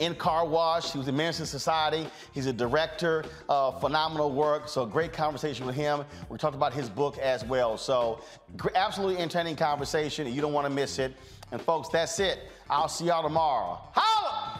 in 0.00 0.14
Car 0.14 0.46
Wash. 0.46 0.92
He 0.92 0.98
was 0.98 1.08
in 1.08 1.16
Men's 1.16 1.36
Society. 1.36 2.06
He's 2.32 2.46
a 2.46 2.52
director, 2.52 3.22
uh, 3.48 3.70
phenomenal 3.72 4.32
work. 4.32 4.66
So 4.66 4.86
great 4.86 5.12
conversation 5.12 5.66
with 5.66 5.74
him. 5.74 6.04
We 6.28 6.38
talked 6.38 6.56
about 6.56 6.72
his 6.72 6.88
book 6.88 7.18
as 7.18 7.44
well. 7.44 7.76
So 7.76 8.22
absolutely 8.74 9.18
entertaining 9.18 9.56
conversation. 9.56 10.26
You 10.32 10.40
don't 10.40 10.54
want 10.54 10.66
to 10.66 10.72
miss 10.72 10.98
it. 10.98 11.14
And 11.52 11.60
folks, 11.60 11.90
that's 11.90 12.18
it. 12.18 12.38
I'll 12.68 12.88
see 12.88 13.06
y'all 13.06 13.22
tomorrow. 13.22 13.78
Holla! 13.92 14.59